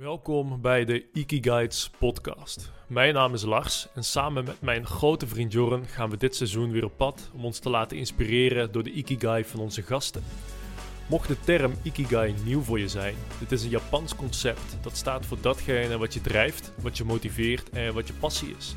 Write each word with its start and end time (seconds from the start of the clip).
Welkom 0.00 0.60
bij 0.60 0.84
de 0.84 1.04
Ikiguides 1.12 1.90
podcast. 1.98 2.72
Mijn 2.86 3.14
naam 3.14 3.34
is 3.34 3.42
Lars 3.42 3.88
en 3.94 4.04
samen 4.04 4.44
met 4.44 4.60
mijn 4.60 4.86
grote 4.86 5.26
vriend 5.26 5.52
Jorren 5.52 5.86
gaan 5.86 6.10
we 6.10 6.16
dit 6.16 6.36
seizoen 6.36 6.70
weer 6.70 6.84
op 6.84 6.96
pad 6.96 7.30
om 7.34 7.44
ons 7.44 7.58
te 7.58 7.70
laten 7.70 7.96
inspireren 7.96 8.72
door 8.72 8.82
de 8.82 8.92
Ikigai 8.92 9.44
van 9.44 9.60
onze 9.60 9.82
gasten. 9.82 10.22
Mocht 11.08 11.28
de 11.28 11.40
term 11.40 11.72
Ikigai 11.82 12.34
nieuw 12.44 12.60
voor 12.60 12.78
je 12.78 12.88
zijn, 12.88 13.14
dit 13.38 13.52
is 13.52 13.62
een 13.62 13.70
Japans 13.70 14.16
concept 14.16 14.78
dat 14.82 14.96
staat 14.96 15.26
voor 15.26 15.38
datgene 15.40 15.98
wat 15.98 16.14
je 16.14 16.20
drijft, 16.20 16.72
wat 16.82 16.96
je 16.96 17.04
motiveert 17.04 17.70
en 17.70 17.94
wat 17.94 18.06
je 18.06 18.14
passie 18.14 18.54
is. 18.58 18.74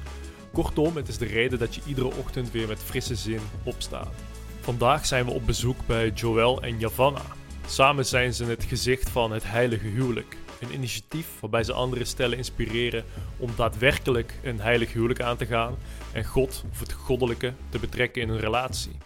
Kortom, 0.53 0.95
het 0.95 1.07
is 1.07 1.17
de 1.17 1.25
reden 1.25 1.59
dat 1.59 1.75
je 1.75 1.81
iedere 1.87 2.15
ochtend 2.15 2.51
weer 2.51 2.67
met 2.67 2.83
frisse 2.83 3.15
zin 3.15 3.41
opstaat. 3.63 4.13
Vandaag 4.59 5.05
zijn 5.05 5.25
we 5.25 5.31
op 5.31 5.45
bezoek 5.45 5.77
bij 5.85 6.09
Joel 6.09 6.61
en 6.61 6.79
Yavanna. 6.79 7.21
Samen 7.67 8.05
zijn 8.05 8.33
ze 8.33 8.45
het 8.45 8.63
gezicht 8.63 9.09
van 9.09 9.31
het 9.31 9.43
heilige 9.43 9.87
huwelijk. 9.87 10.41
Een 10.63 10.73
initiatief 10.73 11.27
waarbij 11.39 11.63
ze 11.63 11.73
andere 11.73 12.05
stellen 12.05 12.37
inspireren 12.37 13.03
om 13.37 13.49
daadwerkelijk 13.55 14.39
een 14.43 14.59
heilig 14.59 14.93
huwelijk 14.93 15.21
aan 15.21 15.37
te 15.37 15.45
gaan 15.45 15.77
en 16.11 16.25
God 16.25 16.63
of 16.71 16.79
het 16.79 16.93
goddelijke 16.93 17.53
te 17.69 17.79
betrekken 17.79 18.21
in 18.21 18.29
hun 18.29 18.39
relatie. 18.39 18.97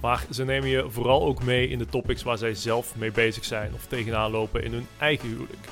Maar 0.00 0.26
ze 0.30 0.44
nemen 0.44 0.68
je 0.68 0.90
vooral 0.90 1.26
ook 1.26 1.42
mee 1.42 1.68
in 1.68 1.78
de 1.78 1.86
topics 1.86 2.22
waar 2.22 2.38
zij 2.38 2.54
zelf 2.54 2.96
mee 2.96 3.10
bezig 3.10 3.44
zijn 3.44 3.74
of 3.74 3.86
tegenaan 3.86 4.30
lopen 4.30 4.64
in 4.64 4.72
hun 4.72 4.86
eigen 4.98 5.28
huwelijk. 5.28 5.68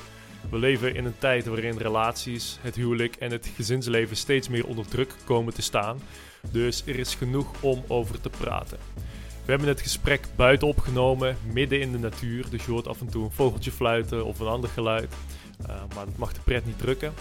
We 0.49 0.57
leven 0.57 0.95
in 0.95 1.05
een 1.05 1.17
tijd 1.17 1.45
waarin 1.45 1.77
relaties, 1.77 2.57
het 2.61 2.75
huwelijk 2.75 3.15
en 3.15 3.31
het 3.31 3.51
gezinsleven 3.55 4.17
steeds 4.17 4.49
meer 4.49 4.67
onder 4.67 4.87
druk 4.87 5.15
komen 5.23 5.53
te 5.53 5.61
staan. 5.61 6.01
Dus 6.51 6.83
er 6.85 6.99
is 6.99 7.15
genoeg 7.15 7.61
om 7.61 7.83
over 7.87 8.21
te 8.21 8.29
praten. 8.29 8.77
We 9.47 9.53
hebben 9.53 9.71
het 9.71 9.81
gesprek 9.81 10.27
buiten 10.35 10.67
opgenomen, 10.67 11.37
midden 11.53 11.81
in 11.81 11.91
de 11.91 11.99
natuur. 11.99 12.49
Dus 12.49 12.65
je 12.65 12.71
hoort 12.71 12.87
af 12.87 13.01
en 13.01 13.07
toe 13.07 13.23
een 13.23 13.31
vogeltje 13.31 13.71
fluiten 13.71 14.25
of 14.25 14.39
een 14.39 14.47
ander 14.47 14.69
geluid. 14.69 15.13
Uh, 15.61 15.67
maar 15.67 16.05
dat 16.05 16.17
mag 16.17 16.33
de 16.33 16.39
pret 16.43 16.65
niet 16.65 16.77
drukken. 16.77 17.13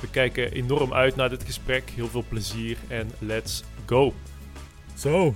We 0.00 0.10
kijken 0.10 0.52
enorm 0.52 0.92
uit 0.92 1.16
naar 1.16 1.28
dit 1.28 1.44
gesprek. 1.44 1.90
Heel 1.90 2.08
veel 2.08 2.24
plezier 2.28 2.76
en 2.88 3.10
let's 3.18 3.64
go. 3.86 4.14
Zo, 4.94 5.34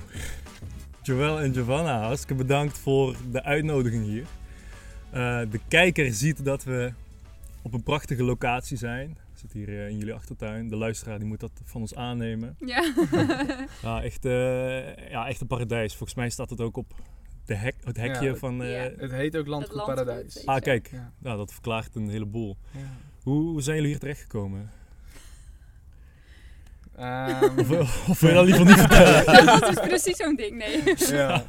Joël 1.02 1.40
en 1.40 1.54
Giovanna, 1.54 2.02
hartstikke 2.02 2.34
bedankt 2.34 2.78
voor 2.78 3.16
de 3.30 3.42
uitnodiging 3.42 4.04
hier. 4.04 4.24
Uh, 5.14 5.50
de 5.50 5.60
kijker 5.68 6.12
ziet 6.12 6.44
dat 6.44 6.64
we 6.64 6.92
op 7.62 7.72
een 7.72 7.82
prachtige 7.82 8.22
locatie 8.22 8.76
zijn. 8.76 9.16
Zitten 9.44 9.72
hier 9.72 9.84
uh, 9.84 9.88
in 9.88 9.98
jullie 9.98 10.14
achtertuin. 10.14 10.68
De 10.68 10.76
luisteraar 10.76 11.18
die 11.18 11.28
moet 11.28 11.40
dat 11.40 11.60
van 11.64 11.80
ons 11.80 11.94
aannemen. 11.94 12.56
Ja. 12.58 12.94
ja, 13.82 14.02
echt, 14.02 14.24
uh, 14.24 14.96
ja, 15.10 15.28
echt 15.28 15.40
een 15.40 15.46
paradijs. 15.46 15.94
Volgens 15.94 16.18
mij 16.18 16.30
staat 16.30 16.50
het 16.50 16.60
ook 16.60 16.76
op 16.76 16.94
de 17.44 17.54
hek, 17.54 17.74
het 17.84 17.96
hekje 17.96 18.28
Ja, 18.28 18.34
van... 18.34 18.56
Ja. 18.56 18.90
Het 18.96 19.10
heet 19.10 19.36
ook 19.36 19.46
Landgoed 19.46 19.74
landgoed, 19.74 20.04
Paradijs. 20.04 20.46
Ah, 20.46 20.60
kijk. 20.60 20.90
Ja. 20.92 21.12
Nou, 21.18 21.36
dat 21.36 21.52
verklaart 21.52 21.94
een 21.94 22.08
heleboel. 22.08 22.56
Ja. 22.70 22.80
Hoe, 23.22 23.42
hoe 23.42 23.62
zijn 23.62 23.76
jullie 23.76 23.90
hier 23.90 24.00
terechtgekomen? 24.00 24.70
Ehm, 26.96 27.58
Of, 27.58 28.08
of 28.08 28.20
wil 28.20 28.28
je 28.28 28.34
dat 28.34 28.44
liever 28.44 28.64
niet 28.64 28.78
vertellen? 28.78 29.46
dat 29.60 29.68
is 29.68 29.80
precies 29.80 30.16
zo'n 30.16 30.36
ding, 30.36 30.56
nee. 30.56 30.82
ja. 30.96 31.44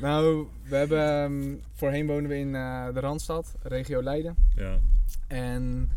Nou, 0.00 0.46
we 0.68 0.76
hebben, 0.76 1.22
ehm, 1.22 1.54
voorheen 1.72 2.06
wonen 2.06 2.30
we 2.30 2.38
in 2.38 2.54
eh, 2.54 2.86
de 2.94 3.00
Randstad, 3.00 3.54
regio 3.62 4.02
Leiden. 4.02 4.34
Ja. 4.56 4.78
En 5.26 5.90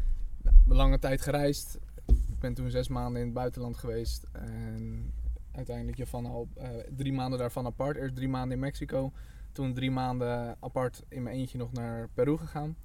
lange 0.67 0.99
tijd 0.99 1.21
gereisd. 1.21 1.79
Ik 2.05 2.39
ben 2.39 2.53
toen 2.53 2.69
zes 2.69 2.87
maanden 2.87 3.19
in 3.19 3.27
het 3.27 3.35
buitenland 3.35 3.77
geweest. 3.77 4.27
En 4.31 5.13
uiteindelijk 5.51 5.97
Javan 5.97 6.25
al 6.25 6.47
eh, 6.53 6.69
drie 6.95 7.13
maanden 7.13 7.39
daarvan 7.39 7.65
apart. 7.65 7.97
Eerst 7.97 8.15
drie 8.15 8.27
maanden 8.27 8.51
in 8.51 8.63
Mexico. 8.63 9.11
Toen 9.51 9.73
drie 9.73 9.91
maanden 9.91 10.57
apart 10.59 11.03
in 11.09 11.23
mijn 11.23 11.35
eentje 11.35 11.57
nog 11.57 11.71
naar 11.71 12.09
Peru 12.13 12.37
gegaan. 12.37 12.75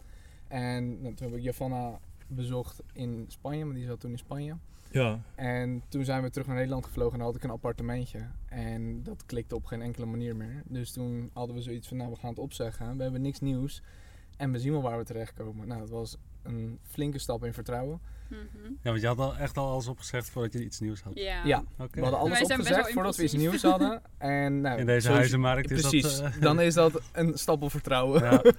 En 0.49 1.03
nou, 1.03 1.15
toen 1.15 1.29
heb 1.29 1.37
ik 1.37 1.43
Javanna 1.43 1.99
bezocht 2.27 2.83
in 2.93 3.25
Spanje, 3.29 3.65
maar 3.65 3.75
die 3.75 3.87
zat 3.87 4.01
toen 4.01 4.11
in 4.11 4.19
Spanje. 4.19 4.57
Ja. 4.91 5.21
En 5.35 5.83
toen 5.89 6.05
zijn 6.05 6.23
we 6.23 6.31
terug 6.31 6.47
naar 6.47 6.57
Nederland 6.57 6.85
gevlogen 6.85 7.13
en 7.13 7.19
dan 7.19 7.27
had 7.27 7.37
ik 7.37 7.43
een 7.43 7.51
appartementje. 7.51 8.27
En 8.47 9.03
dat 9.03 9.27
klikte 9.27 9.55
op 9.55 9.65
geen 9.65 9.83
enkele 9.83 10.07
manier 10.07 10.37
meer. 10.37 10.63
Dus 10.67 10.93
toen 10.93 11.31
hadden 11.33 11.57
we 11.57 11.63
zoiets 11.63 11.89
van, 11.89 11.97
nou 11.97 12.11
we 12.11 12.17
gaan 12.17 12.31
het 12.31 12.39
opzeggen. 12.39 12.97
We 12.97 13.03
hebben 13.03 13.23
niks 13.23 13.41
nieuws. 13.41 13.83
En 14.37 14.53
we 14.53 14.59
zien 14.59 14.73
wel 14.73 14.83
waar 14.83 14.99
we 14.99 15.05
terechtkomen. 15.05 15.69
Nou, 15.69 15.81
het 15.81 15.91
was 15.91 16.17
een 16.49 16.79
flinke 16.83 17.19
stap 17.19 17.45
in 17.45 17.53
vertrouwen. 17.53 18.01
Mhm. 18.29 18.39
Ja, 18.83 18.91
want 18.91 19.01
je 19.01 19.07
had 19.07 19.19
al 19.19 19.37
echt 19.37 19.57
al 19.57 19.69
alles 19.71 19.87
opgeschreven 19.89 20.33
voordat 20.33 20.53
je 20.53 20.65
iets 20.65 20.81
nieuws 20.81 21.01
had. 21.03 21.13
Ja. 21.15 21.45
Ja, 21.45 21.65
Oké. 21.79 21.89
we 21.95 22.01
hadden 22.01 22.19
alles 22.21 22.41
opgezegd 22.43 22.75
wel 22.85 22.93
voordat 22.93 23.17
we 23.17 23.23
iets 23.23 23.33
nieuws 23.33 23.63
hadden. 23.63 24.03
En, 24.19 24.61
nou, 24.61 24.79
In 24.79 24.87
deze 24.87 25.01
zoals- 25.01 25.17
huizenmarkt 25.19 25.71
is 25.71 25.81
Precies, 25.81 26.03
dat... 26.19 26.21
eh, 26.35 26.41
dan 26.49 26.61
is 26.61 26.75
dat 26.75 27.01
een 27.13 27.39
stap 27.39 27.63
op 27.63 27.71
vertrouwen. 27.71 28.23
ja. 28.23 28.43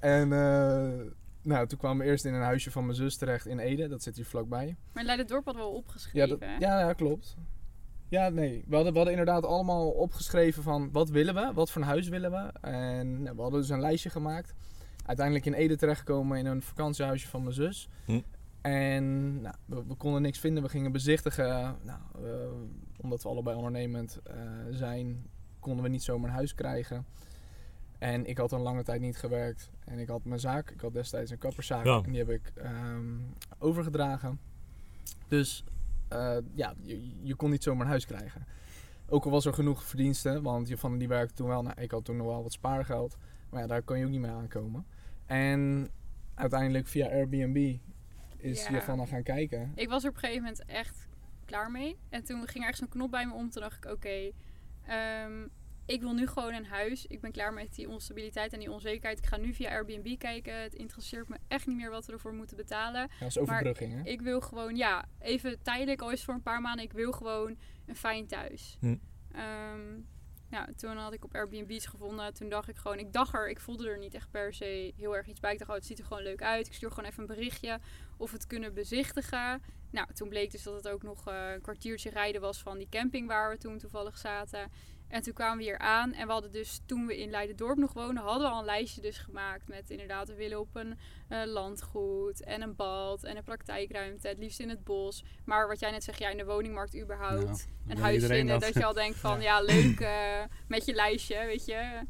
En 0.00 0.32
eh, 0.32 1.06
nou, 1.42 1.66
toen 1.66 1.78
kwamen 1.78 2.04
we 2.04 2.10
eerst 2.10 2.24
in 2.24 2.34
een 2.34 2.42
huisje 2.42 2.70
van 2.70 2.84
mijn 2.84 2.96
zus 2.96 3.16
terecht 3.16 3.46
in 3.46 3.58
Ede. 3.58 3.88
Dat 3.88 4.02
zit 4.02 4.16
hier 4.16 4.24
vlakbij. 4.26 4.76
Maar 4.92 5.04
Leiden 5.04 5.26
Dorp 5.26 5.44
hadden 5.44 5.62
we 5.62 5.68
wel 5.68 5.76
Ja, 5.78 5.84
opgeschreven. 5.84 6.28
dat, 6.28 6.48
ja, 6.58 6.80
ja, 6.80 6.92
klopt. 6.92 7.36
Ja, 8.08 8.28
nee. 8.28 8.64
We 8.68 8.74
hadden, 8.74 8.92
we 8.92 8.98
hadden 8.98 9.16
inderdaad 9.18 9.44
allemaal 9.44 9.88
opgeschreven 9.90 10.62
van 10.62 10.88
wat 10.92 11.08
willen 11.10 11.34
we, 11.34 11.50
wat 11.54 11.70
voor 11.70 11.82
een 11.82 11.88
huis 11.88 12.08
willen 12.08 12.30
we. 12.30 12.52
En 12.68 13.22
nou, 13.22 13.36
we 13.36 13.42
hadden 13.42 13.60
dus 13.60 13.68
een 13.70 13.80
lijstje 13.80 14.10
gemaakt. 14.10 14.54
Uiteindelijk 15.06 15.46
in 15.46 15.52
Ede 15.52 15.76
terechtgekomen 15.76 16.38
in 16.38 16.46
een 16.46 16.62
vakantiehuisje 16.62 17.28
van 17.28 17.42
mijn 17.42 17.54
zus. 17.54 17.88
Hm. 18.04 18.20
En 18.60 19.40
nou, 19.40 19.54
we, 19.64 19.84
we 19.86 19.94
konden 19.94 20.22
niks 20.22 20.38
vinden. 20.38 20.62
We 20.62 20.68
gingen 20.68 20.92
bezichtigen. 20.92 21.76
Nou, 21.82 22.00
eh, 22.14 22.50
omdat 22.96 23.22
we 23.22 23.28
allebei 23.28 23.56
ondernemend 23.56 24.20
eh, 24.24 24.36
zijn, 24.70 25.26
konden 25.60 25.82
we 25.82 25.90
niet 25.90 26.02
zomaar 26.02 26.28
een 26.28 26.36
huis 26.36 26.54
krijgen. 26.54 27.06
En 27.98 28.26
ik 28.26 28.38
had 28.38 28.52
een 28.52 28.60
lange 28.60 28.82
tijd 28.82 29.00
niet 29.00 29.16
gewerkt. 29.16 29.70
En 29.84 29.98
ik 29.98 30.08
had 30.08 30.24
mijn 30.24 30.40
zaak. 30.40 30.70
Ik 30.70 30.80
had 30.80 30.92
destijds 30.92 31.30
een 31.30 31.38
kapperszaak. 31.38 31.84
Ja. 31.84 32.02
En 32.04 32.10
die 32.10 32.18
heb 32.18 32.30
ik 32.30 32.52
ehm, 32.54 33.14
overgedragen. 33.58 34.40
Dus 35.28 35.64
eh, 36.08 36.36
ja, 36.54 36.74
je, 36.80 37.10
je 37.22 37.34
kon 37.34 37.50
niet 37.50 37.62
zomaar 37.62 37.84
een 37.84 37.90
huis 37.90 38.06
krijgen. 38.06 38.46
Ook 39.08 39.24
al 39.24 39.30
was 39.30 39.46
er 39.46 39.54
genoeg 39.54 39.84
verdiensten, 39.84 40.42
want 40.42 40.68
je 40.68 40.76
van 40.76 40.98
die 40.98 41.08
werkte 41.08 41.34
toen 41.34 41.48
wel. 41.48 41.62
Nou, 41.62 41.80
ik 41.80 41.90
had 41.90 42.04
toen 42.04 42.16
nog 42.16 42.26
wel 42.26 42.42
wat 42.42 42.52
spaargeld, 42.52 43.16
maar 43.50 43.60
ja, 43.60 43.66
daar 43.66 43.82
kan 43.82 43.98
je 43.98 44.04
ook 44.04 44.10
niet 44.10 44.20
mee 44.20 44.30
aankomen. 44.30 44.86
En 45.26 45.90
uiteindelijk 46.34 46.86
via 46.86 47.06
Airbnb 47.08 47.76
is 48.36 48.66
Ja. 48.66 48.74
je 48.74 48.80
van 48.82 49.08
gaan 49.08 49.22
kijken. 49.22 49.72
Ik 49.74 49.88
was 49.88 50.02
er 50.02 50.08
op 50.08 50.14
een 50.14 50.20
gegeven 50.20 50.42
moment 50.42 50.64
echt 50.64 51.08
klaar 51.44 51.70
mee. 51.70 51.96
En 52.08 52.24
toen 52.24 52.36
ging 52.38 52.54
er 52.54 52.60
ergens 52.60 52.80
een 52.80 52.88
knop 52.88 53.10
bij 53.10 53.26
me 53.26 53.32
om. 53.32 53.50
Toen 53.50 53.62
dacht 53.62 53.84
ik, 53.84 53.90
oké, 53.92 54.30
ehm, 54.86 55.46
ik 55.86 56.00
wil 56.00 56.12
nu 56.12 56.26
gewoon 56.26 56.54
een 56.54 56.66
huis. 56.66 57.06
Ik 57.06 57.20
ben 57.20 57.32
klaar 57.32 57.52
met 57.52 57.74
die 57.74 57.88
onstabiliteit 57.88 58.52
en 58.52 58.58
die 58.58 58.72
onzekerheid. 58.72 59.18
Ik 59.18 59.26
ga 59.26 59.36
nu 59.36 59.52
via 59.54 59.70
Airbnb 59.70 60.18
kijken. 60.18 60.62
Het 60.62 60.74
interesseert 60.74 61.28
me 61.28 61.36
echt 61.48 61.66
niet 61.66 61.76
meer 61.76 61.90
wat 61.90 62.06
we 62.06 62.12
ervoor 62.12 62.34
moeten 62.34 62.56
betalen. 62.56 63.00
Ja, 63.00 63.08
dat 63.18 63.28
is 63.28 63.38
overbrugging, 63.38 63.92
hè? 63.92 64.10
Ik 64.10 64.20
wil 64.20 64.40
gewoon, 64.40 64.76
ja, 64.76 65.04
even 65.18 65.62
tijdelijk, 65.62 66.00
al 66.00 66.08
is 66.10 66.14
het 66.16 66.24
voor 66.24 66.34
een 66.34 66.42
paar 66.42 66.60
maanden. 66.60 66.84
Ik 66.84 66.92
wil 66.92 67.12
gewoon 67.12 67.56
een 67.86 67.96
fijn 67.96 68.26
thuis. 68.26 68.76
Hm. 68.80 68.96
Ehm, 69.32 69.80
ja, 70.50 70.68
toen 70.76 70.96
had 70.96 71.12
ik 71.12 71.24
op 71.24 71.34
Airbnb's 71.34 71.86
gevonden. 71.86 72.34
Toen 72.34 72.48
dacht 72.48 72.68
ik 72.68 72.76
gewoon, 72.76 72.98
ik 72.98 73.12
dacht 73.12 73.34
er, 73.34 73.48
ik 73.48 73.60
voelde 73.60 73.88
er 73.88 73.98
niet 73.98 74.14
echt 74.14 74.30
per 74.30 74.54
se 74.54 74.92
heel 74.96 75.16
erg 75.16 75.26
iets 75.26 75.40
bij. 75.40 75.52
Ik 75.52 75.58
dacht, 75.58 75.70
oh, 75.70 75.76
het 75.76 75.86
ziet 75.86 75.98
er 75.98 76.04
gewoon 76.04 76.22
leuk 76.22 76.42
uit. 76.42 76.66
Ik 76.66 76.72
stuur 76.72 76.90
gewoon 76.90 77.10
even 77.10 77.20
een 77.20 77.26
berichtje 77.26 77.78
of 78.16 78.32
het 78.32 78.46
kunnen 78.46 78.74
bezichtigen. 78.74 79.62
Nou, 79.90 80.12
toen 80.12 80.28
bleek 80.28 80.50
dus 80.50 80.62
dat 80.62 80.74
het 80.74 80.88
ook 80.88 81.02
nog 81.02 81.28
eh, 81.28 81.52
een 81.52 81.60
kwartiertje 81.60 82.10
rijden 82.10 82.40
was 82.40 82.62
van 82.62 82.78
die 82.78 82.88
camping 82.90 83.28
waar 83.28 83.50
we 83.50 83.58
toen 83.58 83.78
toevallig 83.78 84.18
zaten. 84.18 84.70
En 85.08 85.22
toen 85.22 85.32
kwamen 85.32 85.56
we 85.58 85.62
hier 85.62 85.78
aan 85.78 86.12
en 86.12 86.26
we 86.26 86.32
hadden 86.32 86.52
dus 86.52 86.80
toen 86.86 87.06
we 87.06 87.18
in 87.20 87.30
Leiden-dorp 87.30 87.78
nog 87.78 87.92
woonden, 87.92 88.22
hadden 88.22 88.42
we 88.48 88.52
al 88.52 88.58
een 88.58 88.64
lijstje 88.64 89.00
dus 89.00 89.18
gemaakt 89.18 89.68
met 89.68 89.90
inderdaad, 89.90 90.28
we 90.28 90.34
willen 90.34 90.60
op 90.60 90.68
een 90.76 90.98
eh, 91.28 91.42
landgoed 91.44 92.42
en 92.42 92.62
een 92.62 92.74
bad 92.76 93.24
en 93.24 93.36
een 93.36 93.42
praktijkruimte, 93.42 94.28
het 94.28 94.38
liefst 94.38 94.60
in 94.60 94.68
het 94.68 94.84
bos. 94.84 95.24
Maar 95.44 95.68
wat 95.68 95.78
jij 95.80 95.90
net 95.90 96.04
zegt, 96.04 96.18
ja, 96.18 96.28
in 96.28 96.36
de 96.36 96.44
woningmarkt 96.44 96.96
überhaupt 97.00 97.44
Nou, 97.44 97.58
een 97.88 97.98
huis 97.98 98.24
vinden. 98.26 98.46
dat? 98.46 98.60
Dat. 98.60 98.74
je 98.74 98.84
al 98.84 98.92
denkt 98.92 99.18
van 99.18 99.40
ja, 99.48 99.60
leuk 99.60 100.00
eh, 100.00 100.42
met 100.68 100.84
je 100.84 100.94
lijstje, 100.94 101.44
weet 101.46 101.64
je. 101.64 102.02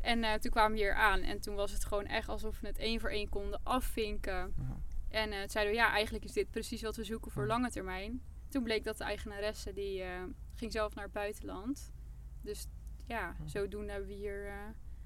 En 0.00 0.24
eh, 0.24 0.34
toen 0.34 0.50
kwamen 0.50 0.72
we 0.72 0.78
hier 0.78 0.94
aan 0.94 1.20
en 1.20 1.40
toen 1.40 1.54
was 1.54 1.72
het 1.72 1.84
gewoon 1.84 2.06
echt 2.06 2.28
alsof 2.28 2.60
we 2.60 2.66
het 2.66 2.78
één 2.78 3.00
voor 3.00 3.10
één 3.10 3.28
konden 3.28 3.60
afvinken. 3.62 4.54
Ja. 4.58 4.76
En 5.08 5.30
toen 5.30 5.50
zeiden 5.50 5.74
we 5.74 5.80
ja, 5.80 5.90
eigenlijk 5.92 6.24
is 6.24 6.32
dit 6.32 6.50
precies 6.50 6.82
wat 6.82 6.96
we 6.96 7.04
zoeken 7.04 7.30
voor 7.30 7.42
Ja. 7.42 7.48
lange 7.48 7.70
termijn. 7.70 8.22
Toen 8.48 8.62
bleek 8.62 8.84
dat 8.84 8.98
de 8.98 9.04
eigenaresse 9.04 9.72
die 9.72 10.02
ging 10.54 10.72
zelf 10.72 10.94
naar 10.94 11.04
het 11.04 11.12
buitenland. 11.12 11.92
Dus 12.40 12.66
ja, 13.06 13.34
zodoende 13.44 13.90
hebben 13.90 14.08
we 14.08 14.14
hier 14.14 14.46
eh, 14.46 14.52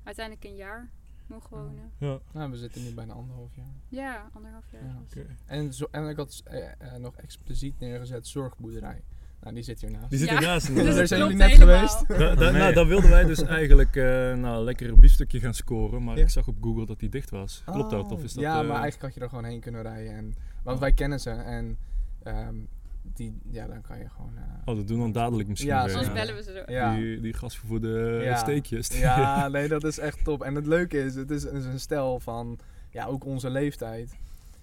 uiteindelijk 0.02 0.46
een 0.46 0.56
jaar 0.56 0.90
mogen 1.26 1.50
wonen. 1.56 1.90
Ja. 1.98 2.18
Nou, 2.32 2.50
we 2.50 2.56
zitten 2.56 2.82
nu 2.84 2.94
bijna 2.94 3.12
anderhalf 3.12 3.54
jaar. 3.56 3.74
Ja, 3.88 4.30
anderhalf 4.32 4.64
jaar. 4.70 4.84
Ja. 4.84 5.22
En, 5.46 5.72
zo, 5.72 5.86
en 5.90 6.08
ik 6.08 6.16
had 6.16 6.42
eh, 6.44 6.70
eh, 6.78 6.94
nog 7.00 7.16
expliciet 7.16 7.78
neergezet 7.78 8.26
zorgboerderij. 8.26 9.02
Nou, 9.40 9.54
die 9.54 9.62
zit 9.64 9.80
hiernaast. 9.80 10.10
Die 10.10 10.18
zit 10.18 10.28
Ja. 10.28 10.34
ernaast. 10.36 10.66
Dus 10.74 10.94
Daar 10.94 11.06
zijn 11.06 11.20
jullie 11.20 11.36
klopt 11.36 11.50
net 11.50 11.58
helemaal. 11.58 11.88
geweest. 11.88 12.08
Da- 12.08 12.34
da- 12.34 12.50
Nee. 12.50 12.60
nou, 12.60 12.74
daar 12.74 12.86
wilden 12.86 13.10
wij 13.10 13.24
dus 13.24 13.42
eigenlijk 13.42 13.96
eh 13.96 14.34
nou, 14.34 14.64
lekker 14.64 14.88
een 14.88 15.00
biefstukje 15.00 15.40
gaan 15.40 15.54
scoren, 15.54 16.04
maar 16.04 16.16
Ja. 16.16 16.22
ik 16.22 16.28
zag 16.28 16.48
op 16.48 16.56
Google 16.60 16.86
dat 16.86 16.98
die 16.98 17.08
dicht 17.08 17.30
was. 17.30 17.62
Klopt 17.64 17.90
dat? 17.90 18.12
Of 18.12 18.22
is 18.24 18.32
dat 18.32 18.42
ja, 18.42 18.54
maar 18.62 18.70
eigenlijk 18.80 19.02
had 19.02 19.14
je 19.14 19.20
er 19.20 19.28
gewoon 19.28 19.44
heen 19.44 19.60
kunnen 19.60 19.82
rijden. 19.82 20.12
En, 20.12 20.34
want 20.62 20.76
Oh. 20.76 20.82
wij 20.82 20.92
kennen 20.92 21.20
ze 21.20 21.30
en 21.30 21.78
ehm, 22.22 22.56
die, 23.02 23.38
ja, 23.50 23.66
dan 23.66 23.80
kan 23.80 23.98
je 23.98 24.08
gewoon... 24.08 24.32
eh, 24.36 24.42
Oh, 24.64 24.76
dat 24.76 24.86
doen 24.88 24.96
we 24.96 25.02
dan 25.02 25.12
dadelijk 25.12 25.48
misschien 25.48 25.70
Ja, 25.70 25.84
weer, 25.84 25.92
Soms 25.94 26.06
Ja. 26.06 26.12
bellen 26.12 26.34
we 26.34 26.42
ze 26.42 26.64
zo. 26.66 26.72
ja. 26.72 26.94
Die, 26.94 27.20
die 27.20 27.32
gasvervoerde 27.32 28.20
Ja. 28.22 28.36
steekjes. 28.36 28.98
ja, 29.00 29.48
nee, 29.48 29.68
dat 29.68 29.84
is 29.84 29.98
echt 29.98 30.24
top. 30.24 30.42
En 30.42 30.54
het 30.54 30.66
leuke 30.66 31.04
is, 31.04 31.14
het 31.14 31.30
is, 31.30 31.44
een 31.44 31.80
stel 31.80 32.20
van 32.20 32.58
ja, 32.90 33.04
ook 33.06 33.24
onze 33.24 33.50
leeftijd. 33.50 34.16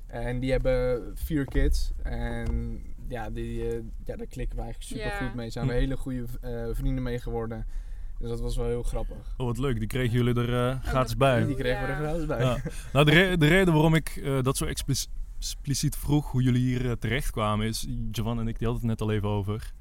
En 0.08 0.40
die 0.40 0.52
hebben 0.52 1.02
vier 1.16 1.46
kids. 1.46 1.92
En 2.04 2.80
ja, 3.08 3.30
die, 3.30 3.68
eh, 3.68 3.74
ja 4.06 4.16
daar 4.16 4.28
klikken 4.28 4.58
we 4.58 4.64
eigenlijk 4.64 4.82
super 5.02 5.12
goed 5.26 5.36
mee. 5.36 5.50
Zijn 5.50 5.68
we 5.68 5.74
hele 5.74 5.98
goede 5.98 6.26
eh, 6.42 6.52
vrienden 6.72 7.04
mee 7.04 7.20
geworden. 7.20 7.66
Dus 8.20 8.30
dat 8.30 8.40
was 8.40 8.56
wel 8.58 8.66
heel 8.68 8.84
grappig. 8.84 9.34
Oh, 9.38 9.46
wat 9.46 9.58
leuk. 9.58 9.78
Die 9.80 9.88
kregen 9.88 10.12
jullie 10.18 10.36
er 10.48 10.70
eh, 10.70 10.82
gratis 10.84 11.18
bij. 11.18 11.46
Die 11.46 11.56
kregen 11.56 11.82
we 11.82 11.88
er 11.88 11.96
gratis 11.96 12.26
bij. 12.26 12.40
Ja. 12.44 12.58
Nou, 12.94 13.06
de, 13.06 13.12
re- 13.12 13.38
de 13.38 13.48
reden 13.48 13.74
waarom 13.74 13.96
ik 13.96 14.10
eh, 14.24 14.42
dat 14.42 14.58
zo 14.58 14.66
explic- 14.66 15.06
expliciet 15.40 15.96
vroeg 15.96 16.32
hoe 16.32 16.42
jullie 16.44 16.62
hier 16.62 16.86
eh, 16.86 16.92
terechtkwamen 16.92 17.68
is, 17.68 17.88
Jovan 18.12 18.40
en 18.40 18.48
ik 18.48 18.58
die 18.60 18.68
hadden 18.68 18.90
het 18.90 19.00
net 19.00 19.08
al 19.10 19.14
even 19.16 19.30
over, 19.30 19.74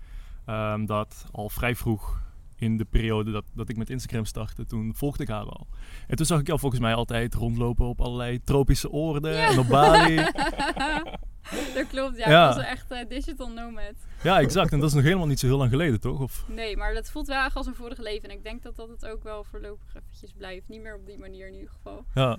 ehm, 0.47 0.85
dat 0.87 1.27
al 1.33 1.49
vrij 1.49 1.75
vroeg 1.77 2.23
in 2.57 2.77
de 2.77 2.85
periode 2.85 3.31
dat, 3.31 3.45
dat 3.55 3.69
ik 3.69 3.77
met 3.77 3.91
Instagram 3.91 4.25
startte, 4.25 4.65
toen 4.67 4.95
volgde 4.95 5.23
ik 5.23 5.29
haar 5.29 5.45
al. 5.45 5.67
En 6.07 6.17
toen 6.17 6.27
zag 6.27 6.41
ik 6.41 6.47
jou 6.47 6.59
volgens 6.59 6.81
mij 6.81 6.95
altijd 6.95 7.35
rondlopen 7.35 7.87
op 7.87 8.01
allerlei 8.01 8.41
tropische 8.45 8.91
oorden 8.91 9.33
Ja. 9.35 9.51
en 9.51 9.59
op 9.59 9.69
Bali. 9.69 10.17
dat 11.75 11.87
klopt, 11.89 12.17
ja. 12.19 12.31
Ja. 12.31 12.49
Ik 12.51 12.55
was 12.57 12.65
echt 12.65 12.91
eh, 12.91 13.09
digital 13.09 13.51
nomad. 13.51 13.95
ja, 14.23 14.41
exact. 14.41 14.73
En 14.73 14.79
dat 14.79 14.89
is 14.89 14.95
nog 14.95 15.05
helemaal 15.05 15.27
niet 15.27 15.39
zo 15.39 15.47
heel 15.47 15.57
lang 15.59 15.71
geleden, 15.71 16.01
toch? 16.01 16.21
Of, 16.21 16.45
Nee, 16.49 16.77
maar 16.77 16.95
dat 16.95 17.11
voelt 17.11 17.27
wel 17.27 17.45
echt 17.45 17.57
als 17.57 17.67
een 17.67 17.75
vorig 17.75 17.99
leven. 17.99 18.29
En 18.29 18.37
ik 18.37 18.43
denk 18.45 18.63
dat 18.63 18.77
dat 18.77 18.89
het 18.89 19.07
ook 19.07 19.23
wel 19.23 19.45
voorlopig 19.45 19.95
eventjes 19.97 20.33
blijft. 20.33 20.69
Niet 20.69 20.81
meer 20.83 20.95
op 20.97 21.07
die 21.07 21.19
manier 21.19 21.47
in 21.49 21.55
ieder 21.55 21.71
geval. 21.71 22.05
ja. 22.15 22.39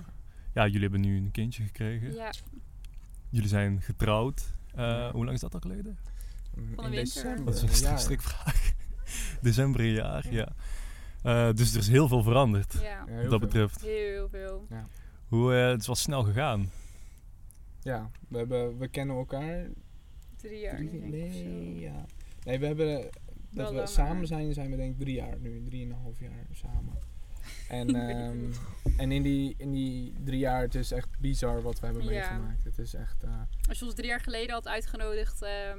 ja, 0.54 0.64
jullie 0.64 0.80
hebben 0.80 1.00
nu 1.00 1.16
een 1.16 1.30
kindje 1.30 1.62
gekregen. 1.62 2.14
Ja, 2.14 2.30
Jullie 3.30 3.48
zijn 3.48 3.80
getrouwd. 3.82 4.54
Eh, 4.74 4.76
Ja. 4.76 5.10
hoe 5.12 5.24
lang 5.24 5.34
is 5.36 5.40
dat 5.40 5.54
al 5.54 5.60
geleden? 5.60 5.98
Van 6.54 6.64
de 6.76 6.82
in 6.82 6.90
december. 7.04 7.44
Dat 7.44 7.54
is 7.54 7.62
een 7.62 7.68
ja. 7.68 7.74
strik- 7.74 7.98
strikvraag. 7.98 8.72
December 9.42 9.80
een 9.80 9.92
jaar, 9.92 10.32
ja. 10.32 10.48
Eh, 11.22 11.52
dus 11.54 11.72
er 11.72 11.78
is 11.80 11.88
heel 11.88 12.08
veel 12.08 12.22
veranderd, 12.22 12.72
ja. 12.72 12.80
Ja, 12.82 13.04
wat 13.06 13.20
dat 13.22 13.28
veel. 13.28 13.38
betreft. 13.38 13.80
Heel 13.80 14.28
veel. 14.28 14.66
Hoe, 15.28 15.54
eh, 15.54 15.68
het 15.68 15.80
is 15.80 15.86
wel 15.86 15.96
snel 15.96 16.22
gegaan. 16.22 16.70
Ja, 17.82 18.10
we, 18.28 18.38
hebben, 18.38 18.78
we 18.78 18.88
kennen 18.88 19.16
elkaar. 19.16 19.66
Drie 20.36 20.58
jaar. 20.60 20.76
Drie- 20.76 20.90
denk 20.90 21.14
ik, 21.14 21.24
of 21.24 21.32
zo. 21.36 21.42
nee, 21.42 21.78
ja. 21.80 22.04
Nee, 22.44 22.58
we 22.58 22.66
hebben. 22.66 22.86
Wel 22.86 23.02
Dat 23.50 23.68
we 23.68 23.74
langer. 23.74 23.88
samen 23.88 24.26
zijn, 24.26 24.52
zijn 24.54 24.70
we 24.70 24.76
denk 24.76 24.92
ik 24.92 24.98
drie 24.98 25.14
jaar 25.14 25.38
nu. 25.40 25.62
Drieënhalf 25.64 26.20
jaar 26.20 26.46
samen. 26.52 26.98
En, 27.70 27.94
ehm, 27.94 28.36
en 28.96 29.12
in, 29.12 29.22
die, 29.22 29.54
in 29.58 29.70
die 29.70 30.12
drie 30.24 30.38
jaar, 30.38 30.62
het 30.62 30.74
is 30.74 30.90
echt 30.92 31.08
bizar 31.18 31.62
wat 31.62 31.80
we 31.80 31.86
hebben 31.86 32.04
Ja. 32.04 32.10
meegemaakt. 32.10 32.64
Het 32.64 32.78
is 32.78 32.94
echt, 32.94 33.22
eh, 33.24 33.30
Als 33.68 33.78
je 33.78 33.84
ons 33.84 33.94
drie 33.94 34.06
jaar 34.08 34.20
geleden 34.20 34.54
had 34.54 34.68
uitgenodigd, 34.68 35.42
ehm, 35.42 35.78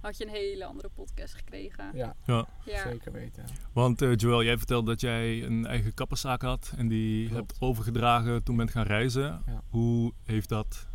had 0.00 0.16
je 0.16 0.24
een 0.26 0.30
hele 0.32 0.64
andere 0.64 0.88
podcast 0.88 1.34
gekregen. 1.34 1.90
ja, 1.94 2.16
Ja. 2.26 2.46
Ja. 2.64 2.82
zeker 2.90 3.12
weten. 3.12 3.44
Want 3.72 4.02
eh, 4.02 4.16
Joël, 4.16 4.44
jij 4.44 4.58
vertelde 4.58 4.90
dat 4.90 5.00
jij 5.00 5.44
een 5.44 5.66
eigen 5.66 5.94
kapperszaak 5.94 6.42
had 6.42 6.72
en 6.76 6.88
die 6.88 7.28
Klopt. 7.28 7.50
hebt 7.50 7.60
overgedragen 7.60 8.42
toen 8.42 8.56
bent 8.56 8.70
gaan 8.70 8.86
reizen. 8.86 9.42
Ja. 9.46 9.62
Hoe 9.68 10.12
heeft 10.24 10.48
dat, 10.48 10.86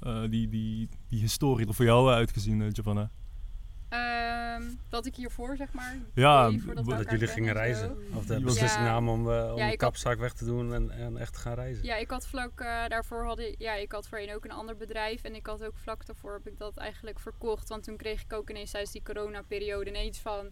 eh, 0.00 0.20
die, 0.20 0.48
die, 0.48 0.88
die 1.08 1.20
historie 1.20 1.66
er 1.66 1.74
voor 1.74 1.84
jou 1.84 2.10
uitgezien, 2.12 2.74
Giovanna? 2.74 3.10
Ehm, 3.90 4.62
wat 4.90 5.06
ik 5.06 5.14
hiervoor 5.14 5.56
zeg 5.56 5.72
maar. 5.72 5.96
Ja, 6.14 6.50
dat 6.50 6.84
Dat 6.86 7.10
jullie 7.10 7.26
gingen 7.28 7.52
reizen. 7.54 7.88
zo. 8.10 8.16
Of 8.16 8.26
de 8.26 8.40
beslissing 8.40 8.84
Ja. 8.84 8.90
namen 8.90 9.12
om, 9.12 9.30
eh, 9.32 9.50
om 9.52 9.58
Ja, 9.58 9.66
had- 9.66 9.76
kapzaak 9.76 10.18
weg 10.18 10.32
te 10.32 10.44
doen 10.44 10.74
en, 10.74 10.90
en 10.90 11.16
echt 11.16 11.32
te 11.32 11.38
gaan 11.38 11.54
reizen. 11.54 11.84
Ja, 11.84 11.96
ik 11.96 12.10
had 12.10 12.26
vlak 12.26 12.60
eh, 12.60 12.86
daarvoor 12.88 13.24
had 13.24 13.38
ik, 13.38 13.54
ja, 13.58 13.74
ik 13.74 13.92
had 13.92 14.08
voorheen 14.08 14.34
ook 14.34 14.44
een 14.44 14.50
ander 14.52 14.76
bedrijf 14.76 15.22
en 15.22 15.34
ik 15.34 15.46
had 15.46 15.64
ook 15.64 15.76
vlak 15.76 16.06
daarvoor 16.06 16.32
heb 16.32 16.46
ik 16.46 16.58
dat 16.58 16.76
eigenlijk 16.76 17.18
verkocht, 17.18 17.68
want 17.68 17.84
toen 17.84 17.96
kreeg 17.96 18.22
ik 18.22 18.32
ook 18.32 18.50
ineens 18.50 18.70
tijdens 18.70 18.92
die 18.92 19.02
coronaperiode 19.02 19.90
ineens 19.90 20.18
van 20.18 20.50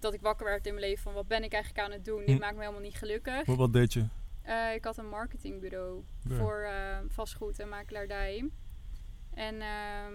dat 0.00 0.14
ik 0.14 0.20
wakker 0.20 0.46
werd 0.46 0.66
in 0.66 0.74
mijn 0.74 0.86
leven 0.86 1.02
van 1.02 1.12
wat 1.14 1.28
ben 1.28 1.42
ik 1.44 1.52
eigenlijk 1.52 1.84
aan 1.84 1.92
het 1.92 2.04
doen? 2.04 2.18
Dit 2.18 2.34
Hm. 2.34 2.40
maakt 2.40 2.54
me 2.54 2.60
helemaal 2.60 2.80
niet 2.82 2.96
gelukkig. 2.98 3.46
Wat, 3.46 3.56
wat 3.56 3.72
deed 3.72 3.92
je? 3.92 4.04
Eh, 4.42 4.74
ik 4.74 4.84
had 4.84 4.96
een 4.96 5.08
marketingbureau 5.08 6.02
Ja. 6.28 6.36
voor 6.36 6.60
eh, 6.62 6.96
vastgoed 7.08 7.58
en 7.58 7.68
makelaardij. 7.68 8.48
En 9.34 9.60
ehm, 9.60 10.12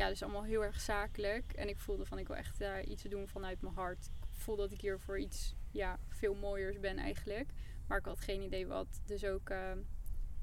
ja, 0.00 0.08
dus 0.08 0.22
allemaal 0.22 0.44
heel 0.44 0.64
erg 0.64 0.80
zakelijk. 0.80 1.52
En 1.52 1.68
ik 1.68 1.78
voelde 1.78 2.06
van 2.06 2.18
ik 2.18 2.26
wil 2.26 2.36
echt 2.36 2.60
eh, 2.60 2.88
iets 2.88 3.02
doen 3.02 3.28
vanuit 3.28 3.60
mijn 3.60 3.74
hart. 3.74 4.06
Ik 4.06 4.40
voel 4.40 4.56
dat 4.56 4.72
ik 4.72 4.80
hier 4.80 5.00
voor 5.00 5.18
iets 5.18 5.54
ja, 5.70 5.98
veel 6.08 6.34
mooiers 6.34 6.80
ben 6.80 6.98
eigenlijk. 6.98 7.50
Maar 7.86 7.98
ik 7.98 8.04
had 8.04 8.20
geen 8.20 8.42
idee 8.42 8.66
wat. 8.66 9.00
Dus 9.06 9.24
ook, 9.24 9.50
eh, 9.50 9.72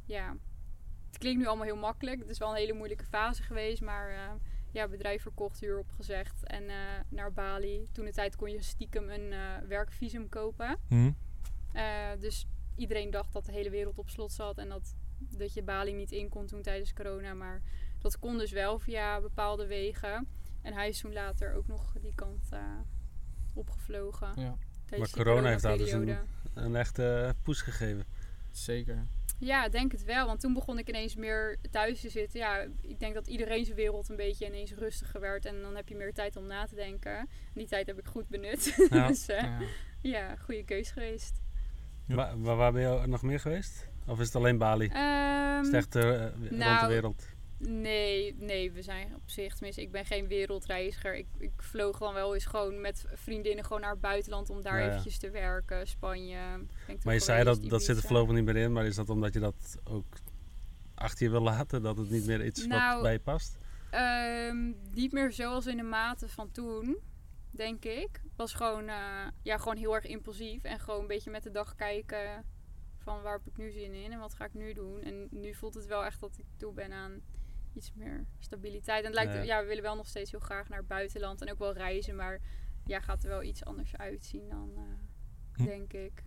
ja, 0.06 0.36
het 1.08 1.18
klinkt 1.18 1.40
nu 1.40 1.48
allemaal 1.48 1.66
heel 1.66 1.76
makkelijk. 1.76 2.20
Het 2.20 2.30
is 2.30 2.38
wel 2.38 2.50
een 2.50 2.56
hele 2.56 2.74
moeilijke 2.74 3.06
fase 3.06 3.44
geweest. 3.44 3.82
Maar 3.82 4.10
eh, 4.10 4.34
ja, 4.72 4.88
bedrijf 4.88 5.22
verkocht, 5.22 5.60
huur 5.60 5.80
opgezegd. 5.80 6.44
En 6.44 6.66
naar 7.10 7.34
Bali. 7.34 7.88
Toen 7.92 8.06
de 8.06 8.12
tijd 8.12 8.36
kon 8.36 8.52
je 8.52 8.62
stiekem 8.62 9.10
een 9.10 9.34
werkvisum 9.68 10.30
kopen. 10.30 10.78
Hm? 10.88 11.12
Eh, 11.78 12.10
dus 12.20 12.46
iedereen 12.76 13.10
dacht 13.10 13.34
dat 13.34 13.46
de 13.46 13.52
hele 13.52 13.70
wereld 13.70 13.98
op 13.98 14.10
slot 14.10 14.32
zat 14.32 14.58
en 14.58 14.70
dat, 14.70 14.96
dat 15.20 15.54
je 15.54 15.64
Bali 15.64 15.94
niet 15.94 16.12
in 16.12 16.30
kon 16.30 16.46
toen 16.46 16.62
tijdens 16.62 16.94
corona. 16.94 17.34
Maar 17.34 17.62
dat 18.00 18.20
kon 18.20 18.38
dus 18.38 18.52
wel 18.52 18.80
via 18.80 19.22
bepaalde 19.22 19.68
wegen. 19.68 20.28
En 20.62 20.74
hij 20.74 20.90
is 20.90 21.00
toen 21.00 21.14
later 21.14 21.54
ook 21.54 21.68
nog 21.68 21.94
die 22.02 22.16
kant 22.16 22.48
eh, 22.50 22.60
opgevlogen. 23.54 24.32
Ja, 24.36 24.58
Maar 24.98 25.10
corona 25.10 25.50
heeft 25.50 25.62
daar 25.62 25.78
dus 25.78 25.90
coronaperiode. 25.90 26.28
Een 26.54 26.76
echte 26.76 27.36
poes 27.44 27.62
gegeven. 27.62 28.06
zeker. 28.52 29.06
Ja, 29.40 29.66
ik 29.66 29.72
denk 29.72 29.92
het 29.92 30.04
wel. 30.04 30.26
Want 30.26 30.40
toen 30.40 30.54
begon 30.54 30.80
ik 30.80 30.90
ineens 30.90 31.16
meer 31.16 31.58
thuis 31.72 32.02
te 32.02 32.10
zitten. 32.10 32.40
Ja, 32.40 32.66
ik 32.82 33.00
denk 33.00 33.14
dat 33.14 33.28
iedereen 33.28 33.66
zijn 33.66 33.78
wereld 33.78 34.10
een 34.10 34.16
beetje 34.16 34.46
ineens 34.46 34.74
rustiger 34.74 35.20
werd. 35.20 35.46
En 35.46 35.62
dan 35.62 35.76
heb 35.76 35.88
je 35.90 35.96
meer 35.96 36.14
tijd 36.14 36.36
om 36.36 36.46
na 36.46 36.66
te 36.66 36.76
denken. 36.76 37.18
En 37.18 37.28
die 37.54 37.68
tijd 37.68 37.88
heb 37.88 38.00
ik 38.00 38.06
goed 38.06 38.28
benut. 38.28 38.76
Ja. 38.90 39.08
dus 39.08 39.28
eh, 39.28 39.42
Ja. 39.42 39.60
ja, 40.02 40.36
goede 40.36 40.64
keus 40.64 40.92
geweest. 40.92 41.42
Ja. 42.06 42.38
Waar, 42.38 42.72
ben 42.72 42.82
je 42.82 43.08
nog 43.08 43.22
meer 43.22 43.40
geweest? 43.40 43.88
Of 44.08 44.20
is 44.20 44.26
het 44.26 44.36
alleen 44.36 44.58
Bali? 44.58 44.88
Ehm, 44.88 45.60
is 45.60 45.66
het 45.66 45.76
echt 45.76 45.96
eh, 45.96 46.20
rond 46.22 46.50
de 46.50 46.56
nou, 46.56 46.88
wereld? 46.88 47.28
Nee, 47.60 48.36
nee, 48.40 48.72
we 48.72 48.82
zijn 48.82 49.16
op 49.16 49.30
zich, 49.30 49.54
tenminste, 49.54 49.82
ik 49.82 49.92
ben 49.92 50.06
geen 50.06 50.28
wereldreiziger. 50.28 51.16
Ik, 51.16 51.28
ik 51.40 51.52
vloog 51.58 51.98
dan 51.98 52.14
wel 52.14 52.34
eens 52.34 52.46
gewoon 52.46 52.82
met 52.82 53.06
vriendinnen 53.14 53.66
gewoon 53.66 53.82
naar 53.82 53.92
het 53.92 54.02
buitenland 54.02 54.50
om 54.50 54.62
daar 54.62 54.78
Ja, 54.78 54.84
ja. 54.84 54.90
eventjes 54.90 55.18
te 55.18 55.30
werken. 55.30 55.88
Spanje. 55.88 56.38
Maar 57.04 57.14
je 57.14 57.20
zei 57.20 57.44
dat, 57.44 57.64
dat 57.70 57.84
zit 57.84 57.98
er 57.98 58.04
voorlopig 58.04 58.36
niet 58.36 58.46
meer 58.46 58.56
in, 58.56 58.72
maar 58.72 58.86
is 58.86 58.96
dat 58.96 59.10
omdat 59.10 59.34
je 59.34 59.40
dat 59.40 59.78
ook 59.84 60.18
achter 60.96 61.26
je 61.26 61.32
wil 61.32 61.42
laten? 61.42 61.82
Dat 61.82 61.98
het 61.98 62.10
niet 62.10 62.26
meer 62.26 62.46
iets 62.46 62.60
wat 62.60 62.70
Nou, 62.70 63.02
bij 63.02 63.12
je 63.12 63.20
past? 63.20 63.58
Ehm, 63.90 64.72
niet 64.94 65.12
meer 65.12 65.32
zoals 65.32 65.66
in 65.66 65.78
de 65.78 65.84
mate 65.84 66.30
van 66.30 66.52
toen, 66.52 66.98
denk 67.52 67.86
ik. 67.86 68.22
Was 68.36 68.54
gewoon, 68.54 68.88
eh, 68.88 69.28
ja, 69.42 69.58
gewoon 69.58 69.78
heel 69.78 69.96
erg 69.96 70.06
impulsief 70.06 70.64
en 70.64 70.80
gewoon 70.80 71.02
een 71.02 71.08
beetje 71.08 71.32
met 71.32 71.44
de 71.44 71.52
dag 71.52 71.76
kijken 71.76 72.46
van 72.98 73.22
waar 73.22 73.34
heb 73.38 73.48
ik 73.48 73.58
nu 73.58 73.72
zin 73.72 73.94
in 73.94 74.12
en 74.12 74.20
wat 74.20 74.34
ga 74.34 74.46
ik 74.46 74.54
nu 74.54 74.74
doen. 74.74 75.02
En 75.02 75.28
nu 75.32 75.54
voelt 75.54 75.74
het 75.74 75.86
wel 75.86 76.06
echt 76.06 76.20
dat 76.20 76.38
ik 76.38 76.46
toe 76.58 76.74
ben 76.74 76.92
aan 76.92 77.22
iets 77.78 77.92
meer 77.94 78.26
stabiliteit. 78.40 79.00
En 79.00 79.06
het 79.06 79.16
lijkt, 79.26 79.34
Ja. 79.34 79.42
ja, 79.42 79.62
we 79.62 79.68
willen 79.68 79.84
wel 79.84 79.96
nog 79.96 80.08
steeds 80.08 80.32
heel 80.32 80.40
graag 80.40 80.70
naar 80.70 80.78
het 80.80 80.88
buitenland 80.88 81.42
en 81.42 81.52
ook 81.52 81.60
wel 81.60 81.74
reizen, 81.74 82.16
maar 82.16 82.40
ja, 82.86 83.00
gaat 83.00 83.24
er 83.24 83.30
wel 83.30 83.44
iets 83.44 83.66
anders 83.66 83.96
uitzien 83.96 84.50
dan, 84.50 84.72
eh, 84.76 84.82
Hm. 85.54 85.64
denk 85.66 85.94
ik. 85.94 86.24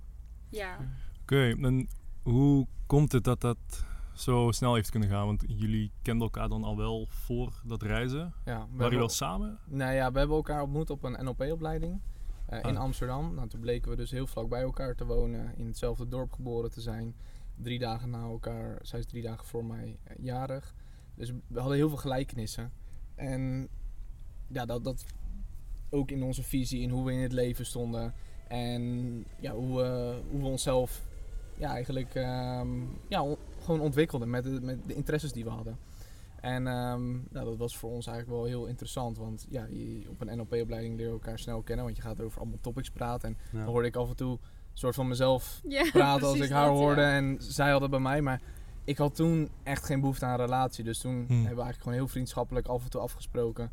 Ja. 0.48 0.78
Oké, 1.22 1.48
en 1.50 1.88
hoe 2.22 2.66
komt 2.86 3.12
het 3.12 3.24
dat 3.24 3.40
dat 3.40 3.84
zo 4.14 4.50
snel 4.50 4.74
heeft 4.74 4.90
kunnen 4.90 5.08
gaan? 5.08 5.26
Want 5.26 5.44
jullie 5.48 5.92
kenden 6.02 6.22
elkaar 6.22 6.48
dan 6.48 6.64
al 6.64 6.76
wel 6.76 7.06
voor 7.08 7.60
dat 7.64 7.82
reizen. 7.82 8.34
Ja, 8.44 8.58
we 8.60 8.66
Waren 8.70 8.82
jullie 8.82 8.98
wel 8.98 9.08
samen? 9.08 9.58
Nou 9.66 9.92
ja, 9.94 10.12
we 10.12 10.18
hebben 10.18 10.36
elkaar 10.36 10.62
ontmoet 10.62 10.90
op 10.90 11.02
een 11.02 11.24
NLP-opleiding 11.24 12.00
in 12.48 12.58
Ah. 12.62 12.76
Amsterdam. 12.76 13.34
Nou, 13.34 13.48
toen 13.48 13.60
bleken 13.60 13.90
we 13.90 13.96
dus 13.96 14.10
heel 14.10 14.26
vlak 14.26 14.48
bij 14.48 14.60
elkaar 14.62 14.94
te 14.94 15.04
wonen, 15.06 15.56
in 15.56 15.66
hetzelfde 15.66 16.08
dorp 16.08 16.32
geboren 16.32 16.70
te 16.70 16.80
zijn. 16.80 17.14
Drie 17.56 17.78
dagen 17.78 18.10
na 18.10 18.22
elkaar, 18.22 18.78
zij 18.82 18.98
is 18.98 19.06
drie 19.06 19.22
dagen 19.22 19.46
voor 19.46 19.64
mij 19.64 19.98
eh, 20.02 20.16
jarig. 20.24 20.74
Dus 21.14 21.32
we 21.46 21.58
hadden 21.58 21.76
heel 21.76 21.88
veel 21.88 21.98
gelijkenissen. 21.98 22.72
En 23.14 23.68
ja, 24.48 24.64
dat, 24.66 24.84
dat 24.84 25.04
ook 25.90 26.10
in 26.10 26.22
onze 26.22 26.42
visie, 26.42 26.80
in 26.82 26.90
hoe 26.90 27.04
we 27.04 27.12
in 27.12 27.18
het 27.22 27.32
leven 27.32 27.66
stonden. 27.66 28.14
En 28.48 28.82
ja, 29.40 29.52
hoe, 29.52 29.76
we, 29.76 30.18
hoe 30.30 30.40
we 30.40 30.46
onszelf 30.46 31.02
ja, 31.56 31.70
eigenlijk 31.72 32.14
ehm, 32.14 32.68
ja, 33.08 33.22
on- 33.22 33.36
gewoon 33.64 33.80
ontwikkelden 33.80 34.30
met 34.30 34.44
de, 34.44 34.60
met 34.60 34.78
de 34.86 34.94
interesses 34.94 35.32
die 35.32 35.44
we 35.44 35.50
hadden. 35.50 35.78
En 36.40 36.66
ehm, 36.66 37.10
nou, 37.12 37.44
dat 37.44 37.56
was 37.56 37.76
voor 37.76 37.90
ons 37.90 38.06
eigenlijk 38.06 38.38
wel 38.38 38.46
heel 38.48 38.66
interessant. 38.66 39.16
Want 39.18 39.46
ja, 39.48 39.66
je, 39.70 40.02
op 40.08 40.20
een 40.20 40.36
NLP-opleiding 40.36 40.96
leer 40.96 41.06
je 41.06 41.12
elkaar 41.12 41.38
snel 41.38 41.62
kennen. 41.62 41.84
Want 41.84 41.96
je 41.96 42.02
gaat 42.02 42.20
over 42.20 42.40
allemaal 42.40 42.58
topics 42.60 42.90
praten. 42.90 43.28
En 43.28 43.36
Ja. 43.52 43.58
dan 43.64 43.68
hoorde 43.72 43.88
ik 43.88 43.96
af 43.96 44.08
en 44.08 44.16
toe 44.16 44.30
een 44.32 44.38
soort 44.78 44.94
van 44.94 45.08
mezelf 45.08 45.60
ja 45.68 45.90
praten 45.92 46.26
als 46.26 46.38
ik 46.40 46.50
haar 46.50 46.66
dat, 46.66 46.74
ja. 46.76 46.80
hoorde. 46.82 47.02
En 47.02 47.36
zij 47.38 47.70
had 47.70 47.80
het 47.80 47.90
bij 47.90 48.00
mij. 48.00 48.20
Maar 48.22 48.40
ik 48.90 48.98
had 48.98 49.14
toen 49.14 49.48
echt 49.62 49.84
geen 49.84 50.00
behoefte 50.00 50.24
aan 50.24 50.32
een 50.32 50.44
relatie. 50.46 50.84
Dus 50.84 50.98
toen 50.98 51.14
hebben 51.18 51.36
we 51.38 51.44
eigenlijk 51.46 51.82
gewoon 51.82 51.94
heel 51.98 52.08
vriendschappelijk 52.08 52.66
af 52.66 52.84
en 52.84 52.90
toe 52.90 53.00
afgesproken. 53.00 53.70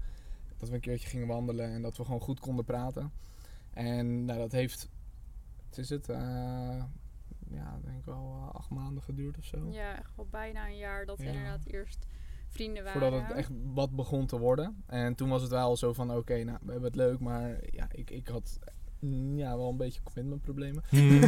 Dat 0.57 0.69
we 0.69 0.75
een 0.75 0.81
keertje 0.81 1.07
gingen 1.07 1.27
wandelen. 1.27 1.69
En 1.73 1.81
dat 1.81 1.97
we 1.97 2.05
gewoon 2.05 2.19
goed 2.21 2.39
konden 2.39 2.65
praten. 2.65 3.11
En 3.73 4.25
nou, 4.25 4.39
dat 4.39 4.51
heeft, 4.51 4.89
wat 5.69 5.77
is 5.77 5.89
het? 5.89 6.09
Eh, 6.09 6.17
ja, 7.49 7.79
denk 7.83 7.97
ik 7.97 8.05
wel 8.05 8.35
eh, 8.49 8.55
acht 8.55 8.69
maanden 8.69 9.03
geduurd 9.03 9.37
of 9.37 9.45
zo. 9.45 9.67
Ja, 9.71 9.97
echt 9.97 10.15
wel 10.15 10.27
bijna 10.29 10.67
een 10.67 10.77
jaar 10.77 11.05
dat 11.05 11.17
we 11.17 11.23
Ja. 11.23 11.29
inderdaad 11.29 11.65
eerst 11.65 12.05
vrienden 12.47 12.83
waren. 12.83 13.01
Voordat 13.01 13.21
het 13.27 13.37
echt 13.37 13.51
wat 13.73 13.95
begon 13.95 14.25
te 14.25 14.37
worden. 14.37 14.83
En 14.85 15.15
toen 15.15 15.29
was 15.29 15.41
het 15.41 15.51
wel 15.51 15.77
zo 15.77 15.93
van, 15.93 16.11
oké, 16.15 16.43
nou, 16.43 16.57
we 16.61 16.71
hebben 16.71 16.89
het 16.89 16.95
leuk, 16.95 17.19
maar 17.19 17.57
ja, 17.71 17.87
ik, 17.91 18.09
ik 18.09 18.27
had 18.27 18.59
ja, 19.35 19.57
wel 19.57 19.69
een 19.69 19.77
beetje 19.77 20.01
commitmentproblemen. 20.03 20.83
Hmm. 20.89 21.19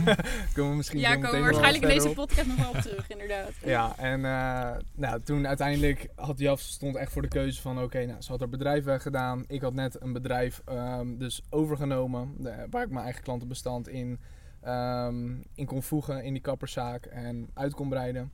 komen 0.54 0.72
we 0.72 0.76
misschien 0.78 1.00
Ja, 1.00 1.16
komen 1.16 1.32
we 1.32 1.40
waarschijnlijk 1.40 1.84
in 1.84 1.90
deze 1.90 2.10
podcast 2.10 2.48
nog 2.48 2.58
wel 2.58 2.70
op 2.70 2.76
terug, 2.88 3.10
inderdaad. 3.10 3.52
Ja, 3.64 3.98
en 3.98 4.26
eh, 4.26 4.78
nou, 4.96 5.22
toen 5.22 5.48
uiteindelijk 5.48 6.08
had 6.16 6.40
Jaf 6.40 6.60
stond 6.60 6.96
echt 6.96 7.12
voor 7.12 7.22
de 7.22 7.28
keuze 7.28 7.62
van 7.62 7.82
oké, 7.82 8.06
nou, 8.06 8.22
ze 8.22 8.32
had 8.32 8.40
haar 8.40 8.50
bedrijf 8.50 8.84
weggedaan. 8.84 9.44
Ik 9.48 9.62
had 9.62 9.74
net 9.74 10.02
een 10.02 10.14
bedrijf 10.14 10.62
ehm, 10.66 11.18
dus 11.18 11.42
overgenomen 11.50 12.34
de- 12.38 12.68
waar 12.70 12.84
ik 12.84 12.90
mijn 12.90 13.04
eigen 13.04 13.24
klantenbestand 13.24 13.88
in, 13.88 14.20
ehm, 14.62 15.30
in 15.56 15.66
kon 15.66 15.84
voegen 15.84 16.24
in 16.24 16.34
die 16.34 16.42
kapperszaak 16.42 17.06
en 17.06 17.50
uit 17.54 17.74
kon 17.74 17.90
breiden. 17.90 18.32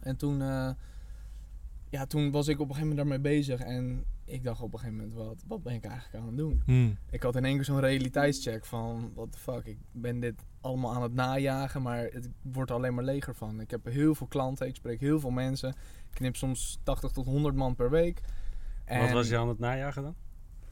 En 0.00 0.16
toen, 0.16 0.42
eh, 0.42 0.70
ja, 1.88 2.06
toen 2.06 2.30
was 2.30 2.48
ik 2.48 2.54
op 2.60 2.68
een 2.68 2.74
gegeven 2.74 2.88
moment 2.96 3.08
daarmee 3.08 3.32
bezig 3.38 3.60
en 3.60 4.04
ik 4.24 4.44
dacht 4.44 4.60
op 4.60 4.72
een 4.72 4.78
gegeven 4.78 4.98
moment, 5.00 5.14
wat, 5.26 5.44
wat 5.46 5.62
ben 5.62 5.74
ik 5.74 5.84
eigenlijk 5.84 6.16
aan 6.16 6.26
het 6.26 6.36
doen? 6.36 6.62
Hmm. 6.64 6.96
Ik 7.10 7.22
had 7.22 7.36
in 7.36 7.44
één 7.44 7.54
keer 7.54 7.64
zo'n 7.64 7.80
realiteitscheck 7.80 8.64
van, 8.64 9.10
what 9.14 9.32
the 9.32 9.38
fuck, 9.38 9.64
ik 9.66 9.78
ben 9.92 10.20
dit 10.20 10.34
allemaal 10.60 10.94
aan 10.94 11.02
het 11.02 11.14
najagen, 11.14 11.82
maar 11.82 12.08
het 12.12 12.28
wordt 12.42 12.70
er 12.70 12.76
alleen 12.76 12.94
maar 12.94 13.04
leger 13.04 13.34
van. 13.34 13.60
Ik 13.60 13.70
heb 13.70 13.84
heel 13.84 14.14
veel 14.14 14.26
klanten, 14.26 14.66
ik 14.66 14.74
spreek 14.76 15.00
heel 15.00 15.20
veel 15.20 15.30
mensen. 15.30 15.68
Ik 15.68 16.14
knip 16.14 16.36
soms 16.36 16.78
80 16.82 17.10
tot 17.10 17.26
100 17.26 17.54
man 17.54 17.74
per 17.74 17.90
week. 17.90 18.20
Wat 18.20 18.96
En- 18.96 19.12
was 19.14 19.28
je 19.28 19.36
aan 19.38 19.48
het 19.48 19.58
najagen 19.58 20.02
dan? 20.02 20.14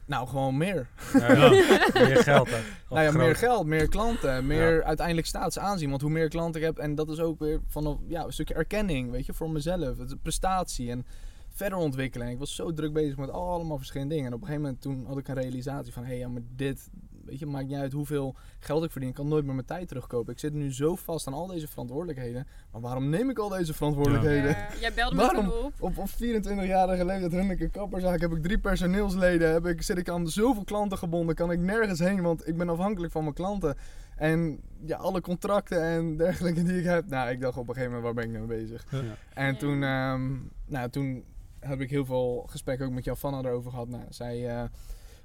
Nou, 0.05 0.27
gewoon 0.27 0.57
meer. 0.57 0.89
Ja, 1.13 1.49
Meer 1.93 2.17
geld 2.23 2.49
hè? 2.49 2.59
Nou 2.89 3.01
ja, 3.03 3.11
meer 3.11 3.35
geld, 3.35 3.65
meer 3.65 3.87
klanten, 3.89 4.47
meer 4.47 4.83
uiteindelijk 4.83 5.27
staatsaanzien. 5.27 5.89
Want 5.89 6.01
hoe 6.01 6.11
meer 6.11 6.29
klanten 6.29 6.61
ik 6.61 6.67
heb, 6.67 6.77
en 6.77 6.95
dat 6.95 7.09
is 7.09 7.19
ook 7.19 7.39
weer 7.39 7.59
van 7.67 7.99
ja, 8.07 8.23
een 8.23 8.33
stukje 8.33 8.53
erkenning, 8.53 9.11
weet 9.11 9.25
je, 9.25 9.33
voor 9.33 9.49
mezelf. 9.49 9.97
Het 9.97 10.09
is 10.09 10.15
prestatie 10.21 10.89
en 10.91 11.05
verder 11.53 11.77
ontwikkelen. 11.77 12.27
En 12.27 12.33
ik 12.33 12.39
was 12.39 12.55
zo 12.55 12.73
druk 12.73 12.93
bezig 12.93 13.17
met 13.17 13.29
allemaal 13.29 13.77
verschillende 13.77 14.13
dingen. 14.13 14.29
En 14.29 14.33
op 14.33 14.41
een 14.41 14.47
gegeven 14.47 14.65
moment 14.65 14.81
toen 14.81 15.05
had 15.05 15.17
ik 15.17 15.27
een 15.27 15.35
realisatie 15.35 15.93
van, 15.93 16.03
hé, 16.03 16.09
hey, 16.09 16.17
ja, 16.17 16.27
maar 16.27 16.41
dit, 16.55 16.89
weet 17.25 17.39
je, 17.39 17.45
maakt 17.45 17.67
niet 17.67 17.77
uit 17.77 17.93
hoeveel 17.93 18.35
geld 18.59 18.83
ik 18.83 18.91
verdien. 18.91 19.09
Ik 19.09 19.15
kan 19.15 19.27
nooit 19.27 19.45
meer 19.45 19.53
mijn 19.53 19.67
tijd 19.67 19.87
terugkopen. 19.87 20.33
Ik 20.33 20.39
zit 20.39 20.53
nu 20.53 20.73
zo 20.73 20.95
vast 20.95 21.27
aan 21.27 21.33
al 21.33 21.47
deze 21.47 21.67
verantwoordelijkheden. 21.67 22.47
Maar 22.71 22.81
waarom 22.81 23.09
neem 23.09 23.29
ik 23.29 23.39
al 23.39 23.49
deze 23.49 23.73
verantwoordelijkheden? 23.73 24.49
Ja, 24.49 24.67
jij 24.79 24.93
belde 24.93 25.15
me 25.15 25.21
Waarom? 25.21 25.47
op. 25.47 25.73
Op, 25.79 25.97
op 25.97 26.09
24-jarige 26.09 27.05
leeftijd 27.05 27.33
run 27.33 27.49
ik 27.49 27.59
een 27.59 27.71
kapperzaak, 27.71 28.21
heb 28.21 28.31
ik 28.31 28.43
drie 28.43 28.59
personeelsleden, 28.59 29.51
heb 29.51 29.65
ik, 29.65 29.81
zit 29.81 29.97
ik 29.97 30.09
aan 30.09 30.27
zoveel 30.27 30.63
klanten 30.63 30.97
gebonden, 30.97 31.35
kan 31.35 31.51
ik 31.51 31.59
nergens 31.59 31.99
heen, 31.99 32.21
want 32.21 32.47
ik 32.47 32.57
ben 32.57 32.69
afhankelijk 32.69 33.11
van 33.11 33.21
mijn 33.23 33.35
klanten. 33.35 33.75
En 34.15 34.59
ja, 34.85 34.97
alle 34.97 35.21
contracten 35.21 35.81
en 35.81 36.17
dergelijke 36.17 36.63
die 36.63 36.79
ik 36.79 36.85
heb, 36.85 37.09
nou, 37.09 37.29
ik 37.29 37.41
dacht 37.41 37.57
op 37.57 37.67
een 37.67 37.73
gegeven 37.73 37.95
moment, 37.95 38.15
waar 38.15 38.23
ben 38.25 38.33
ik 38.33 38.37
nou 38.39 38.59
bezig? 38.59 38.85
Ja. 38.89 39.01
En 39.33 39.57
toen, 39.57 39.83
ehm, 39.83 40.31
nou, 40.65 40.89
toen 40.89 41.23
heb 41.63 41.81
ik 41.81 41.89
heel 41.89 42.05
veel 42.05 42.45
gesprekken 42.49 42.85
ook 42.85 42.91
met 42.91 43.03
Javanna 43.03 43.39
erover 43.39 43.71
gehad. 43.71 43.87
Nou, 43.87 44.03
zij... 44.09 44.69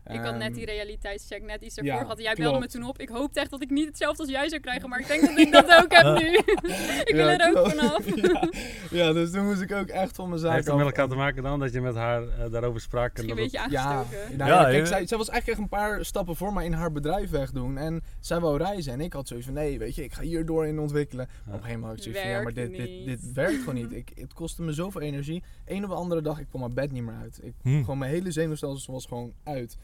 Ik 0.08 0.20
had 0.20 0.32
net 0.34 0.42
ehm, 0.42 0.52
die 0.52 0.64
realiteitscheck 0.64 1.42
net 1.42 1.62
iets 1.62 1.74
ja, 1.74 1.82
ervoor 1.82 2.00
gehad. 2.00 2.18
Jij 2.20 2.34
belde 2.34 2.52
me 2.52 2.56
klopt. 2.58 2.72
toen 2.72 2.82
op. 2.84 2.98
Ik 2.98 3.08
hoopte 3.08 3.40
echt 3.40 3.50
dat 3.50 3.62
ik 3.62 3.70
niet 3.70 3.86
hetzelfde 3.86 4.22
als 4.22 4.30
jij 4.32 4.48
zou 4.48 4.60
krijgen, 4.60 4.88
maar 4.88 5.00
ik 5.00 5.06
denk 5.06 5.20
dat 5.20 5.38
ik 5.46 5.52
dat 5.52 5.82
ook 5.82 5.92
heb 5.92 6.18
nu. 6.22 6.34
ik 7.10 7.14
wil 7.14 7.28
Ja, 7.28 7.38
er 7.38 7.48
ook 7.48 7.54
klopt. 7.54 7.74
vanaf. 7.74 8.04
ja, 8.26 8.48
ja, 8.90 9.12
dus 9.12 9.30
toen 9.30 9.44
moest 9.46 9.60
ik 9.60 9.72
ook 9.72 9.88
echt 9.88 10.16
van 10.16 10.28
mijn 10.28 10.40
zaak 10.40 10.52
Heeft 10.54 10.66
het 10.66 10.76
met 10.76 10.84
elkaar 10.86 11.08
te 11.08 11.14
maken 11.14 11.42
dan 11.42 11.58
dat 11.60 11.72
je 11.72 11.80
met 11.80 11.94
haar 11.94 12.22
eh, 12.28 12.50
daarover 12.52 12.80
sprak? 12.80 13.16
En 13.16 13.22
een 13.22 13.28
dat 13.28 13.36
beetje 13.36 13.60
het- 13.60 13.70
Ja, 13.70 13.82
aangestoken. 13.84 14.36
nou 14.36 14.50
Ja, 14.50 14.60
ja, 14.60 14.70
kijk, 14.70 14.86
zij, 14.86 15.06
zij 15.06 15.18
was 15.18 15.28
eigenlijk 15.28 15.46
echt 15.60 15.70
een 15.72 15.78
paar 15.78 16.04
stappen 16.04 16.36
voor 16.36 16.52
mij 16.52 16.64
in 16.64 16.72
haar 16.72 16.92
bedrijf 16.92 17.30
wegdoen. 17.30 17.78
En 17.78 18.02
zij 18.20 18.40
wou 18.40 18.56
reizen. 18.58 18.92
En 18.92 19.00
ik 19.00 19.12
had 19.12 19.28
zoiets 19.28 19.46
van, 19.46 19.54
nee, 19.54 19.78
weet 19.78 19.94
je, 19.94 20.04
ik 20.04 20.12
ga 20.12 20.22
hierdoor 20.22 20.66
in 20.66 20.78
ontwikkelen. 20.78 21.24
Op 21.24 21.46
een 21.46 21.52
gegeven 21.52 21.80
moment 21.80 21.86
had 21.88 21.96
ik 21.96 22.02
zoiets 22.02 22.20
van, 22.20 22.30
ja, 22.30 22.42
maar 22.42 22.52
dit, 22.52 22.76
Werkt 22.76 22.86
dit, 22.86 23.06
dit 23.06 23.32
werkt 23.32 23.58
gewoon 23.58 23.74
niet. 23.74 23.92
Ik, 23.92 24.10
het 24.14 24.32
kostte 24.34 24.62
me 24.62 24.72
zoveel 24.72 25.00
energie. 25.00 25.42
Eén 25.66 25.82
op 25.84 25.90
de 25.90 25.96
andere 25.96 26.20
dag, 26.22 26.38
ik 26.40 26.46
kwam 26.48 26.60
mijn 26.60 26.74
bed 26.74 26.92
niet 26.92 27.02
meer 27.02 27.14
uit. 27.22 27.38
Ik, 27.42 27.52
Hmm. 27.62 27.80
Gewoon 27.80 27.98
mijn 27.98 28.10
hele 28.10 28.30
zenuwstelsel 28.30 28.92
was 28.92 29.06
gewoon 29.06 29.32
uit. 29.44 29.76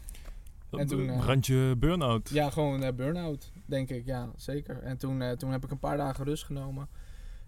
En 0.78 0.86
toen, 0.86 1.10
eh, 1.10 1.24
Randje 1.24 1.76
burn-out. 1.76 2.28
Ja, 2.28 2.50
gewoon 2.50 2.82
eh 2.82 2.92
burn-out, 2.94 3.52
denk 3.66 3.90
ik. 3.90 4.06
Ja, 4.06 4.30
zeker. 4.36 4.82
En 4.82 4.96
toen, 4.96 5.22
eh, 5.22 5.30
toen 5.30 5.50
heb 5.50 5.64
ik 5.64 5.70
een 5.70 5.78
paar 5.78 5.96
dagen 5.96 6.24
rust 6.24 6.44
genomen. 6.44 6.88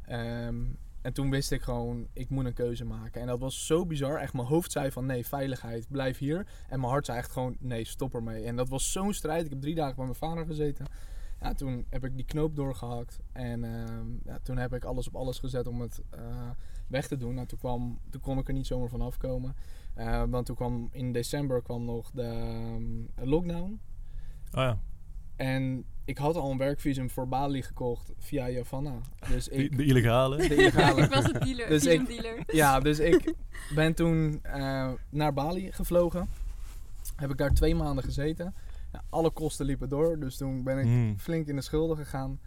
Ehm, 0.02 0.64
en 1.02 1.12
toen 1.12 1.30
wist 1.30 1.50
ik 1.52 1.62
gewoon, 1.62 2.06
ik 2.12 2.30
moet 2.30 2.44
een 2.44 2.52
keuze 2.52 2.84
maken. 2.84 3.20
En 3.20 3.26
dat 3.26 3.38
was 3.38 3.66
zo 3.66 3.86
bizar. 3.86 4.20
Echt, 4.20 4.32
mijn 4.32 4.46
hoofd 4.46 4.72
zei 4.72 4.90
van, 4.90 5.06
nee, 5.06 5.26
veiligheid, 5.26 5.86
blijf 5.88 6.18
hier. 6.18 6.46
En 6.68 6.80
mijn 6.80 6.92
hart 6.92 7.06
zei 7.06 7.18
echt 7.18 7.30
gewoon, 7.32 7.56
nee, 7.58 7.84
stop 7.84 8.14
ermee. 8.14 8.44
En 8.44 8.56
dat 8.56 8.68
was 8.68 8.92
zo'n 8.92 9.12
strijd. 9.12 9.44
Ik 9.44 9.50
heb 9.50 9.60
drie 9.60 9.74
dagen 9.74 9.96
bij 9.96 10.04
mijn 10.04 10.16
vader 10.16 10.46
gezeten. 10.46 10.86
Ja, 11.40 11.54
toen 11.54 11.86
heb 11.90 12.04
ik 12.04 12.16
die 12.16 12.24
knoop 12.24 12.56
doorgehakt. 12.56 13.18
En 13.32 13.64
ehm, 13.64 14.06
ja, 14.24 14.38
toen 14.42 14.56
heb 14.56 14.74
ik 14.74 14.84
alles 14.84 15.06
op 15.08 15.16
alles 15.16 15.38
gezet 15.38 15.66
om 15.66 15.80
het 15.80 16.02
weg 16.86 17.06
te 17.06 17.16
doen. 17.16 17.34
Nou, 17.34 17.46
toen, 17.46 17.58
kwam, 17.58 18.00
toen 18.10 18.20
kon 18.20 18.38
ik 18.38 18.48
er 18.48 18.54
niet 18.54 18.66
zomaar 18.66 18.88
van 18.88 19.00
afkomen. 19.00 19.54
Eh, 19.96 20.22
want 20.28 20.46
toen 20.46 20.56
kwam 20.56 20.88
in 20.92 21.12
december 21.12 21.62
kwam 21.62 21.84
nog 21.84 22.10
de 22.10 22.22
ehm, 22.22 23.28
lockdown. 23.28 23.80
Oh 24.52 24.62
ja, 24.62 24.78
En 25.36 25.84
ik 26.04 26.18
had 26.18 26.36
al 26.36 26.50
een 26.50 26.58
werkvisum 26.58 27.10
voor 27.10 27.28
Bali 27.28 27.62
gekocht 27.62 28.12
via 28.18 28.48
Javanna. 28.50 29.00
Dus 29.28 29.44
de, 29.44 29.50
ik, 29.54 29.76
de 29.76 29.84
illegale. 29.84 30.36
de 30.48 30.54
illegale. 30.56 31.02
ik 31.02 31.10
was 31.10 31.24
het 31.24 31.42
dealer, 31.42 31.68
Dus 31.68 31.84
ik- 31.86 32.06
dealer. 32.06 32.42
Ja, 32.46 32.80
dus 32.88 32.98
ik 32.98 33.34
ben 33.74 33.94
toen 33.94 34.38
eh, 34.42 34.92
naar 35.10 35.32
Bali 35.32 35.72
gevlogen. 35.72 36.28
Heb 37.16 37.30
ik 37.30 37.36
daar 37.38 37.52
twee 37.54 37.74
maanden 37.74 38.04
gezeten. 38.04 38.54
Ja, 38.92 39.02
alle 39.08 39.30
kosten 39.30 39.66
liepen 39.66 39.88
door, 39.88 40.18
dus 40.18 40.36
toen 40.36 40.62
ben 40.62 40.78
ik 40.78 40.84
Hmm. 40.84 41.18
flink 41.18 41.46
in 41.46 41.56
de 41.56 41.62
schulden 41.62 41.96
gegaan. 41.96 42.40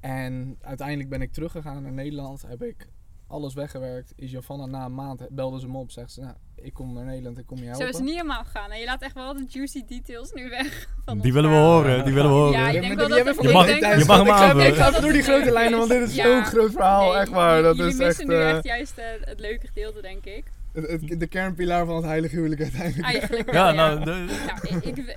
En 0.00 0.56
uiteindelijk 0.60 1.08
ben 1.08 1.22
ik 1.22 1.32
teruggegaan 1.32 1.82
naar 1.82 1.92
Nederland. 1.92 2.42
Heb 2.42 2.62
ik 2.62 2.88
alles 3.30 3.54
weggewerkt. 3.54 4.12
Is 4.16 4.30
Javanna 4.30 4.66
na 4.66 4.84
een 4.84 4.94
maand, 4.94 5.26
belde 5.30 5.60
ze 5.60 5.68
me 5.68 5.78
op. 5.78 5.90
Zegt 5.90 6.12
ze, 6.12 6.20
nou, 6.20 6.34
ik 6.56 6.74
kom 6.74 6.92
naar 6.94 7.04
Nederland, 7.04 7.38
ik 7.38 7.46
kom 7.46 7.56
je 7.56 7.62
Zo 7.64 7.68
helpen. 7.70 7.88
is 7.88 7.94
het 7.94 8.04
niet 8.04 8.14
helemaal 8.14 8.44
gegaan. 8.44 8.70
En 8.70 8.78
je 8.78 8.84
laat 8.84 9.02
echt 9.02 9.14
wel 9.14 9.34
de 9.34 9.44
juicy 9.48 9.84
details 9.86 10.32
nu 10.32 10.48
weg. 10.48 10.88
Van 11.04 11.18
Die 11.20 11.32
willen 11.32 11.50
we 11.50 11.56
horen, 11.56 12.04
die 12.04 12.14
willen 12.14 12.30
we 12.30 12.36
horen. 12.36 12.52
Ja, 12.52 12.68
ik 12.68 12.74
Ja, 12.74 12.80
denk 12.80 12.94
maar 12.96 13.08
wel 13.08 13.16
jij 13.16 13.24
dat 13.24 13.26
het- 13.26 13.36
van 13.36 13.44
Je 13.44 13.50
ik 13.50 13.56
mag- 13.56 13.66
denk 13.66 13.98
je 13.98 14.04
mag 14.06 14.16
hem 14.18 14.26
ik 14.26 14.32
ga- 14.32 14.44
aanvullen. 14.44 14.66
Ik 14.66 14.74
ga 14.74 14.88
even 14.88 15.02
door 15.02 15.12
die 15.12 15.22
grote 15.22 15.50
lijnen, 15.50 15.78
want 15.78 15.90
dit 15.90 16.08
is 16.08 16.14
Ja. 16.14 16.24
zo'n 16.24 16.44
groot 16.44 16.72
verhaal. 16.72 17.10
Nee, 17.12 17.20
echt 17.20 17.28
waar. 17.30 17.62
Dat 17.62 17.76
jullie 17.76 17.92
is 17.92 17.98
missen 17.98 18.24
echt... 18.24 18.28
nu 18.28 18.34
eh, 18.36 18.50
echt 18.50 18.64
juist 18.64 18.98
eh, 18.98 19.04
het 19.20 19.40
leuke 19.40 19.66
gedeelte, 19.66 20.00
denk 20.00 20.24
ik. 20.24 20.44
het- 20.72 20.86
het- 20.90 21.20
de 21.20 21.26
kernpilaar 21.26 21.86
van 21.86 21.96
het 21.96 22.04
heilige 22.04 22.34
huwelijk 22.36 22.60
uiteindelijk. 22.62 23.04
Eigenlijk 23.06 23.52
Ja, 23.52 23.72
nou, 23.72 24.04
de- 24.04 24.26
ik, 24.62 24.84
ik, 24.84 24.96
ik 24.96 25.16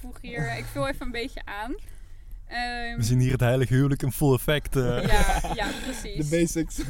voeg 0.00 0.18
hier, 0.20 0.56
ik 0.58 0.64
vul 0.64 0.88
even 0.88 1.06
een 1.06 1.12
beetje 1.12 1.40
aan. 1.44 1.74
Ehm, 2.52 2.96
we 2.96 3.02
zien 3.02 3.18
hier 3.20 3.32
het 3.32 3.40
heilige 3.40 3.74
huwelijk 3.74 4.02
in 4.02 4.12
full 4.12 4.34
effect. 4.34 4.76
eh. 4.76 4.82
ja, 5.06 5.54
ja, 5.54 5.66
De 5.68 5.80
precies. 5.82 6.28
basics. 6.28 6.82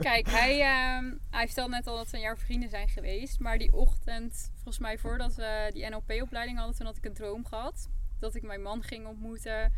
Kijk, 0.00 0.28
hij, 0.30 0.60
ehm, 0.60 1.12
hij 1.30 1.46
vertelde 1.46 1.70
net 1.74 1.86
al 1.86 1.96
dat 1.96 2.10
we 2.10 2.16
een 2.16 2.22
jaar 2.22 2.38
vrienden 2.38 2.68
zijn 2.68 2.88
geweest. 2.88 3.38
Maar 3.40 3.58
die 3.58 3.72
ochtend, 3.72 4.50
volgens 4.54 4.78
mij 4.78 4.98
voordat 4.98 5.34
we 5.34 5.70
die 5.72 5.88
NLP-opleiding 5.88 6.58
hadden, 6.58 6.76
toen 6.76 6.86
had 6.86 6.96
ik 6.96 7.04
een 7.04 7.14
droom 7.14 7.46
gehad. 7.46 7.88
Dat 8.18 8.34
ik 8.34 8.42
mijn 8.42 8.62
man 8.62 8.82
ging 8.82 9.06
ontmoeten. 9.06 9.72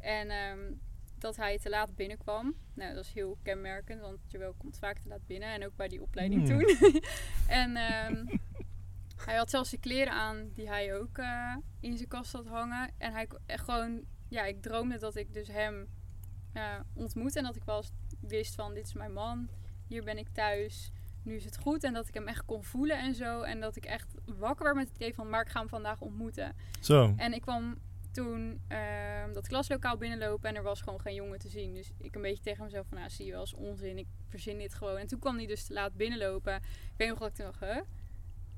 En 0.00 0.30
ehm, 0.30 0.72
dat 1.18 1.36
hij 1.36 1.58
te 1.58 1.68
laat 1.68 1.94
binnenkwam. 1.96 2.54
Nou, 2.74 2.94
dat 2.94 3.04
is 3.04 3.12
heel 3.12 3.38
kenmerkend, 3.42 4.00
want 4.00 4.18
Joël 4.26 4.54
komt 4.58 4.78
vaak 4.78 4.98
te 4.98 5.08
laat 5.08 5.26
binnen. 5.26 5.48
En 5.48 5.64
ook 5.64 5.76
bij 5.76 5.88
die 5.88 6.02
opleiding 6.02 6.48
Hmm. 6.48 6.58
toen. 6.58 6.92
en 7.62 7.76
ehm, 7.76 8.26
hij 9.24 9.36
had 9.36 9.50
zelfs 9.50 9.70
de 9.70 9.78
kleren 9.78 10.12
aan 10.12 10.50
die 10.54 10.68
hij 10.68 10.94
ook 10.94 11.18
eh, 11.18 11.56
in 11.80 11.96
zijn 11.96 12.08
kast 12.08 12.32
had 12.32 12.46
hangen. 12.46 12.90
En 12.98 13.12
hij 13.12 13.28
echt 13.46 13.64
gewoon, 13.64 14.00
ja, 14.34 14.44
ik 14.44 14.62
droomde 14.62 14.98
dat 14.98 15.16
ik 15.16 15.32
dus 15.32 15.48
hem 15.48 15.88
eh, 16.52 16.80
ontmoette. 16.94 17.38
En 17.38 17.44
dat 17.44 17.56
ik 17.56 17.64
wel 17.64 17.76
eens 17.76 17.92
wist 18.20 18.54
van, 18.54 18.74
dit 18.74 18.86
is 18.86 18.92
mijn 18.92 19.12
man. 19.12 19.48
Hier 19.88 20.04
ben 20.04 20.18
ik 20.18 20.28
thuis. 20.32 20.90
Nu 21.22 21.34
is 21.34 21.44
het 21.44 21.58
goed. 21.58 21.84
En 21.84 21.92
dat 21.92 22.08
ik 22.08 22.14
hem 22.14 22.28
echt 22.28 22.44
kon 22.44 22.64
voelen 22.64 22.98
en 22.98 23.14
zo. 23.14 23.42
En 23.42 23.60
dat 23.60 23.76
ik 23.76 23.84
echt 23.84 24.14
wakker 24.24 24.64
werd 24.64 24.76
met 24.76 24.86
het 24.88 24.96
idee 24.96 25.14
van, 25.14 25.28
maar 25.28 25.40
ik 25.40 25.48
ga 25.48 25.58
hem 25.58 25.68
vandaag 25.68 26.00
ontmoeten. 26.00 26.56
Zo. 26.80 27.14
En 27.16 27.32
ik 27.32 27.40
kwam 27.40 27.78
toen 28.12 28.60
ehm, 28.68 29.32
dat 29.32 29.48
klaslokaal 29.48 29.96
binnenlopen 29.96 30.48
en 30.48 30.56
er 30.56 30.62
was 30.62 30.80
gewoon 30.80 31.00
geen 31.00 31.14
jongen 31.14 31.38
te 31.38 31.48
zien. 31.48 31.74
Dus 31.74 31.90
ik 31.98 32.14
een 32.14 32.22
beetje 32.22 32.42
tegen 32.42 32.64
mezelf 32.64 32.86
van, 32.86 32.98
nou 32.98 33.10
zie 33.10 33.26
je 33.26 33.32
wel, 33.32 33.42
is 33.42 33.54
onzin. 33.54 33.98
Ik 33.98 34.06
verzin 34.28 34.58
dit 34.58 34.74
gewoon. 34.74 34.96
En 34.96 35.06
toen 35.06 35.18
kwam 35.18 35.36
hij 35.36 35.46
dus 35.46 35.66
te 35.66 35.72
laat 35.72 35.94
binnenlopen. 35.94 36.54
Ik 36.54 36.94
weet 36.96 37.08
nog 37.08 37.18
dat 37.18 37.28
ik 37.28 37.34
toen 37.34 37.44
dacht, 37.44 37.60
huh? 37.60 37.82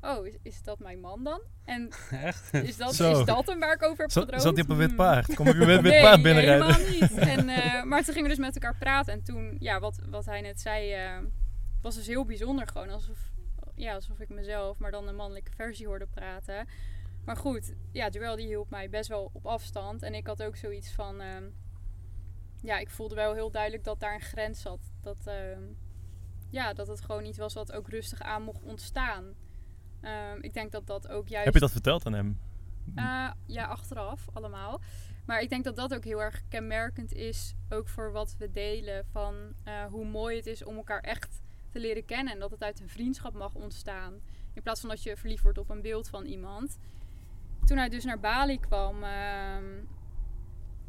Oh, 0.06 0.26
is, 0.26 0.36
is 0.42 0.62
dat 0.62 0.78
mijn 0.78 1.00
man 1.00 1.24
dan? 1.24 1.40
En 1.64 1.90
Echt? 2.10 2.52
is 2.54 2.76
dat, 2.76 2.94
Zo. 2.94 3.20
is 3.20 3.24
dat 3.26 3.46
hem 3.46 3.60
waar 3.60 3.74
ik 3.74 3.82
over 3.82 3.98
heb 4.04 4.10
gedroomd? 4.10 4.42
zat 4.42 4.54
hij 4.54 4.62
op 4.64 4.70
een 4.70 4.76
wit 4.76 4.86
Hmm. 4.86 4.96
paard? 4.96 5.34
Kom 5.34 5.46
ik 5.46 5.54
een 5.54 5.66
wit 5.66 5.82
nee, 5.82 6.02
paard 6.02 6.22
binnenrijden? 6.22 6.74
helemaal 6.74 6.90
niet. 7.00 7.18
En, 7.38 7.48
eh, 7.48 7.82
maar 7.82 8.04
toen 8.04 8.14
gingen 8.14 8.30
we 8.30 8.36
dus 8.36 8.44
met 8.44 8.54
elkaar 8.54 8.76
praten. 8.78 9.12
En 9.12 9.22
toen, 9.22 9.56
ja, 9.60 9.80
wat, 9.80 9.98
wat 10.10 10.24
hij 10.24 10.40
net 10.40 10.60
zei, 10.60 10.92
eh, 10.92 11.18
was 11.82 11.94
dus 11.94 12.06
heel 12.06 12.24
bijzonder. 12.24 12.66
Gewoon 12.66 12.90
alsof, 12.90 13.18
ja, 13.74 13.94
alsof 13.94 14.20
ik 14.20 14.28
mezelf, 14.28 14.78
maar 14.78 14.90
dan 14.90 15.08
een 15.08 15.16
mannelijke 15.16 15.50
versie 15.56 15.86
hoorde 15.86 16.06
praten. 16.06 16.66
Maar 17.24 17.36
goed, 17.36 17.74
ja, 17.92 18.08
Joël 18.08 18.36
die 18.36 18.46
hielp 18.46 18.70
mij 18.70 18.88
best 18.88 19.08
wel 19.08 19.30
op 19.32 19.46
afstand. 19.46 20.02
En 20.02 20.14
ik 20.14 20.26
had 20.26 20.42
ook 20.42 20.56
zoiets 20.56 20.92
van, 20.92 21.20
ehm, 21.20 21.44
ja, 22.62 22.78
ik 22.78 22.90
voelde 22.90 23.14
wel 23.14 23.34
heel 23.34 23.50
duidelijk 23.50 23.84
dat 23.84 24.00
daar 24.00 24.14
een 24.14 24.20
grens 24.20 24.60
zat. 24.60 24.80
Dat, 25.02 25.18
ja, 26.50 26.72
dat 26.72 26.88
het 26.88 27.00
gewoon 27.00 27.24
iets 27.24 27.38
was 27.38 27.54
wat 27.54 27.72
ook 27.72 27.88
rustig 27.88 28.20
aan 28.20 28.42
mocht 28.42 28.62
ontstaan. 28.62 29.34
Ehm, 30.00 30.38
ik 30.40 30.54
denk 30.54 30.72
dat 30.72 30.86
dat 30.86 31.08
ook 31.08 31.28
juist... 31.28 31.44
Heb 31.44 31.54
je 31.54 31.60
dat 31.60 31.70
verteld 31.70 32.06
aan 32.06 32.12
hem? 32.12 32.38
Eh, 32.94 33.30
ja, 33.46 33.64
achteraf 33.64 34.28
allemaal. 34.32 34.80
Maar 35.26 35.40
ik 35.40 35.48
denk 35.48 35.64
dat 35.64 35.76
dat 35.76 35.94
ook 35.94 36.04
heel 36.04 36.22
erg 36.22 36.42
kenmerkend 36.48 37.12
is, 37.12 37.54
ook 37.68 37.88
voor 37.88 38.12
wat 38.12 38.36
we 38.38 38.50
delen, 38.50 39.04
van 39.10 39.34
eh, 39.64 39.84
hoe 39.84 40.04
mooi 40.04 40.36
het 40.36 40.46
is 40.46 40.64
om 40.64 40.76
elkaar 40.76 41.00
echt 41.00 41.42
te 41.70 41.80
leren 41.80 42.04
kennen 42.04 42.32
en 42.32 42.38
dat 42.38 42.50
het 42.50 42.62
uit 42.62 42.80
een 42.80 42.88
vriendschap 42.88 43.34
mag 43.34 43.54
ontstaan. 43.54 44.20
In 44.52 44.62
plaats 44.62 44.80
van 44.80 44.88
dat 44.88 45.02
je 45.02 45.16
verliefd 45.16 45.42
wordt 45.42 45.58
op 45.58 45.70
een 45.70 45.82
beeld 45.82 46.08
van 46.08 46.24
iemand. 46.24 46.78
Toen 47.64 47.76
hij 47.76 47.88
dus 47.88 48.04
naar 48.04 48.20
Bali 48.20 48.60
kwam, 48.60 49.02
ehm, 49.02 49.64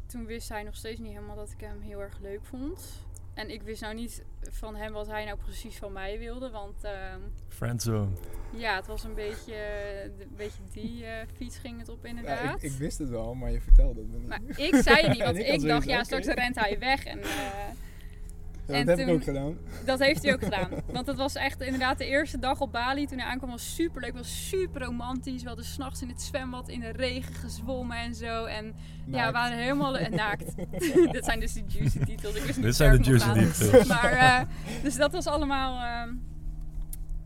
toen 0.06 0.26
wist 0.26 0.48
hij 0.48 0.62
nog 0.62 0.76
steeds 0.76 1.00
niet 1.00 1.12
helemaal 1.12 1.36
dat 1.36 1.50
ik 1.50 1.60
hem 1.60 1.80
heel 1.80 2.00
erg 2.00 2.18
leuk 2.18 2.44
vond. 2.44 3.06
En 3.38 3.50
ik 3.50 3.62
wist 3.62 3.80
nou 3.80 3.94
niet 3.94 4.22
van 4.50 4.76
hem 4.76 4.92
wat 4.92 5.06
hij 5.06 5.24
nou 5.24 5.38
precies 5.38 5.76
van 5.76 5.92
mij 5.92 6.18
wilde. 6.18 6.50
Want 6.50 6.84
ehm, 6.84 7.20
Friendzone. 7.48 8.10
ja, 8.56 8.76
het 8.76 8.86
was 8.86 9.04
een 9.04 9.14
beetje, 9.14 9.54
een 10.20 10.36
beetje 10.36 10.62
die 10.72 11.04
eh, 11.04 11.26
fiets 11.36 11.58
ging 11.58 11.78
het 11.78 11.88
op 11.88 11.98
Ja, 12.02 12.08
inderdaad. 12.08 12.62
ik, 12.62 12.72
ik 12.72 12.78
wist 12.78 12.98
het 12.98 13.08
wel, 13.08 13.34
maar 13.34 13.50
je 13.50 13.60
vertelde 13.60 14.00
het 14.00 14.10
me 14.10 14.18
niet. 14.18 14.28
Maar 14.28 14.40
ik 14.56 14.74
zei 14.74 14.96
het 15.02 15.12
niet, 15.12 15.22
want 15.32 15.38
ik 15.38 15.60
dacht, 15.60 15.86
ja, 15.86 16.04
straks 16.04 16.26
rent 16.26 16.54
hij 16.60 16.78
weg. 16.78 17.04
En 17.04 17.22
eh, 17.22 17.28
Ja, 18.68 18.74
en 18.74 18.86
dat 18.86 18.98
heb 18.98 18.98
ik 18.98 19.04
toen- 19.06 19.14
ook 19.14 19.24
gedaan. 19.24 19.56
dat 19.84 19.98
heeft 19.98 20.22
hij 20.22 20.32
ook 20.32 20.42
gedaan. 20.42 20.68
Want 20.92 21.06
het 21.06 21.16
was 21.16 21.34
echt 21.34 21.60
inderdaad 21.60 21.98
de 21.98 22.06
eerste 22.06 22.38
dag 22.38 22.60
op 22.60 22.72
Bali. 22.72 23.06
Toen 23.06 23.18
hij 23.18 23.26
aankwam 23.28 23.50
was 23.50 23.74
super 23.74 24.00
leuk, 24.00 24.14
was 24.14 24.48
super 24.48 24.82
romantisch. 24.82 25.42
We 25.42 25.48
hadden 25.48 25.64
s'nachts 25.66 26.02
in 26.02 26.08
het 26.08 26.22
zwembad 26.22 26.68
in 26.68 26.80
de 26.80 26.92
regen 26.92 27.34
gezwommen 27.34 27.96
en 27.96 28.14
zo. 28.14 28.44
En 28.44 28.74
ja, 29.06 29.26
we 29.26 29.32
waren 29.32 29.58
helemaal 29.58 29.98
en 29.98 30.14
naakt. 30.14 30.54
Dit 31.12 31.24
zijn 31.24 31.40
dus 31.40 31.52
de 31.52 31.62
juicy 31.66 31.98
titels. 31.98 32.34
Ik 32.34 32.42
wist 32.42 32.56
niet 32.56 32.64
Dit 32.66 32.76
zijn 32.76 32.90
de 32.92 32.98
ik 32.98 33.04
juicy 33.04 33.32
details. 33.32 33.86
Maar, 33.88 34.12
eh, 34.12 34.40
dus 34.82 34.96
dat 34.96 35.12
was 35.12 35.26
allemaal 35.26 35.80
ehm, 35.82 36.14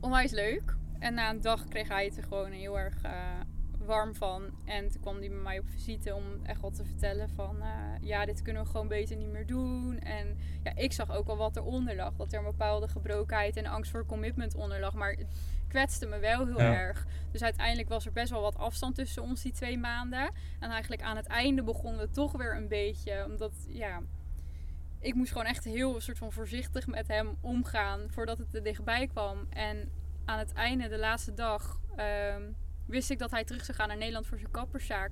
onwijs 0.00 0.30
leuk. 0.30 0.76
En 0.98 1.14
na 1.14 1.30
een 1.30 1.40
dag 1.40 1.68
kreeg 1.68 1.88
hij 1.88 2.04
het 2.04 2.16
er 2.16 2.22
gewoon 2.22 2.50
heel 2.50 2.78
erg 2.78 2.94
eh, 3.02 3.10
warm 3.84 4.14
van. 4.14 4.50
En 4.64 4.88
toen 4.90 5.00
kwam 5.00 5.18
hij 5.18 5.28
bij 5.28 5.38
mij 5.38 5.58
op 5.58 5.68
visite 5.68 6.14
om 6.14 6.24
echt 6.44 6.60
wat 6.60 6.74
te 6.74 6.84
vertellen 6.84 7.28
van... 7.30 7.62
eh, 7.62 7.68
ja, 8.00 8.24
dit 8.24 8.42
kunnen 8.42 8.62
we 8.62 8.68
gewoon 8.68 8.88
beter 8.88 9.16
niet 9.16 9.30
meer 9.32 9.46
doen. 9.46 9.98
En 9.98 10.36
ja, 10.62 10.72
ik 10.76 10.92
zag 10.92 11.10
ook 11.10 11.28
al 11.28 11.36
wat 11.36 11.56
eronder 11.56 11.96
lag. 11.96 12.16
Dat 12.16 12.32
er 12.32 12.38
een 12.38 12.44
bepaalde 12.44 12.88
gebrokenheid 12.88 13.56
en 13.56 13.66
angst 13.66 13.90
voor 13.90 14.06
commitment 14.06 14.54
onder 14.54 14.80
lag. 14.80 14.94
Maar 14.94 15.10
het 15.12 15.26
kwetste 15.68 16.06
me 16.06 16.18
wel 16.18 16.46
heel 16.46 16.58
Ja. 16.60 16.74
erg. 16.74 17.06
Dus 17.30 17.42
uiteindelijk 17.42 17.88
was 17.88 18.06
er 18.06 18.12
best 18.12 18.30
wel 18.30 18.40
wat 18.40 18.58
afstand 18.58 18.94
tussen 18.94 19.22
ons 19.22 19.42
die 19.42 19.52
twee 19.52 19.78
maanden. 19.78 20.30
En 20.60 20.70
eigenlijk 20.70 21.02
aan 21.02 21.16
het 21.16 21.26
einde 21.26 21.62
begonnen 21.62 22.00
we 22.00 22.10
toch 22.10 22.32
weer 22.32 22.56
een 22.56 22.68
beetje... 22.68 23.24
Omdat, 23.24 23.52
ja... 23.68 24.00
Ik 25.00 25.14
moest 25.14 25.32
gewoon 25.32 25.46
echt 25.46 25.64
heel 25.64 26.00
soort 26.00 26.18
van 26.18 26.32
voorzichtig 26.32 26.86
met 26.86 27.08
hem 27.08 27.36
omgaan 27.40 28.00
voordat 28.10 28.38
het 28.38 28.54
er 28.54 28.62
dichtbij 28.62 29.06
kwam. 29.06 29.46
En 29.50 29.90
aan 30.24 30.38
het 30.38 30.52
einde, 30.52 30.88
de 30.88 30.98
laatste 30.98 31.34
dag, 31.34 31.80
ehm, 31.96 32.42
wist 32.92 33.10
ik 33.10 33.18
dat 33.18 33.30
hij 33.30 33.44
terug 33.44 33.64
zou 33.64 33.76
gaan 33.78 33.88
naar 33.88 33.96
Nederland 33.96 34.26
voor 34.26 34.38
zijn 34.38 34.50
kapperszaak. 34.50 35.10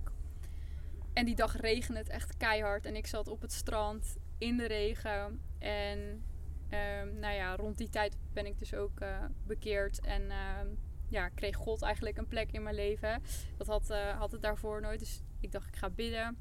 En 1.13 1.25
die 1.25 1.35
dag 1.35 1.57
regende 1.57 1.99
het 1.99 2.09
echt 2.09 2.37
keihard. 2.37 2.85
En 2.85 2.97
ik 2.97 3.07
zat 3.07 3.29
op 3.29 3.41
het 3.41 3.53
strand 3.53 4.17
in 4.39 4.57
de 4.57 4.67
regen. 4.67 5.41
En 5.59 6.25
ehm, 6.69 7.19
nou 7.19 7.35
ja, 7.35 7.57
rond 7.57 7.79
die 7.79 7.89
tijd 7.89 8.17
ben 8.33 8.47
ik 8.47 8.59
dus 8.59 8.75
ook 8.75 9.01
eh, 9.01 9.25
bekeerd. 9.47 10.01
En 10.01 10.31
ehm, 10.31 10.67
ja, 11.09 11.29
kreeg 11.29 11.57
God 11.57 11.83
eigenlijk 11.83 12.17
een 12.19 12.29
plek 12.29 12.53
in 12.53 12.63
mijn 12.63 12.75
leven. 12.75 13.23
Dat 13.57 13.67
had, 13.67 13.91
eh, 13.91 14.19
had 14.19 14.33
het 14.33 14.43
daarvoor 14.43 14.81
nooit. 14.81 14.99
Dus 14.99 15.23
ik 15.41 15.53
dacht, 15.53 15.69
ik 15.69 15.77
ga 15.77 15.91
bidden. 15.91 16.39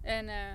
En 0.00 0.28
eh, 0.28 0.54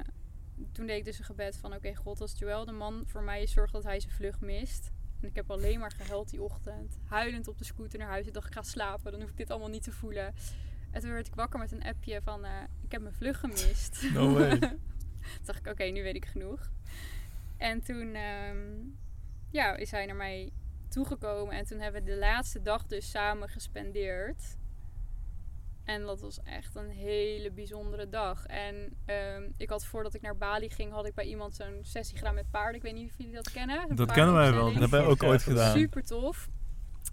toen 0.72 0.86
deed 0.86 0.98
ik 0.98 1.06
dus 1.06 1.20
een 1.20 1.26
gebed 1.26 1.58
van... 1.58 1.74
Oké, 1.74 1.96
God, 1.96 2.22
als 2.22 2.40
Joel 2.40 2.66
de 2.66 2.72
man 2.72 3.04
voor 3.06 3.24
mij 3.24 3.42
is, 3.42 3.52
zorg 3.52 3.72
dat 3.72 3.84
hij 3.84 4.00
zijn 4.00 4.14
vlucht 4.14 4.42
mist. 4.42 4.92
En 5.22 5.28
ik 5.28 5.36
heb 5.36 5.52
alleen 5.52 5.80
maar 5.80 5.92
gehuild 5.92 6.30
die 6.30 6.42
ochtend. 6.42 6.98
Huilend 7.06 7.48
op 7.48 7.58
de 7.58 7.64
scooter 7.64 8.00
naar 8.00 8.08
huis. 8.08 8.28
Ik 8.28 8.34
dacht, 8.34 8.48
ik 8.48 8.54
ga 8.54 8.62
slapen. 8.62 9.12
Dan 9.12 9.22
hoef 9.22 9.30
ik 9.30 9.38
dit 9.38 9.50
allemaal 9.50 9.70
niet 9.70 9.84
te 9.84 9.92
voelen. 9.92 10.34
En 10.92 11.02
toen 11.02 11.12
werd 11.12 11.28
ik 11.28 11.36
wakker 11.36 11.60
met 11.60 11.72
een 11.72 11.84
appje 11.84 12.22
van... 12.22 12.46
eh, 12.46 12.52
ik 12.82 12.92
heb 12.92 13.02
mijn 13.02 13.14
vlucht 13.14 13.40
gemist. 13.40 14.10
No 14.14 14.34
way. 14.34 14.60
toen 14.60 14.80
dacht 15.46 15.60
ik, 15.60 15.68
oké, 15.68 15.84
nu 15.84 16.04
weet 16.04 16.16
ik 16.16 16.26
genoeg. 16.26 16.72
En 17.58 17.82
toen 17.82 18.16
ehm, 18.16 18.58
ja, 19.50 19.76
is 19.76 19.92
hij 19.92 20.06
naar 20.06 20.16
mij 20.16 20.52
toegekomen. 20.88 21.56
En 21.56 21.66
toen 21.66 21.80
hebben 21.80 22.04
we 22.04 22.10
de 22.12 22.18
laatste 22.18 22.62
dag 22.62 22.86
dus 22.86 23.10
samen 23.10 23.50
gespendeerd. 23.50 24.58
En 25.88 26.06
dat 26.06 26.22
was 26.22 26.40
echt 26.44 26.76
een 26.76 26.90
hele 26.90 27.52
bijzondere 27.52 28.10
dag. 28.10 28.46
En 28.46 28.98
ehm, 29.06 29.50
ik 29.58 29.70
had 29.70 29.86
voordat 29.86 30.14
ik 30.14 30.22
naar 30.22 30.38
Bali 30.38 30.70
ging, 30.70 30.92
had 30.92 31.06
ik 31.06 31.14
bij 31.14 31.26
iemand 31.26 31.56
zo'n 31.56 31.80
sessie 31.82 32.18
gedaan 32.18 32.36
met 32.36 32.50
paarden. 32.52 32.76
Ik 32.76 32.82
weet 32.82 32.94
niet 32.94 33.10
of 33.10 33.18
jullie 33.18 33.34
dat 33.34 33.52
kennen. 33.52 33.96
Dat 33.96 34.12
kennen 34.12 34.34
wij 34.34 34.54
wel. 34.54 34.64
Dat 34.64 34.74
hebben 34.74 35.00
wij 35.00 35.10
ook 35.10 35.24
ooit 35.24 35.44
gedaan. 35.44 35.78
Super 35.78 36.04
tof. 36.04 36.50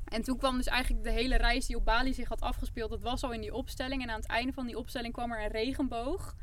En 0.04 0.23
toen 0.23 0.38
kwam 0.38 0.57
dus 0.57 0.66
eigenlijk 0.66 1.04
de 1.04 1.11
hele 1.11 1.37
reis 1.37 1.66
die 1.66 1.76
op 1.76 1.85
Bali 1.85 2.14
zich 2.14 2.28
had 2.28 2.40
afgespeeld. 2.40 2.90
Dat 2.90 3.02
was 3.02 3.23
al 3.23 3.33
in 3.33 3.40
die 3.40 3.54
opstelling. 3.54 4.02
En 4.02 4.11
aan 4.11 4.21
het 4.21 4.28
einde 4.28 4.52
van 4.52 4.66
die 4.66 4.78
opstelling 4.78 5.13
kwam 5.13 5.32
er 5.32 5.45
een 5.45 5.50
regenboog. 5.50 6.34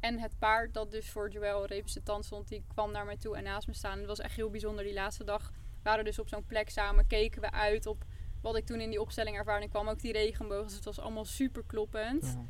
En 0.00 0.18
het 0.18 0.38
paard 0.38 0.74
dat 0.74 0.90
dus 0.90 1.10
voor 1.10 1.30
Joël 1.30 1.66
representant 1.66 2.24
stond, 2.24 2.48
die 2.48 2.64
kwam 2.68 2.92
naar 2.92 3.04
mij 3.04 3.16
toe 3.16 3.36
en 3.36 3.44
naast 3.44 3.66
me 3.66 3.74
staan. 3.74 3.98
Het 3.98 4.06
was 4.06 4.20
echt 4.20 4.36
heel 4.36 4.50
bijzonder. 4.50 4.84
Die 4.84 4.94
laatste 4.94 5.24
dag 5.24 5.50
waren 5.82 5.98
we 5.98 6.04
dus 6.04 6.18
op 6.18 6.28
zo'n 6.28 6.46
plek 6.46 6.70
samen. 6.70 7.06
Keken 7.06 7.40
we 7.40 7.50
uit 7.50 7.86
op 7.86 8.04
wat 8.44 8.56
ik 8.56 8.66
toen 8.66 8.80
in 8.80 8.90
die 8.90 9.00
opstelling 9.00 9.36
ervaarde. 9.36 9.64
En 9.64 9.70
kwam 9.70 9.88
ook 9.88 10.00
die 10.00 10.12
regenboog. 10.12 10.64
Dus 10.64 10.74
het 10.74 10.84
was 10.84 10.98
allemaal 11.00 11.24
super 11.24 11.62
kloppend 11.66 12.22
Ja. 12.24 12.44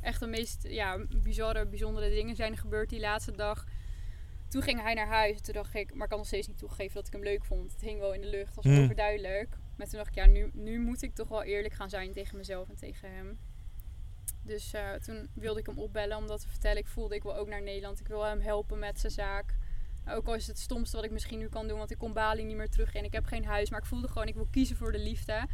echt 0.00 0.20
de 0.20 0.26
meest 0.26 0.66
ja, 0.68 0.98
bizarre, 1.22 1.66
bijzondere 1.66 2.10
dingen 2.10 2.36
zijn 2.36 2.56
gebeurd 2.56 2.88
die 2.88 3.00
laatste 3.00 3.32
dag. 3.32 3.64
Toen 4.48 4.62
ging 4.62 4.80
hij 4.82 4.94
naar 4.94 5.06
huis. 5.06 5.40
Toen 5.40 5.54
dacht 5.54 5.74
ik, 5.74 5.94
maar 5.94 6.02
ik 6.02 6.08
kan 6.08 6.18
nog 6.18 6.26
steeds 6.26 6.46
niet 6.46 6.58
toegeven 6.58 6.94
dat 6.94 7.06
ik 7.06 7.12
hem 7.12 7.22
leuk 7.22 7.44
vond. 7.44 7.72
Het 7.72 7.80
hing 7.80 7.98
wel 8.00 8.12
in 8.14 8.20
de 8.20 8.26
lucht, 8.26 8.54
was 8.54 8.64
Hmm. 8.64 8.82
overduidelijk. 8.82 9.56
Maar 9.76 9.86
toen 9.86 9.96
dacht 9.98 10.08
ik, 10.08 10.14
ja, 10.14 10.26
nu, 10.26 10.50
nu 10.52 10.80
moet 10.80 11.02
ik 11.02 11.14
toch 11.14 11.28
wel 11.28 11.42
eerlijk 11.42 11.74
gaan 11.74 11.90
zijn 11.90 12.12
tegen 12.12 12.36
mezelf 12.36 12.68
en 12.68 12.76
tegen 12.76 13.10
hem. 13.14 13.38
Dus 14.42 14.72
eh, 14.72 14.92
toen 14.92 15.28
wilde 15.34 15.60
ik 15.60 15.66
hem 15.66 15.78
opbellen 15.78 16.16
om 16.16 16.26
dat 16.26 16.40
te 16.40 16.48
vertellen. 16.48 16.78
Ik 16.78 16.86
voelde, 16.86 17.14
ik 17.14 17.22
wil 17.22 17.36
ook 17.36 17.48
naar 17.48 17.62
Nederland. 17.62 18.00
Ik 18.00 18.08
wil 18.08 18.22
hem 18.24 18.40
helpen 18.40 18.78
met 18.78 19.00
zijn 19.00 19.12
zaak. 19.12 19.54
Ook 20.10 20.26
al 20.26 20.34
is 20.34 20.40
het 20.46 20.56
het 20.56 20.58
stomste 20.64 20.96
wat 20.96 21.04
ik 21.04 21.10
misschien 21.10 21.38
nu 21.38 21.48
kan 21.48 21.68
doen, 21.68 21.78
want 21.78 21.90
ik 21.90 21.98
kon 21.98 22.12
Bali 22.12 22.44
niet 22.44 22.56
meer 22.56 22.68
terug 22.68 22.94
en 22.94 23.04
ik 23.04 23.12
heb 23.12 23.24
geen 23.24 23.44
huis. 23.44 23.70
Maar 23.70 23.80
ik 23.80 23.86
voelde 23.86 24.08
gewoon, 24.08 24.26
ik 24.28 24.34
wil 24.34 24.48
kiezen 24.50 24.76
voor 24.76 24.92
de 24.92 24.98
liefde. 24.98 25.46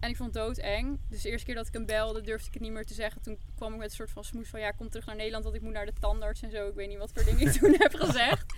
En 0.00 0.10
ik 0.10 0.16
vond 0.16 0.34
het 0.34 0.44
doodeng. 0.44 1.00
Dus 1.08 1.22
de 1.22 1.30
eerste 1.30 1.46
keer 1.46 1.54
dat 1.54 1.66
ik 1.66 1.72
hem 1.72 1.86
belde, 1.86 2.20
durfde 2.20 2.46
ik 2.46 2.52
het 2.54 2.62
niet 2.62 2.72
meer 2.72 2.84
te 2.84 2.94
zeggen. 2.94 3.22
Toen 3.22 3.38
kwam 3.54 3.72
ik 3.72 3.78
met 3.78 3.88
een 3.90 3.94
soort 3.96 4.10
van 4.10 4.24
smoes 4.24 4.48
van... 4.48 4.60
Ja, 4.60 4.70
kom 4.70 4.88
terug 4.88 5.06
naar 5.06 5.16
Nederland, 5.16 5.44
want 5.44 5.56
ik 5.56 5.62
moet 5.62 5.72
naar 5.72 5.86
de 5.86 5.92
tandarts 6.00 6.42
en 6.42 6.50
zo. 6.50 6.68
Ik 6.68 6.74
weet 6.74 6.88
niet 6.88 6.98
wat 6.98 7.10
voor 7.14 7.24
dingen 7.24 7.40
ik 7.46 7.52
toen 7.52 7.74
heb 7.78 7.94
gezegd. 7.94 8.54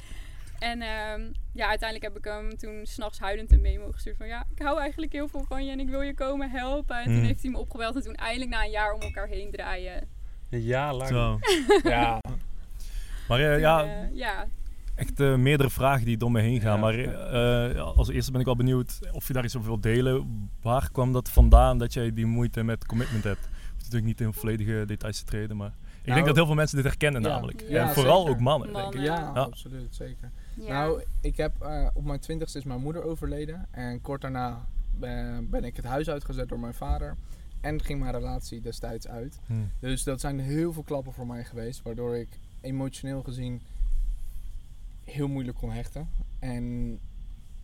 En 0.58 0.82
ehm, 0.82 1.32
ja, 1.52 1.68
uiteindelijk 1.68 2.02
heb 2.02 2.16
ik 2.16 2.24
hem 2.24 2.56
toen 2.58 2.86
s'nachts 2.86 3.18
huilend 3.18 3.52
een 3.52 3.60
memo 3.60 3.90
gestuurd 3.92 4.16
van... 4.16 4.26
Ja, 4.26 4.46
ik 4.54 4.62
hou 4.62 4.80
eigenlijk 4.80 5.12
heel 5.12 5.28
veel 5.28 5.44
van 5.44 5.64
je 5.64 5.70
en 5.72 5.80
ik 5.80 5.88
wil 5.88 6.00
je 6.02 6.14
komen 6.14 6.50
helpen. 6.50 6.96
En 6.96 7.04
toen 7.04 7.14
Mm. 7.18 7.24
heeft 7.24 7.42
hij 7.42 7.50
me 7.50 7.58
opgebeld 7.58 7.94
en 7.96 8.02
toen 8.02 8.14
eindelijk 8.14 8.50
na 8.50 8.64
een 8.64 8.70
jaar 8.70 8.92
om 8.92 9.00
elkaar 9.00 9.26
heen 9.28 9.50
draaien. 9.50 10.08
Een 10.50 10.60
jaar 10.62 10.94
lang. 10.94 11.08
Zo. 11.08 11.38
Ja, 11.82 12.18
Maar 13.28 13.40
eh, 13.40 13.50
Toen, 13.52 13.60
ja, 13.60 13.84
eh, 13.84 14.16
ja, 14.16 14.46
echt 14.94 15.20
eh, 15.20 15.34
meerdere 15.36 15.70
vragen 15.70 16.04
die 16.04 16.16
door 16.16 16.30
me 16.32 16.40
heen 16.40 16.60
gaan. 16.60 16.74
Ja. 16.74 16.80
Maar 16.80 16.98
eh, 16.98 17.96
als 17.96 18.08
eerste 18.08 18.30
ben 18.30 18.40
ik 18.40 18.46
wel 18.46 18.56
benieuwd 18.56 18.98
of 19.12 19.26
je 19.26 19.32
daar 19.32 19.44
iets 19.44 19.56
over 19.56 19.68
wilt 19.68 19.82
delen. 19.82 20.48
Waar 20.62 20.90
kwam 20.92 21.12
dat 21.12 21.28
vandaan 21.28 21.78
dat 21.78 21.92
jij 21.92 22.12
die 22.14 22.26
moeite 22.26 22.62
met 22.62 22.86
commitment 22.86 23.24
hebt? 23.24 23.44
Ik 23.44 23.50
hoef 23.68 23.76
natuurlijk 23.76 24.04
niet 24.04 24.20
in 24.20 24.32
volledige 24.32 24.84
details 24.86 25.18
te 25.18 25.24
treden, 25.24 25.56
maar 25.56 25.72
ik 26.00 26.08
Nou, 26.08 26.14
denk 26.14 26.26
dat 26.26 26.36
heel 26.36 26.46
veel 26.46 26.54
mensen 26.54 26.76
dit 26.76 26.86
herkennen 26.86 27.22
ja. 27.22 27.28
namelijk. 27.28 27.64
Ja, 27.68 27.88
en 27.88 27.94
vooral 27.94 28.18
zeker. 28.18 28.34
ook 28.34 28.40
mannen, 28.40 28.72
denk 28.72 28.94
ik. 28.94 29.00
Ja, 29.00 29.16
Ja. 29.34 29.40
absoluut, 29.40 29.94
zeker. 29.94 30.30
ja. 30.54 30.68
Nou, 30.72 31.02
ik 31.20 31.36
heb 31.36 31.52
eh, 31.60 31.86
op 31.94 32.04
mijn 32.04 32.20
twintigste 32.20 32.58
is 32.58 32.64
mijn 32.64 32.80
moeder 32.80 33.02
overleden. 33.04 33.66
En 33.70 34.00
kort 34.00 34.20
daarna 34.20 34.64
ben, 34.98 35.50
ben 35.50 35.64
ik 35.64 35.76
het 35.76 35.84
huis 35.84 36.10
uitgezet 36.10 36.48
door 36.48 36.60
mijn 36.60 36.74
vader. 36.74 37.16
En 37.60 37.82
ging 37.82 38.00
mijn 38.00 38.12
relatie 38.12 38.60
destijds 38.60 39.08
uit. 39.08 39.40
Hm. 39.46 39.52
Dus 39.80 40.02
dat 40.02 40.20
zijn 40.20 40.40
heel 40.40 40.72
veel 40.72 40.82
klappen 40.82 41.12
voor 41.12 41.26
mij 41.26 41.44
geweest. 41.44 41.82
Waardoor 41.82 42.16
ik 42.16 42.28
emotioneel 42.60 43.22
gezien 43.22 43.60
heel 45.04 45.28
moeilijk 45.28 45.56
kon 45.58 45.70
hechten. 45.70 46.08
En 46.38 46.98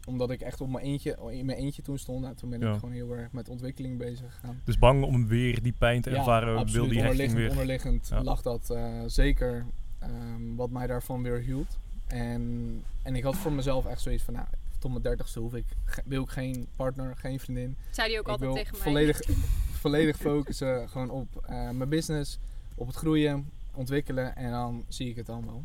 omdat 0.07 0.31
ik 0.31 0.41
echt 0.41 0.61
op 0.61 0.69
mijn 0.71 0.85
eentje, 0.85 1.19
in 1.31 1.47
mijn 1.47 1.59
eentje 1.59 1.83
toen 1.83 1.99
stond, 1.99 2.21
nou, 2.23 2.35
toen 2.35 2.51
ben 2.51 2.61
Ja. 2.61 2.73
ik 2.73 2.79
gewoon 2.79 2.95
heel 2.95 3.17
erg 3.17 3.33
met 3.33 3.49
ontwikkeling 3.49 3.99
bezig 3.99 4.35
gegaan. 4.35 4.61
Dus 4.65 4.79
bang 4.79 5.05
om 5.05 5.27
weer 5.27 5.63
die 5.63 5.75
pijn 5.79 6.03
te 6.03 6.11
ervaren, 6.11 6.49
wil 6.49 6.59
absoluut. 6.59 6.91
die 6.91 7.01
hechting 7.03 7.21
onderliggend, 7.31 7.39
weer. 7.41 7.51
onderliggend 7.51 8.09
Ja. 8.09 8.23
lag 8.23 8.43
dat 8.43 8.71
eh, 8.71 9.03
zeker 9.07 9.67
ehm, 9.99 10.55
wat 10.57 10.71
mij 10.71 10.87
daarvan 10.87 11.23
weer 11.23 11.39
hield. 11.41 11.79
En, 12.07 12.83
en 13.03 13.17
ik 13.17 13.23
had 13.23 13.37
voor 13.37 13.53
mezelf 13.53 13.87
echt 13.87 14.01
zoiets 14.01 14.23
van, 14.23 14.35
nou, 14.35 14.47
tot 14.79 14.91
mijn 14.91 15.03
dertigste 15.03 15.41
hoef 15.41 15.55
ik, 15.55 15.65
ge- 15.85 16.03
wil 16.05 16.23
ik 16.23 16.29
geen 16.31 16.67
partner, 16.77 17.17
geen 17.17 17.41
vriendin. 17.41 17.77
zei 17.91 18.09
hij 18.09 18.19
ook 18.19 18.25
ik 18.25 18.31
altijd 18.33 18.51
wil 18.53 18.59
tegen 18.63 18.73
mij. 18.77 18.83
volledig, 18.87 19.21
volledig 19.83 20.17
focussen 20.17 20.89
gewoon 20.89 21.11
op 21.11 21.37
eh, 21.47 21.71
mijn 21.71 21.89
business, 21.89 22.39
op 22.75 22.87
het 22.87 22.97
groeien, 22.97 23.49
ontwikkelen 23.75 24.37
en 24.37 24.51
dan 24.51 24.85
zie 24.89 25.09
ik 25.09 25.17
het 25.17 25.29
allemaal. 25.29 25.65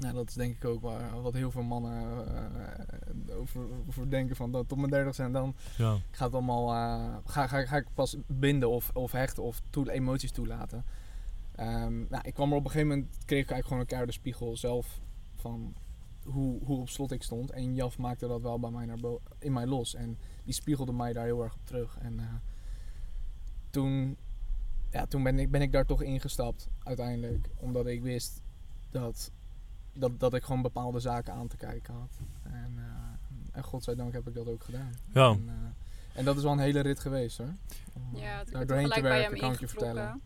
Nou, 0.00 0.14
dat 0.14 0.28
is 0.28 0.34
denk 0.34 0.56
ik 0.56 0.64
ook 0.64 0.80
waar, 0.82 1.22
wat 1.22 1.34
heel 1.34 1.50
veel 1.50 1.62
mannen 1.62 2.26
eh, 3.28 3.36
over, 3.38 3.66
over 3.88 4.10
denken 4.10 4.36
van 4.36 4.52
dat 4.52 4.68
tot 4.68 4.78
mijn 4.78 4.90
dertigste 4.90 5.22
en 5.22 5.32
dan 5.32 5.54
Ja. 5.76 5.92
gaat 6.10 6.26
het 6.26 6.34
allemaal, 6.34 6.68
eh, 6.70 7.16
ga, 7.24 7.46
ga, 7.46 7.64
ga 7.66 7.76
ik 7.76 7.86
pas 7.94 8.16
binden 8.26 8.70
of, 8.70 8.90
of 8.94 9.12
hechten 9.12 9.42
of 9.42 9.60
toe, 9.70 9.90
emoties 9.92 10.30
toelaten. 10.30 10.84
Ehm, 11.54 11.98
nou, 12.08 12.22
ik 12.22 12.34
kwam 12.34 12.50
er 12.50 12.56
op 12.56 12.64
een 12.64 12.70
gegeven 12.70 12.88
moment, 12.96 13.08
kreeg 13.12 13.42
ik 13.42 13.50
eigenlijk 13.50 13.64
gewoon 13.66 13.80
een 13.80 13.86
keiharde 13.86 14.12
spiegel 14.12 14.56
zelf 14.56 15.00
van 15.34 15.74
hoe, 16.24 16.64
hoe 16.64 16.80
op 16.80 16.88
slot 16.88 17.10
ik 17.12 17.22
stond. 17.22 17.50
En 17.50 17.74
Jaf 17.74 17.98
maakte 17.98 18.26
dat 18.26 18.40
wel 18.40 18.60
bij 18.60 18.70
mij 18.70 18.84
naar 18.84 18.98
in 19.38 19.52
mij 19.52 19.66
los. 19.66 19.94
En 19.94 20.18
die 20.44 20.54
spiegelde 20.54 20.92
mij 20.92 21.12
daar 21.12 21.24
heel 21.24 21.42
erg 21.42 21.54
op 21.54 21.66
terug. 21.66 21.98
En 21.98 22.18
eh, 22.20 22.24
toen, 23.70 24.16
ja, 24.90 25.06
toen 25.06 25.22
ben, 25.22 25.38
ik, 25.38 25.50
ben 25.50 25.62
ik 25.62 25.72
daar 25.72 25.86
toch 25.86 26.02
ingestapt 26.02 26.68
uiteindelijk. 26.82 27.48
Omdat 27.56 27.86
ik 27.86 28.02
wist 28.02 28.42
dat, 28.90 29.30
dat, 30.00 30.20
dat 30.20 30.34
ik 30.34 30.42
gewoon 30.44 30.62
bepaalde 30.62 31.00
zaken 31.00 31.32
aan 31.32 31.46
te 31.48 31.56
kijken 31.56 31.94
had. 31.94 32.18
En, 32.42 32.72
eh, 32.76 32.84
en 33.52 33.62
godzijdank 33.62 34.12
heb 34.12 34.28
ik 34.28 34.34
dat 34.34 34.46
ook 34.48 34.64
gedaan. 34.64 34.90
Ja. 35.14 35.28
En, 35.30 35.44
eh, 35.48 36.18
en 36.18 36.24
dat 36.24 36.36
is 36.36 36.42
wel 36.42 36.52
een 36.52 36.58
hele 36.58 36.80
rit 36.80 37.00
geweest 37.00 37.38
hoor. 37.38 37.54
Om, 37.92 38.02
eh, 38.14 38.20
Ja, 38.22 38.42
toen 38.44 38.52
daar 38.52 38.66
doorheen 38.66 38.88
te 38.90 39.00
bij 39.00 39.10
werken, 39.10 39.30
hem 39.30 39.38
kan 39.40 39.52
ik 39.52 39.60
je 39.60 39.68
vertellen. 39.68 40.20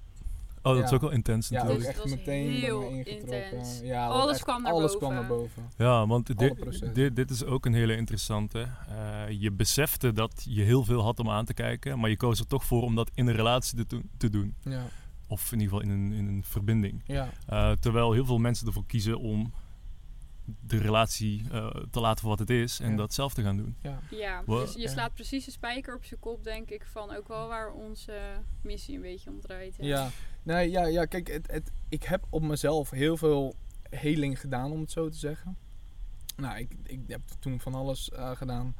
Oh, 0.63 0.75
dat 0.75 0.83
is 0.85 0.89
Ja. 0.91 0.95
ook 0.97 1.01
wel 1.03 1.11
intens 1.11 1.49
Ja, 1.49 1.63
natuurlijk. 1.63 1.87
Het 1.97 2.05
echt 2.05 2.15
meteen 2.17 2.51
heel 2.51 2.83
intens. 2.89 3.81
Ja, 3.81 4.07
Alles 4.07 4.35
echt- 4.35 4.43
kwam 4.45 4.63
naar 4.63 4.73
alles 4.73 4.93
boven. 4.93 4.99
kwam 4.99 5.13
naar 5.15 5.27
boven. 5.27 5.63
Ja, 5.77 6.07
want 6.07 6.27
dit, 6.39 6.95
dit, 6.95 7.17
dit 7.17 7.31
is 7.31 7.45
ook 7.45 7.67
een 7.67 7.75
hele 7.75 7.97
interessante. 7.97 8.67
Eh, 8.89 9.23
je 9.41 9.53
besefte 9.53 10.13
dat 10.13 10.47
je 10.49 10.63
heel 10.63 10.85
veel 10.85 11.03
had 11.03 11.19
om 11.21 11.31
aan 11.31 11.45
te 11.45 11.55
kijken, 11.55 11.99
maar 11.99 12.11
je 12.11 12.17
koos 12.17 12.39
er 12.41 12.47
toch 12.47 12.65
voor 12.65 12.83
om 12.83 12.95
dat 12.95 13.11
in 13.15 13.27
een 13.27 13.35
relatie 13.35 13.77
te, 13.79 13.87
doen- 13.87 14.11
te 14.17 14.31
doen. 14.31 14.55
Ja, 14.63 14.83
Of 15.29 15.53
in 15.53 15.61
ieder 15.61 15.77
geval 15.77 15.93
in 15.93 16.01
een, 16.01 16.13
in 16.13 16.27
een 16.27 16.43
verbinding. 16.45 17.03
ja, 17.07 17.29
Eh, 17.47 17.71
terwijl 17.73 18.13
heel 18.13 18.25
veel 18.27 18.39
mensen 18.39 18.67
ervoor 18.67 18.87
kiezen 18.87 19.19
om 19.19 19.53
de 20.61 20.79
relatie 20.79 21.45
eh, 21.53 21.67
te 21.91 22.01
laten 22.01 22.21
voor 22.21 22.31
wat 22.31 22.39
het 22.39 22.51
is 22.51 22.81
en 22.81 22.91
Ja. 22.91 22.97
dat 22.97 23.15
zelf 23.15 23.35
te 23.35 23.43
gaan 23.43 23.57
doen. 23.57 23.77
ja. 23.81 24.01
Ja, 24.11 24.43
dus 24.47 24.73
je 24.75 24.81
Ja. 24.81 24.89
slaat 24.89 25.15
precies 25.15 25.45
de 25.45 25.51
spijker 25.51 25.95
op 25.95 26.05
zijn 26.05 26.21
kop, 26.21 26.45
denk 26.45 26.71
ik, 26.71 26.87
van 26.87 27.15
ook 27.17 27.29
wel 27.29 27.49
waar 27.49 27.73
onze 27.73 28.19
missie 28.63 28.95
een 28.95 29.01
beetje 29.03 29.31
om 29.31 29.41
draait. 29.41 29.77
hè. 29.77 29.85
Ja, 29.87 30.09
nee, 30.43 30.71
ja, 30.71 30.85
ja 30.87 31.05
kijk, 31.05 31.29
het, 31.29 31.51
het, 31.51 31.73
ik 31.89 32.03
heb 32.03 32.27
op 32.31 32.43
mezelf 32.43 32.91
heel 32.91 33.17
veel 33.17 33.55
heling 33.91 34.41
gedaan, 34.41 34.73
om 34.73 34.81
het 34.81 34.91
zo 34.91 35.09
te 35.09 35.19
zeggen. 35.19 35.57
Nou, 36.37 36.59
ik, 36.59 36.77
ik 36.83 37.01
heb 37.07 37.21
toen 37.39 37.61
van 37.61 37.75
alles 37.75 38.11
eh, 38.11 38.31
gedaan. 38.31 38.77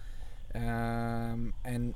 Ehm, 0.49 1.51
en 1.63 1.95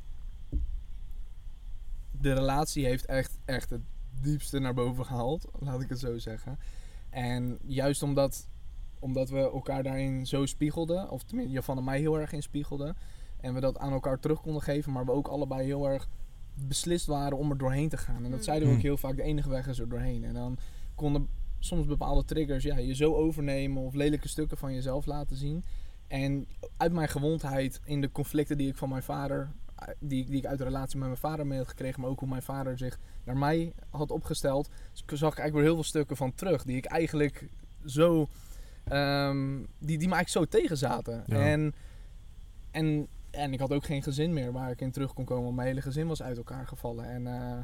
de 2.11 2.33
relatie 2.33 2.85
heeft 2.85 3.07
echt, 3.07 3.39
echt 3.45 3.71
het 3.71 3.81
diepste 4.21 4.59
naar 4.59 4.75
boven 4.75 5.05
gehaald, 5.07 5.49
laat 5.59 5.81
ik 5.81 5.89
het 5.89 5.99
zo 5.99 6.19
zeggen. 6.19 6.59
En 7.11 7.59
juist 7.67 8.03
omdat, 8.03 8.49
omdat 8.99 9.29
we 9.31 9.39
elkaar 9.39 9.83
daarin 9.83 10.27
zo 10.27 10.47
spiegelden, 10.47 11.11
of 11.11 11.23
tenminste 11.23 11.55
Javan 11.55 11.79
en 11.79 11.85
mij 11.85 11.99
heel 11.99 12.19
erg 12.19 12.33
in 12.33 12.43
spiegelden, 12.43 12.97
en 13.41 13.55
we 13.55 13.61
dat 13.61 13.79
aan 13.79 13.93
elkaar 13.93 14.21
terug 14.21 14.41
konden 14.41 14.63
geven, 14.63 14.93
maar 14.93 15.05
we 15.05 15.13
ook 15.13 15.29
allebei 15.29 15.65
heel 15.67 15.89
erg 15.89 16.09
beslist 16.55 17.07
waren 17.07 17.39
om 17.39 17.51
er 17.51 17.59
doorheen 17.59 17.89
te 17.89 17.97
gaan. 17.97 18.25
En 18.25 18.31
dat 18.31 18.39
Mm. 18.39 18.45
zeiden 18.45 18.69
we 18.69 18.75
ook 18.75 18.81
Mm. 18.81 18.87
heel 18.87 18.97
vaak, 18.97 19.17
de 19.17 19.23
enige 19.23 19.49
weg 19.49 19.67
is 19.67 19.79
er 19.79 19.89
doorheen. 19.89 20.25
En 20.25 20.35
dan 20.35 20.59
konden 20.95 21.29
soms 21.59 21.87
bepaalde 21.87 22.25
triggers 22.25 22.65
ja, 22.65 22.77
je 22.79 22.95
zo 22.95 23.15
overnemen 23.15 23.83
of 23.83 23.95
lelijke 23.95 24.29
stukken 24.29 24.57
van 24.59 24.75
jezelf 24.75 25.07
laten 25.07 25.37
zien. 25.37 25.65
En 26.07 26.47
uit 26.77 26.93
mijn 26.93 27.09
gewondheid 27.09 27.81
in 27.85 28.01
de 28.01 28.13
conflicten 28.13 28.59
die 28.59 28.69
ik 28.69 28.77
van 28.77 28.89
mijn 28.89 29.03
vader, 29.03 29.51
die, 29.99 30.25
die 30.27 30.37
ik 30.37 30.47
uit 30.47 30.59
de 30.59 30.65
relatie 30.65 30.99
met 30.99 31.07
mijn 31.09 31.21
vader 31.21 31.47
mee 31.47 31.59
had 31.59 31.69
gekregen, 31.69 32.01
maar 32.01 32.11
ook 32.11 32.21
hoe 32.21 32.29
mijn 32.29 32.43
vader 32.43 32.79
zich 32.79 32.99
naar 33.25 33.37
mij 33.37 33.73
had 33.91 34.11
opgesteld, 34.11 34.69
zag 34.93 35.07
ik 35.17 35.23
eigenlijk 35.23 35.53
weer 35.55 35.63
heel 35.65 35.75
veel 35.75 35.83
stukken 35.83 36.17
van 36.17 36.35
terug 36.35 36.65
die 36.65 36.77
ik 36.77 36.85
eigenlijk 36.85 37.49
zo, 37.87 38.27
ehm, 38.91 39.57
die, 39.79 39.99
die 39.99 40.09
me 40.09 40.15
eigenlijk 40.15 40.29
zo 40.29 40.59
tegenzaten. 40.59 41.23
Ja. 41.27 41.41
En, 41.41 41.75
en, 42.71 43.09
en 43.31 43.53
ik 43.53 43.61
had 43.61 43.73
ook 43.73 43.85
geen 43.85 44.03
gezin 44.03 44.33
meer 44.33 44.53
waar 44.53 44.71
ik 44.71 44.81
in 44.81 44.91
terug 44.91 45.15
kon 45.15 45.25
komen, 45.25 45.55
mijn 45.55 45.69
hele 45.69 45.83
gezin 45.83 46.07
was 46.07 46.23
uit 46.23 46.37
elkaar 46.37 46.67
gevallen. 46.67 47.05
En, 47.05 47.27
eh, 47.27 47.59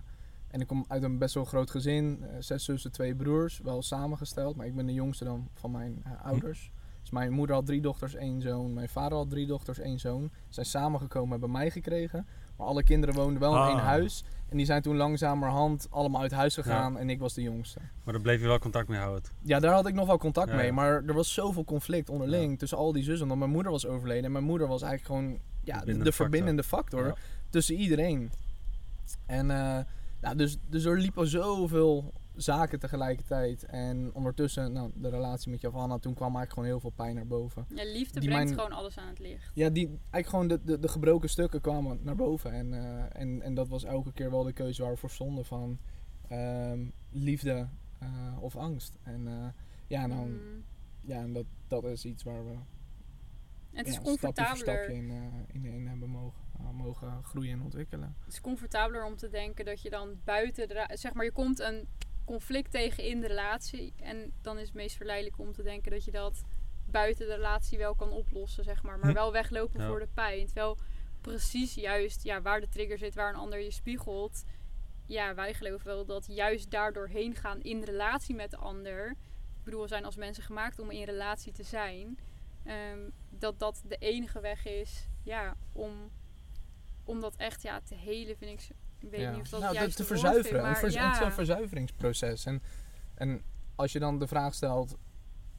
en 0.48 0.60
ik 0.60 0.66
kom 0.66 0.84
uit 0.88 1.02
een 1.02 1.18
best 1.18 1.34
wel 1.34 1.44
groot 1.44 1.70
gezin, 1.70 2.22
eh, 2.22 2.36
zes 2.38 2.64
zussen, 2.64 2.92
twee 2.92 3.14
broers, 3.14 3.60
wel 3.62 3.82
samengesteld, 3.82 4.56
maar 4.56 4.66
ik 4.66 4.74
ben 4.74 4.86
de 4.86 4.92
jongste 4.92 5.24
dan 5.24 5.48
van 5.54 5.70
mijn 5.70 6.02
eh, 6.04 6.24
ouders. 6.24 6.72
Dus 7.00 7.12
mijn 7.12 7.32
moeder 7.32 7.56
had 7.56 7.66
drie 7.66 7.80
dochters, 7.80 8.14
één 8.14 8.40
zoon. 8.40 8.74
Mijn 8.74 8.88
vader 8.88 9.18
had 9.18 9.30
drie 9.30 9.46
dochters, 9.46 9.78
één 9.78 9.98
zoon. 10.00 10.22
Ze 10.32 10.38
zijn 10.48 10.66
samengekomen, 10.66 11.30
hebben 11.30 11.50
mij 11.50 11.70
gekregen. 11.70 12.26
Maar 12.56 12.66
alle 12.66 12.82
kinderen 12.82 13.14
woonden 13.14 13.40
wel 13.40 13.52
in 13.52 13.58
Ah. 13.60 13.68
één 13.68 13.78
huis. 13.78 14.24
En 14.48 14.56
die 14.56 14.66
zijn 14.66 14.82
toen 14.82 14.96
langzamerhand 14.96 15.86
allemaal 15.90 16.20
uit 16.22 16.32
huis 16.32 16.54
gegaan 16.54 16.98
en 16.98 17.10
ik 17.10 17.18
was 17.18 17.34
de 17.34 17.42
jongste. 17.42 17.78
Maar 18.04 18.14
daar 18.14 18.22
bleef 18.22 18.40
je 18.40 18.46
wel 18.46 18.58
contact 18.58 18.88
mee 18.88 18.98
houden. 18.98 19.22
Ja, 19.42 19.60
daar 19.60 19.72
had 19.72 19.86
ik 19.86 19.94
nog 19.94 20.06
wel 20.06 20.18
contact 20.18 20.50
Ja, 20.50 20.56
mee. 20.56 20.72
Maar 20.72 21.02
er 21.06 21.14
was 21.14 21.34
zoveel 21.34 21.64
conflict 21.64 22.08
onderling 22.10 22.58
tussen 22.58 22.78
al 22.78 22.92
die 22.92 23.02
zussen. 23.02 23.22
Omdat 23.22 23.38
mijn 23.38 23.50
moeder 23.50 23.72
was 23.72 23.86
overleden. 23.86 24.24
En 24.24 24.32
mijn 24.32 24.44
moeder 24.44 24.68
was 24.68 24.82
eigenlijk 24.82 25.20
gewoon 25.20 25.38
ja, 25.62 25.72
de, 25.72 25.78
Verbindende 25.78 26.04
de 26.04 26.12
factor. 26.12 26.26
verbindende 26.26 26.62
factor 26.62 27.06
Ja. 27.06 27.14
tussen 27.50 27.74
iedereen. 27.74 28.30
En 29.26 29.50
uh, 29.50 29.78
nou, 30.20 30.36
dus, 30.36 30.56
dus 30.68 30.84
er 30.84 30.98
liepen 30.98 31.26
zoveel 31.28 32.12
zaken 32.36 32.78
tegelijkertijd. 32.80 33.64
En 33.64 34.10
ondertussen, 34.14 34.72
nou, 34.72 34.90
de 34.94 35.08
relatie 35.08 35.50
met 35.50 35.60
Javanna, 35.60 35.98
toen 35.98 36.14
kwam 36.14 36.36
eigenlijk 36.36 36.52
gewoon 36.52 36.68
heel 36.68 36.80
veel 36.80 36.90
pijn 37.04 37.14
naar 37.14 37.26
boven. 37.26 37.66
Ja, 37.74 37.84
liefde 37.84 38.20
Die 38.20 38.28
brengt 38.28 38.44
mijn- 38.54 38.60
gewoon 38.60 38.78
alles 38.78 38.98
aan 38.98 39.08
het 39.08 39.18
licht. 39.18 39.50
Ja, 39.54 39.68
die, 39.70 39.86
eigenlijk 39.88 40.26
gewoon 40.28 40.48
de, 40.48 40.60
de, 40.64 40.78
de 40.78 40.88
gebroken 40.88 41.28
stukken 41.28 41.60
kwamen 41.60 41.98
naar 42.02 42.16
boven. 42.16 42.52
En, 42.52 42.74
eh, 42.74 43.20
en, 43.20 43.42
en 43.42 43.54
dat 43.54 43.68
was 43.68 43.84
elke 43.84 44.12
keer 44.12 44.30
wel 44.30 44.42
de 44.42 44.52
keuze 44.52 44.82
waar 44.82 44.92
we 44.92 44.96
voor 44.98 45.10
stonden 45.10 45.44
van 45.44 45.78
ehm, 46.28 46.84
liefde 47.10 47.68
eh, 47.98 48.08
of 48.40 48.56
angst. 48.56 48.98
En 49.02 49.26
uh, 49.26 49.46
ja, 49.86 50.06
nou, 50.06 50.26
Mm. 50.28 50.64
ja, 51.00 51.16
en 51.20 51.32
dat, 51.32 51.44
dat 51.68 51.84
is 51.84 52.04
iets 52.04 52.22
waar 52.22 52.44
we 52.44 52.56
het 53.72 53.86
is 53.86 53.94
ja, 53.94 54.00
stapje 54.00 54.18
voor 54.18 54.32
comfortabeler. 54.34 54.56
stapje 54.56 54.94
in, 54.94 55.10
uh, 55.10 55.24
in, 55.52 55.64
in 55.64 55.86
hebben 55.86 56.08
mogen, 56.08 56.40
uh, 56.60 56.70
mogen 56.70 57.22
groeien 57.24 57.52
en 57.52 57.62
ontwikkelen. 57.62 58.14
Het 58.24 58.32
is 58.32 58.40
comfortabeler 58.40 59.04
om 59.04 59.16
te 59.16 59.28
denken 59.28 59.64
dat 59.64 59.82
je 59.82 59.90
dan 59.90 60.08
buiten 60.24 60.68
de... 60.68 60.90
Zeg 60.92 61.14
maar, 61.14 61.24
je 61.24 61.32
komt 61.32 61.60
een 61.60 61.86
conflict 62.24 62.70
tegen 62.70 63.04
in 63.04 63.20
de 63.20 63.26
relatie. 63.26 63.92
En 63.96 64.32
dan 64.42 64.58
is 64.58 64.66
het 64.66 64.74
meest 64.74 64.96
verleidelijk 64.96 65.38
om 65.38 65.52
te 65.52 65.62
denken 65.62 65.90
dat 65.90 66.04
je 66.04 66.10
dat 66.10 66.42
buiten 66.86 67.26
de 67.26 67.34
relatie 67.34 67.78
wel 67.78 67.94
kan 67.94 68.10
oplossen, 68.10 68.64
zeg 68.64 68.82
maar. 68.82 68.98
Maar 68.98 69.08
Hm. 69.08 69.14
wel 69.14 69.32
weglopen 69.32 69.80
Ja. 69.80 69.86
voor 69.88 69.98
de 69.98 70.08
pijn. 70.14 70.46
Terwijl 70.46 70.78
precies 71.20 71.74
juist 71.74 72.22
ja, 72.22 72.42
waar 72.42 72.60
de 72.60 72.68
trigger 72.68 72.98
zit, 72.98 73.14
waar 73.14 73.28
een 73.28 73.40
ander 73.40 73.58
je 73.60 73.70
spiegelt. 73.70 74.44
Ja, 75.06 75.34
wij 75.34 75.54
geloven 75.54 75.86
wel 75.86 76.04
dat 76.04 76.26
juist 76.28 76.70
daardoor 76.70 77.08
heen 77.08 77.34
gaan 77.34 77.60
in 77.62 77.82
relatie 77.82 78.34
met 78.34 78.50
de 78.50 78.56
ander. 78.56 79.10
Ik 79.58 79.64
bedoel, 79.64 79.82
we 79.82 79.88
zijn 79.88 80.04
als 80.04 80.16
mensen 80.16 80.42
gemaakt 80.42 80.78
om 80.78 80.90
in 80.90 81.04
relatie 81.04 81.52
te 81.52 81.62
zijn. 81.62 82.18
Ehm, 82.64 82.98
dat 83.30 83.58
dat 83.58 83.82
de 83.86 83.96
enige 83.96 84.40
weg 84.40 84.66
is 84.66 85.08
ja, 85.22 85.56
om, 85.72 86.10
om 87.04 87.20
dat 87.20 87.36
echt 87.36 87.62
ja, 87.62 87.80
te 87.80 87.94
helen, 87.94 88.36
vind 88.36 88.60
ik. 88.60 88.76
Ik 89.04 89.10
weet 89.10 89.20
Ja. 89.20 89.30
niet 89.30 89.40
of 89.40 89.48
dat 89.48 89.60
nou, 89.60 89.72
het 89.72 89.80
juiste 89.80 90.02
te 90.02 90.08
verzuiveren. 90.08 90.48
vind, 90.50 90.60
maar 90.62 90.70
een 90.70 90.76
vers- 90.76 90.94
ja. 90.94 91.08
Het 91.10 91.20
is 91.20 91.26
een 91.26 91.32
verzuiveringsproces. 91.32 92.44
En, 92.44 92.62
en 93.14 93.42
als 93.74 93.92
je 93.92 93.98
dan 93.98 94.18
de 94.18 94.26
vraag 94.26 94.54
stelt, 94.54 94.96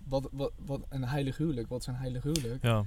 wat, 0.04 0.30
wat, 0.32 0.52
wat 0.66 0.82
een 0.90 1.04
heilig 1.04 1.38
huwelijk, 1.38 1.70
wat 1.70 1.80
is 1.80 1.88
een 1.88 1.96
heilig 1.96 2.24
huwelijk? 2.24 2.64
Ja, 2.64 2.86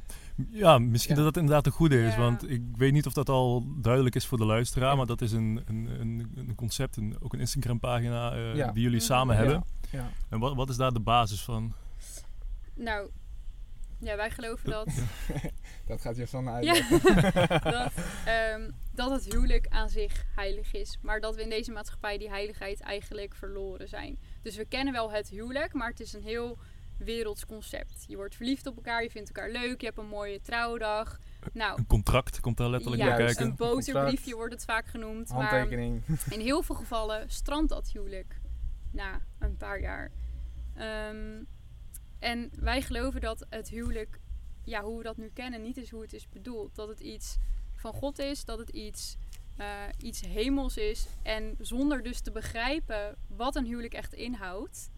ja 0.51 0.79
misschien 0.79 1.17
Ja. 1.17 1.23
dat 1.23 1.35
dat 1.35 1.43
inderdaad 1.43 1.67
een 1.67 1.73
goede 1.79 2.03
is. 2.03 2.13
Ja. 2.15 2.19
Want 2.21 2.51
ik 2.51 2.63
weet 2.77 2.93
niet 2.93 3.07
of 3.07 3.13
dat 3.13 3.29
al 3.29 3.65
duidelijk 3.81 4.15
is 4.15 4.27
voor 4.27 4.39
de 4.39 4.45
luisteraar. 4.45 4.97
Maar 4.97 5.07
dat 5.07 5.21
is 5.21 5.33
een, 5.33 5.63
een, 5.67 5.87
een, 6.01 6.33
een 6.37 6.55
concept, 6.55 6.97
een, 6.97 7.17
ook 7.21 7.33
een 7.33 7.41
Instagram 7.41 7.79
pagina 7.81 8.33
eh, 8.33 8.55
Ja. 8.57 8.73
die 8.73 8.83
jullie 8.83 9.01
samen 9.01 9.37
Ja. 9.37 9.41
hebben. 9.43 9.65
Ja. 9.91 10.11
En 10.29 10.39
wat, 10.39 10.55
wat 10.55 10.69
is 10.69 10.77
daar 10.77 10.93
de 10.93 11.01
basis 11.01 11.43
van? 11.43 11.73
Nou, 12.75 13.09
ja, 13.99 14.17
wij 14.17 14.31
geloven 14.31 14.71
dat, 14.71 14.89
Dat 15.87 16.01
gaat 16.01 16.17
je 16.17 16.27
van 16.27 16.49
uit. 16.49 16.65
Ja. 16.65 16.99
dat, 17.71 17.93
ehm, 18.25 18.71
dat 18.93 19.11
het 19.11 19.33
huwelijk 19.33 19.67
aan 19.69 19.89
zich 19.89 20.25
heilig 20.35 20.73
is. 20.73 20.99
Maar 21.03 21.21
dat 21.21 21.37
we 21.37 21.43
in 21.43 21.51
deze 21.51 21.73
maatschappij 21.73 22.19
die 22.19 22.29
heiligheid 22.29 22.81
eigenlijk 22.81 23.35
verloren 23.35 23.89
zijn. 23.89 24.19
Dus 24.43 24.57
we 24.57 24.65
kennen 24.65 24.93
wel 24.93 25.11
het 25.11 25.29
huwelijk, 25.29 25.73
maar 25.73 25.89
het 25.89 26.01
is 26.01 26.13
een 26.13 26.23
heel 26.23 26.59
werelds 26.99 27.47
concept. 27.47 28.05
Je 28.09 28.17
wordt 28.17 28.35
verliefd 28.35 28.67
op 28.67 28.77
elkaar, 28.77 29.03
je 29.03 29.11
vindt 29.11 29.29
elkaar 29.29 29.51
leuk, 29.51 29.81
je 29.81 29.87
hebt 29.87 29.99
een 29.99 30.09
mooie 30.09 30.41
trouwdag. 30.41 31.19
Nou, 31.53 31.79
Een 31.79 31.87
contract 31.87 32.41
komt 32.41 32.57
daar 32.57 32.71
letterlijk 32.71 33.03
ja, 33.03 33.09
bij 33.09 33.19
Juist. 33.19 33.37
kijken. 33.37 33.53
een 33.53 33.71
boterbriefje 33.71 34.35
wordt 34.35 34.55
het 34.55 34.65
vaak 34.65 34.87
genoemd. 34.87 35.29
Maar 35.29 35.51
Handtekening. 35.51 36.03
in 36.35 36.41
heel 36.41 36.63
veel 36.63 36.75
gevallen 36.75 37.31
strandt 37.31 37.69
dat 37.69 37.91
huwelijk 37.93 38.41
na 38.93 39.21
een 39.39 39.57
paar 39.57 39.81
jaar. 39.81 40.11
Ehm, 40.75 41.43
en 42.19 42.51
wij 42.61 42.83
geloven 42.83 43.21
dat 43.21 43.47
het 43.49 43.69
huwelijk, 43.69 44.21
ja, 44.65 44.83
hoe 44.83 44.97
we 44.97 45.03
dat 45.03 45.17
nu 45.17 45.31
kennen, 45.35 45.63
niet 45.63 45.77
is 45.77 45.91
hoe 45.91 46.03
het 46.03 46.13
is 46.13 46.29
bedoeld. 46.29 46.75
Dat 46.75 46.89
het 46.89 47.01
iets 47.01 47.39
van 47.75 47.93
God 47.93 48.19
is, 48.19 48.45
dat 48.45 48.59
het 48.59 48.71
iets, 48.71 49.17
eh, 49.57 49.83
iets 49.99 50.21
hemels 50.21 50.77
is. 50.77 51.07
En 51.23 51.55
zonder 51.59 52.03
dus 52.03 52.21
te 52.21 52.31
begrijpen 52.31 53.17
wat 53.27 53.57
een 53.57 53.67
huwelijk 53.67 53.95
echt 53.95 54.15
inhoudt. 54.15 54.91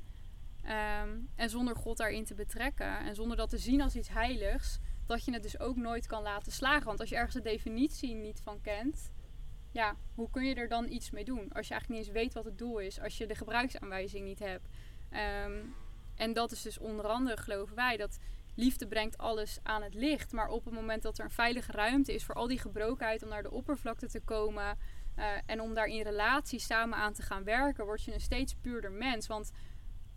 ehm, 0.64 1.18
en 1.35 1.50
zonder 1.50 1.76
God 1.76 1.96
daarin 1.96 2.24
te 2.24 2.35
betrekken. 2.35 2.98
En 2.98 3.14
zonder 3.14 3.37
dat 3.37 3.50
te 3.50 3.59
zien 3.59 3.80
als 3.80 3.96
iets 3.96 4.09
heiligs. 4.09 4.78
Dat 5.06 5.24
je 5.24 5.33
het 5.33 5.42
dus 5.42 5.59
ook 5.59 5.76
nooit 5.76 6.06
kan 6.06 6.22
laten 6.22 6.52
slagen. 6.52 6.87
Want 6.87 7.00
als 7.00 7.09
je 7.09 7.16
ergens 7.16 7.35
de 7.35 7.42
definitie 7.42 8.14
niet 8.14 8.40
van 8.40 8.61
kent 8.61 9.11
ja, 9.70 9.96
hoe 10.14 10.30
kun 10.30 10.44
je 10.44 10.54
er 10.54 10.68
dan 10.68 10.90
iets 10.90 11.11
mee 11.11 11.24
doen? 11.24 11.52
Als 11.52 11.68
je 11.68 11.72
eigenlijk 11.72 11.88
niet 11.88 11.98
eens 11.98 12.22
weet 12.22 12.35
wat 12.35 12.44
het 12.44 12.59
doel 12.59 12.78
is, 12.78 13.00
als 13.00 13.18
je 13.18 13.26
de 13.26 13.35
gebruiksaanwijzing 13.35 14.24
niet 14.24 14.38
hebt. 14.38 14.68
Ehm, 15.11 15.62
en 16.20 16.33
dat 16.33 16.52
is 16.52 16.62
dus 16.62 16.78
onder 16.78 17.06
andere, 17.06 17.37
geloven 17.37 17.76
wij, 17.76 17.96
dat 17.96 18.18
liefde 18.54 18.87
brengt 18.87 19.18
alles 19.18 19.59
aan 19.62 19.83
het 19.83 19.94
licht. 19.94 20.33
Maar 20.33 20.48
op 20.48 20.64
het 20.64 20.74
moment 20.74 21.02
dat 21.02 21.18
er 21.18 21.24
een 21.24 21.30
veilige 21.30 21.72
ruimte 21.72 22.14
is 22.14 22.24
voor 22.24 22.35
al 22.35 22.46
die 22.46 22.59
gebrokenheid 22.59 23.22
om 23.22 23.28
naar 23.28 23.42
de 23.42 23.50
oppervlakte 23.50 24.09
te 24.09 24.20
komen 24.20 24.78
eh, 25.16 25.26
en 25.46 25.61
om 25.61 25.74
daar 25.74 25.87
in 25.87 26.02
relatie 26.02 26.59
samen 26.59 26.98
aan 26.98 27.12
te 27.12 27.22
gaan 27.22 27.44
werken, 27.44 27.85
word 27.85 28.02
je 28.02 28.14
een 28.14 28.20
steeds 28.20 28.54
puurder 28.54 28.92
mens. 28.92 29.26
Want 29.26 29.50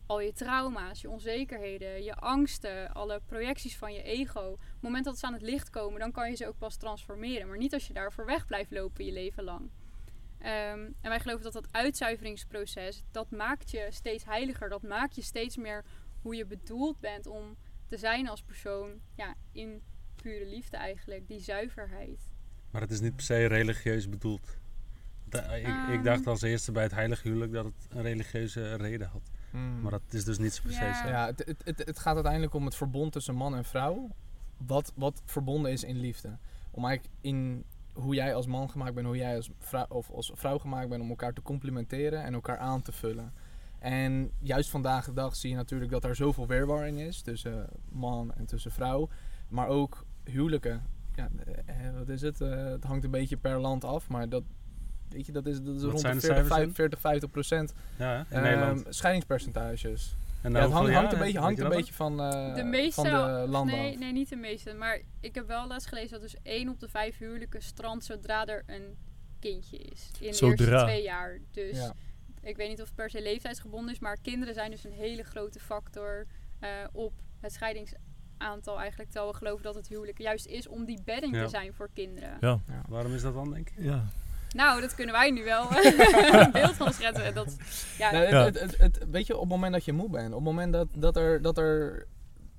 al 0.06 0.20
je 0.20 0.34
trauma's, 0.34 1.02
je 1.02 1.10
onzekerheden, 1.10 2.04
je 2.04 2.16
angsten, 2.16 2.94
alle 2.94 3.22
projecties 3.26 3.78
van 3.78 3.94
je 3.94 4.04
ego. 4.04 4.52
Op 4.52 4.60
het 4.60 4.82
moment 4.82 5.06
dat 5.06 5.20
ze 5.20 5.26
aan 5.26 5.34
het 5.34 5.42
licht 5.42 5.70
komen, 5.70 6.00
dan 6.00 6.12
kan 6.12 6.30
je 6.30 6.36
ze 6.36 6.48
ook 6.48 6.58
pas 6.58 6.76
transformeren. 6.76 7.48
Maar 7.48 7.58
niet 7.58 7.74
als 7.74 7.88
je 7.88 7.94
daarvoor 7.94 8.26
weg 8.26 8.46
blijft 8.46 8.72
lopen 8.72 9.06
je 9.06 9.12
leven 9.12 9.44
lang. 9.44 9.70
Ehm, 10.44 10.80
en 11.02 11.10
wij 11.10 11.20
geloven 11.20 11.44
dat 11.44 11.54
dat 11.54 11.68
uitzuiveringsproces, 11.72 13.04
dat 13.12 13.32
maakt 13.32 13.72
je 13.72 13.88
steeds 13.90 14.26
heiliger. 14.26 14.70
Dat 14.70 14.82
maakt 14.82 15.16
je 15.16 15.22
steeds 15.22 15.58
meer 15.58 15.86
hoe 16.22 16.36
je 16.36 16.46
bedoeld 16.46 17.00
bent 17.00 17.28
om 17.28 17.56
te 17.88 17.98
zijn 17.98 18.30
als 18.30 18.42
persoon. 18.42 18.92
Ja, 19.16 19.34
in 19.52 19.82
pure 20.16 20.46
liefde 20.46 20.78
eigenlijk. 20.78 21.28
Die 21.28 21.40
zuiverheid. 21.40 22.30
Maar 22.72 22.82
het 22.82 22.92
is 22.92 23.00
niet 23.00 23.16
per 23.16 23.26
se 23.26 23.46
religieus 23.46 24.10
bedoeld. 24.10 24.58
Da- 25.26 25.54
ik, 25.54 25.66
Ehm. 25.66 25.92
ik 25.92 26.04
dacht 26.04 26.28
als 26.28 26.42
eerste 26.42 26.72
bij 26.72 26.84
het 26.84 26.92
heilig 26.92 27.22
huwelijk 27.24 27.52
dat 27.52 27.66
het 27.66 27.74
een 27.90 28.02
religieuze 28.02 28.76
reden 28.76 29.08
had. 29.08 29.32
Hmm. 29.52 29.82
Maar 29.82 29.92
dat 29.92 30.02
is 30.14 30.24
dus 30.24 30.38
niet 30.38 30.54
zo 30.54 30.62
per 30.64 30.72
se 30.72 30.84
Ja. 30.84 31.02
zo. 31.04 31.08
Ja, 31.08 31.26
het, 31.26 31.44
het, 31.46 31.62
het, 31.66 31.78
het 31.86 32.00
gaat 32.00 32.14
uiteindelijk 32.16 32.54
om 32.54 32.66
het 32.66 32.76
verbond 32.76 33.12
tussen 33.12 33.36
man 33.36 33.56
en 33.56 33.66
vrouw. 33.66 34.10
Wat, 34.58 34.92
wat 34.96 35.22
verbonden 35.26 35.72
is 35.72 35.84
in 35.84 36.00
liefde. 36.00 36.38
Om 36.72 36.86
eigenlijk 36.86 37.16
in 37.22 37.64
hoe 37.94 38.16
jij 38.16 38.36
als 38.36 38.46
man 38.46 38.70
gemaakt 38.70 38.94
bent, 38.94 39.08
hoe 39.08 39.18
jij 39.18 39.36
als 39.36 39.50
vrouw, 39.60 39.86
of 39.90 40.12
als 40.12 40.32
vrouw 40.34 40.58
gemaakt 40.58 40.90
bent, 40.90 41.02
om 41.02 41.10
elkaar 41.10 41.34
te 41.34 41.42
complementeren 41.42 42.24
en 42.24 42.34
elkaar 42.34 42.58
aan 42.58 42.82
te 42.82 42.92
vullen. 42.92 43.34
En 43.80 44.32
juist 44.40 44.70
vandaag 44.70 45.06
de 45.06 45.14
dag 45.14 45.36
zie 45.36 45.50
je 45.50 45.56
natuurlijk 45.56 45.92
dat 45.92 46.04
er 46.04 46.16
zoveel 46.16 46.48
weerwar 46.48 46.88
in 46.88 46.98
is 46.98 47.22
tussen 47.22 47.70
man 47.90 48.34
en 48.34 48.46
tussen 48.46 48.72
vrouw. 48.72 49.10
Maar 49.48 49.68
ook 49.68 50.06
huwelijken. 50.24 50.84
Ja, 51.16 51.30
eh, 51.66 51.76
wat 51.98 52.10
is 52.10 52.22
het? 52.22 52.42
Eh, 52.42 52.64
het 52.64 52.84
hangt 52.84 53.04
een 53.04 53.12
beetje 53.12 53.38
per 53.38 53.60
land 53.60 53.84
af, 53.84 54.10
maar 54.10 54.30
dat, 54.30 54.44
weet 55.10 55.26
je, 55.26 55.32
dat 55.32 55.46
is, 55.46 55.62
dat 55.62 55.76
is 55.76 55.82
Wat 55.82 55.92
rond 55.92 56.04
de 56.04 56.12
de 56.12 56.20
40, 56.20 56.22
cijfers 56.22 56.48
50, 56.48 56.76
40, 56.76 57.00
50 57.00 57.30
procent. 57.30 57.74
Ja, 57.98 58.26
Ehm, 58.30 58.80
scheidingspercentages. 58.90 60.16
En 60.44 60.52
Ja, 60.52 60.62
het 60.62 60.72
hangt, 60.72 61.14
een 61.14 61.20
beetje, 61.20 61.40
hangt 61.40 61.60
een 61.60 61.70
beetje 61.70 61.94
van, 61.94 62.22
eh, 62.22 62.56
de 62.56 62.64
meeste, 62.64 63.02
van 63.02 63.04
de 63.04 63.46
landen 63.48 63.76
nee, 63.76 63.94
af. 63.94 64.00
nee, 64.00 64.12
niet 64.12 64.30
de 64.30 64.36
meeste. 64.36 64.74
Maar 64.74 65.02
ik 65.20 65.36
heb 65.36 65.48
wel 65.48 65.68
les 65.68 65.86
gelezen 65.86 66.12
dat 66.12 66.22
dus 66.22 66.36
1 66.44 66.70
op 66.70 66.80
de 66.80 66.88
5 66.90 67.18
huwelijken 67.18 67.62
strandt 67.62 68.06
zodra 68.06 68.46
er 68.46 68.64
een 68.66 68.98
kindje 69.40 69.78
is. 69.78 70.12
In 70.20 70.28
de 70.30 70.34
Zodra. 70.36 70.66
eerste 70.72 70.86
twee 70.86 71.04
jaar. 71.04 71.40
Dus 71.52 71.78
Ja. 71.78 71.94
ik 72.42 72.56
weet 72.56 72.70
niet 72.70 72.82
of 72.82 72.86
het 72.88 72.96
per 72.96 73.10
se 73.10 73.22
leeftijdsgebonden 73.22 73.94
is, 73.94 74.00
maar 74.00 74.18
kinderen 74.22 74.54
zijn 74.54 74.72
dus 74.72 74.84
een 74.84 74.92
hele 74.92 75.24
grote 75.24 75.60
factor 75.60 76.26
eh, 76.60 76.70
op 76.92 77.14
het 77.40 77.54
scheidingsaantal 77.54 78.80
eigenlijk. 78.80 79.10
Terwijl 79.12 79.32
we 79.32 79.38
geloven 79.38 79.64
dat 79.64 79.76
het 79.76 79.88
huwelijk 79.88 80.18
juist 80.18 80.46
is 80.46 80.68
om 80.68 80.86
die 80.86 81.02
bedding 81.06 81.36
Ja. 81.36 81.44
te 81.44 81.50
zijn 81.50 81.74
voor 81.74 81.90
kinderen. 81.94 82.38
Ja. 82.40 82.60
Waarom 82.88 83.14
is 83.14 83.22
dat 83.22 83.34
dan, 83.34 83.52
denk 83.54 83.70
je? 83.76 83.84
Ja. 83.84 84.04
Nou, 84.54 84.82
dat 84.82 84.96
kunnen 84.96 85.14
wij 85.16 85.32
nu 85.32 85.44
wel 85.44 85.68
een 85.72 86.52
beeld 86.52 86.74
van 86.76 86.94
schetsen. 86.94 87.34
Dat, 87.34 87.56
ja, 87.98 88.12
Nou, 88.12 88.24
het, 88.24 88.32
Ja. 88.32 88.44
het, 88.46 88.60
het, 88.60 88.78
het- 88.78 89.06
weet 89.12 89.28
je, 89.28 89.34
op 89.34 89.40
het 89.42 89.50
moment 89.50 89.74
dat 89.74 89.86
je 89.86 89.94
moe 89.94 90.10
bent, 90.10 90.28
op 90.28 90.34
het 90.34 90.44
moment 90.44 90.74
dat, 90.74 90.88
dat 90.98 91.18
er, 91.18 91.42
dat 91.42 91.58
er 91.58 92.08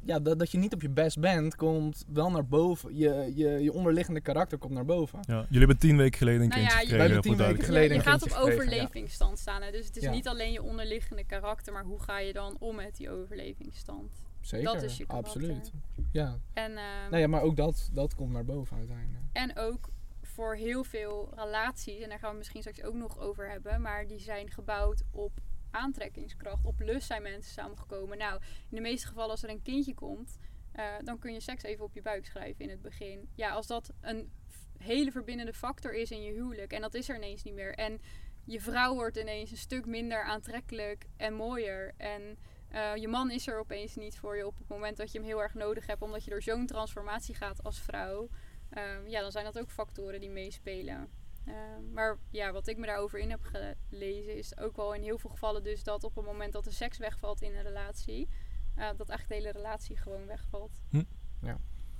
ja, 0.06 0.18
dat, 0.20 0.38
dat 0.38 0.50
je 0.50 0.58
niet 0.58 0.74
op 0.74 0.82
je 0.82 0.90
best 0.90 1.20
bent, 1.20 1.56
komt 1.56 2.04
wel 2.12 2.30
naar 2.30 2.46
boven. 2.46 2.96
Je, 2.96 3.32
je, 3.34 3.48
je 3.62 3.72
onderliggende 3.72 4.20
karakter 4.20 4.58
komt 4.58 4.72
naar 4.72 4.84
boven. 4.84 5.18
ja. 5.22 5.34
Jullie 5.42 5.58
hebben 5.58 5.78
tien 5.78 5.96
weken 5.96 6.18
geleden 6.18 6.40
een 6.42 6.48
Nou 6.48 6.60
kindje 6.60 6.76
ja, 6.76 6.82
gekregen. 6.82 6.98
Wij 7.06 7.14
hebben 7.14 7.30
voor 7.32 7.36
tien 7.36 7.46
weken 7.54 7.64
geleden 7.64 7.88
je, 7.96 8.02
je 8.02 8.08
gaat 8.10 8.22
op 8.22 8.28
ja. 8.28 8.38
overlevingsstand 8.38 9.38
staan. 9.38 9.62
Hè? 9.62 9.70
Dus 9.70 9.86
het 9.86 9.96
is 9.96 10.02
Ja. 10.02 10.10
niet 10.10 10.28
alleen 10.28 10.52
je 10.52 10.62
onderliggende 10.62 11.24
karakter, 11.24 11.72
maar 11.72 11.84
hoe 11.84 12.02
ga 12.02 12.18
je 12.18 12.32
dan 12.32 12.56
om 12.58 12.74
met 12.76 12.96
die 12.96 13.10
overlevingsstand? 13.10 14.12
Zeker, 14.40 14.72
Dat 14.72 14.82
is 14.82 14.96
je 14.96 15.06
karakter. 15.06 15.32
absoluut. 15.32 15.70
Ja. 16.12 16.38
En, 16.52 16.70
ehm, 16.70 17.10
Nou 17.10 17.16
ja, 17.22 17.26
maar 17.28 17.42
ook 17.42 17.56
dat, 17.56 17.90
dat 17.92 18.14
komt 18.14 18.32
naar 18.32 18.44
boven 18.44 18.76
uiteindelijk. 18.76 19.24
en 19.32 19.56
ook 19.58 19.88
voor 20.34 20.54
heel 20.54 20.84
veel 20.84 21.32
relaties, 21.34 22.00
en 22.00 22.08
daar 22.08 22.18
gaan 22.18 22.30
we 22.30 22.36
misschien 22.36 22.60
straks 22.60 22.82
ook 22.82 22.94
nog 22.94 23.18
over 23.18 23.50
hebben, 23.50 23.80
maar 23.80 24.06
die 24.06 24.20
zijn 24.20 24.50
gebouwd 24.50 25.02
op 25.10 25.32
aantrekkingskracht. 25.70 26.64
Op 26.64 26.80
lust 26.80 27.06
zijn 27.06 27.22
mensen 27.22 27.52
samengekomen. 27.52 28.18
Nou, 28.18 28.40
in 28.42 28.76
de 28.76 28.80
meeste 28.80 29.06
gevallen 29.06 29.30
als 29.30 29.42
er 29.42 29.50
een 29.50 29.62
kindje 29.62 29.94
komt, 29.94 30.38
eh, 30.72 30.84
dan 31.04 31.18
kun 31.18 31.32
je 31.32 31.40
seks 31.40 31.62
even 31.62 31.84
op 31.84 31.94
je 31.94 32.02
buik 32.02 32.26
schrijven 32.26 32.64
in 32.64 32.70
het 32.70 32.82
begin. 32.82 33.28
Ja, 33.34 33.50
als 33.50 33.66
dat 33.66 33.92
een 34.00 34.32
hele 34.78 35.12
verbindende 35.12 35.54
factor 35.54 35.94
is 35.94 36.10
in 36.10 36.22
je 36.22 36.32
huwelijk, 36.32 36.72
en 36.72 36.80
dat 36.80 36.94
is 36.94 37.08
er 37.08 37.16
ineens 37.16 37.42
niet 37.42 37.54
meer. 37.54 37.74
En 37.74 38.00
je 38.44 38.60
vrouw 38.60 38.94
wordt 38.94 39.16
ineens 39.16 39.50
een 39.50 39.56
stuk 39.56 39.86
minder 39.86 40.22
aantrekkelijk 40.22 41.06
en 41.16 41.34
mooier. 41.34 41.94
En 41.96 42.38
eh, 42.68 42.96
je 42.96 43.08
man 43.08 43.30
is 43.30 43.46
er 43.46 43.58
opeens 43.58 43.94
niet 43.94 44.18
voor 44.18 44.36
je 44.36 44.46
op 44.46 44.58
het 44.58 44.68
moment 44.68 44.96
dat 44.96 45.12
je 45.12 45.18
hem 45.18 45.26
heel 45.26 45.42
erg 45.42 45.54
nodig 45.54 45.86
hebt, 45.86 46.02
omdat 46.02 46.24
je 46.24 46.30
door 46.30 46.42
zo'n 46.42 46.66
transformatie 46.66 47.34
gaat 47.34 47.62
als 47.62 47.80
vrouw. 47.80 48.28
Ehm, 48.74 49.08
ja, 49.08 49.20
dan 49.20 49.32
zijn 49.32 49.44
dat 49.44 49.58
ook 49.58 49.70
factoren 49.70 50.20
die 50.20 50.30
meespelen. 50.30 51.08
Ehm, 51.46 51.92
maar 51.92 52.18
ja, 52.30 52.52
wat 52.52 52.66
ik 52.66 52.76
me 52.76 52.86
daarover 52.86 53.18
in 53.18 53.30
heb 53.30 53.40
gelezen, 53.42 54.36
is 54.36 54.58
ook 54.58 54.76
wel 54.76 54.94
in 54.94 55.02
heel 55.02 55.18
veel 55.18 55.30
gevallen 55.30 55.62
dus 55.62 55.84
dat 55.84 56.04
op 56.04 56.14
het 56.14 56.24
moment 56.24 56.52
dat 56.52 56.64
de 56.64 56.70
seks 56.70 56.98
wegvalt 56.98 57.42
in 57.42 57.54
een 57.54 57.62
relatie, 57.62 58.28
eh, 58.74 58.88
dat 58.96 59.08
eigenlijk 59.08 59.28
de 59.28 59.34
hele 59.34 59.50
relatie 59.50 59.96
gewoon 59.96 60.26
wegvalt. 60.26 60.80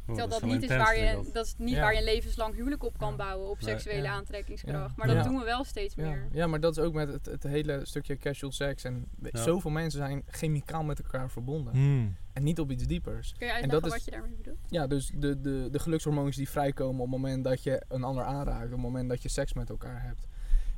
Oh, 0.06 0.14
Terwijl 0.16 0.40
dat 0.40 0.50
niet 0.50 0.62
is 0.62 0.68
waar 0.76 0.98
je, 0.98 1.12
dat. 1.12 1.30
dat 1.34 1.46
is 1.46 1.54
niet 1.58 1.74
Ja. 1.74 1.80
waar 1.80 1.92
je 1.92 1.98
een 1.98 2.04
levenslang 2.04 2.54
huwelijk 2.54 2.84
op 2.84 2.98
kan 2.98 3.10
Ja. 3.10 3.16
bouwen, 3.16 3.48
op 3.50 3.56
seksuele 3.60 4.02
Ja. 4.02 4.12
aantrekkingskracht. 4.12 4.88
Ja. 4.88 4.92
Maar 4.96 5.06
dat 5.06 5.16
Ja. 5.16 5.22
doen 5.22 5.38
we 5.38 5.44
wel 5.44 5.64
steeds 5.64 5.94
Ja. 5.94 6.02
meer. 6.08 6.28
ja, 6.32 6.46
maar 6.46 6.60
dat 6.60 6.76
is 6.76 6.82
ook 6.84 6.92
met 6.92 7.08
het, 7.08 7.26
het 7.26 7.42
hele 7.42 7.80
stukje 7.82 8.16
casual 8.16 8.52
seks. 8.52 8.84
En 8.84 9.08
zoveel 9.32 9.70
mensen 9.70 9.98
zijn 9.98 10.22
chemicaal 10.26 10.84
met 10.84 10.98
elkaar 11.02 11.30
verbonden. 11.30 11.72
Hmm. 11.72 12.16
En 12.32 12.42
niet 12.42 12.60
op 12.60 12.70
iets 12.70 12.86
diepers. 12.86 13.34
Kun 13.38 13.46
je 13.46 13.52
dat 13.52 13.62
uitleggen 13.62 13.86
is- 13.88 13.94
wat 13.94 14.04
je 14.04 14.10
daarmee 14.10 14.36
bedoelt? 14.36 14.58
Ja, 14.68 14.86
dus 14.86 15.10
de, 15.14 15.40
de, 15.40 15.68
de 15.70 15.78
gelukshormoons 15.78 16.36
die 16.36 16.48
vrijkomen 16.48 17.00
op 17.04 17.10
het 17.12 17.20
moment 17.20 17.44
dat 17.44 17.62
je 17.62 17.82
een 17.88 18.04
ander 18.04 18.24
aanraakt, 18.24 18.64
op 18.66 18.70
het 18.70 18.80
moment 18.80 19.08
dat 19.08 19.22
je 19.22 19.28
seks 19.28 19.52
met 19.52 19.70
elkaar 19.70 20.02
hebt. 20.02 20.26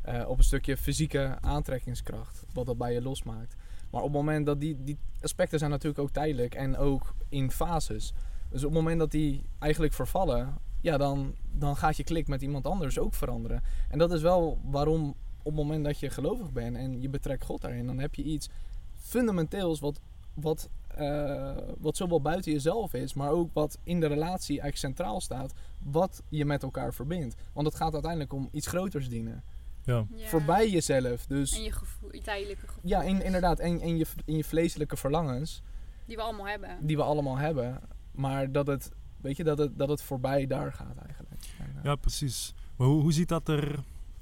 Eh, 0.03 0.29
op 0.29 0.39
een 0.39 0.45
stukje 0.45 0.77
fysieke 0.77 1.37
aantrekkingskracht, 1.41 2.45
wat 2.53 2.67
dat 2.67 2.79
bij 2.79 2.93
je 2.93 3.03
losmaakt. 3.03 3.55
Maar 3.91 4.01
op 4.03 4.07
het 4.09 4.17
moment 4.17 4.47
dat 4.47 4.61
die, 4.61 4.77
die 4.85 4.99
aspecten 5.21 5.59
zijn 5.59 5.71
natuurlijk 5.71 5.99
ook 6.01 6.11
tijdelijk 6.11 6.55
en 6.55 6.77
ook 6.77 7.15
in 7.29 7.51
fases. 7.51 8.13
Dus 8.57 8.65
op 8.65 8.71
het 8.71 8.81
moment 8.81 8.99
dat 8.99 9.11
die 9.11 9.43
eigenlijk 9.59 9.93
vervallen, 9.93 10.55
ja, 10.81 10.97
dan, 10.97 11.35
dan 11.53 11.77
gaat 11.77 11.97
je 11.97 12.05
klik 12.05 12.29
met 12.29 12.43
iemand 12.43 12.67
anders 12.67 12.99
ook 12.99 13.15
veranderen. 13.15 13.63
En 13.89 13.99
dat 13.99 14.13
is 14.13 14.23
wel 14.23 14.59
waarom 14.65 15.09
op 15.39 15.45
het 15.45 15.55
moment 15.55 15.85
dat 15.85 15.99
je 15.99 16.11
gelovig 16.11 16.53
bent 16.53 16.77
en 16.77 17.01
je 17.01 17.09
betrekt 17.09 17.45
God 17.45 17.61
daarin, 17.61 17.87
dan 17.87 17.99
heb 17.99 18.15
je 18.15 18.23
iets 18.23 18.49
fundamenteels 18.97 19.81
wat, 19.81 20.01
wat, 20.35 20.69
eh, 20.89 21.57
wat 21.79 21.97
zowel 21.97 22.21
buiten 22.21 22.53
jezelf 22.53 22.95
is, 22.95 23.15
maar 23.15 23.31
ook 23.31 23.51
wat 23.53 23.79
in 23.83 24.01
de 24.01 24.07
relatie 24.07 24.61
eigenlijk 24.61 24.77
centraal 24.77 25.21
staat, 25.21 25.53
wat 25.83 26.23
je 26.29 26.45
met 26.45 26.63
elkaar 26.63 26.95
verbindt. 26.95 27.35
Want 27.53 27.67
het 27.67 27.77
gaat 27.77 27.93
uiteindelijk 27.93 28.33
om 28.33 28.49
iets 28.53 28.67
groters 28.67 29.09
dienen. 29.09 29.43
Ja. 29.85 30.07
Ja. 30.15 30.27
Voorbij 30.27 30.71
jezelf. 30.71 31.27
Dus 31.27 31.57
En 31.57 31.63
je, 31.63 31.73
gevoel, 31.73 32.15
je 32.15 32.21
tijdelijke 32.21 32.67
gevoel. 32.67 32.83
ja, 32.85 33.03
in, 33.03 33.23
inderdaad, 33.23 33.59
en, 33.59 33.81
en 33.81 33.97
je, 33.97 34.07
in 34.25 34.37
je 34.37 34.45
vleeselijke 34.45 34.97
verlangens, 34.97 35.63
Die 36.07 36.17
we 36.17 36.23
allemaal 36.23 36.47
hebben. 36.47 36.87
die 36.87 36.97
we 36.97 37.03
allemaal 37.03 37.37
hebben, 37.39 37.81
maar 38.17 38.53
dat 38.53 38.67
het, 38.67 38.91
weet 39.21 39.37
je, 39.37 39.45
dat 39.45 39.59
het, 39.59 39.79
dat 39.79 39.89
het 39.89 40.03
voorbij 40.03 40.47
daar 40.47 40.73
gaat 40.73 40.97
eigenlijk. 41.07 41.35
En, 41.59 41.77
eh, 41.77 41.85
ja, 41.85 41.95
precies. 41.95 42.55
Maar 42.77 42.87
hoe, 42.87 43.03
hoe 43.03 43.13
ziet 43.13 43.29
dat 43.29 43.49
er... 43.49 43.79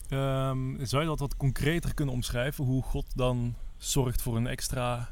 ehm, 0.09 0.85
zou 0.85 1.02
je 1.02 1.09
dat 1.09 1.18
wat 1.18 1.37
concreter 1.37 1.94
kunnen 1.94 2.14
omschrijven? 2.14 2.64
Hoe 2.64 2.83
God 2.83 3.16
dan 3.16 3.54
zorgt 3.76 4.22
voor 4.22 4.37
een 4.37 4.46
extra 4.46 5.09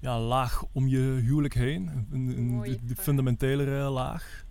ja, 0.00 0.20
laag 0.20 0.64
om 0.72 0.86
je 0.88 0.98
huwelijk 0.98 1.54
heen? 1.54 2.06
Een, 2.10 2.28
een, 2.28 2.96
fundamentelere 2.96 3.88
laag? 3.88 4.44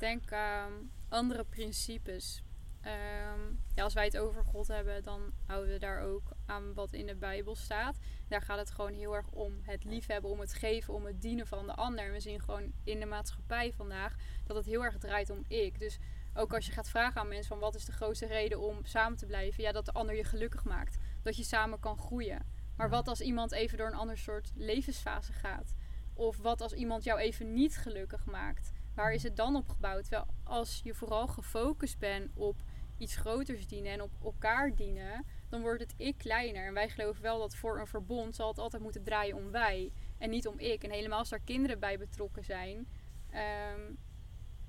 denk 0.00 0.32
aan 0.32 0.72
andere 1.08 1.44
principes. 1.44 2.42
Ehm, 2.80 3.40
ja, 3.74 3.82
als 3.82 3.94
wij 3.94 4.04
het 4.04 4.18
over 4.18 4.44
God 4.44 4.68
hebben, 4.68 5.02
dan 5.02 5.32
houden 5.46 5.72
we 5.72 5.78
daar 5.78 6.00
ook 6.00 6.32
aan 6.46 6.74
wat 6.74 6.92
in 6.92 7.06
de 7.06 7.14
Bijbel 7.14 7.54
staat. 7.54 7.98
Daar 8.28 8.42
gaat 8.42 8.58
het 8.58 8.70
gewoon 8.70 8.92
heel 8.92 9.14
erg 9.14 9.30
om 9.30 9.60
het 9.62 9.84
liefhebben, 9.84 10.30
om 10.30 10.40
het 10.40 10.52
geven, 10.52 10.94
om 10.94 11.04
het 11.04 11.22
dienen 11.22 11.46
van 11.46 11.66
de 11.66 11.74
ander. 11.74 12.04
En 12.04 12.12
we 12.12 12.20
zien 12.20 12.40
gewoon 12.40 12.72
in 12.84 13.00
de 13.00 13.06
maatschappij 13.06 13.72
vandaag 13.72 14.14
dat 14.46 14.56
het 14.56 14.66
heel 14.66 14.84
erg 14.84 14.98
draait 14.98 15.30
om 15.30 15.44
ik. 15.48 15.78
Dus 15.78 15.98
ook 16.34 16.54
als 16.54 16.66
je 16.66 16.72
gaat 16.72 16.88
vragen 16.88 17.20
aan 17.20 17.28
mensen 17.28 17.48
van 17.48 17.58
wat 17.58 17.74
is 17.74 17.84
de 17.84 17.92
grootste 17.92 18.26
reden 18.26 18.60
om 18.60 18.84
samen 18.84 19.18
te 19.18 19.26
blijven, 19.26 19.62
ja, 19.62 19.72
dat 19.72 19.84
de 19.84 19.92
ander 19.92 20.16
je 20.16 20.24
gelukkig 20.24 20.64
maakt. 20.64 20.98
Dat 21.22 21.36
je 21.36 21.44
samen 21.44 21.80
kan 21.80 21.98
groeien. 21.98 22.46
Maar 22.76 22.90
wat 22.90 23.08
als 23.08 23.20
iemand 23.20 23.52
even 23.52 23.78
door 23.78 23.86
een 23.86 23.94
ander 23.94 24.18
soort 24.18 24.50
levensfase 24.54 25.32
gaat? 25.32 25.74
Of 26.14 26.36
wat 26.36 26.60
als 26.60 26.72
iemand 26.72 27.04
jou 27.04 27.18
even 27.18 27.52
niet 27.52 27.76
gelukkig 27.76 28.24
maakt? 28.24 28.72
Waar 28.94 29.12
is 29.12 29.22
het 29.22 29.36
dan 29.36 29.56
op 29.56 29.68
gebouwd? 29.68 30.02
Terwijl 30.02 30.26
als 30.44 30.80
je 30.84 30.94
vooral 30.94 31.26
gefocust 31.26 31.98
bent 31.98 32.30
op 32.34 32.62
iets 33.00 33.16
groters 33.16 33.66
dienen 33.66 33.92
en 33.92 34.02
op 34.02 34.10
elkaar 34.24 34.74
dienen, 34.76 35.24
dan 35.48 35.60
wordt 35.60 35.80
het 35.82 35.94
ik 35.96 36.18
kleiner. 36.18 36.66
En 36.66 36.74
wij 36.74 36.88
geloven 36.88 37.22
wel 37.22 37.38
dat 37.38 37.54
voor 37.56 37.78
een 37.80 37.86
verbond 37.86 38.34
zal 38.34 38.48
het 38.48 38.58
altijd 38.58 38.82
moeten 38.82 39.02
draaien 39.02 39.36
om 39.36 39.50
wij 39.50 39.92
en 40.18 40.30
niet 40.30 40.46
om 40.46 40.58
ik. 40.58 40.82
En 40.84 40.90
helemaal 40.90 41.18
als 41.18 41.28
daar 41.28 41.40
kinderen 41.44 41.78
bij 41.78 41.98
betrokken 41.98 42.44
zijn. 42.44 42.86
ehm, 43.30 43.80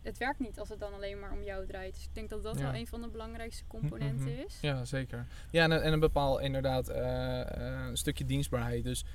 het 0.01 0.17
werkt 0.17 0.39
niet 0.39 0.59
als 0.59 0.69
het 0.69 0.79
dan 0.79 0.93
alleen 0.93 1.19
maar 1.19 1.31
om 1.31 1.43
jou 1.43 1.65
draait. 1.67 1.93
Dus 1.93 2.03
ik 2.03 2.13
denk 2.15 2.29
dat 2.29 2.43
dat 2.43 2.57
Ja. 2.59 2.63
wel 2.71 2.73
een 2.79 2.87
van 2.87 3.01
de 3.01 3.07
belangrijkste 3.09 3.67
componenten 3.67 4.31
Mhm. 4.31 4.41
is. 4.45 4.57
Ja, 4.61 4.85
zeker. 4.85 5.27
Ja, 5.51 5.63
en, 5.63 5.81
en 5.83 5.93
een 5.93 5.99
bepaal 5.99 6.39
inderdaad 6.39 6.87
eh, 6.89 7.41
eh, 7.41 7.87
een 7.87 7.97
stukje 7.97 8.25
dienstbaarheid. 8.25 8.83
Dus 8.83 9.05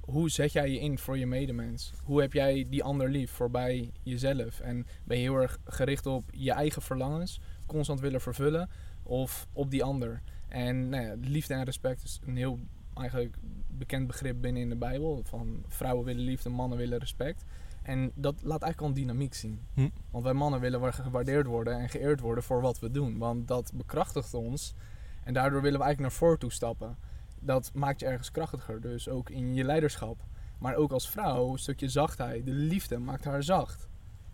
hoe 0.00 0.30
zet 0.30 0.52
jij 0.52 0.70
je 0.70 0.78
in 0.80 0.98
voor 0.98 1.18
je 1.18 1.26
medemens? 1.26 1.92
Hoe 2.04 2.20
heb 2.20 2.32
jij 2.32 2.66
die 2.68 2.82
ander 2.84 3.08
lief 3.08 3.30
voorbij 3.30 3.90
jezelf? 4.02 4.60
En 4.60 4.86
ben 5.04 5.16
je 5.16 5.22
heel 5.22 5.34
erg 5.40 5.58
gericht 5.64 6.06
op 6.06 6.22
je 6.30 6.52
eigen 6.52 6.82
verlangens, 6.82 7.40
constant 7.70 8.00
willen 8.00 8.20
vervullen, 8.20 8.68
of 9.02 9.46
op 9.52 9.70
die 9.70 9.84
ander? 9.84 10.22
En 10.48 10.88
nou 10.88 11.04
ja, 11.04 11.14
liefde 11.20 11.54
en 11.54 11.64
respect 11.64 12.04
is 12.04 12.20
een 12.26 12.36
heel 12.36 12.58
eigenlijk 12.94 13.36
bekend 13.68 14.06
begrip 14.06 14.40
binnen 14.40 14.62
in 14.62 14.68
de 14.68 14.76
Bijbel. 14.76 15.22
Van 15.24 15.64
vrouwen 15.68 16.04
willen 16.04 16.24
liefde, 16.24 16.48
mannen 16.48 16.78
willen 16.78 16.98
respect. 16.98 17.44
En 17.82 18.12
dat 18.14 18.34
laat 18.34 18.62
eigenlijk 18.62 18.80
al 18.80 18.86
een 18.86 19.06
dynamiek 19.06 19.34
zien. 19.34 19.60
Hm. 19.74 19.88
Want 20.10 20.24
wij 20.24 20.32
mannen 20.32 20.60
willen 20.60 20.94
gewaardeerd 20.94 21.46
worden 21.46 21.78
en 21.78 21.88
geëerd 21.88 22.20
worden 22.20 22.44
voor 22.44 22.60
wat 22.60 22.78
we 22.78 22.90
doen. 22.90 23.18
Want 23.18 23.48
dat 23.48 23.72
bekrachtigt 23.74 24.34
ons. 24.34 24.74
En 25.24 25.34
daardoor 25.34 25.62
willen 25.62 25.78
we 25.78 25.84
eigenlijk 25.84 26.12
naar 26.12 26.20
voren 26.20 26.38
toe 26.38 26.52
stappen. 26.52 26.96
Dat 27.40 27.70
maakt 27.74 28.00
je 28.00 28.06
ergens 28.06 28.30
krachtiger. 28.30 28.80
Dus 28.80 29.08
ook 29.08 29.30
in 29.30 29.54
je 29.54 29.64
leiderschap. 29.64 30.24
Maar 30.58 30.74
ook 30.74 30.92
als 30.92 31.10
vrouw, 31.10 31.52
een 31.52 31.58
stukje 31.58 31.88
zachtheid. 31.88 32.44
De 32.44 32.52
liefde 32.52 32.98
maakt 32.98 33.24
haar 33.24 33.42
zacht. 33.42 33.88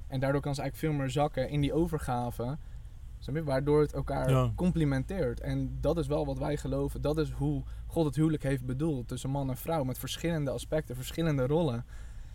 En 0.06 0.20
daardoor 0.20 0.40
kan 0.40 0.54
ze 0.54 0.60
eigenlijk 0.60 0.92
veel 0.92 1.02
meer 1.02 1.10
zakken 1.12 1.48
in 1.48 1.60
die 1.60 1.72
overgave? 1.72 2.58
Waardoor 3.44 3.80
het 3.80 3.92
elkaar 3.92 4.30
Ja. 4.30 4.52
complementeert. 4.54 5.40
En 5.40 5.78
dat 5.80 5.98
is 5.98 6.06
wel 6.06 6.26
wat 6.26 6.38
wij 6.38 6.56
geloven. 6.56 7.00
Dat 7.00 7.18
is 7.18 7.30
hoe 7.30 7.62
God 7.86 8.04
het 8.04 8.16
huwelijk 8.16 8.42
heeft 8.42 8.64
bedoeld. 8.64 9.08
Tussen 9.08 9.30
man 9.30 9.50
en 9.50 9.56
vrouw. 9.56 9.84
Met 9.84 9.98
verschillende 9.98 10.50
aspecten, 10.50 10.96
verschillende 10.96 11.46
rollen. 11.46 11.84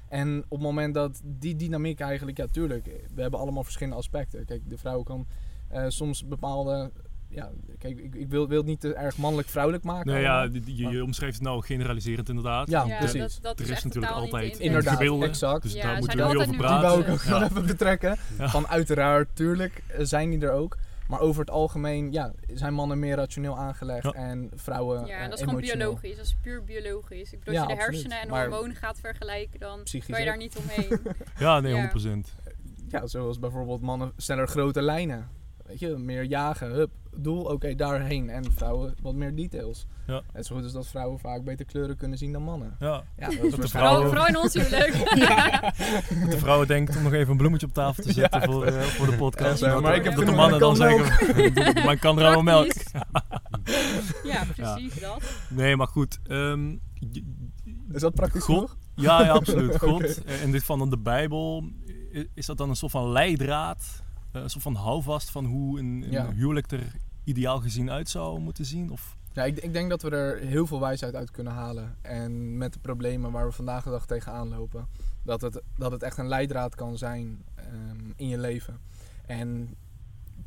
En 0.07 0.37
op 0.43 0.49
het 0.49 0.61
moment 0.61 0.93
dat 0.93 1.21
die 1.23 1.55
dynamiek 1.55 1.99
eigenlijk... 1.99 2.37
Ja, 2.37 2.45
tuurlijk. 2.47 2.85
We 3.13 3.21
hebben 3.21 3.39
allemaal 3.39 3.63
verschillende 3.63 3.97
aspecten. 3.97 4.45
Kijk, 4.45 4.69
de 4.69 4.77
vrouw 4.77 5.03
kan 5.03 5.27
eh, 5.67 5.85
soms 5.87 6.27
bepaalde... 6.27 6.91
Ja, 7.33 7.49
kijk, 7.79 7.97
ik, 7.99 8.15
ik 8.15 8.29
wil, 8.29 8.47
wil 8.47 8.57
het 8.57 8.65
niet 8.65 8.79
te 8.79 8.93
erg 8.93 9.17
mannelijk-vrouwelijk 9.17 9.83
maken. 9.83 10.11
Nee, 10.13 10.21
ja, 10.21 10.49
je, 10.65 10.87
je 10.89 11.03
omschreef 11.03 11.33
het 11.33 11.41
nou 11.41 11.61
generaliserend 11.63 12.29
inderdaad. 12.29 12.69
Ja, 12.69 12.85
Ja, 12.85 12.97
precies. 12.97 13.19
dat, 13.19 13.39
dat 13.41 13.59
Er 13.59 13.71
is, 13.71 13.83
natuurlijk 13.83 14.13
altijd. 14.13 14.59
Inderdaad, 14.59 14.93
gebilden, 14.97 15.27
exact. 15.29 15.63
Dus 15.63 15.73
Ja, 15.73 15.81
daar 15.81 15.97
moeten 15.97 16.17
zijn 16.17 16.27
we 16.27 16.33
nu 16.33 16.39
over 16.39 16.47
altijd 16.55 16.57
Die 16.57 16.79
praten. 16.79 16.89
wou 16.89 17.01
ik 17.01 17.09
ook 17.09 17.23
Ja. 17.23 17.39
nog 17.39 17.49
even 17.49 17.65
betrekken. 17.65 18.17
Ja. 18.37 18.49
Van 18.49 18.67
uiteraard, 18.67 19.29
tuurlijk 19.33 19.83
eh, 19.87 19.99
zijn 20.01 20.29
die 20.29 20.39
er 20.41 20.51
ook. 20.51 20.77
Maar 21.07 21.19
over 21.19 21.39
het 21.41 21.49
algemeen 21.49 22.11
ja, 22.11 22.33
zijn 22.53 22.73
mannen 22.73 22.99
meer 22.99 23.15
rationeel 23.15 23.57
aangelegd 23.57 24.03
Ja. 24.03 24.11
en 24.13 24.49
vrouwen 24.55 25.05
Ja, 25.05 25.15
eh, 25.15 25.21
en 25.23 25.29
dat 25.29 25.39
is 25.39 25.45
gewoon 25.45 25.61
biologisch. 25.61 26.15
Dat 26.15 26.25
is 26.25 26.35
puur 26.41 26.63
biologisch. 26.63 27.33
Ik 27.33 27.39
bedoel, 27.39 27.53
Ja, 27.53 27.59
als 27.61 27.69
je 27.69 27.75
de 27.75 27.81
absoluut. 27.81 28.01
hersenen 28.03 28.21
en 28.25 28.29
Maar- 28.29 28.47
hormonen 28.49 28.75
gaat 28.75 28.99
vergelijken, 28.99 29.59
dan 29.59 29.79
kan 30.07 30.19
je 30.19 30.25
daar 30.25 30.37
niet 30.37 30.55
omheen. 30.57 30.99
Ja, 31.39 31.59
nee, 31.59 31.73
Ja. 31.73 31.77
100%. 31.81 32.35
Ja, 32.89 33.07
zoals 33.07 33.39
bijvoorbeeld 33.39 33.81
mannen 33.81 34.11
sneller 34.17 34.47
grote 34.47 34.81
lijnen. 34.81 35.27
Weet 35.65 35.79
je, 35.79 35.87
meer 35.97 36.23
jagen, 36.23 36.71
hup, 36.71 36.91
doel, 37.17 37.41
oké, 37.43 37.75
daarheen. 37.75 38.29
En 38.29 38.51
vrouwen 38.53 38.93
wat 39.01 39.13
meer 39.13 39.35
details. 39.35 39.85
Ja. 40.07 40.21
Net 40.33 40.45
zo 40.45 40.55
goed 40.55 40.63
als 40.63 40.73
dat 40.73 40.87
vrouwen 40.87 41.19
vaak 41.19 41.43
beter 41.43 41.65
kleuren 41.65 41.97
kunnen 41.97 42.17
zien 42.17 42.31
dan 42.31 42.43
mannen. 42.43 42.75
Ja. 42.79 43.03
Ja, 43.17 43.25
dat 43.29 43.33
is 43.43 43.55
de 43.55 43.67
vrouwen- 43.67 44.07
Vooral, 44.07 44.27
in 44.27 44.37
ons 44.37 44.53
huwelijk. 44.53 44.93
De 46.31 46.37
vrouwen 46.37 46.67
denkt 46.67 46.97
om 46.97 47.03
nog 47.03 47.13
even 47.13 47.31
een 47.31 47.37
bloemetje 47.37 47.67
op 47.67 47.73
tafel 47.73 48.03
te 48.03 48.13
zetten 48.13 48.39
Ja, 48.39 48.45
voor, 48.45 48.65
eh, 48.65 48.81
voor 48.81 49.05
de 49.05 49.15
podcast. 49.15 49.59
Ja, 49.59 49.79
maar 49.79 49.95
ik 49.95 50.03
heb 50.03 50.15
dat 50.15 50.25
de 50.25 50.31
mannen 50.31 50.59
dan 50.59 50.75
zeggen, 50.75 51.33
maar 51.85 51.93
ik 51.93 51.99
kan 51.99 52.19
er 52.19 52.25
allemaal 52.25 52.43
melk. 52.43 52.73
Ja, 54.23 54.43
precies 54.55 54.99
dat. 54.99 55.23
Nee, 55.49 55.75
maar 55.75 55.87
goed. 55.87 56.19
ehm, 56.27 56.75
Is 57.91 58.01
dat 58.01 58.13
praktisch 58.13 58.43
God- 58.43 58.75
ja, 58.95 59.23
ja, 59.23 59.31
absoluut. 59.31 59.77
God, 59.77 59.91
Oké. 59.93 60.05
eh, 60.25 60.41
in 60.43 60.51
dit 60.51 60.63
van 60.63 60.89
de 60.89 60.97
Bijbel, 60.97 61.69
is 62.33 62.45
dat 62.45 62.57
dan 62.57 62.69
een 62.69 62.75
soort 62.75 62.91
van 62.91 63.11
leidraad? 63.11 64.03
Eh, 64.31 64.41
Een 64.41 64.49
soort 64.49 64.63
van 64.63 64.75
houvast 64.75 65.29
van 65.31 65.45
hoe 65.45 65.79
een, 65.79 65.85
een 66.05 66.11
Ja. 66.11 66.31
huwelijk 66.33 66.71
er 66.71 66.95
ideaal 67.23 67.59
gezien 67.59 67.91
uit 67.91 68.09
zou 68.09 68.39
moeten 68.39 68.65
zien? 68.65 68.91
Of, 68.91 69.17
Ja, 69.33 69.43
ik, 69.43 69.57
ik 69.57 69.73
denk 69.73 69.89
dat 69.89 70.01
we 70.01 70.09
er 70.09 70.37
heel 70.39 70.67
veel 70.67 70.79
wijsheid 70.79 71.15
uit 71.15 71.31
kunnen 71.31 71.53
halen. 71.53 71.95
En 72.01 72.57
met 72.57 72.73
de 72.73 72.79
problemen 72.79 73.31
waar 73.31 73.45
we 73.45 73.51
vandaag 73.51 73.83
de 73.83 73.89
dag 73.89 74.05
tegenaan 74.05 74.49
lopen, 74.49 74.87
dat 75.23 75.41
het, 75.41 75.61
dat 75.77 75.91
het 75.91 76.03
echt 76.03 76.17
een 76.17 76.27
leidraad 76.27 76.75
kan 76.75 76.97
zijn 76.97 77.43
ehm, 77.55 78.11
in 78.15 78.27
je 78.27 78.37
leven. 78.37 78.79
En 79.25 79.75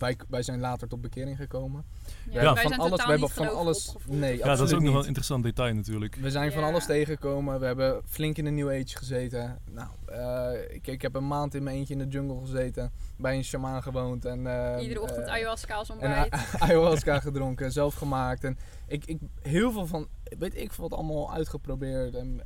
wij, 0.05 0.17
wij 0.29 0.43
zijn 0.43 0.61
later 0.61 0.89
tot 0.89 1.01
bekering 1.01 1.37
gekomen. 1.37 1.85
Ja, 2.31 2.43
Ja, 2.43 2.53
wij 2.53 2.63
van 2.63 2.69
zijn 2.71 2.81
alles, 2.81 2.91
totaal 2.91 3.07
we 3.07 3.13
hebben 3.13 3.21
niet 3.21 3.47
van 3.49 3.57
alles. 3.59 3.95
Nee, 4.09 4.37
ja, 4.39 4.55
dat 4.57 4.69
is 4.69 4.75
ook 4.75 4.83
nog 4.83 4.95
een 5.01 5.07
interessant 5.07 5.43
detail 5.45 5.75
natuurlijk. 5.75 6.15
We 6.15 6.31
zijn 6.31 6.53
van 6.53 6.65
alles 6.65 6.87
tegengekomen. 6.87 7.61
We 7.61 7.67
hebben 7.67 8.03
flink 8.07 8.37
in 8.39 8.45
de 8.45 8.51
New 8.51 8.69
Age 8.71 8.97
gezeten. 8.97 9.59
Nou, 9.71 9.89
eh, 10.07 10.75
ik, 10.75 10.87
ik 10.87 11.03
heb 11.03 11.15
een 11.15 11.27
maand 11.27 11.55
in 11.55 11.63
mijn 11.63 11.77
eentje 11.77 11.93
in 11.95 11.99
de 12.01 12.07
jungle 12.09 12.41
gezeten. 12.41 12.93
Bij 13.17 13.37
een 13.37 13.45
shamaan 13.45 13.83
gewoond. 13.83 14.25
En, 14.25 14.47
eh, 14.47 14.83
Iedere 14.83 15.01
ochtend 15.01 15.27
eh, 15.27 15.33
ayahuasca 15.33 15.75
als 15.75 15.89
en 15.89 15.95
ontbijt. 15.95 16.35
a- 16.35 16.45
ayahuasca 16.65 17.21
gedronken, 17.21 17.73
zelf 17.73 17.95
gemaakt. 17.95 18.45
En 18.45 18.59
ik, 18.87 19.05
ik, 19.05 19.19
heel 19.43 19.73
veel 19.73 19.87
van, 19.87 20.09
weet 20.39 20.57
ik 20.57 20.73
wat 20.73 20.93
allemaal 20.93 21.33
uitgeprobeerd. 21.33 22.15
En, 22.15 22.41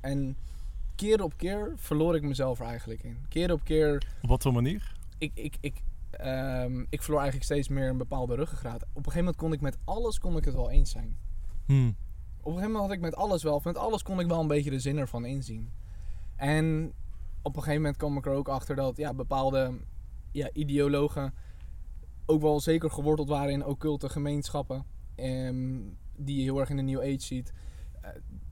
en 0.00 0.36
keer 0.94 1.22
op 1.22 1.32
keer 1.36 1.72
verloor 1.76 2.14
ik 2.16 2.22
mezelf 2.22 2.60
er 2.60 2.66
eigenlijk 2.66 3.02
in. 3.02 3.18
Keer 3.28 3.52
op 3.52 3.60
keer, 3.64 4.02
Op 4.22 4.28
wat 4.28 4.42
voor 4.42 4.52
manier? 4.52 4.92
ik, 5.18 5.30
ik, 5.34 5.54
ik, 5.60 5.74
ehm, 6.18 6.84
ik 6.88 7.02
verloor 7.02 7.20
eigenlijk 7.20 7.50
steeds 7.50 7.68
meer 7.68 7.88
een 7.88 7.96
bepaalde 7.98 8.34
ruggengraat. 8.34 8.82
Op 8.82 8.88
een 8.88 8.94
gegeven 8.94 9.18
moment 9.18 9.36
kon 9.36 9.52
ik 9.52 9.60
met 9.60 9.78
alles 9.84 10.18
kon 10.18 10.36
ik 10.36 10.44
het 10.44 10.54
wel 10.54 10.70
eens 10.70 10.90
zijn. 10.90 11.16
Hmm. 11.66 11.96
Op 12.40 12.44
een 12.46 12.52
gegeven 12.52 12.70
moment 12.72 12.82
had 12.82 12.92
ik 12.92 13.00
met 13.00 13.16
alles 13.16 13.42
wel, 13.42 13.60
met 13.64 13.76
alles 13.78 14.02
kon 14.02 14.20
ik 14.20 14.26
wel 14.26 14.40
een 14.40 14.46
beetje 14.46 14.70
de 14.70 14.80
zin 14.80 14.98
ervan 14.98 15.24
inzien. 15.24 15.70
En 16.36 16.92
op 17.42 17.56
een 17.56 17.62
gegeven 17.62 17.80
moment 17.82 17.96
kwam 17.98 18.16
ik 18.16 18.26
er 18.26 18.32
ook 18.32 18.48
achter 18.48 18.76
dat 18.76 18.96
ja, 18.96 19.14
bepaalde 19.14 19.72
ja, 20.32 20.50
ideologen 20.52 21.34
ook 22.26 22.40
wel 22.40 22.60
zeker 22.60 22.90
geworteld 22.90 23.28
waren 23.28 23.52
in 23.52 23.64
occulte 23.64 24.08
gemeenschappen. 24.08 24.84
ehm, 25.14 25.78
die 26.16 26.36
je 26.36 26.42
heel 26.42 26.58
erg 26.60 26.70
in 26.70 26.76
de 26.76 26.82
New 26.82 27.00
Age 27.00 27.20
ziet. 27.20 27.52
eh, 28.00 28.10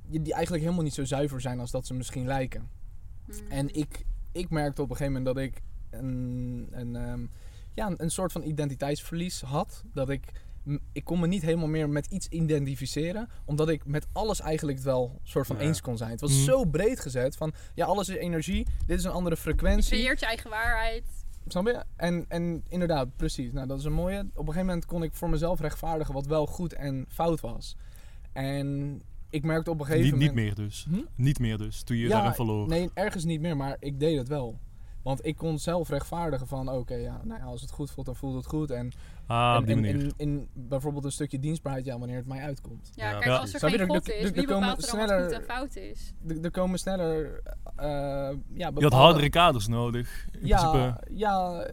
die 0.08 0.22
die 0.22 0.32
eigenlijk 0.32 0.62
helemaal 0.62 0.84
niet 0.84 0.94
zo 0.94 1.04
zuiver 1.04 1.40
zijn 1.40 1.60
als 1.60 1.70
dat 1.70 1.86
ze 1.86 1.94
misschien 1.94 2.26
lijken. 2.26 2.68
Hmm. 3.24 3.34
En 3.48 3.74
ik, 3.74 4.04
ik 4.32 4.50
merkte 4.50 4.82
op 4.82 4.90
een 4.90 4.96
gegeven 4.96 5.22
moment 5.22 5.36
dat 5.36 5.44
ik 5.44 5.62
een, 5.90 6.68
een, 6.70 6.96
ehm, 6.96 7.26
ja, 7.76 7.86
een, 7.86 8.02
een 8.02 8.10
soort 8.10 8.32
van 8.32 8.42
identiteitsverlies 8.42 9.40
had. 9.40 9.82
Dat 9.92 10.08
ik, 10.08 10.24
ik 10.92 11.04
kon 11.04 11.20
me 11.20 11.26
niet 11.26 11.42
helemaal 11.42 11.68
meer 11.68 11.88
met 11.88 12.06
iets 12.06 12.28
identificeren. 12.28 13.28
Omdat 13.44 13.68
ik 13.68 13.86
met 13.86 14.06
alles 14.12 14.40
eigenlijk 14.40 14.78
het 14.78 14.86
wel 14.86 15.20
soort 15.22 15.46
van 15.46 15.56
Ja. 15.56 15.62
eens 15.62 15.80
kon 15.80 15.96
zijn. 15.96 16.10
Het 16.10 16.20
was 16.20 16.32
Mhm. 16.32 16.42
zo 16.44 16.64
breed 16.64 17.00
gezet 17.00 17.36
van, 17.36 17.52
ja, 17.74 17.86
alles 17.86 18.08
is 18.08 18.16
energie. 18.16 18.66
Dit 18.86 18.98
is 18.98 19.04
een 19.04 19.10
andere 19.10 19.34
Je 19.34 19.40
frequentie. 19.40 19.90
creëert 19.98 20.20
je 20.20 20.26
eigen 20.26 20.50
waarheid. 20.50 21.04
Snap 21.48 21.66
je? 21.66 21.84
En, 21.96 22.24
en 22.28 22.64
inderdaad, 22.68 23.16
precies. 23.16 23.52
Nou, 23.52 23.66
dat 23.66 23.78
is 23.78 23.84
een 23.84 23.92
mooie. 23.92 24.18
Op 24.18 24.26
een 24.38 24.44
gegeven 24.46 24.66
moment 24.66 24.84
kon 24.86 25.02
ik 25.02 25.14
voor 25.14 25.30
mezelf 25.30 25.60
rechtvaardigen 25.60 26.14
wat 26.14 26.26
wel 26.26 26.46
goed 26.46 26.72
en 26.72 27.04
fout 27.08 27.40
was. 27.40 27.76
En 28.32 29.02
ik 29.30 29.44
merkte 29.44 29.70
op 29.70 29.80
een 29.80 29.86
gegeven 29.86 30.04
Niet, 30.04 30.12
moment... 30.14 30.34
niet 30.34 30.44
meer 30.44 30.54
dus. 30.66 30.86
Hm? 30.90 31.00
Niet 31.22 31.38
meer 31.38 31.58
dus, 31.58 31.82
toen 31.82 31.96
je 31.96 32.02
Ja, 32.02 32.08
daarin 32.08 32.32
verloor. 32.32 32.68
Nee, 32.68 32.90
ergens 32.94 33.24
niet 33.24 33.40
meer, 33.40 33.56
maar 33.56 33.76
ik 33.80 34.00
deed 34.00 34.18
het 34.18 34.28
wel. 34.28 34.58
Want 35.06 35.26
ik 35.26 35.36
kon 35.36 35.58
zelf 35.58 35.88
rechtvaardigen 35.88 36.46
van, 36.46 36.68
oké, 36.68 36.94
ja, 36.94 37.20
nou 37.24 37.40
ja, 37.40 37.46
als 37.46 37.60
het 37.60 37.70
goed 37.70 37.90
voelt, 37.90 38.06
dan 38.06 38.16
voelt 38.16 38.34
het 38.34 38.46
goed. 38.46 38.70
En, 38.70 38.92
Ah, 39.26 39.52
en, 39.54 39.58
op 39.60 39.66
die 39.66 39.74
en- 39.76 39.80
manier. 39.80 39.94
in, 40.02 40.12
in 40.16 40.48
bijvoorbeeld 40.52 41.04
een 41.04 41.12
stukje 41.12 41.38
dienstbaarheid, 41.38 41.84
ja, 41.84 41.98
wanneer 41.98 42.16
het 42.16 42.26
mij 42.26 42.42
uitkomt. 42.42 42.90
Ja, 42.94 43.10
Ja, 43.10 43.18
kijk, 43.18 43.40
als 43.40 43.54
er 43.54 43.60
geen 43.70 43.86
God 43.88 44.08
is, 44.10 44.22
wie 44.30 44.32
bepaalt 44.32 44.48
er 44.50 44.60
dan 44.60 44.66
wat 44.68 44.84
sneller- 44.84 45.22
goed 45.22 45.32
en 45.32 45.42
fout 45.42 45.76
is? 45.76 46.12
Er, 46.42 46.50
komen 46.50 46.78
sneller, 46.78 47.40
eh, 47.76 47.86
ja, 48.52 48.70
Je 48.74 48.82
had 48.82 48.92
hardere 48.92 49.28
kaders 49.28 49.66
nodig. 49.66 50.26
In 50.32 50.46
Ja, 50.46 50.70
principe. 50.70 51.00
ja, 51.14 51.66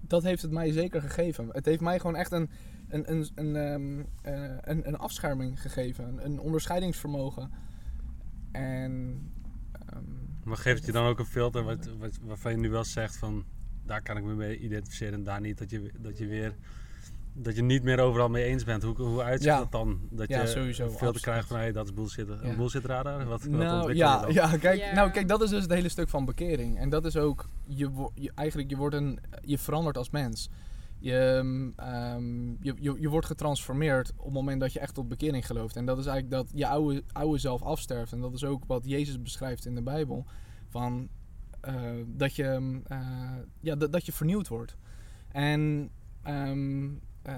dat 0.00 0.22
heeft 0.22 0.42
het 0.42 0.50
mij 0.50 0.70
zeker 0.72 1.00
gegeven. 1.00 1.48
Het 1.52 1.64
heeft 1.64 1.80
mij 1.80 1.98
gewoon 1.98 2.16
echt 2.16 2.32
een, 2.32 2.50
een, 2.88 3.10
een, 3.12 3.28
een, 3.34 3.56
ehm, 3.56 4.00
eh, 4.34 4.56
een, 4.60 4.88
een 4.88 4.98
afscherming 4.98 5.60
gegeven, 5.62 6.04
een, 6.08 6.24
een 6.24 6.40
onderscheidingsvermogen. 6.40 7.50
En 8.52 9.20
Maar 10.44 10.56
geeft 10.56 10.76
het 10.76 10.86
je 10.86 10.92
dan 10.92 11.06
ook 11.06 11.18
een 11.18 11.26
filter 11.26 11.62
wat, 11.64 11.88
wat, 11.98 12.18
waarvan 12.22 12.52
je 12.52 12.58
nu 12.58 12.70
wel 12.70 12.84
zegt 12.84 13.16
van 13.16 13.44
daar 13.86 14.02
kan 14.02 14.16
ik 14.16 14.24
me 14.24 14.34
mee 14.34 14.58
identificeren 14.58 15.14
en 15.14 15.24
daar 15.24 15.40
niet. 15.40 15.58
Dat 15.58 15.70
je, 15.70 15.90
dat 15.98 16.18
je 16.18 16.26
weer 16.26 16.54
dat 17.32 17.56
je 17.56 17.62
niet 17.62 17.82
meer 17.82 17.98
overal 18.00 18.28
mee 18.28 18.44
eens 18.44 18.64
bent. 18.64 18.82
Hoe, 18.82 18.96
hoe 18.96 19.22
uitziet 19.22 19.48
Ja. 19.48 19.58
dat 19.58 19.72
dan? 19.72 20.00
Dat 20.10 20.28
Ja, 20.28 20.40
je 20.40 20.46
sowieso, 20.46 20.82
een 20.82 20.88
filter 20.88 21.06
absoluut. 21.06 21.20
krijgt 21.20 21.48
van 21.48 21.56
hey, 21.56 21.72
dat 21.72 21.84
is 21.86 21.94
bullshit. 21.94 22.28
Ja. 22.28 22.48
Een 22.48 22.56
bullshit 22.56 22.84
radar? 22.84 23.24
Wat, 23.24 23.42
wat 23.42 23.50
nou, 23.50 23.76
ontwikkel 23.76 24.06
ja, 24.06 24.18
je 24.18 24.20
dan? 24.24 24.32
ja, 24.34 24.56
kijk, 24.56 24.92
nou, 24.94 25.10
kijk, 25.10 25.28
dat 25.28 25.42
is 25.42 25.50
dus 25.50 25.62
het 25.62 25.72
hele 25.72 25.88
stuk 25.88 26.08
van 26.08 26.24
bekering. 26.24 26.78
En 26.78 26.88
dat 26.88 27.04
is 27.04 27.16
ook, 27.16 27.48
je, 27.66 28.08
je, 28.14 28.32
eigenlijk, 28.34 28.70
je, 28.70 28.76
wordt 28.76 28.94
een, 28.94 29.18
je 29.40 29.58
verandert 29.58 29.96
als 29.96 30.10
mens. 30.10 30.48
Je, 31.00 31.38
ehm, 31.38 31.70
ehm, 31.76 32.48
je, 32.48 32.74
je, 32.80 32.96
je 33.00 33.08
wordt 33.08 33.26
getransformeerd 33.26 34.12
op 34.16 34.24
het 34.24 34.34
moment 34.34 34.60
dat 34.60 34.72
je 34.72 34.80
echt 34.80 34.94
tot 34.94 35.08
bekering 35.08 35.46
gelooft. 35.46 35.76
En 35.76 35.86
dat 35.86 35.98
is 35.98 36.06
eigenlijk 36.06 36.42
dat 36.42 36.58
je 36.58 36.66
oude, 36.66 37.02
oude 37.12 37.38
zelf 37.38 37.62
afsterft. 37.62 38.12
En 38.12 38.20
dat 38.20 38.34
is 38.34 38.44
ook 38.44 38.64
wat 38.66 38.84
Jezus 38.84 39.22
beschrijft 39.22 39.66
in 39.66 39.74
de 39.74 39.82
Bijbel. 39.82 40.26
Van, 40.68 41.08
eh, 41.60 41.74
dat, 42.06 42.34
je, 42.34 42.44
ehm, 42.44 42.78
eh, 42.86 43.36
ja, 43.60 43.74
dat, 43.74 44.06
je 44.06 44.12
vernieuwd 44.12 44.48
wordt. 44.48 44.76
En 45.28 45.90
eh, 46.22 46.52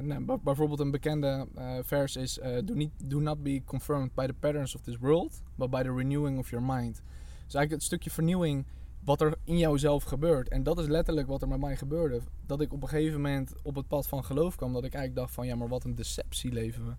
nou, 0.01 0.39
bijvoorbeeld 0.43 0.81
een 0.81 0.91
bekende 0.91 1.49
vers 1.83 2.17
is: 2.17 2.41
do, 2.65 2.89
do 3.05 3.21
not 3.21 3.43
be 3.43 3.63
confirmed 3.65 4.15
by 4.15 4.27
the 4.27 4.35
patterns 4.35 4.75
of 4.75 4.81
this 4.81 4.97
world, 4.97 5.43
but 5.55 5.71
by 5.71 5.83
the 5.83 5.95
renewing 5.95 6.39
of 6.39 6.51
your 6.51 6.65
mind. 6.65 7.03
Dus 7.45 7.55
eigenlijk 7.55 7.71
het 7.71 7.83
stukje 7.83 8.11
vernieuwing 8.11 8.67
wat 9.05 9.21
er 9.21 9.35
in 9.45 9.59
jouzelf 9.59 10.03
gebeurt. 10.05 10.49
En 10.49 10.63
dat 10.63 10.79
is 10.79 10.87
letterlijk 10.87 11.27
wat 11.29 11.43
er 11.43 11.49
met 11.49 11.61
mij 11.61 11.77
gebeurde. 11.77 12.21
Dat 12.47 12.61
ik 12.61 12.73
op 12.73 12.83
een 12.83 12.89
gegeven 12.89 13.21
moment 13.21 13.53
op 13.63 13.75
het 13.75 13.89
pad 13.89 14.07
van 14.09 14.25
geloof 14.25 14.57
kwam. 14.57 14.73
Dat 14.73 14.85
ik 14.85 14.95
eigenlijk 14.95 15.15
dacht 15.25 15.35
van 15.35 15.47
ja, 15.47 15.55
maar 15.57 15.69
wat 15.69 15.85
een 15.85 15.95
deceptie 15.95 16.53
leven 16.53 16.87
we. 16.87 16.93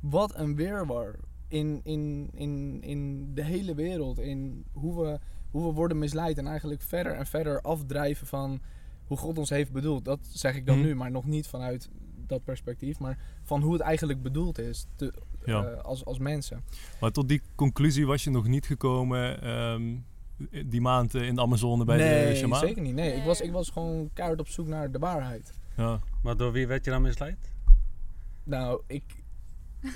Wat 0.00 0.38
een 0.38 0.56
weerwar 0.56 1.14
in, 1.48 1.80
in, 1.82 2.28
in, 2.32 2.78
in 2.82 3.30
de 3.34 3.44
hele 3.44 3.74
wereld. 3.74 4.18
In 4.18 4.64
hoe 4.72 5.00
we, 5.02 5.18
hoe 5.50 5.66
we 5.66 5.72
worden 5.72 5.98
misleid 5.98 6.38
en 6.38 6.46
eigenlijk 6.46 6.82
verder 6.82 7.12
en 7.12 7.26
verder 7.26 7.60
afdrijven 7.60 8.26
van 8.26 8.60
hoe 9.06 9.16
God 9.16 9.38
ons 9.38 9.50
heeft 9.50 9.72
bedoeld. 9.72 10.04
Dat 10.04 10.18
zeg 10.22 10.56
ik 10.56 10.66
dan 10.66 10.78
Mhm. 10.78 10.86
nu, 10.86 10.94
maar 10.94 11.10
nog 11.10 11.24
niet 11.24 11.46
vanuit 11.46 11.88
dat 12.26 12.44
perspectief. 12.44 12.98
Maar 12.98 13.18
van 13.42 13.62
hoe 13.62 13.72
het 13.72 13.82
eigenlijk 13.82 14.22
bedoeld 14.22 14.58
is 14.58 14.86
te, 14.96 15.12
Ja. 15.44 15.64
eh, 15.64 15.80
als, 15.84 16.04
als 16.04 16.18
mensen. 16.18 16.64
Maar 17.00 17.10
tot 17.10 17.28
die 17.28 17.42
conclusie 17.54 18.06
was 18.06 18.24
je 18.24 18.30
nog 18.30 18.46
niet 18.46 18.66
gekomen 18.66 19.42
ehm, 19.42 19.96
die 20.66 20.80
maand 20.80 21.14
eh, 21.14 21.26
in 21.26 21.34
de 21.34 21.40
Amazone 21.40 21.84
bij 21.84 21.96
de 21.96 22.02
nee, 22.02 22.36
shaman? 22.36 22.58
zeker 22.58 22.82
niet. 22.82 22.94
Nee, 22.94 23.12
Ik, 23.16 23.24
was, 23.24 23.38
Nee. 23.38 23.48
ik 23.48 23.54
was 23.54 23.70
gewoon 23.70 24.10
keihard 24.12 24.40
op 24.40 24.48
zoek 24.48 24.66
naar 24.66 24.90
de 24.90 24.98
waarheid. 24.98 25.52
Ja. 25.76 26.00
Maar 26.22 26.36
door 26.36 26.52
wie 26.52 26.66
werd 26.66 26.84
je 26.84 26.90
dan 26.90 27.02
misleid? 27.02 27.50
Nou, 28.44 28.82
ik, 28.86 29.02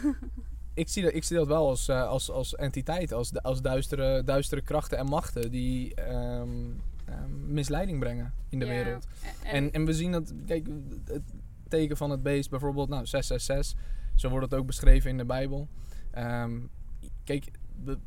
ik, 0.75 0.89
zie 0.89 1.03
dat, 1.03 1.15
ik 1.15 1.25
zie 1.25 1.37
dat 1.37 1.47
wel 1.47 1.69
als, 1.69 1.89
eh, 1.89 2.07
als, 2.09 2.31
als 2.31 2.55
entiteit, 2.55 3.13
als, 3.13 3.43
als 3.43 3.61
duistere, 3.63 4.25
duistere 4.25 4.61
krachten 4.61 4.99
en 4.99 5.07
machten 5.07 5.51
die 5.51 5.95
ehm, 5.95 6.49
ehm, 7.05 7.53
misleiding 7.53 7.99
brengen 8.01 8.33
in 8.49 8.59
de 8.59 8.65
Ja, 8.67 8.71
wereld. 8.71 9.07
En, 9.43 9.51
En, 9.53 9.73
en 9.73 9.85
we 9.85 9.93
zien 9.95 10.13
dat, 10.13 10.33
kijk, 10.47 10.67
het 11.05 11.23
teken 11.69 11.97
van 11.97 12.11
het 12.11 12.23
beest, 12.23 12.51
bijvoorbeeld, 12.51 12.89
nou, 12.89 13.07
666, 13.07 13.85
zo 14.15 14.29
wordt 14.29 14.51
het 14.51 14.61
ook 14.61 14.67
beschreven 14.67 15.11
in 15.11 15.17
de 15.17 15.25
Bijbel. 15.25 15.69
Ehm, 16.11 16.59
kijk, 17.25 17.51
we- 17.85 17.99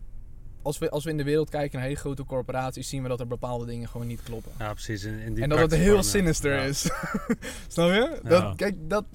als, 0.61 0.77
we, 0.77 0.89
als 0.89 1.03
we 1.03 1.09
in 1.09 1.17
de 1.17 1.23
wereld 1.23 1.49
kijken 1.49 1.77
naar 1.77 1.87
hele 1.87 1.99
grote 1.99 2.25
corporaties, 2.25 2.89
zien 2.89 3.03
we 3.03 3.09
dat 3.09 3.19
er 3.19 3.27
bepaalde 3.27 3.65
dingen 3.65 3.87
gewoon 3.87 4.07
niet 4.07 4.23
kloppen. 4.23 4.51
Ja, 4.59 4.71
precies. 4.73 5.03
In, 5.03 5.19
in 5.19 5.33
die 5.33 5.43
en 5.43 5.49
dat 5.49 5.59
het 5.59 5.73
heel 5.73 5.95
ja. 5.95 6.01
sinister 6.01 6.55
Ja. 6.55 6.61
is. 6.61 6.81
Snap 7.67 7.89
je? 7.89 8.19
Dat, 8.23 8.41
Ja. 8.41 8.53
Kijk, 8.55 8.75
dat, 8.89 9.05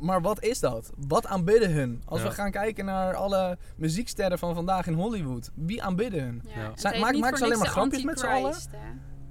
maar 0.00 0.20
wat 0.22 0.42
is 0.42 0.60
dat? 0.60 0.90
Wat 1.08 1.26
aanbidden 1.26 1.72
hun? 1.72 2.02
Als 2.04 2.20
Ja. 2.22 2.28
we 2.28 2.34
gaan 2.34 2.50
kijken 2.50 2.84
naar 2.84 3.14
alle 3.14 3.58
muzieksterren 3.76 4.38
van 4.38 4.54
vandaag 4.54 4.86
in 4.86 4.94
Hollywood, 4.94 5.50
wie 5.54 5.82
aanbidden 5.82 6.22
hun? 6.22 6.42
maak- 7.00 7.16
maken 7.18 7.38
ze 7.38 7.44
alleen 7.44 7.58
maar 7.58 7.66
grapjes 7.68 8.02
met 8.04 8.18
z'n 8.18 8.26
allen? 8.26 8.52
Hè? 8.70 8.78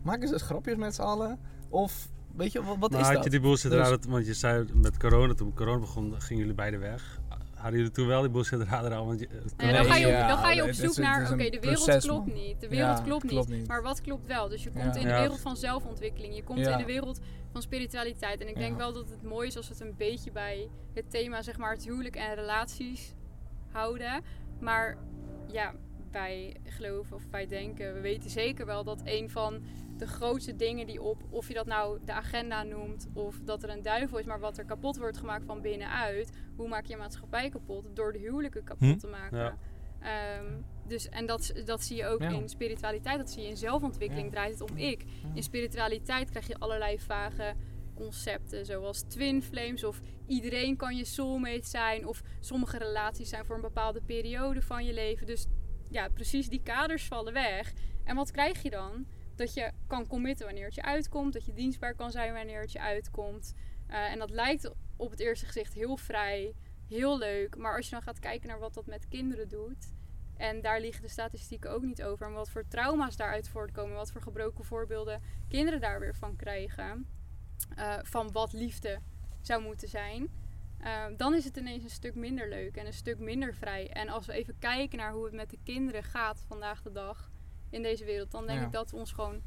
Maken 0.04 0.28
ze 0.28 0.40
grapjes 0.40 0.76
met 0.76 0.96
z'n 0.96 1.02
allen? 1.02 1.40
Of, 1.70 2.08
weet 2.36 2.52
je, 2.52 2.64
wat, 2.64 2.78
wat 2.80 2.92
Maar 2.92 3.00
is 3.00 3.06
had 3.06 3.16
dat? 3.16 3.24
je 3.24 3.30
die 3.30 3.40
bullshit 3.40 3.72
Dus- 3.72 3.80
radar, 3.80 4.00
want 4.10 4.26
je 4.26 4.34
zei 4.34 4.66
met 4.74 4.98
corona, 4.98 5.34
toen 5.34 5.54
corona 5.54 5.80
begon, 5.80 6.22
gingen 6.22 6.40
jullie 6.42 6.56
beide 6.56 6.78
weg. 6.78 7.20
Hadden 7.58 7.80
jullie 7.80 7.92
toen 7.92 8.08
wel 8.08 8.22
die 8.22 8.30
bullshit 8.30 8.62
radar 8.62 8.94
al? 8.94 9.06
Want 9.06 9.20
je, 9.20 9.28
dan, 9.58 9.86
ga 9.86 9.96
je 9.96 10.08
op, 10.08 10.28
dan 10.28 10.38
ga 10.38 10.52
je 10.52 10.64
op 10.64 10.72
zoek 10.72 10.98
naar, 10.98 11.32
oké, 11.32 11.50
de 11.50 11.60
wereld 11.60 11.86
proces, 11.86 12.04
klopt 12.04 12.34
niet. 12.34 12.62
De 12.62 12.68
wereld 12.68 13.04
klopt, 13.04 13.28
klopt 13.28 13.50
niet. 13.50 13.68
Maar 13.68 13.82
wat 13.82 14.02
klopt 14.02 14.28
wel? 14.28 14.50
Dus 14.50 14.64
je 14.64 14.72
komt 14.72 14.96
in 14.96 15.08
de 15.08 15.14
wereld 15.14 15.40
van 15.40 15.58
zelfontwikkeling. 15.58 16.36
Je 16.36 16.44
komt 16.44 16.60
in 16.60 16.78
de 16.78 16.86
wereld 16.86 17.20
van 17.52 17.62
spiritualiteit. 17.62 18.42
En 18.42 18.48
ik 18.48 18.56
denk 18.56 18.78
wel 18.78 18.94
dat 18.94 19.10
het 19.10 19.24
mooi 19.24 19.48
is 19.48 19.58
als 19.58 19.68
we 19.68 19.74
het 19.74 19.84
een 19.84 19.96
beetje 19.98 20.32
bij 20.32 20.70
het 20.94 21.12
thema, 21.12 21.42
zeg 21.42 21.58
maar, 21.58 21.72
het 21.72 21.84
huwelijk 21.84 22.16
en 22.16 22.36
relaties 22.36 23.14
houden. 23.72 24.24
Maar 24.60 24.98
ja, 25.48 25.74
wij 26.12 26.56
geloven 26.64 27.16
of 27.16 27.24
wij 27.32 27.48
denken, 27.48 27.94
we 27.94 28.00
weten 28.00 28.30
zeker 28.30 28.66
wel 28.66 28.84
dat 28.84 29.02
een 29.04 29.30
van 29.30 29.64
de 30.00 30.08
grootste 30.08 30.56
dingen 30.56 30.88
die 30.88 31.02
op, 31.02 31.24
of 31.30 31.48
je 31.48 31.54
dat 31.54 31.66
nou 31.66 32.00
de 32.06 32.12
agenda 32.12 32.64
noemt, 32.64 33.08
of 33.14 33.40
dat 33.40 33.64
er 33.64 33.70
een 33.70 33.82
duivel 33.82 34.18
is, 34.18 34.26
maar 34.26 34.40
wat 34.40 34.58
er 34.58 34.66
kapot 34.66 34.98
wordt 34.98 35.18
gemaakt 35.18 35.46
van 35.46 35.62
binnenuit. 35.62 36.30
Hoe 36.56 36.68
maak 36.68 36.86
je 36.86 36.92
je 36.94 36.98
maatschappij 37.00 37.50
kapot? 37.50 37.86
Door 37.96 38.14
de 38.14 38.20
huwelijken 38.20 38.64
kapot 38.64 38.90
Hm. 38.92 38.98
te 38.98 39.08
maken. 39.08 39.38
Ja. 39.38 39.58
Ehm, 40.00 40.62
dus, 40.88 41.10
en 41.10 41.26
dat, 41.26 41.54
dat 41.66 41.84
zie 41.84 41.98
je 41.98 42.06
ook 42.08 42.22
Ja. 42.22 42.30
in 42.30 42.50
spiritualiteit, 42.50 43.18
dat 43.18 43.30
zie 43.30 43.42
je 43.44 43.50
in 43.50 43.58
zelfontwikkeling, 43.58 44.26
Ja. 44.28 44.32
draait 44.34 44.60
het 44.60 44.72
om 44.72 44.78
ik. 44.78 45.04
In 45.34 45.44
spiritualiteit 45.44 46.30
krijg 46.30 46.48
je 46.48 46.58
allerlei 46.60 47.00
vage 47.00 47.54
concepten, 47.96 48.66
zoals 48.66 49.02
twin 49.08 49.44
flames, 49.44 49.84
of 49.84 50.00
iedereen 50.28 50.76
kan 50.76 50.96
je 50.96 51.06
soulmate 51.06 51.68
zijn, 51.68 52.08
of 52.08 52.22
sommige 52.40 52.78
relaties 52.78 53.30
zijn 53.30 53.46
voor 53.46 53.56
een 53.56 53.62
bepaalde 53.62 54.02
periode 54.02 54.62
van 54.62 54.86
je 54.86 54.94
leven. 54.94 55.28
Dus 55.28 55.46
ja, 55.90 56.08
precies 56.10 56.50
die 56.50 56.62
kaders 56.64 57.08
vallen 57.08 57.34
weg. 57.34 57.74
En 58.04 58.16
wat 58.16 58.32
krijg 58.32 58.62
je 58.62 58.70
dan? 58.70 59.06
Dat 59.38 59.54
je 59.54 59.72
kan 59.88 60.08
committen 60.08 60.46
wanneer 60.46 60.66
het 60.66 60.76
je 60.76 60.82
uitkomt, 60.82 61.34
dat 61.34 61.46
je 61.46 61.54
dienstbaar 61.54 61.96
kan 61.96 62.12
zijn 62.12 62.34
wanneer 62.34 62.62
het 62.62 62.72
je 62.72 62.80
uitkomt. 62.80 63.54
Eh, 63.88 64.12
en 64.12 64.20
dat 64.20 64.30
lijkt 64.30 64.72
op 64.96 65.12
het 65.12 65.20
eerste 65.20 65.46
gezicht 65.46 65.74
heel 65.74 65.98
vrij, 65.98 66.54
heel 66.88 67.18
leuk. 67.18 67.58
Maar 67.58 67.76
als 67.76 67.86
je 67.86 67.92
dan 67.92 68.02
gaat 68.02 68.20
kijken 68.20 68.48
naar 68.48 68.60
wat 68.60 68.74
dat 68.74 68.86
met 68.86 69.08
kinderen 69.08 69.50
doet. 69.50 69.94
En 70.38 70.62
daar 70.62 70.80
liggen 70.82 71.02
de 71.02 71.10
statistieken 71.10 71.72
ook 71.72 71.82
niet 71.82 72.04
over. 72.04 72.28
En 72.28 72.34
wat 72.34 72.50
voor 72.50 72.68
trauma's 72.68 73.16
daaruit 73.16 73.50
voortkomen. 73.50 73.96
Wat 73.96 74.12
voor 74.12 74.22
gebroken 74.22 74.66
voorbeelden 74.66 75.22
kinderen 75.50 75.82
daar 75.82 76.00
weer 76.00 76.16
van 76.16 76.36
krijgen. 76.36 77.08
eh, 77.76 77.98
van 78.04 78.32
wat 78.32 78.54
liefde 78.54 79.00
zou 79.42 79.62
moeten 79.64 79.88
zijn. 79.88 80.30
eh, 80.80 81.06
dan 81.18 81.34
is 81.34 81.44
het 81.46 81.58
ineens 81.58 81.84
een 81.84 81.90
stuk 81.90 82.16
minder 82.16 82.50
leuk 82.50 82.78
en 82.78 82.86
een 82.86 82.94
stuk 82.94 83.20
minder 83.20 83.54
vrij. 83.54 83.90
En 83.92 84.10
als 84.10 84.26
we 84.26 84.34
even 84.34 84.60
kijken 84.60 84.98
naar 84.98 85.12
hoe 85.12 85.26
het 85.26 85.34
met 85.34 85.50
de 85.50 85.58
kinderen 85.64 86.04
gaat 86.04 86.44
vandaag 86.48 86.82
de 86.82 86.92
dag 86.92 87.32
in 87.78 87.84
deze 87.84 88.06
wereld. 88.06 88.32
Dan 88.32 88.46
denk 88.48 88.60
Ja. 88.60 88.66
ik 88.66 88.72
dat 88.72 88.92
we 88.92 88.98
ons 88.98 89.12
gewoon 89.12 89.42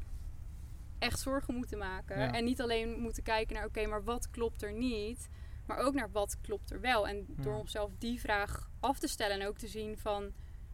echt 0.99 1.19
zorgen 1.19 1.53
moeten 1.55 1.77
maken. 1.77 2.19
Ja. 2.19 2.33
En 2.33 2.43
niet 2.43 2.61
alleen 2.61 2.99
moeten 2.99 3.23
kijken 3.23 3.55
naar 3.55 3.65
oké, 3.65 3.85
maar 3.85 4.03
wat 4.03 4.29
klopt 4.29 4.61
er 4.61 4.73
niet. 4.73 5.29
Maar 5.65 5.77
ook 5.77 5.93
naar 5.93 6.11
wat 6.11 6.37
klopt 6.41 6.71
er 6.71 6.81
wel. 6.81 7.07
En 7.07 7.25
door 7.27 7.53
Ja. 7.53 7.59
onszelf 7.59 7.91
die 7.97 8.19
vraag 8.19 8.69
af 8.79 8.99
te 8.99 9.07
stellen 9.07 9.39
en 9.41 9.47
ook 9.47 9.57
te 9.57 9.67
zien 9.67 9.97
van... 9.97 10.31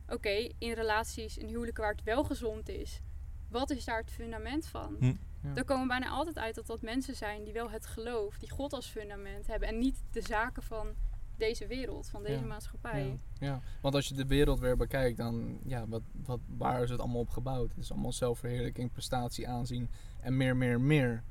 Oké, 0.10 0.50
in 0.58 0.72
relaties, 0.74 1.38
in 1.38 1.48
huwelijken 1.48 1.84
waar 1.84 1.92
het 1.92 2.04
wel 2.04 2.24
gezond 2.24 2.70
is... 2.70 3.02
Wat 3.50 3.70
is 3.70 3.86
daar 3.86 3.98
het 4.00 4.12
fundament 4.12 4.66
van? 4.68 4.96
Hm. 5.00 5.14
Ja. 5.44 5.54
Dan 5.54 5.64
komen 5.66 5.84
we 5.84 5.88
bijna 5.90 6.10
altijd 6.10 6.38
uit 6.38 6.56
dat 6.56 6.66
dat 6.68 6.82
mensen 6.82 7.16
zijn 7.16 7.44
die 7.44 7.54
wel 7.54 7.70
het 7.70 7.86
geloof, 7.86 8.38
die 8.38 8.50
God 8.50 8.74
als 8.74 8.88
fundament 8.88 9.48
hebben. 9.48 9.68
En 9.68 9.78
niet 9.78 10.04
de 10.12 10.22
zaken 10.22 10.64
van 10.64 10.96
deze 11.38 11.68
wereld, 11.68 12.10
van 12.10 12.24
deze 12.24 12.40
Ja. 12.40 12.46
maatschappij. 12.46 13.06
Ja, 13.06 13.16
ja, 13.48 13.62
want 13.82 13.96
als 13.96 14.08
je 14.08 14.14
de 14.14 14.26
wereld 14.26 14.60
weer 14.60 14.78
bekijkt, 14.78 15.18
dan 15.18 15.60
ja, 15.66 15.88
wat, 15.88 16.02
wat, 16.26 16.40
waar 16.58 16.84
is 16.84 16.90
het 16.90 17.00
allemaal 17.00 17.20
op 17.22 17.30
gebouwd? 17.30 17.70
Het 17.70 17.84
is 17.84 17.92
allemaal 17.92 18.12
zelfverheerlijking, 18.14 18.92
prestatie, 18.92 19.48
aanzien 19.48 19.90
en 20.20 20.38
meer, 20.38 20.56
meer, 20.58 20.82
meer. 20.82 21.24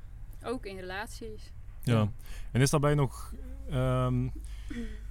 Ook 0.43 0.65
in 0.65 0.77
relaties. 0.77 1.51
Ja. 1.83 2.11
En 2.51 2.61
is 2.61 2.69
daarbij 2.69 2.93
nog... 2.95 3.33
ehm, 3.69 4.23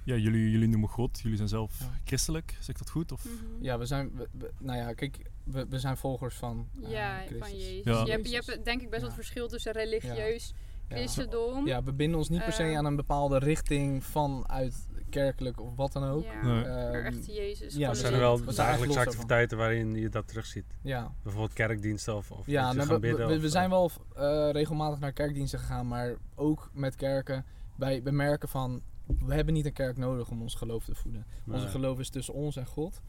ja, 0.03 0.15
jullie, 0.15 0.51
jullie 0.51 0.67
noemen 0.67 0.89
God. 0.89 1.19
Jullie 1.19 1.37
zijn 1.37 1.49
zelf 1.49 1.79
Ja. 1.79 1.85
christelijk. 2.05 2.51
Zeg 2.59 2.67
ik 2.69 2.77
dat 2.77 2.89
goed? 2.89 3.11
Of? 3.11 3.25
Mhm. 3.25 3.63
Ja, 3.63 3.77
we 3.77 3.85
zijn, 3.85 4.11
we- 4.15 4.27
we- 4.31 4.51
nou 4.57 4.77
ja, 4.77 4.93
kijk, 4.93 5.17
we, 5.43 5.65
we 5.69 5.79
zijn 5.79 5.97
volgers 5.97 6.35
van 6.35 6.67
eh, 6.83 6.91
Ja, 6.91 7.17
Christus. 7.17 7.37
van 7.39 7.57
Jezus. 7.57 7.83
Ja. 7.83 8.03
Je, 8.05 8.11
hebt, 8.11 8.29
je 8.29 8.35
hebt 8.45 8.65
denk 8.65 8.81
ik 8.81 8.89
best 8.89 9.01
wel 9.01 9.09
Ja. 9.11 9.15
het 9.15 9.25
verschil 9.25 9.47
tussen 9.47 9.71
religieus 9.71 10.47
Ja. 10.47 10.55
Christendom. 10.89 11.65
Ja, 11.67 11.83
we 11.83 11.93
binden 11.93 12.17
ons 12.17 12.29
niet 12.29 12.43
per 12.43 12.53
se 12.53 12.63
Eh. 12.63 12.77
aan 12.77 12.85
een 12.85 12.95
bepaalde 12.95 13.37
richting 13.37 14.03
vanuit 14.03 14.87
kerkelijk 15.09 15.61
of 15.61 15.75
wat 15.75 15.91
dan 15.93 16.03
ook. 16.03 16.23
Ja, 16.23 16.63
Ehm, 16.63 16.93
echt 17.05 17.25
Jezus. 17.25 17.75
ja, 17.75 17.87
Er 17.87 17.93
we 17.93 17.99
zijn 17.99 18.13
er 18.13 18.19
wel 18.19 18.43
dagelijkse 18.55 18.99
activiteiten 18.99 19.57
waarin 19.57 19.95
je 19.95 20.09
dat 20.09 20.27
terugziet. 20.27 20.65
Ja, 20.81 21.11
Bijvoorbeeld 21.23 21.53
kerkdiensten 21.53 22.15
of, 22.15 22.31
of 22.31 22.45
ja 22.45 22.61
nou, 22.73 22.77
gaan 22.87 22.87
we, 22.95 22.99
bidden. 22.99 23.39
we, 23.41 23.49
zijn 23.49 23.69
wel 23.69 23.91
eh, 24.15 24.49
regelmatig 24.51 24.99
naar 24.99 25.11
kerkdiensten 25.13 25.59
gegaan, 25.59 25.87
maar 25.87 26.15
ook 26.35 26.69
met 26.73 26.95
kerken. 26.95 27.45
Wij 27.75 28.03
we 28.03 28.11
merken 28.11 28.49
van, 28.49 28.81
we 29.25 29.33
hebben 29.33 29.53
niet 29.53 29.65
een 29.65 29.73
kerk 29.73 29.97
nodig 29.97 30.29
om 30.29 30.41
ons 30.41 30.55
geloof 30.55 30.85
te 30.85 30.95
voeden. 30.95 31.25
Onze 31.47 31.59
Nee. 31.59 31.67
geloof 31.71 31.99
is 31.99 32.09
tussen 32.09 32.33
ons 32.33 32.55
en 32.55 32.65
God. 32.65 33.01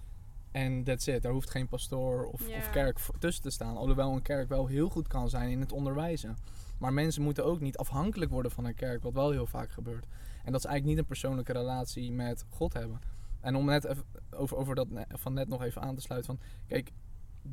En 0.52 0.84
that's 0.84 1.06
it. 1.06 1.22
Daar 1.22 1.32
hoeft 1.32 1.50
geen 1.50 1.68
pastoor 1.68 2.24
of, 2.26 2.48
Ja. 2.48 2.56
of 2.56 2.70
kerk 2.70 2.98
voor- 2.98 3.18
tussen 3.18 3.42
te 3.42 3.50
staan. 3.50 3.76
Alhoewel 3.76 4.12
een 4.12 4.22
kerk 4.22 4.48
wel 4.48 4.66
heel 4.66 4.88
goed 4.88 5.06
kan 5.08 5.30
zijn 5.30 5.50
in 5.50 5.60
het 5.60 5.72
onderwijzen. 5.72 6.36
Maar 6.78 6.92
mensen 6.92 7.22
moeten 7.22 7.44
ook 7.44 7.60
niet 7.60 7.76
afhankelijk 7.76 8.30
worden 8.30 8.50
van 8.50 8.64
een 8.64 8.74
kerk, 8.74 9.02
wat 9.02 9.12
wel 9.12 9.30
heel 9.30 9.46
vaak 9.46 9.70
gebeurt. 9.70 10.06
En 10.44 10.52
dat 10.52 10.60
is 10.60 10.66
eigenlijk 10.66 10.84
niet 10.84 10.98
een 10.98 11.04
persoonlijke 11.04 11.52
relatie 11.52 12.12
met 12.12 12.44
God 12.48 12.72
hebben. 12.72 13.00
En 13.40 13.56
om 13.56 13.64
net 13.64 13.84
even 13.84 14.04
over, 14.30 14.56
over 14.56 14.74
dat 14.74 14.88
van 15.08 15.32
net 15.32 15.48
nog 15.48 15.62
even 15.62 15.82
aan 15.82 15.94
te 15.94 16.00
sluiten. 16.00 16.36
Van, 16.36 16.46
kijk, 16.66 16.92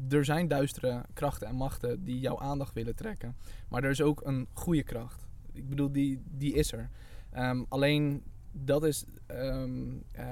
er 0.09 0.25
zijn 0.25 0.47
duistere 0.47 1.05
krachten 1.13 1.47
en 1.47 1.55
machten 1.55 2.03
die 2.03 2.19
jouw 2.19 2.39
aandacht 2.39 2.73
willen 2.73 2.95
trekken. 2.95 3.35
Maar 3.69 3.83
er 3.83 3.89
is 3.89 4.01
ook 4.01 4.21
een 4.25 4.47
goede 4.53 4.83
kracht. 4.83 5.27
Ik 5.51 5.69
bedoel, 5.69 5.91
die, 5.91 6.21
die 6.31 6.53
is 6.53 6.71
er. 6.71 6.89
Ehm, 7.31 7.63
alleen 7.69 8.23
dat 8.51 8.83
is. 8.83 9.05
ehm, 9.25 9.93
eh, 10.11 10.25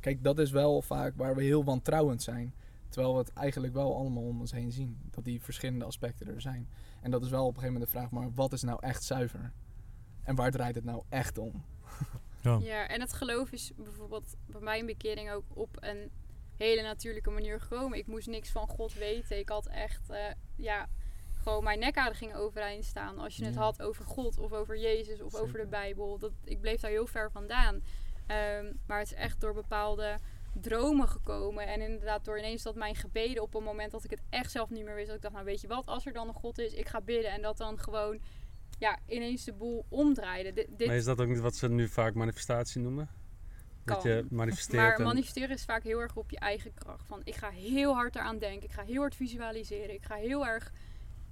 kijk, 0.00 0.24
dat 0.24 0.38
is 0.38 0.50
wel 0.50 0.82
vaak 0.82 1.12
waar 1.16 1.34
we 1.34 1.42
heel 1.42 1.64
wantrouwend 1.64 2.22
zijn. 2.22 2.54
Terwijl 2.88 3.12
we 3.12 3.20
het 3.20 3.32
eigenlijk 3.32 3.74
wel 3.74 3.96
allemaal 3.96 4.22
om 4.22 4.40
ons 4.40 4.52
heen 4.52 4.72
zien. 4.72 4.96
Dat 5.10 5.24
die 5.24 5.42
verschillende 5.42 5.84
aspecten 5.84 6.26
er 6.26 6.40
zijn. 6.40 6.68
En 7.00 7.10
dat 7.10 7.22
is 7.22 7.30
wel 7.30 7.46
op 7.46 7.54
een 7.54 7.60
gegeven 7.60 7.72
moment 7.72 7.92
de 7.92 7.98
vraag: 7.98 8.10
maar 8.10 8.32
wat 8.34 8.52
is 8.52 8.62
nou 8.62 8.78
echt 8.82 9.02
zuiver? 9.04 9.52
En 10.22 10.34
waar 10.34 10.50
draait 10.50 10.74
het 10.74 10.84
nou 10.84 11.02
echt 11.08 11.38
om? 11.38 11.52
Ja. 12.42 12.58
Ja, 12.62 12.88
en 12.88 13.00
het 13.00 13.12
geloof 13.12 13.50
is 13.52 13.72
bijvoorbeeld 13.76 14.34
bij 14.46 14.60
mijn 14.60 14.86
bekering 14.86 15.30
ook 15.30 15.44
op 15.48 15.76
een 15.80 16.10
hele 16.56 16.82
natuurlijke 16.82 17.30
manier 17.30 17.60
gekomen. 17.60 17.98
Ik 17.98 18.06
moest 18.06 18.26
niks 18.26 18.50
van 18.50 18.68
God 18.68 18.94
weten. 18.94 19.38
Ik 19.38 19.48
had 19.48 19.66
echt, 19.66 20.10
eh, 20.10 20.24
ja, 20.56 20.86
gewoon 21.42 21.64
mijn 21.64 21.78
nekhaden 21.78 22.14
gingen 22.14 22.36
overeind 22.36 22.84
staan. 22.84 23.18
Als 23.18 23.36
je 23.36 23.44
het 23.44 23.54
Ja. 23.54 23.60
had 23.60 23.82
over 23.82 24.04
God 24.04 24.38
of 24.38 24.52
over 24.52 24.78
Jezus 24.78 25.22
of 25.22 25.34
over 25.34 25.58
de 25.58 25.66
Bijbel. 25.66 26.18
Dat, 26.18 26.32
ik 26.44 26.60
bleef 26.60 26.80
daar 26.80 26.90
heel 26.90 27.06
ver 27.06 27.30
vandaan. 27.30 27.82
Ehm, 28.26 28.72
maar 28.86 28.98
het 28.98 29.06
is 29.10 29.14
echt 29.14 29.40
door 29.40 29.54
bepaalde 29.54 30.18
dromen 30.60 31.08
gekomen. 31.08 31.66
En 31.66 31.80
inderdaad 31.80 32.24
door 32.24 32.38
ineens 32.38 32.62
dat 32.62 32.74
mijn 32.74 32.94
gebeden 32.94 33.42
op 33.42 33.54
een 33.54 33.62
moment 33.62 33.90
dat 33.90 34.04
ik 34.04 34.10
het 34.10 34.22
echt 34.30 34.50
zelf 34.50 34.70
niet 34.70 34.84
meer 34.84 34.94
wist. 34.94 35.06
Dat 35.06 35.16
ik 35.16 35.22
dacht, 35.22 35.34
nou 35.34 35.46
weet 35.46 35.60
je 35.60 35.68
wat, 35.68 35.86
als 35.86 36.06
er 36.06 36.12
dan 36.12 36.28
een 36.28 36.34
God 36.34 36.58
is, 36.58 36.72
ik 36.72 36.88
ga 36.88 37.00
bidden. 37.00 37.30
En 37.30 37.42
dat 37.42 37.56
dan 37.56 37.78
gewoon, 37.78 38.18
ja, 38.78 38.98
ineens 39.06 39.44
de 39.44 39.52
boel 39.52 39.84
omdraaide. 39.88 40.52
Dit, 40.52 40.68
dit 40.76 40.86
Maar 40.86 40.96
is 40.96 41.04
dat 41.04 41.20
ook 41.20 41.28
niet 41.28 41.40
wat 41.40 41.56
ze 41.56 41.68
nu 41.68 41.88
vaak 41.88 42.14
manifestatie 42.14 42.80
noemen? 42.80 43.08
Dat 43.84 44.02
je 44.02 44.26
manifesteert 44.30 44.82
Maar 44.82 44.96
en- 44.96 45.04
manifesteren 45.04 45.50
is 45.50 45.64
vaak 45.64 45.82
heel 45.82 45.98
erg 46.00 46.16
op 46.16 46.30
je 46.30 46.38
eigen 46.38 46.74
kracht. 46.74 47.06
Van 47.06 47.20
ik 47.24 47.34
ga 47.34 47.50
heel 47.50 47.94
hard 47.94 48.14
eraan 48.16 48.38
denken. 48.38 48.68
Ik 48.68 48.74
ga 48.74 48.82
heel 48.84 49.00
hard 49.00 49.14
visualiseren. 49.14 49.94
Ik 49.94 50.04
ga 50.04 50.14
heel 50.14 50.46
erg. 50.46 50.72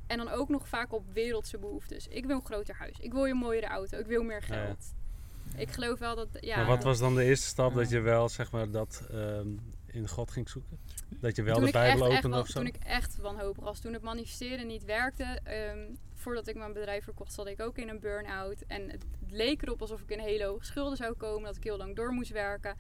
En 0.07 0.17
dan 0.17 0.29
ook 0.29 0.49
nog 0.49 0.69
vaak 0.69 0.93
op 0.93 1.13
wereldse 1.13 1.59
behoeftes. 1.59 2.09
Ik 2.09 2.27
wil 2.27 2.37
een 2.37 2.45
groter 2.45 2.75
huis. 2.75 2.99
Ik 2.99 3.13
wil 3.13 3.27
een 3.27 3.37
mooiere 3.37 3.67
auto. 3.67 3.99
Ik 3.99 4.07
wil 4.07 4.23
meer 4.23 4.43
geld. 4.43 4.95
Ik 5.57 5.71
geloof 5.71 5.99
wel 5.99 6.15
dat. 6.15 6.29
Ja, 6.41 6.57
maar 6.57 6.67
wat 6.67 6.83
was 6.85 6.99
dan 6.99 7.15
de 7.15 7.25
eerste 7.25 7.47
stap 7.47 7.71
Ja. 7.71 7.77
dat 7.77 7.91
je 7.91 8.01
wel 8.01 8.29
zeg 8.29 8.51
maar 8.51 8.71
dat 8.71 9.07
ehm, 9.11 9.49
in 9.87 10.09
God 10.09 10.31
ging 10.31 10.49
zoeken? 10.49 10.79
Dat 11.09 11.37
je 11.37 11.43
wel 11.43 11.55
toen 11.57 11.65
de 11.65 11.71
Bijbel 11.73 12.07
opende 12.17 12.39
of 12.39 12.47
zo? 12.47 12.59
Toen 12.59 12.67
ik 12.69 12.77
echt 12.77 13.17
wanhopig 13.17 13.65
was. 13.65 13.81
Toen 13.81 13.93
het 13.93 14.03
manifesteren 14.03 14.67
niet 14.67 14.85
werkte. 14.85 15.41
ehm, 15.45 15.79
voordat 16.15 16.47
ik 16.47 16.57
mijn 16.57 16.73
bedrijf 16.73 17.05
verkocht, 17.05 17.33
zat 17.33 17.47
ik 17.47 17.61
ook 17.61 17.79
in 17.79 17.89
een 17.89 18.01
burn-out. 18.01 18.65
En 18.67 18.91
het 18.91 19.05
leek 19.29 19.63
erop 19.63 19.81
alsof 19.81 20.01
ik 20.01 20.11
in 20.11 20.19
hele 20.19 20.45
hoge 20.45 20.65
schulden 20.65 20.97
zou 20.97 21.15
komen. 21.15 21.45
Dat 21.45 21.57
ik 21.57 21.65
heel 21.65 21.77
lang 21.77 21.97
door 21.97 22.11
moest 22.13 22.31
werken. 22.31 22.77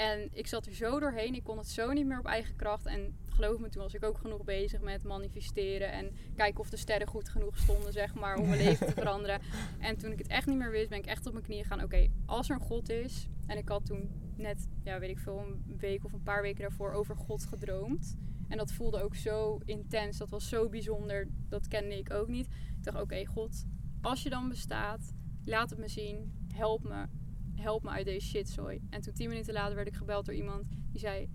En 0.00 0.28
ik 0.32 0.46
zat 0.46 0.66
er 0.66 0.74
zo 0.74 1.00
doorheen. 1.00 1.34
Ik 1.34 1.44
kon 1.44 1.58
het 1.58 1.68
zo 1.68 1.92
niet 1.92 2.06
meer 2.06 2.18
op 2.18 2.26
eigen 2.26 2.56
kracht. 2.56 2.86
En 2.86 3.16
geloof 3.28 3.58
me, 3.58 3.68
toen 3.68 3.82
was 3.82 3.94
ik 3.94 4.04
ook 4.04 4.18
genoeg 4.18 4.44
bezig 4.44 4.80
met 4.80 5.04
manifesteren. 5.04 5.92
En 5.92 6.10
kijken 6.36 6.60
of 6.60 6.70
de 6.70 6.76
sterren 6.76 7.06
goed 7.06 7.28
genoeg 7.28 7.58
stonden, 7.58 7.92
zeg 7.92 8.14
maar, 8.14 8.36
om 8.36 8.48
mijn 8.48 8.62
leven 8.62 8.86
te 8.86 8.92
veranderen. 9.00 9.40
En 9.78 9.96
toen 9.96 10.12
ik 10.12 10.18
het 10.18 10.26
echt 10.26 10.46
niet 10.46 10.56
meer 10.56 10.70
wist, 10.70 10.88
ben 10.88 10.98
ik 10.98 11.06
echt 11.06 11.26
op 11.26 11.32
mijn 11.32 11.44
knieën 11.44 11.62
gegaan. 11.62 11.82
Oké, 11.82 12.08
als 12.26 12.48
er 12.48 12.54
een 12.54 12.60
God 12.60 12.88
is. 12.88 13.28
En 13.46 13.58
ik 13.58 13.68
had 13.68 13.86
toen 13.86 14.10
net, 14.36 14.68
ja, 14.84 14.98
weet 14.98 15.10
ik 15.10 15.18
veel, 15.18 15.38
een 15.38 15.78
week 15.78 16.04
of 16.04 16.12
een 16.12 16.22
paar 16.22 16.42
weken 16.42 16.60
daarvoor 16.60 16.92
over 16.92 17.16
God 17.16 17.46
gedroomd. 17.46 18.16
En 18.48 18.56
dat 18.56 18.72
voelde 18.72 19.02
ook 19.02 19.14
zo 19.14 19.60
intens. 19.64 20.18
Dat 20.18 20.30
was 20.30 20.48
zo 20.48 20.68
bijzonder. 20.68 21.28
Dat 21.48 21.68
kende 21.68 21.98
ik 21.98 22.12
ook 22.12 22.28
niet. 22.28 22.46
Ik 22.46 22.84
dacht, 22.84 23.00
oké, 23.00 23.26
God, 23.26 23.64
als 24.00 24.22
je 24.22 24.30
dan 24.30 24.48
bestaat, 24.48 25.12
laat 25.44 25.70
het 25.70 25.78
me 25.78 25.88
zien. 25.88 26.46
Help 26.54 26.82
me. 26.82 27.19
Help 27.60 27.82
me 27.82 27.88
uit 27.90 28.04
deze 28.04 28.26
shitzooi. 28.26 28.80
En 28.90 29.00
toen 29.00 29.12
tien 29.12 29.28
minuten 29.28 29.54
later 29.54 29.74
werd 29.74 29.88
ik 29.88 29.94
gebeld 29.94 30.26
door 30.26 30.34
iemand 30.34 30.64
die 30.90 31.00
zei... 31.00 31.30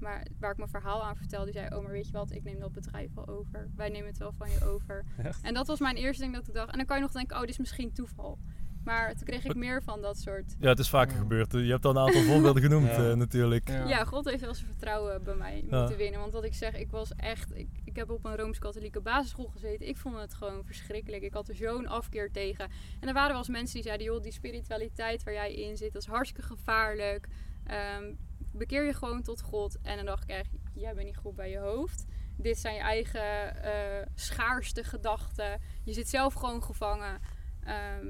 Maar 0.00 0.26
waar 0.38 0.50
ik 0.50 0.56
mijn 0.56 0.68
verhaal 0.68 1.02
aan 1.02 1.16
vertelde, 1.16 1.44
die 1.44 1.54
zei... 1.54 1.74
Oh, 1.74 1.82
maar 1.82 1.92
weet 1.92 2.06
je 2.06 2.12
wat? 2.12 2.30
Ik 2.30 2.44
neem 2.44 2.58
dat 2.58 2.72
bedrijf 2.72 3.14
wel 3.14 3.28
over. 3.28 3.70
Wij 3.76 3.88
nemen 3.88 4.08
het 4.08 4.18
wel 4.18 4.32
van 4.32 4.50
je 4.50 4.64
over. 4.64 5.04
Echt? 5.22 5.42
En 5.42 5.54
dat 5.54 5.66
was 5.66 5.80
mijn 5.80 5.96
eerste 5.96 6.22
ding 6.22 6.34
dat 6.34 6.48
ik 6.48 6.54
dacht. 6.54 6.70
En 6.70 6.76
dan 6.76 6.86
kan 6.86 6.96
je 6.96 7.02
nog 7.02 7.12
denken, 7.12 7.34
oh, 7.36 7.40
dit 7.40 7.50
is 7.50 7.58
misschien 7.58 7.92
toeval. 7.92 8.38
Maar 8.86 9.14
toen 9.14 9.24
kreeg 9.26 9.44
ik 9.44 9.54
meer 9.54 9.82
van 9.82 10.00
dat 10.02 10.18
soort... 10.18 10.54
Ja, 10.60 10.68
het 10.68 10.78
is 10.78 10.88
vaker 10.88 11.14
Ja. 11.14 11.20
gebeurd. 11.20 11.52
Je 11.52 11.58
hebt 11.70 11.84
al 11.84 11.90
een 11.90 11.98
aantal 11.98 12.22
voorbeelden 12.32 12.62
genoemd 12.62 12.86
Ja. 12.86 13.10
eh, 13.10 13.16
natuurlijk. 13.16 13.68
Ja, 13.68 14.04
God 14.04 14.24
heeft 14.24 14.40
wel 14.40 14.54
zijn 14.54 14.66
vertrouwen 14.66 15.22
bij 15.22 15.34
mij 15.34 15.64
Ja. 15.70 15.78
moeten 15.78 15.96
winnen. 15.96 16.20
Want 16.20 16.32
wat 16.32 16.44
ik 16.44 16.54
zeg, 16.54 16.74
ik 16.74 16.90
was 16.90 17.14
echt... 17.16 17.56
Ik, 17.56 17.68
ik 17.84 17.96
heb 17.96 18.10
op 18.10 18.24
een 18.24 18.36
Rooms-Katholieke 18.36 19.00
basisschool 19.00 19.46
gezeten. 19.52 19.88
Ik 19.88 19.96
vond 19.96 20.16
het 20.16 20.34
gewoon 20.34 20.64
verschrikkelijk. 20.64 21.22
Ik 21.22 21.32
had 21.32 21.48
er 21.48 21.54
zo'n 21.54 21.86
afkeer 21.86 22.30
tegen. 22.32 22.68
En 23.00 23.08
er 23.08 23.14
waren 23.14 23.28
wel 23.30 23.38
eens 23.38 23.48
mensen 23.48 23.74
die 23.74 23.82
zeiden... 23.82 24.06
joh, 24.06 24.22
die 24.22 24.32
spiritualiteit 24.32 25.22
waar 25.22 25.34
jij 25.34 25.54
in 25.54 25.76
zit, 25.76 25.92
dat 25.92 26.02
is 26.02 26.08
hartstikke 26.08 26.42
gevaarlijk. 26.48 27.28
Ehm, 27.66 28.14
bekeer 28.52 28.84
je 28.84 28.94
gewoon 28.94 29.22
tot 29.22 29.40
God. 29.42 29.78
En 29.82 29.96
dan 29.96 30.06
dacht 30.06 30.22
ik 30.22 30.30
echt, 30.30 30.50
jij 30.74 30.94
bent 30.94 31.06
niet 31.06 31.16
goed 31.16 31.34
bij 31.36 31.50
je 31.50 31.58
hoofd. 31.58 32.04
Dit 32.36 32.58
zijn 32.58 32.74
je 32.74 32.80
eigen 32.80 33.62
eh, 33.62 34.06
schaarste 34.14 34.84
gedachten. 34.84 35.60
Je 35.84 35.92
zit 35.92 36.08
zelf 36.08 36.34
gewoon 36.34 36.62
gevangen. 36.62 37.20
Ehm, 37.64 38.06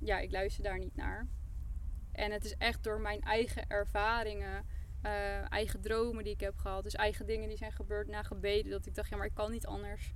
ja, 0.00 0.18
ik 0.18 0.30
luister 0.30 0.64
daar 0.64 0.78
niet 0.78 0.96
naar. 0.96 1.26
En 2.12 2.32
het 2.32 2.44
is 2.44 2.54
echt 2.56 2.82
door 2.84 3.00
mijn 3.00 3.20
eigen 3.20 3.66
ervaringen, 3.68 4.64
eh, 5.02 5.52
eigen 5.52 5.80
dromen 5.80 6.24
die 6.24 6.32
ik 6.32 6.40
heb 6.40 6.56
gehad, 6.56 6.82
dus 6.82 6.94
eigen 6.94 7.26
dingen 7.26 7.48
die 7.48 7.56
zijn 7.56 7.72
gebeurd 7.72 8.08
na 8.08 8.22
gebeden, 8.22 8.70
dat 8.70 8.86
ik 8.86 8.94
dacht, 8.94 9.08
ja, 9.10 9.16
maar 9.16 9.26
ik 9.26 9.34
kan 9.34 9.50
niet 9.50 9.66
anders 9.66 10.12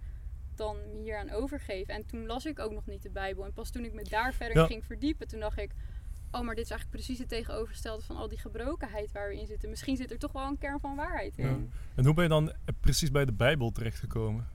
dan 0.55 0.76
me 0.93 0.99
hier 1.03 1.18
aan 1.18 1.30
overgeven. 1.30 1.95
En 1.95 2.07
toen 2.07 2.26
las 2.26 2.47
ik 2.47 2.59
ook 2.59 2.72
nog 2.72 2.87
niet 2.87 3.03
de 3.03 3.11
Bijbel. 3.11 3.45
En 3.45 3.53
pas 3.53 3.70
toen 3.70 3.85
ik 3.85 3.93
me 3.93 4.03
daar 4.03 4.35
verder 4.35 4.57
Ja. 4.59 4.66
ging 4.66 4.85
verdiepen, 4.85 5.28
toen 5.28 5.41
dacht 5.41 5.59
ik, 5.59 5.72
oh, 6.30 6.41
maar 6.41 6.55
dit 6.55 6.64
is 6.64 6.70
eigenlijk 6.70 6.91
precies 6.91 7.18
het 7.18 7.28
tegenovergestelde 7.28 8.03
van 8.05 8.16
al 8.16 8.28
die 8.28 8.39
gebrokenheid 8.39 9.12
waar 9.12 9.28
we 9.28 9.41
in 9.41 9.47
zitten. 9.47 9.70
Misschien 9.70 9.97
zit 9.97 10.11
er 10.11 10.18
toch 10.18 10.32
wel 10.32 10.47
een 10.47 10.59
kern 10.59 10.80
van 10.80 10.97
waarheid 10.97 11.39
in. 11.39 11.47
Ja. 11.47 11.57
En 11.95 12.05
hoe 12.05 12.14
ben 12.14 12.22
je 12.24 12.30
dan 12.30 12.53
precies 12.80 13.11
bij 13.11 13.24
de 13.24 13.32
Bijbel 13.32 13.70
terechtgekomen? 13.70 14.49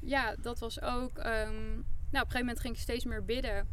Ja, 0.00 0.36
dat 0.36 0.58
was 0.58 0.80
ook. 0.80 1.18
ehm, 1.18 1.52
nou, 1.54 1.74
op 1.74 1.84
een 2.10 2.10
gegeven 2.12 2.38
moment 2.38 2.60
ging 2.60 2.74
ik 2.74 2.80
steeds 2.80 3.04
meer 3.04 3.24
bidden. 3.24 3.68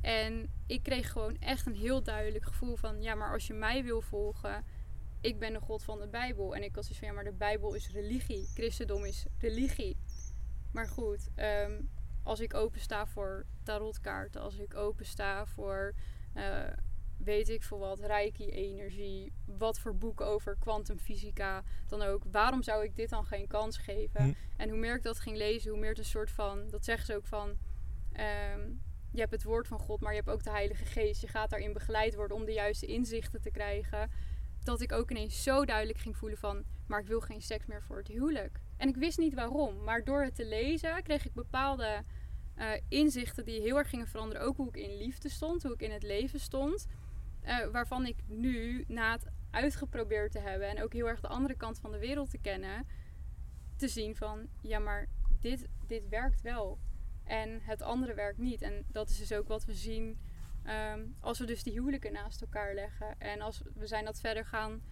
En 0.00 0.50
ik 0.66 0.82
kreeg 0.82 1.12
gewoon 1.12 1.36
echt 1.38 1.66
een 1.66 1.74
heel 1.74 2.02
duidelijk 2.02 2.44
gevoel 2.44 2.76
van: 2.76 3.02
ja, 3.02 3.14
maar 3.14 3.32
als 3.32 3.46
je 3.46 3.54
mij 3.54 3.84
wil 3.84 4.00
volgen, 4.00 4.64
ik 5.20 5.38
ben 5.38 5.52
de 5.52 5.60
God 5.60 5.82
van 5.82 5.98
de 6.00 6.08
Bijbel. 6.08 6.54
En 6.54 6.62
ik 6.62 6.74
was 6.74 6.88
dus 6.88 6.98
van: 6.98 7.08
ja, 7.08 7.14
maar 7.14 7.24
de 7.24 7.32
Bijbel 7.32 7.74
is 7.74 7.90
religie. 7.90 8.46
Christendom 8.54 9.04
is 9.04 9.26
religie. 9.38 9.96
Maar 10.72 10.88
goed, 10.88 11.28
ehm, 11.34 11.80
als 12.22 12.40
ik 12.40 12.54
opensta 12.54 13.06
voor 13.06 13.46
tarotkaarten, 13.62 14.40
als 14.40 14.58
ik 14.58 14.74
opensta 14.74 15.46
voor. 15.46 15.94
eh, 16.34 16.64
weet 17.16 17.48
ik 17.48 17.62
veel 17.62 17.78
wat, 17.78 18.00
reiki-energie, 18.00 19.32
wat 19.44 19.78
voor 19.78 19.96
boeken 19.96 20.26
over 20.26 20.56
kwantumfysica 20.58 21.62
dan 21.86 22.02
ook. 22.02 22.22
Waarom 22.30 22.62
zou 22.62 22.84
ik 22.84 22.96
dit 22.96 23.08
dan 23.08 23.24
geen 23.24 23.46
kans 23.46 23.76
geven? 23.78 24.22
Hm. 24.24 24.32
En 24.56 24.68
hoe 24.68 24.78
meer 24.78 24.94
ik 24.96 25.02
dat 25.02 25.20
ging 25.20 25.36
lezen, 25.36 25.70
hoe 25.70 25.80
meer 25.80 25.88
het 25.88 25.98
een 25.98 26.04
soort 26.04 26.30
van, 26.30 26.68
dat 26.68 26.84
zeggen 26.84 27.06
ze 27.06 27.14
ook 27.16 27.26
van, 27.26 27.56
ehm, 28.12 28.70
je 29.16 29.22
hebt 29.22 29.34
het 29.34 29.44
woord 29.44 29.68
van 29.68 29.78
God, 29.78 30.00
maar 30.00 30.12
je 30.12 30.18
hebt 30.18 30.30
ook 30.30 30.42
de 30.42 30.50
Heilige 30.50 30.84
Geest. 30.84 31.20
Je 31.20 31.28
gaat 31.28 31.50
daarin 31.50 31.72
begeleid 31.72 32.14
worden 32.14 32.36
om 32.36 32.44
de 32.44 32.52
juiste 32.52 32.86
inzichten 32.86 33.40
te 33.40 33.50
krijgen. 33.50 34.10
Dat 34.62 34.80
ik 34.80 34.92
ook 34.92 35.10
ineens 35.10 35.42
zo 35.42 35.64
duidelijk 35.64 35.98
ging 35.98 36.16
voelen 36.16 36.38
van, 36.38 36.64
maar 36.86 37.00
ik 37.00 37.06
wil 37.06 37.20
geen 37.20 37.42
seks 37.42 37.66
meer 37.66 37.82
voor 37.82 37.96
het 37.96 38.08
huwelijk. 38.08 38.60
En 38.76 38.88
ik 38.88 38.96
wist 38.96 39.18
niet 39.18 39.34
waarom, 39.34 39.84
maar 39.84 40.04
door 40.04 40.22
het 40.22 40.34
te 40.34 40.46
lezen 40.46 41.02
kreeg 41.02 41.26
ik 41.26 41.34
bepaalde 41.34 42.02
eh, 42.54 42.70
inzichten 42.88 43.44
die 43.44 43.60
heel 43.60 43.76
erg 43.76 43.88
gingen 43.88 44.06
veranderen. 44.06 44.42
Ook 44.42 44.56
hoe 44.56 44.68
ik 44.68 44.76
in 44.76 44.96
liefde 44.96 45.28
stond, 45.28 45.62
hoe 45.62 45.72
ik 45.72 45.82
in 45.82 45.92
het 45.92 46.02
leven 46.02 46.40
stond. 46.40 46.86
Eh, 47.40 47.66
waarvan 47.72 48.06
ik 48.06 48.16
nu, 48.26 48.84
na 48.88 49.12
het 49.12 49.26
uitgeprobeerd 49.50 50.32
te 50.32 50.38
hebben 50.38 50.68
en 50.68 50.82
ook 50.82 50.92
heel 50.92 51.08
erg 51.08 51.20
de 51.20 51.28
andere 51.28 51.54
kant 51.54 51.78
van 51.78 51.92
de 51.92 51.98
wereld 51.98 52.30
te 52.30 52.38
kennen, 52.38 52.86
te 53.76 53.88
zien 53.88 54.16
van, 54.16 54.48
ja, 54.62 54.78
maar 54.78 55.08
dit, 55.40 55.66
dit 55.86 56.08
werkt 56.08 56.40
wel. 56.40 56.78
En 57.26 57.60
het 57.62 57.82
andere 57.82 58.14
werkt 58.14 58.38
niet. 58.38 58.62
En 58.62 58.84
dat 58.88 59.08
is 59.08 59.18
dus 59.18 59.32
ook 59.32 59.48
wat 59.48 59.64
we 59.64 59.74
zien 59.74 60.18
ehm, 60.62 61.00
als 61.20 61.38
we 61.38 61.46
dus 61.46 61.62
die 61.62 61.72
huwelijken 61.72 62.12
naast 62.12 62.40
elkaar 62.40 62.74
leggen. 62.74 63.18
En 63.18 63.40
als 63.40 63.62
we 63.74 63.86
zijn 63.86 64.04
dat 64.04 64.20
verder 64.20 64.44
gaan 64.44 64.82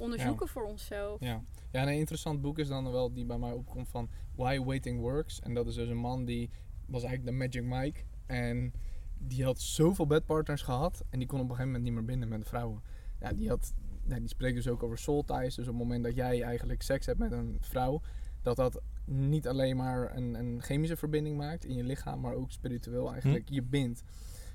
onderzoeken 0.00 0.48
voor 0.48 0.64
onszelf. 0.64 1.20
Ja. 1.20 1.44
ja, 1.70 1.80
en 1.80 1.88
een 1.88 1.98
interessant 1.98 2.40
boek 2.40 2.58
is 2.58 2.68
dan 2.68 2.90
wel 2.90 3.12
die 3.12 3.24
bij 3.24 3.38
mij 3.38 3.52
opkomt 3.52 3.88
van 3.88 4.10
Why 4.34 4.58
Waiting 4.58 5.00
Works. 5.00 5.40
En 5.40 5.54
dat 5.54 5.66
is 5.66 5.74
dus 5.74 5.88
een 5.88 5.96
man 5.96 6.24
die 6.24 6.50
was 6.86 7.02
eigenlijk 7.02 7.38
de 7.38 7.44
Magic 7.44 7.62
Mike. 7.62 8.00
En 8.26 8.72
die 9.18 9.44
had 9.44 9.60
zoveel 9.60 10.06
bedpartners 10.06 10.62
gehad. 10.62 11.04
En 11.10 11.18
die 11.18 11.28
kon 11.28 11.40
op 11.40 11.44
een 11.44 11.50
gegeven 11.50 11.72
moment 11.72 11.84
niet 11.84 11.94
meer 11.94 12.04
binden 12.04 12.28
met 12.28 12.40
de 12.40 12.46
vrouwen. 12.46 12.82
Ja, 13.20 13.32
die, 13.32 13.48
had, 13.48 13.74
ja, 14.08 14.18
die 14.18 14.28
spreekt 14.28 14.56
dus 14.56 14.68
ook 14.68 14.82
over 14.82 14.98
soul 14.98 15.24
ties. 15.24 15.54
Dus 15.54 15.66
op 15.68 15.74
het 15.74 15.82
moment 15.82 16.04
dat 16.04 16.14
jij 16.14 16.42
eigenlijk 16.42 16.82
seks 16.82 17.06
hebt 17.06 17.18
met 17.18 17.32
een 17.32 17.56
vrouw. 17.60 18.00
Dat 18.42 18.56
dat 18.56 18.82
niet 19.04 19.48
alleen 19.48 19.76
maar 19.76 20.16
een, 20.16 20.34
een 20.34 20.62
chemische 20.62 20.96
verbinding 20.96 21.36
maakt 21.36 21.64
in 21.64 21.74
je 21.74 21.84
lichaam. 21.84 22.20
Maar 22.20 22.34
ook 22.34 22.50
spiritueel 22.50 23.12
eigenlijk 23.12 23.48
je 23.48 23.62
bindt. 23.62 24.02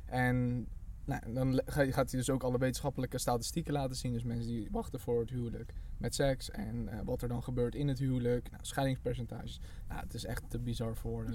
En 0.05 0.67
nou, 1.05 1.33
dan 1.33 1.61
gaat 1.65 2.11
hij 2.11 2.19
dus 2.19 2.29
ook 2.29 2.43
alle 2.43 2.57
wetenschappelijke 2.57 3.17
statistieken 3.17 3.73
laten 3.73 3.95
zien. 3.95 4.13
Dus 4.13 4.23
mensen 4.23 4.47
die 4.47 4.67
wachten 4.71 4.99
voor 4.99 5.19
het 5.19 5.29
huwelijk 5.29 5.73
met 5.97 6.15
seks. 6.15 6.51
En 6.51 6.87
eh, 6.87 6.99
wat 7.05 7.21
er 7.21 7.27
dan 7.27 7.43
gebeurt 7.43 7.75
in 7.75 7.87
het 7.87 7.99
huwelijk. 7.99 8.51
Nou, 8.51 8.65
scheidingspercentages. 8.65 9.59
Nou, 9.87 10.01
het 10.01 10.13
is 10.13 10.25
echt 10.25 10.49
te 10.49 10.59
bizar 10.59 10.95
voor 10.95 11.11
woorden. 11.11 11.33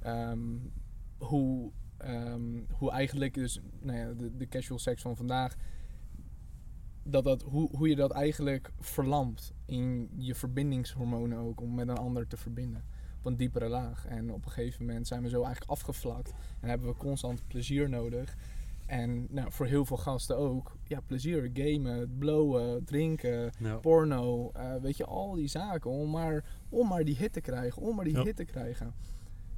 Ehm, 0.00 0.38
hoe, 1.18 1.70
ehm, 1.96 2.62
hoe 2.70 2.90
eigenlijk 2.90 3.34
dus 3.34 3.60
nou 3.80 3.98
ja, 3.98 4.12
de, 4.12 4.36
de 4.36 4.48
casual 4.48 4.78
seks 4.78 5.02
van 5.02 5.16
vandaag. 5.16 5.56
Dat 7.04 7.24
dat, 7.24 7.42
hoe, 7.42 7.68
hoe 7.76 7.88
je 7.88 7.96
dat 7.96 8.10
eigenlijk 8.10 8.72
verlamt 8.80 9.52
in 9.66 10.10
je 10.16 10.34
verbindingshormonen 10.34 11.38
ook. 11.38 11.60
Om 11.60 11.74
met 11.74 11.88
een 11.88 11.96
ander 11.96 12.26
te 12.26 12.36
verbinden. 12.36 12.84
Op 13.18 13.26
een 13.26 13.36
diepere 13.36 13.68
laag. 13.68 14.06
En 14.06 14.32
op 14.32 14.44
een 14.44 14.50
gegeven 14.50 14.86
moment 14.86 15.06
zijn 15.06 15.22
we 15.22 15.28
zo 15.28 15.42
eigenlijk 15.42 15.70
afgevlakt. 15.70 16.32
En 16.60 16.68
hebben 16.68 16.88
we 16.88 16.96
constant 16.96 17.46
plezier 17.46 17.88
nodig. 17.88 18.36
En 18.86 19.26
nou, 19.30 19.52
voor 19.52 19.66
heel 19.66 19.84
veel 19.84 19.96
gasten 19.96 20.36
ook. 20.36 20.76
Ja, 20.84 21.00
plezier. 21.00 21.50
Gamen, 21.52 22.18
blowen, 22.18 22.84
drinken 22.84 23.52
porno, 23.80 24.50
eh, 24.52 24.74
weet 24.76 24.96
je, 24.96 25.04
al 25.04 25.34
die 25.34 25.48
zaken 25.48 25.90
om 25.90 26.10
maar, 26.10 26.44
om 26.68 26.88
maar 26.88 27.04
die 27.04 27.16
hit 27.16 27.32
te 27.32 27.40
krijgen, 27.40 27.82
om 27.82 27.96
maar 27.96 28.04
die 28.04 28.20
hit 28.20 28.36
te 28.36 28.44
krijgen. 28.44 28.94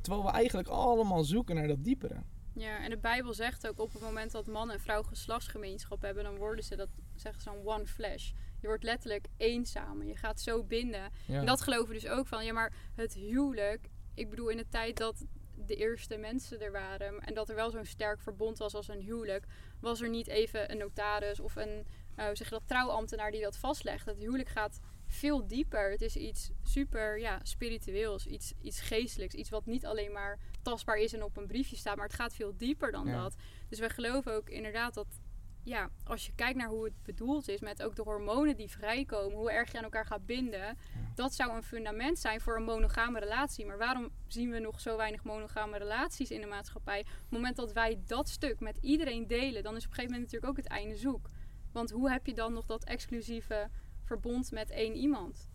Terwijl 0.00 0.24
we 0.24 0.30
eigenlijk 0.30 0.68
allemaal 0.68 1.24
zoeken 1.24 1.54
naar 1.54 1.68
dat 1.68 1.84
diepere. 1.84 2.22
Ja, 2.58 2.78
en 2.78 2.90
de 2.90 2.96
Bijbel 2.96 3.34
zegt 3.34 3.68
ook 3.68 3.80
op 3.80 3.92
het 3.92 4.02
moment 4.02 4.32
dat 4.32 4.46
man 4.46 4.70
en 4.70 4.80
vrouw 4.80 5.02
geslachtsgemeenschap 5.02 6.02
hebben, 6.02 6.24
dan 6.24 6.36
worden 6.36 6.64
ze, 6.64 6.76
dat 6.76 6.88
zeggen 7.14 7.42
ze 7.42 7.48
dan 7.48 7.66
one 7.74 7.86
flesh. 7.86 8.30
Je 8.60 8.66
wordt 8.66 8.82
letterlijk 8.82 9.26
één 9.36 9.66
samen. 9.66 10.06
Je 10.06 10.16
gaat 10.16 10.40
zo 10.40 10.64
binden. 10.64 11.10
Ja. 11.26 11.38
En 11.38 11.46
dat 11.46 11.60
geloven 11.60 11.88
we 11.88 11.94
dus 11.94 12.08
ook 12.08 12.26
van, 12.26 12.44
ja, 12.44 12.52
maar 12.52 12.72
het 12.94 13.14
huwelijk, 13.14 13.90
ik 14.14 14.30
bedoel 14.30 14.48
in 14.48 14.56
de 14.56 14.68
tijd 14.68 14.96
dat 14.96 15.24
de 15.54 15.76
eerste 15.76 16.16
mensen 16.16 16.60
er 16.60 16.72
waren 16.72 17.20
en 17.20 17.34
dat 17.34 17.48
er 17.48 17.54
wel 17.54 17.70
zo'n 17.70 17.84
sterk 17.84 18.20
verbond 18.20 18.58
was 18.58 18.74
als 18.74 18.88
een 18.88 19.00
huwelijk, 19.00 19.46
was 19.80 20.00
er 20.00 20.08
niet 20.08 20.26
even 20.26 20.70
een 20.70 20.78
notaris 20.78 21.40
of 21.40 21.56
een, 21.56 21.86
eh, 22.14 22.28
zeg 22.32 22.48
dat, 22.48 22.62
trouwambtenaar 22.66 23.30
die 23.30 23.42
dat 23.42 23.56
vastlegt. 23.56 24.06
Het 24.06 24.18
huwelijk 24.18 24.48
gaat 24.48 24.80
veel 25.16 25.46
dieper. 25.46 25.90
Het 25.90 26.00
is 26.02 26.16
iets 26.16 26.50
super 26.62 27.18
ja, 27.18 27.40
spiritueels, 27.42 28.26
iets, 28.26 28.52
iets 28.62 28.80
geestelijks, 28.80 29.34
iets 29.34 29.50
wat 29.50 29.66
niet 29.66 29.86
alleen 29.86 30.12
maar 30.12 30.38
tastbaar 30.62 30.96
is 30.96 31.12
en 31.12 31.22
op 31.22 31.36
een 31.36 31.46
briefje 31.46 31.76
staat, 31.76 31.96
maar 31.96 32.06
het 32.06 32.14
gaat 32.14 32.34
veel 32.34 32.56
dieper 32.56 32.92
dan 32.92 33.06
Ja. 33.06 33.22
dat. 33.22 33.34
Dus 33.68 33.78
wij 33.78 33.90
geloven 33.90 34.32
ook 34.34 34.48
inderdaad 34.50 34.94
dat, 34.94 35.20
ja, 35.62 35.90
als 36.04 36.26
je 36.26 36.32
kijkt 36.34 36.58
naar 36.58 36.68
hoe 36.68 36.84
het 36.84 37.02
bedoeld 37.02 37.48
is, 37.48 37.60
met 37.60 37.82
ook 37.82 37.96
de 37.96 38.02
hormonen 38.02 38.56
die 38.56 38.70
vrijkomen, 38.70 39.36
hoe 39.38 39.50
erg 39.50 39.72
je 39.72 39.78
aan 39.78 39.84
elkaar 39.84 40.06
gaat 40.06 40.26
binden, 40.26 40.78
dat 41.14 41.34
zou 41.34 41.56
een 41.56 41.62
fundament 41.62 42.18
zijn 42.18 42.40
voor 42.40 42.56
een 42.56 42.64
monogame 42.64 43.18
relatie. 43.18 43.66
Maar 43.66 43.78
waarom 43.78 44.10
zien 44.26 44.50
we 44.50 44.58
nog 44.58 44.80
zo 44.80 44.96
weinig 44.96 45.24
monogame 45.24 45.78
relaties 45.78 46.30
in 46.30 46.40
de 46.40 46.46
maatschappij? 46.46 47.00
Op 47.00 47.06
het 47.06 47.30
moment 47.30 47.56
dat 47.56 47.72
wij 47.72 48.00
dat 48.06 48.28
stuk 48.28 48.60
met 48.60 48.78
iedereen 48.80 49.26
delen, 49.26 49.62
dan 49.62 49.76
is 49.76 49.84
op 49.84 49.90
een 49.90 49.94
gegeven 49.94 50.14
moment 50.16 50.32
natuurlijk 50.32 50.50
ook 50.50 50.64
het 50.64 50.72
einde 50.72 50.96
zoek. 50.96 51.28
Want 51.72 51.90
hoe 51.90 52.10
heb 52.10 52.26
je 52.26 52.34
dan 52.34 52.52
nog 52.52 52.66
dat 52.66 52.84
exclusieve 52.84 53.70
verbond 54.06 54.50
met 54.52 54.70
één 54.70 54.94
iemand? 54.96 55.48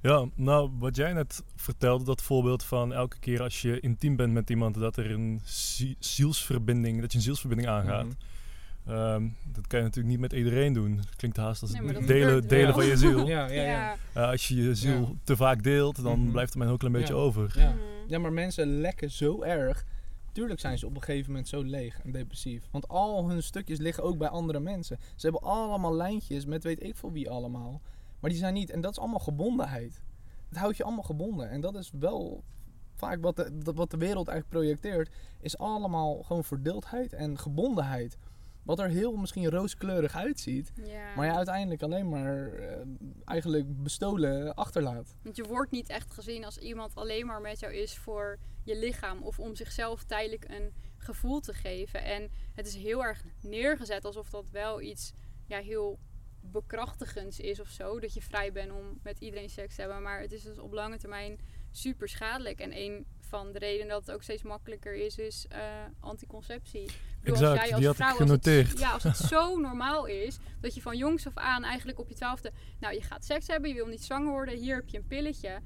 Ja, 0.00 0.28
nou, 0.34 0.70
wat 0.78 0.96
jij 0.96 1.12
net 1.12 1.42
vertelde, 1.56 2.04
dat 2.04 2.22
voorbeeld 2.22 2.62
van 2.62 2.92
elke 2.92 3.18
keer 3.18 3.42
als 3.42 3.62
je 3.62 3.80
intiem 3.80 4.16
bent 4.16 4.32
met 4.32 4.50
iemand, 4.50 4.74
dat 4.74 4.96
er 4.96 5.10
een 5.10 5.40
zie- 5.44 5.96
zielsverbinding, 5.98 7.00
dat 7.00 7.12
je 7.12 7.18
een 7.18 7.24
zielsverbinding 7.24 7.68
aangaat. 7.70 8.04
Mhm. 8.06 8.14
Ehm, 8.96 9.28
dat 9.52 9.66
kan 9.66 9.78
je 9.78 9.84
natuurlijk 9.84 10.12
niet 10.14 10.20
met 10.20 10.32
iedereen 10.32 10.72
doen. 10.72 10.96
Het 10.98 11.16
klinkt 11.16 11.36
haast 11.36 11.62
als 11.62 11.72
Nee, 11.72 11.92
dat 11.92 12.06
delen, 12.06 12.48
delen 12.48 12.64
wel. 12.66 12.74
van 12.74 12.86
je 12.86 12.96
ziel. 12.96 13.26
Ja, 13.36 13.46
ja, 13.46 13.62
ja. 13.62 13.96
Eh, 14.12 14.28
als 14.30 14.48
je 14.48 14.54
je 14.62 14.74
ziel 14.74 15.00
Ja. 15.00 15.12
te 15.24 15.36
vaak 15.36 15.62
deelt, 15.62 16.02
dan 16.02 16.20
Mhm. 16.20 16.30
blijft 16.30 16.52
er 16.52 16.58
maar 16.58 16.66
een 16.66 16.72
heel 16.78 16.88
klein 16.88 16.94
beetje 17.04 17.14
Ja. 17.14 17.20
over. 17.20 17.54
Ja. 17.58 17.68
Mhm. 17.70 17.78
Ja, 18.08 18.18
maar 18.18 18.32
mensen 18.32 18.80
lekken 18.80 19.10
zo 19.10 19.42
erg. 19.42 19.84
Tuurlijk 20.34 20.60
zijn 20.60 20.78
ze 20.78 20.86
op 20.86 20.94
een 20.94 21.02
gegeven 21.02 21.30
moment 21.30 21.48
zo 21.48 21.62
leeg 21.62 22.00
en 22.02 22.12
depressief. 22.12 22.68
Want 22.70 22.88
al 22.88 23.28
hun 23.28 23.42
stukjes 23.42 23.78
liggen 23.78 24.02
ook 24.02 24.18
bij 24.18 24.28
andere 24.28 24.60
mensen. 24.60 24.98
Ze 25.16 25.26
hebben 25.28 25.50
allemaal 25.50 25.94
lijntjes 25.94 26.44
met 26.44 26.64
weet 26.64 26.82
ik 26.82 26.96
veel 26.96 27.12
wie 27.12 27.30
allemaal. 27.30 27.80
Maar 28.20 28.30
die 28.30 28.38
zijn 28.38 28.54
niet. 28.54 28.70
En 28.70 28.80
dat 28.80 28.90
is 28.90 28.98
allemaal 28.98 29.18
gebondenheid. 29.18 30.02
Het 30.48 30.58
houdt 30.58 30.76
je 30.76 30.84
allemaal 30.84 31.02
gebonden. 31.02 31.50
En 31.50 31.60
dat 31.60 31.76
is 31.76 31.90
wel 31.98 32.44
vaak 32.94 33.20
wat 33.20 33.36
de, 33.36 33.72
wat 33.74 33.90
de 33.90 33.96
wereld 33.96 34.28
eigenlijk 34.28 34.58
projecteert. 34.58 35.10
Is 35.40 35.58
allemaal 35.58 36.22
gewoon 36.22 36.44
verdeeldheid 36.44 37.12
en 37.12 37.38
gebondenheid. 37.38 38.18
Wat 38.62 38.78
er 38.78 38.88
heel 38.88 39.16
misschien 39.16 39.50
rooskleurig 39.50 40.14
uitziet. 40.14 40.72
Ja. 40.84 41.14
Maar 41.16 41.26
je 41.26 41.32
uiteindelijk 41.32 41.82
alleen 41.82 42.08
maar 42.08 42.52
eh, 42.52 42.76
eigenlijk 43.24 43.82
bestolen 43.82 44.54
achterlaat. 44.54 45.16
Want 45.22 45.36
je 45.36 45.44
wordt 45.44 45.70
niet 45.70 45.88
echt 45.88 46.12
gezien 46.12 46.44
als 46.44 46.58
iemand 46.58 46.94
alleen 46.94 47.26
maar 47.26 47.40
met 47.40 47.60
jou 47.60 47.74
is 47.74 47.98
voor 47.98 48.38
je 48.64 48.76
lichaam 48.76 49.22
of 49.22 49.38
om 49.38 49.54
zichzelf 49.54 50.04
tijdelijk 50.04 50.44
een 50.48 50.72
gevoel 50.96 51.40
te 51.40 51.54
geven. 51.54 52.04
En 52.04 52.30
het 52.54 52.66
is 52.66 52.74
heel 52.74 53.04
erg 53.04 53.24
neergezet 53.40 54.04
alsof 54.04 54.30
dat 54.30 54.50
wel 54.50 54.80
iets 54.80 55.12
ja, 55.46 55.60
heel 55.60 55.98
bekrachtigends 56.40 57.40
is 57.40 57.60
of 57.60 57.68
zo. 57.68 58.00
Dat 58.00 58.14
je 58.14 58.22
vrij 58.22 58.52
bent 58.52 58.72
om 58.72 58.98
met 59.02 59.18
iedereen 59.18 59.50
seks 59.50 59.74
te 59.74 59.80
hebben. 59.80 60.02
Maar 60.02 60.20
het 60.20 60.32
is 60.32 60.42
dus 60.42 60.58
op 60.58 60.72
lange 60.72 60.98
termijn 60.98 61.38
super 61.70 62.08
schadelijk. 62.08 62.60
En 62.60 62.76
een 62.78 63.06
van 63.20 63.52
de 63.52 63.58
redenen 63.58 63.88
dat 63.88 64.06
het 64.06 64.14
ook 64.14 64.22
steeds 64.22 64.42
makkelijker 64.42 64.94
is, 64.94 65.18
is 65.18 65.46
eh, 65.48 65.60
anticonceptie. 66.00 66.90
Bedoel, 67.20 67.46
als 67.46 67.68
jij 67.68 67.86
als 67.86 67.96
vrouw, 67.96 68.08
als 68.08 68.18
het- 68.18 68.26
genoteerd. 68.26 68.78
ja, 68.78 68.90
als 68.92 69.02
het 69.02 69.16
zo 69.34 69.58
normaal 69.58 70.06
is 70.06 70.38
dat 70.60 70.74
je 70.74 70.82
van 70.82 70.96
jongs 70.96 71.26
af 71.26 71.36
aan 71.36 71.64
eigenlijk 71.64 71.98
op 71.98 72.08
je 72.08 72.14
twaalfde 72.14 72.52
nou, 72.80 72.94
je 72.94 73.02
gaat 73.02 73.24
seks 73.24 73.46
hebben, 73.46 73.68
je 73.70 73.76
wil 73.76 73.86
niet 73.86 74.04
zwanger 74.04 74.30
worden, 74.30 74.56
hier 74.58 74.74
heb 74.74 74.88
je 74.88 74.96
een 74.98 75.06
pilletje. 75.06 75.60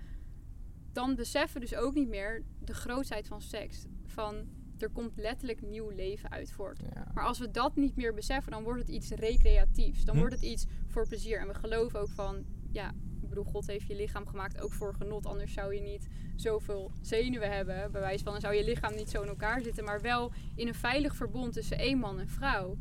Dan 0.93 1.15
beseffen 1.15 1.61
we 1.61 1.67
dus 1.67 1.79
ook 1.79 1.95
niet 1.95 2.09
meer 2.09 2.43
de 2.65 2.75
grootheid 2.75 3.27
van 3.27 3.41
seks. 3.41 3.85
Van 4.07 4.49
er 4.79 4.91
komt 4.91 5.17
letterlijk 5.17 5.63
nieuw 5.63 5.89
leven 5.89 6.31
uit 6.31 6.53
voort. 6.53 6.81
Ja. 6.95 7.07
Maar 7.15 7.25
als 7.25 7.39
we 7.39 7.51
dat 7.51 7.77
niet 7.77 7.97
meer 7.97 8.15
beseffen, 8.15 8.53
dan 8.53 8.63
wordt 8.63 8.81
het 8.81 8.89
iets 8.91 9.11
recreatiefs. 9.11 10.05
Dan 10.05 10.15
Hm. 10.15 10.21
wordt 10.21 10.35
het 10.35 10.45
iets 10.45 10.67
voor 10.87 11.09
plezier. 11.09 11.41
En 11.41 11.47
we 11.49 11.55
geloven 11.55 12.01
ook 12.01 12.11
van, 12.11 12.45
ja, 12.71 12.93
ik 13.23 13.29
bedoel, 13.29 13.45
God 13.45 13.67
heeft 13.67 13.87
je 13.87 13.95
lichaam 13.95 14.27
gemaakt 14.27 14.61
ook 14.61 14.73
voor 14.73 14.95
genot. 14.95 15.27
Anders 15.27 15.53
zou 15.53 15.75
je 15.75 15.81
niet 15.81 16.09
zoveel 16.37 16.91
zenuwen 17.01 17.53
hebben. 17.53 17.93
Bij 17.93 18.01
wijze 18.01 18.23
van, 18.25 18.33
dan 18.33 18.41
zou 18.41 18.55
je 18.55 18.65
lichaam 18.65 18.95
niet 18.95 19.11
zo 19.11 19.23
in 19.23 19.29
elkaar 19.29 19.63
zitten. 19.63 19.85
Maar 19.85 20.01
wel 20.01 20.33
in 20.55 20.69
een 20.69 20.75
veilig 20.75 21.17
verbond 21.17 21.53
tussen 21.53 21.79
één 21.79 21.99
man 21.99 22.21
en 22.21 22.29
vrouw. 22.29 22.77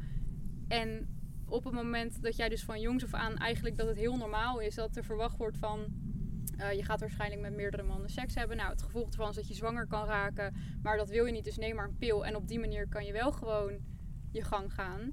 En 0.68 1.08
op 1.45 1.64
het 1.64 1.74
moment 1.74 2.22
dat 2.22 2.36
jij 2.36 2.49
dus 2.49 2.64
van 2.64 2.82
jongs 2.82 3.03
af 3.03 3.14
aan 3.14 3.38
eigenlijk 3.38 3.78
dat 3.78 3.88
het 3.88 3.97
heel 3.97 4.18
normaal 4.18 4.60
is 4.60 4.76
dat 4.76 4.95
er 4.95 5.03
verwacht 5.03 5.38
wordt 5.38 5.58
van 5.58 5.86
eh, 6.58 6.72
je 6.74 6.84
gaat 6.84 6.99
waarschijnlijk 6.99 7.41
met 7.41 7.53
meerdere 7.53 7.84
mannen 7.84 8.10
seks 8.10 8.36
hebben. 8.36 8.58
Nou, 8.58 8.70
het 8.70 8.82
gevolg 8.82 9.08
ervan 9.10 9.30
is 9.30 9.36
dat 9.36 9.47
je 9.47 9.53
zwanger 9.53 9.88
kan 9.88 10.05
raken, 10.05 10.55
maar 10.82 10.97
dat 10.97 11.10
wil 11.10 11.26
je 11.26 11.32
niet, 11.32 11.43
dus 11.43 11.58
neem 11.58 11.76
maar 11.76 11.88
een 11.88 11.97
pil 11.97 12.26
en 12.26 12.36
op 12.36 12.47
die 12.47 12.60
manier 12.60 12.88
kan 12.88 13.05
je 13.05 13.12
wel 13.14 13.32
gewoon 13.32 13.80
je 14.32 14.43
gang 14.43 14.74
gaan. 14.74 15.12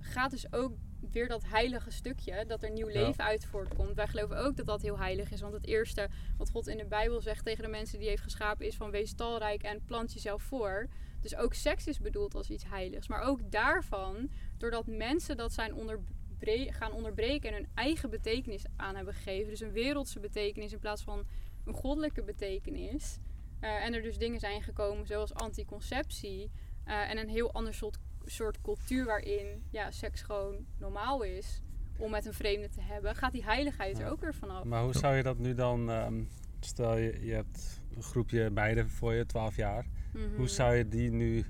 Gaat 0.00 0.30
dus 0.30 0.52
ook 0.52 0.72
weer 1.10 1.28
dat 1.28 1.44
heilige 1.48 1.90
stukje, 1.90 2.44
dat 2.46 2.62
er 2.62 2.70
nieuw 2.70 2.88
Ja. 2.88 3.06
leven 3.06 3.24
uit 3.24 3.46
voortkomt. 3.46 3.94
Wij 3.94 4.06
geloven 4.06 4.36
ook 4.36 4.56
dat 4.56 4.66
dat 4.66 4.82
heel 4.82 4.98
heilig 4.98 5.30
is, 5.30 5.40
want 5.40 5.52
het 5.54 5.66
eerste 5.66 6.08
wat 6.36 6.50
God 6.50 6.66
in 6.66 6.76
de 6.76 6.86
Bijbel 6.86 7.20
zegt 7.20 7.44
tegen 7.44 7.64
de 7.64 7.70
mensen 7.70 7.98
die 7.98 8.08
heeft 8.08 8.22
geschapen 8.22 8.66
is 8.66 8.76
van 8.76 8.90
wees 8.90 9.14
talrijk 9.14 9.62
en 9.62 9.84
plant 9.84 10.12
jezelf 10.12 10.42
voor. 10.42 10.88
Dus 11.20 11.36
ook 11.36 11.54
seks 11.54 11.86
is 11.86 12.00
bedoeld 12.00 12.34
als 12.34 12.50
iets 12.50 12.64
heiligs. 12.68 13.08
Maar 13.08 13.22
ook 13.22 13.50
daarvan, 13.50 14.30
doordat 14.58 14.86
mensen 14.86 15.36
dat 15.36 15.52
zijn 15.52 15.74
onderbre- 15.74 16.04
gaan 16.52 16.92
onderbreken 16.92 17.48
en 17.48 17.54
hun 17.54 17.68
eigen 17.74 18.10
betekenis 18.10 18.64
aan 18.76 18.96
hebben 18.96 19.14
gegeven. 19.14 19.50
Dus 19.50 19.60
een 19.60 19.72
wereldse 19.72 20.20
betekenis 20.20 20.72
in 20.72 20.78
plaats 20.78 21.02
van 21.02 21.26
een 21.64 21.74
goddelijke 21.74 22.22
betekenis. 22.22 23.18
eh, 23.60 23.84
en 23.84 23.94
er 23.94 24.02
dus 24.02 24.18
dingen 24.18 24.40
zijn 24.40 24.62
gekomen 24.62 25.06
zoals 25.06 25.34
anticonceptie. 25.34 26.50
eh, 26.84 27.10
en 27.10 27.18
een 27.18 27.28
heel 27.28 27.52
ander 27.52 27.74
soort, 27.74 27.98
soort 28.24 28.60
cultuur 28.60 29.04
waarin 29.04 29.62
ja, 29.70 29.90
seks 29.90 30.22
gewoon 30.22 30.66
normaal 30.78 31.22
is. 31.22 31.62
Om 31.98 32.10
met 32.10 32.26
een 32.26 32.34
vreemde 32.34 32.68
te 32.68 32.80
hebben, 32.80 33.14
gaat 33.14 33.32
die 33.32 33.44
heiligheid 33.44 33.98
er 33.98 34.10
ook 34.10 34.20
weer 34.20 34.34
vanaf. 34.34 34.64
Maar 34.64 34.82
hoe 34.82 34.92
zou 34.92 35.14
je 35.16 35.22
dat 35.22 35.38
nu 35.38 35.54
dan, 35.54 35.90
ehm, 35.90 36.22
stel 36.60 36.96
je, 36.96 37.26
je 37.26 37.32
hebt 37.32 37.80
een 37.96 38.02
groepje 38.02 38.50
meiden 38.50 38.90
voor 38.90 39.14
je, 39.14 39.26
12 39.26 39.56
jaar. 39.56 39.86
Mhm. 40.12 40.36
Hoe 40.36 40.48
zou 40.48 40.74
je 40.74 40.88
die 40.88 41.10
nu 41.10 41.44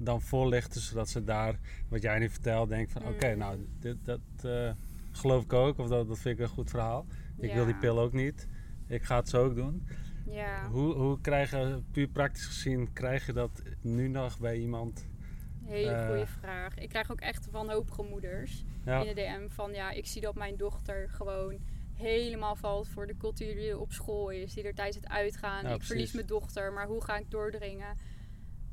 dan 0.00 0.20
voorlichten, 0.20 0.80
zodat 0.80 1.08
ze 1.08 1.24
daar, 1.24 1.58
wat 1.88 2.02
jij 2.02 2.18
nu 2.18 2.28
vertelt, 2.30 2.68
denken 2.68 2.92
van 3.02 3.12
oké, 3.12 3.32
Mm. 3.32 3.38
nou, 3.38 3.66
dit, 3.78 3.96
dat 4.04 4.20
eh, 4.42 4.70
geloof 5.10 5.42
ik 5.44 5.52
ook, 5.52 5.78
of 5.78 5.88
dat, 5.88 6.08
dat 6.08 6.18
vind 6.18 6.38
ik 6.38 6.44
een 6.44 6.50
goed 6.50 6.70
verhaal. 6.70 7.06
Ik 7.36 7.52
wil 7.52 7.64
die 7.64 7.76
pil 7.76 7.98
ook 8.00 8.12
niet. 8.12 8.48
Ik 8.86 9.02
ga 9.02 9.16
het 9.16 9.28
zo 9.28 9.44
ook 9.44 9.54
doen. 9.54 9.86
Ja, 10.26 10.68
Hoe, 10.68 10.94
hoe 10.94 11.20
krijg 11.20 11.50
je, 11.50 11.82
puur 11.90 12.08
praktisch 12.08 12.46
gezien, 12.46 12.92
krijg 12.92 13.26
je 13.26 13.32
dat 13.32 13.62
nu 13.80 14.08
nog 14.08 14.38
bij 14.38 14.56
iemand? 14.58 15.08
hele 15.64 15.90
Eh. 15.90 16.06
goede 16.06 16.26
vraag. 16.26 16.74
Ik 16.78 16.88
krijg 16.88 17.10
ook 17.12 17.20
echt 17.20 17.50
wanhopige 17.50 18.02
moeders 18.02 18.64
Ja, 18.84 19.00
in 19.00 19.14
de 19.14 19.14
DM 19.14 19.48
van 19.48 19.72
ja, 19.72 19.90
ik 19.90 20.06
zie 20.06 20.20
dat 20.20 20.34
mijn 20.34 20.56
dochter 20.56 21.08
gewoon 21.08 21.58
helemaal 21.94 22.56
valt 22.56 22.88
voor 22.88 23.06
de 23.06 23.16
cultuur 23.16 23.54
die 23.54 23.68
er 23.70 23.78
op 23.80 23.92
school 23.92 24.30
is, 24.30 24.54
die 24.54 24.64
er 24.64 24.74
tijdens 24.74 24.96
het 24.96 25.08
uitgaan. 25.08 25.62
Ja, 25.64 25.74
ik 25.74 25.82
verlies 25.82 26.12
mijn 26.12 26.26
dochter, 26.26 26.72
maar 26.72 26.86
hoe 26.86 27.04
ga 27.04 27.16
ik 27.18 27.30
doordringen? 27.30 27.96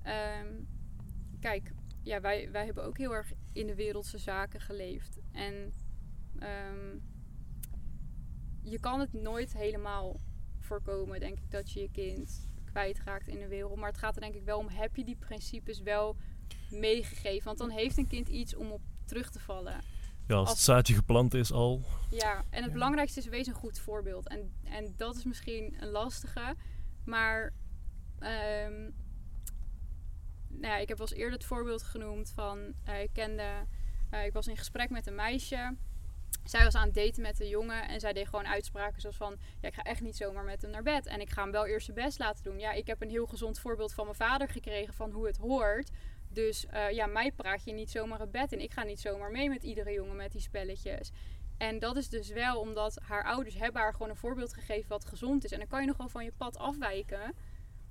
Ehm, 0.03 0.47
kijk, 1.39 1.71
ja, 2.03 2.21
wij, 2.21 2.51
wij 2.51 2.65
hebben 2.65 2.83
ook 2.83 2.97
heel 2.97 3.13
erg 3.15 3.31
in 3.53 3.67
de 3.67 3.75
wereldse 3.75 4.17
zaken 4.17 4.61
geleefd. 4.61 5.17
En 5.31 5.73
ehm, 6.39 6.97
je 8.61 8.79
kan 8.79 8.99
het 8.99 9.13
nooit 9.13 9.53
helemaal 9.53 10.19
voorkomen, 10.59 11.19
denk 11.19 11.37
ik, 11.39 11.51
dat 11.51 11.71
je 11.71 11.79
je 11.79 11.91
kind 11.91 12.47
kwijtraakt 12.65 13.27
in 13.27 13.39
de 13.39 13.47
wereld. 13.47 13.75
Maar 13.77 13.89
het 13.89 13.97
gaat 13.97 14.15
er 14.15 14.21
denk 14.21 14.35
ik 14.35 14.43
wel 14.43 14.57
om, 14.57 14.67
heb 14.69 14.95
je 14.95 15.03
die 15.03 15.15
principes 15.15 15.81
wel 15.81 16.15
meegegeven? 16.71 17.45
Want 17.45 17.57
dan 17.57 17.69
heeft 17.69 17.97
een 17.97 18.07
kind 18.07 18.27
iets 18.29 18.55
om 18.55 18.71
op 18.71 18.81
terug 19.05 19.29
te 19.31 19.39
vallen. 19.39 19.81
Ja, 20.27 20.35
als 20.35 20.49
het 20.49 20.57
zaadje 20.59 20.93
geplant 20.93 21.33
is 21.33 21.51
al. 21.51 21.81
Ja, 22.09 22.35
en 22.49 22.57
het 22.57 22.65
Ja. 22.65 22.71
belangrijkste 22.71 23.19
is 23.19 23.25
wees 23.27 23.47
een 23.47 23.53
goed 23.53 23.79
voorbeeld. 23.79 24.27
En, 24.27 24.51
en 24.63 24.93
dat 24.97 25.15
is 25.15 25.23
misschien 25.23 25.75
een 25.79 25.89
lastige. 25.89 26.55
Maar 27.05 27.53
ehm, 28.19 28.89
nou 30.59 30.73
ja, 30.73 30.77
ik 30.77 30.87
heb 30.87 30.97
wel 30.97 31.07
eens 31.07 31.17
eerder 31.17 31.33
het 31.33 31.45
voorbeeld 31.45 31.83
genoemd 31.83 32.31
van... 32.35 32.73
eh, 32.85 33.01
ik 33.01 33.09
kende... 33.13 33.49
eh, 34.09 34.25
ik 34.25 34.33
was 34.33 34.47
in 34.47 34.57
gesprek 34.57 34.89
met 34.89 35.07
een 35.07 35.15
meisje. 35.15 35.75
Zij 36.43 36.63
was 36.63 36.75
aan 36.75 36.85
het 36.85 36.93
daten 36.95 37.21
met 37.21 37.39
een 37.39 37.47
jongen. 37.47 37.87
En 37.87 37.99
zij 37.99 38.13
deed 38.13 38.27
gewoon 38.27 38.47
uitspraken 38.47 39.01
zoals 39.01 39.15
van... 39.15 39.37
Ja, 39.61 39.67
ik 39.67 39.73
ga 39.73 39.81
echt 39.81 40.01
niet 40.01 40.15
zomaar 40.15 40.43
met 40.43 40.61
hem 40.61 40.71
naar 40.71 40.83
bed. 40.83 41.05
En 41.05 41.21
ik 41.21 41.29
ga 41.29 41.41
hem 41.41 41.51
wel 41.51 41.65
eerst 41.65 41.85
zijn 41.85 41.97
best 41.97 42.19
laten 42.19 42.43
doen. 42.43 42.59
Ja, 42.59 42.71
ik 42.71 42.87
heb 42.87 43.01
een 43.01 43.09
heel 43.09 43.25
gezond 43.25 43.59
voorbeeld 43.59 43.93
van 43.93 44.05
mijn 44.05 44.17
vader 44.17 44.49
gekregen 44.49 44.93
van 44.93 45.11
hoe 45.11 45.25
het 45.25 45.37
hoort. 45.37 45.89
Dus 46.29 46.65
eh, 46.65 46.91
ja, 46.91 47.05
mij 47.05 47.31
praat 47.31 47.63
je 47.63 47.73
niet 47.73 47.91
zomaar 47.91 48.19
het 48.19 48.31
bed 48.31 48.51
in. 48.51 48.61
Ik 48.61 48.73
ga 48.73 48.83
niet 48.83 48.99
zomaar 48.99 49.31
mee 49.31 49.49
met 49.49 49.63
iedere 49.63 49.91
jongen 49.91 50.15
met 50.15 50.31
die 50.31 50.41
spelletjes. 50.41 51.11
En 51.57 51.79
dat 51.79 51.95
is 51.95 52.09
dus 52.09 52.29
wel 52.29 52.59
omdat 52.59 52.99
haar 53.01 53.23
ouders 53.23 53.55
hebben 53.55 53.81
haar 53.81 53.91
gewoon 53.91 54.09
een 54.09 54.15
voorbeeld 54.15 54.53
gegeven 54.53 54.89
wat 54.89 55.05
gezond 55.05 55.43
is. 55.43 55.51
En 55.51 55.59
dan 55.59 55.67
kan 55.67 55.81
je 55.81 55.87
nog 55.87 56.11
van 56.11 56.23
je 56.23 56.31
pad 56.37 56.57
afwijken. 56.57 57.35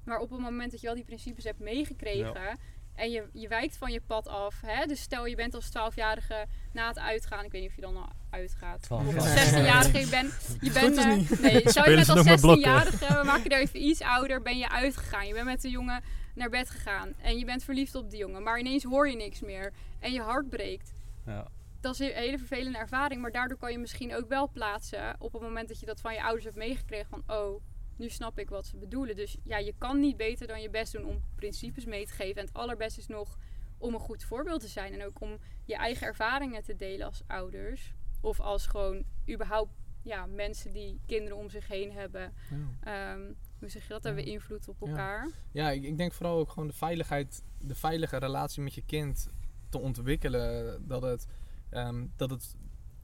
Maar 0.07 0.19
op 0.19 0.31
het 0.31 0.41
moment 0.41 0.71
dat 0.71 0.81
je 0.81 0.89
al 0.89 0.95
die 0.95 1.05
principes 1.05 1.45
hebt 1.45 1.59
meegekregen 1.59 2.59
en 2.95 3.11
je, 3.11 3.29
je 3.33 3.49
wijkt 3.49 3.77
van 3.77 3.93
je 3.93 4.01
pad 4.07 4.29
af. 4.29 4.61
Hè? 4.61 4.87
Dus 4.87 5.01
stel 5.01 5.27
je 5.27 5.37
bent 5.37 5.55
als 5.55 5.69
12-jarige 5.69 6.47
na 6.73 6.89
het 6.89 6.99
uitgaan. 6.99 7.45
Ik 7.45 7.53
weet 7.53 7.61
niet 7.61 7.71
of 7.71 7.77
je 7.77 7.83
dan 7.83 7.97
al 7.97 8.09
uitgaat. 8.31 8.83
12 8.83 9.07
Of 9.07 9.15
als 9.15 9.27
16-jarige. 9.27 9.99
Je 9.99 10.09
bent, 10.09 10.57
je 10.61 10.73
bent, 10.73 10.97
eh, 10.97 11.41
nee, 11.41 11.69
stel 11.69 11.91
je 11.91 12.05
ze 12.05 12.13
als 12.13 12.19
nog 12.19 12.25
met 12.25 12.41
blokken? 12.41 12.63
16-jarige. 12.63 13.19
We 13.21 13.25
maken 13.25 13.51
er 13.51 13.61
even 13.61 13.87
iets 13.87 14.01
ouder. 14.01 14.43
Ben 14.43 14.59
je 14.59 14.71
uitgegaan. 14.71 15.27
Je 15.27 15.33
bent 15.33 15.45
met 15.45 15.61
de 15.61 15.71
jongen 15.71 16.03
naar 16.35 16.51
bed 16.51 16.71
gegaan. 16.71 17.15
En 17.23 17.39
je 17.39 17.45
bent 17.45 17.65
verliefd 17.65 17.95
op 17.95 18.11
die 18.11 18.19
jongen. 18.19 18.43
Maar 18.43 18.59
ineens 18.59 18.85
hoor 18.85 19.09
je 19.09 19.17
niks 19.17 19.41
meer. 19.41 19.73
En 20.01 20.13
je 20.13 20.21
hart 20.21 20.49
breekt 20.49 20.93
ja. 21.27 21.49
dat 21.81 21.93
is 21.93 21.99
een 21.99 22.15
hele 22.15 22.39
vervelende 22.39 22.79
ervaring, 22.79 23.21
maar 23.21 23.33
daardoor 23.33 23.59
kan 23.59 23.73
je 23.73 23.79
misschien 23.79 24.15
ook 24.17 24.29
wel 24.29 24.51
plaatsen 24.51 25.17
op 25.19 25.33
het 25.33 25.43
moment 25.43 25.69
dat 25.69 25.81
je 25.81 25.87
dat 25.87 26.01
van 26.01 26.15
je 26.15 26.23
ouders 26.23 26.45
hebt 26.45 26.57
meegekregen 26.57 27.09
van 27.09 27.23
oh, 27.27 27.63
nu 27.97 28.09
snap 28.09 28.39
ik 28.39 28.49
wat 28.49 28.67
ze 28.67 28.77
bedoelen. 28.77 29.17
Dus 29.17 29.37
ja, 29.45 29.59
je 29.59 29.75
kan 29.79 30.01
niet 30.01 30.17
beter 30.17 30.47
dan 30.47 30.61
je 30.61 30.71
best 30.71 30.93
doen 30.93 31.05
om 31.05 31.23
principes 31.35 31.85
mee 31.85 32.07
te 32.07 32.13
geven. 32.13 32.41
En 32.41 32.47
het 32.47 32.57
allerbeste 32.57 33.01
is 33.01 33.07
nog 33.07 33.39
om 33.79 33.95
een 33.95 34.01
goed 34.01 34.25
voorbeeld 34.25 34.61
te 34.61 34.69
zijn 34.69 34.93
en 34.93 35.05
ook 35.05 35.21
om 35.21 35.39
je 35.65 35.77
eigen 35.77 36.07
ervaringen 36.07 36.63
te 36.63 36.77
delen 36.77 37.07
als 37.07 37.23
ouders 37.27 37.95
of 38.21 38.41
als 38.41 38.67
gewoon 38.67 39.05
überhaupt 39.31 39.73
ja, 40.03 40.27
mensen 40.27 40.73
die 40.73 41.01
kinderen 41.07 41.39
om 41.39 41.51
zich 41.51 41.69
heen 41.69 41.93
hebben. 41.93 42.33
Ja. 42.51 43.13
Ehm, 43.13 43.33
hoe 43.59 43.69
zeg 43.69 43.83
je 43.83 43.89
dat? 43.89 44.05
Hebben 44.05 44.25
we 44.25 44.31
invloed 44.31 44.69
op 44.69 44.81
elkaar? 44.81 45.31
Ja, 45.53 45.71
ik, 45.71 45.83
ik 45.83 45.99
denk 45.99 46.13
vooral 46.13 46.39
ook 46.39 46.51
gewoon 46.51 46.69
de 46.69 46.75
veiligheid, 46.75 47.43
de 47.59 47.75
veilige 47.75 48.17
relatie 48.17 48.63
met 48.63 48.75
je 48.75 48.83
kind 48.87 49.29
te 49.69 49.79
ontwikkelen. 49.79 50.83
Dat 50.89 51.03
het, 51.03 51.27
ehm, 51.71 52.07
dat 52.17 52.31
het 52.31 52.57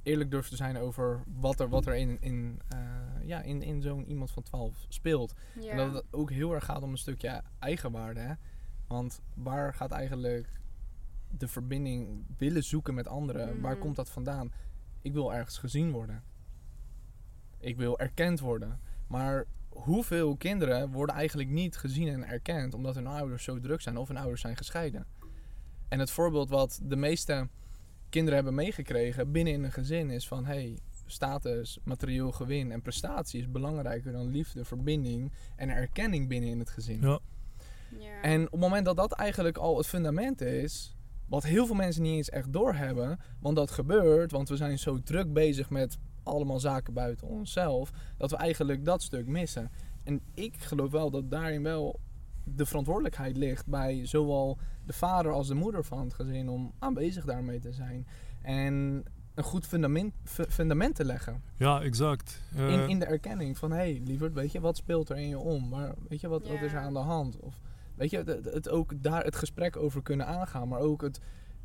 eerlijk 0.02 0.30
durft 0.30 0.50
te 0.50 0.56
zijn 0.56 0.76
over 0.76 1.22
wat 1.40 1.60
er, 1.60 1.68
wat 1.68 1.86
er 1.86 1.94
in, 1.94 2.16
in, 2.20 2.60
eh, 2.68 2.78
ja, 3.22 3.40
in, 3.42 3.62
in 3.62 3.82
zo'n 3.82 4.08
iemand 4.08 4.30
van 4.30 4.42
12 4.42 4.84
speelt. 4.88 5.34
Ja. 5.60 5.70
En 5.70 5.76
dat 5.76 5.92
het 5.94 6.04
ook 6.10 6.30
heel 6.30 6.52
erg 6.54 6.64
gaat 6.64 6.82
om 6.82 6.90
een 6.90 6.98
stukje 6.98 7.42
eigenwaarde. 7.58 8.20
Hè? 8.20 8.32
Want 8.86 9.20
waar 9.34 9.74
gaat 9.74 9.90
eigenlijk 9.90 10.60
de 11.30 11.48
verbinding 11.48 12.24
willen 12.38 12.62
zoeken 12.64 12.94
met 12.94 13.08
anderen. 13.08 13.60
Waar 13.60 13.72
Mhm. 13.72 13.80
komt 13.80 13.96
dat 13.96 14.10
vandaan? 14.10 14.52
Ik 15.00 15.12
wil 15.12 15.34
ergens 15.34 15.58
gezien 15.58 15.90
worden. 15.90 16.22
Ik 17.58 17.76
wil 17.76 17.98
erkend 17.98 18.40
worden. 18.40 18.80
Maar 19.06 19.44
hoeveel 19.68 20.36
kinderen 20.36 20.90
worden 20.90 21.14
eigenlijk 21.14 21.48
niet 21.48 21.76
gezien 21.76 22.08
en 22.08 22.24
erkend 22.28 22.74
omdat 22.74 22.94
hun 22.94 23.06
ouders 23.06 23.44
zo 23.44 23.60
druk 23.60 23.80
zijn 23.80 23.96
of 23.96 24.08
hun 24.08 24.16
ouders 24.16 24.40
zijn 24.40 24.56
gescheiden? 24.56 25.06
En 25.88 25.98
het 25.98 26.10
voorbeeld 26.10 26.48
wat 26.48 26.80
de 26.82 26.96
meeste 26.96 27.48
kinderen 28.12 28.34
hebben 28.34 28.54
meegekregen 28.54 29.32
binnen 29.32 29.52
in 29.52 29.64
een 29.64 29.72
gezin 29.72 30.10
is 30.10 30.28
van 30.28 30.44
hey, 30.44 30.78
status, 31.06 31.78
materieel 31.84 32.32
gewin 32.32 32.72
en 32.72 32.82
prestatie 32.82 33.40
is 33.40 33.50
belangrijker 33.50 34.12
dan 34.12 34.30
liefde, 34.30 34.64
verbinding 34.64 35.32
en 35.56 35.68
erkenning 35.68 36.28
binnen 36.28 36.50
in 36.50 36.58
het 36.58 36.70
gezin. 36.70 37.00
Ja. 37.00 37.18
Ja. 37.98 38.22
En 38.22 38.44
op 38.44 38.50
het 38.50 38.60
moment 38.60 38.84
dat 38.84 38.96
dat 38.96 39.12
eigenlijk 39.12 39.56
al 39.56 39.76
het 39.76 39.86
fundament 39.86 40.40
is, 40.40 40.96
wat 41.28 41.42
heel 41.42 41.66
veel 41.66 41.74
mensen 41.74 42.02
niet 42.02 42.16
eens 42.16 42.30
echt 42.30 42.52
doorhebben, 42.52 43.18
want 43.40 43.56
dat 43.56 43.70
gebeurt, 43.70 44.30
want 44.30 44.48
we 44.48 44.56
zijn 44.56 44.78
zo 44.78 45.02
druk 45.02 45.32
bezig 45.32 45.70
met 45.70 45.98
allemaal 46.22 46.60
zaken 46.60 46.94
buiten 46.94 47.26
onszelf, 47.26 47.90
dat 48.18 48.30
we 48.30 48.36
eigenlijk 48.36 48.84
dat 48.84 49.02
stuk 49.02 49.26
missen. 49.26 49.70
En 50.04 50.20
ik 50.34 50.56
geloof 50.56 50.90
wel 50.90 51.10
dat 51.10 51.30
daarin 51.30 51.62
wel 51.62 52.00
de 52.44 52.66
verantwoordelijkheid 52.66 53.36
ligt 53.36 53.66
bij 53.66 54.06
zowel 54.06 54.58
de 54.86 54.92
vader 54.92 55.32
als 55.32 55.48
de 55.48 55.54
moeder 55.54 55.84
van 55.84 55.98
het 56.04 56.14
gezin 56.14 56.48
om 56.48 56.72
aanwezig 56.78 57.24
daarmee 57.24 57.58
te 57.58 57.72
zijn. 57.72 58.06
En 58.42 59.04
een 59.34 59.44
goed 59.44 59.66
fundament, 59.66 60.14
fu- 60.24 60.44
fundament 60.48 60.94
te 60.94 61.04
leggen. 61.04 61.42
Ja, 61.56 61.80
exact. 61.82 62.40
Eh, 62.56 62.72
In, 62.72 62.88
in 62.88 62.98
de 62.98 63.04
erkenning 63.04 63.58
van, 63.58 63.70
hé, 63.70 63.76
hey, 63.76 64.00
lieverd, 64.04 64.34
weet 64.34 64.52
je, 64.52 64.60
wat 64.60 64.76
speelt 64.76 65.08
er 65.10 65.16
in 65.16 65.28
je 65.28 65.38
om? 65.38 65.68
Maar 65.68 65.94
weet 66.08 66.20
je, 66.20 66.28
wat, 66.28 66.48
wat 66.48 66.60
is 66.62 66.72
er 66.72 66.78
aan 66.80 66.92
de 66.92 66.98
hand? 66.98 67.36
Of 67.40 67.60
weet 67.94 68.10
je, 68.10 68.40
het 68.44 68.68
ook 68.68 69.02
daar 69.02 69.24
het 69.24 69.36
gesprek 69.36 69.76
over 69.76 70.02
kunnen 70.02 70.26
aangaan, 70.26 70.68
maar 70.68 70.80
ook 70.80 71.02
het 71.02 71.20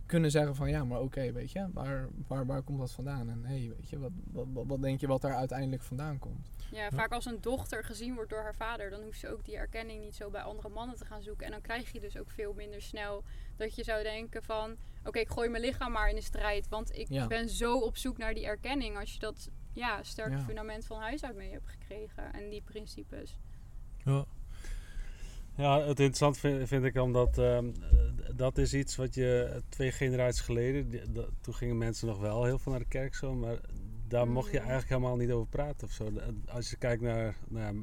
kunnen 0.07 0.31
zeggen 0.31 0.55
van, 0.55 0.69
ja, 0.69 0.83
maar 0.83 0.99
oké, 0.99 1.31
weet 1.31 1.51
je, 1.51 1.67
waar, 1.73 2.07
waar, 2.27 2.45
waar 2.45 2.61
komt 2.61 2.79
dat 2.79 2.91
vandaan? 2.91 3.29
En 3.29 3.45
hé, 3.45 3.57
hey, 3.59 3.73
weet 3.77 3.89
je, 3.89 3.99
wat, 3.99 4.11
wat, 4.31 4.47
wat, 4.53 4.65
wat 4.67 4.81
denk 4.81 4.99
je 4.99 5.07
wat 5.07 5.21
daar 5.21 5.35
uiteindelijk 5.35 5.81
vandaan 5.83 6.19
komt? 6.19 6.49
Ja, 6.71 6.89
vaak 6.91 7.11
als 7.11 7.25
een 7.25 7.41
dochter 7.41 7.83
gezien 7.83 8.13
wordt 8.15 8.29
door 8.29 8.41
haar 8.41 8.55
vader, 8.55 8.89
dan 8.89 9.01
hoeft 9.03 9.19
ze 9.19 9.29
ook 9.29 9.45
die 9.45 9.57
erkenning 9.57 10.01
niet 10.01 10.15
zo 10.15 10.29
bij 10.29 10.41
andere 10.41 10.69
mannen 10.69 10.95
te 10.95 11.05
gaan 11.05 11.21
zoeken. 11.21 11.45
En 11.45 11.51
dan 11.51 11.61
krijg 11.61 11.91
je 11.91 11.99
dus 11.99 12.17
ook 12.17 12.29
veel 12.31 12.53
minder 12.53 12.81
snel 12.81 13.23
dat 13.55 13.75
je 13.75 13.83
zou 13.83 14.03
denken 14.03 14.43
van, 14.43 14.75
oké, 15.05 15.19
ik 15.19 15.29
gooi 15.29 15.49
mijn 15.49 15.63
lichaam 15.63 15.91
maar 15.91 16.09
in 16.09 16.15
de 16.15 16.21
strijd, 16.21 16.69
want 16.69 16.95
ik 16.97 17.09
Ja. 17.09 17.27
ben 17.27 17.49
zo 17.49 17.77
op 17.79 17.97
zoek 17.97 18.17
naar 18.17 18.33
die 18.33 18.45
erkenning 18.45 18.97
als 18.97 19.13
je 19.13 19.19
dat 19.19 19.49
ja, 19.73 20.03
sterke 20.03 20.31
Ja. 20.37 20.43
fundament 20.43 20.85
van 20.85 20.99
huis 21.01 21.23
uit 21.23 21.35
mee 21.35 21.51
hebt 21.51 21.67
gekregen 21.69 22.33
en 22.33 22.49
die 22.49 22.61
principes. 22.61 23.37
ja. 24.03 24.25
Ja, 25.57 25.77
het 25.79 25.87
interessant 25.99 26.37
vind, 26.37 26.67
vind 26.67 26.83
ik 26.83 26.95
omdat 26.95 27.37
ehm, 27.37 27.65
eh, 27.67 27.97
dat 28.35 28.57
is 28.57 28.73
iets 28.73 28.95
wat 28.95 29.15
je 29.15 29.61
twee 29.69 29.91
generaties 29.91 30.41
geleden, 30.41 30.89
die- 30.89 31.11
dat- 31.11 31.29
toen 31.41 31.53
gingen 31.53 31.77
mensen 31.77 32.07
nog 32.07 32.19
wel 32.19 32.43
heel 32.43 32.59
veel 32.59 32.71
naar 32.71 32.81
de 32.81 32.87
kerk 32.87 33.15
zo, 33.15 33.33
maar 33.35 33.57
daar 34.07 34.27
mocht 34.27 34.45
je 34.51 34.57
Mm. 34.59 34.63
eigenlijk 34.65 34.89
helemaal 34.89 35.15
niet 35.15 35.31
over 35.31 35.47
praten 35.49 35.87
of 35.87 35.93
zo. 35.93 36.09
Als 36.47 36.69
je 36.69 36.77
kijkt 36.77 37.01
naar, 37.01 37.35
naar 37.47 37.73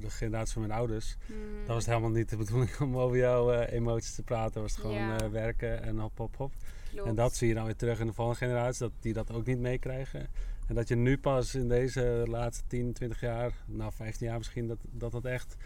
de 0.00 0.10
generatie 0.10 0.52
van 0.52 0.62
mijn 0.62 0.78
ouders, 0.78 1.16
Hmm. 1.26 1.36
dan 1.66 1.74
was 1.74 1.76
het 1.76 1.86
helemaal 1.86 2.10
niet 2.10 2.28
de 2.30 2.36
bedoeling 2.36 2.78
om 2.80 2.96
over 2.96 3.16
jouw 3.16 3.52
eh, 3.52 3.72
emoties 3.72 4.14
te 4.14 4.22
praten. 4.22 4.60
was 4.62 4.70
het 4.72 4.80
gewoon 4.80 4.96
Ja. 4.96 5.20
eh, 5.20 5.28
werken 5.28 5.82
en 5.82 5.98
hop, 5.98 6.18
hop, 6.18 6.36
hop. 6.36 6.52
Klopt. 6.90 7.08
En 7.08 7.14
dat 7.14 7.34
zie 7.36 7.48
je 7.48 7.54
dan 7.54 7.64
weer 7.64 7.76
terug 7.76 8.00
in 8.00 8.06
de 8.06 8.12
volgende 8.12 8.38
generatie, 8.40 8.80
dat 8.80 8.92
die 9.00 9.12
dat 9.12 9.32
ook 9.32 9.46
niet 9.46 9.58
meekrijgen. 9.58 10.26
En 10.68 10.74
dat 10.74 10.88
je 10.88 10.96
nu 10.96 11.18
pas 11.18 11.54
in 11.54 11.68
deze 11.68 12.24
laatste 12.28 12.64
10, 12.66 12.92
20 12.92 13.20
jaar, 13.20 13.52
nou 13.66 13.92
15 13.92 14.26
jaar 14.26 14.38
misschien, 14.38 14.66
dat 14.66 14.78
dat, 14.90 15.12
dat 15.12 15.24
echt 15.24 15.56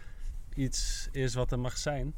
iets 0.55 1.07
is 1.11 1.33
wat 1.33 1.51
er 1.51 1.59
mag 1.59 1.77
zijn. 1.77 2.13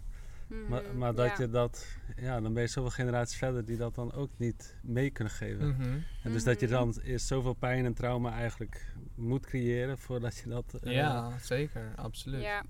Mhm, 0.48 0.60
Maar, 0.70 0.82
maar 0.96 1.16
dat 1.16 1.26
ja. 1.28 1.36
je 1.44 1.50
dat, 1.50 1.86
ja, 2.18 2.42
dan 2.42 2.54
ben 2.54 2.62
je 2.64 2.70
zoveel 2.70 2.90
generaties 2.92 3.38
verder 3.38 3.66
die 3.66 3.78
dat 3.78 3.96
dan 3.96 4.14
ook 4.14 4.30
niet 4.38 4.76
mee 4.84 5.10
kunnen 5.10 5.34
geven. 5.34 5.68
Mhm. 5.68 5.82
En 6.24 6.32
dus 6.32 6.44
dat 6.44 6.60
je 6.60 6.66
Mhm. 6.66 6.76
dan 6.76 6.96
eerst 7.04 7.28
zoveel 7.28 7.54
pijn 7.54 7.86
en 7.86 7.94
trauma 7.94 8.32
eigenlijk 8.32 8.94
moet 9.16 9.46
creëren 9.46 9.98
voordat 9.98 10.38
je 10.38 10.50
dat... 10.50 10.74
eh, 10.84 10.94
Ja, 10.94 11.32
zeker, 11.42 11.92
absoluut. 11.96 12.42
Ja, 12.42 12.64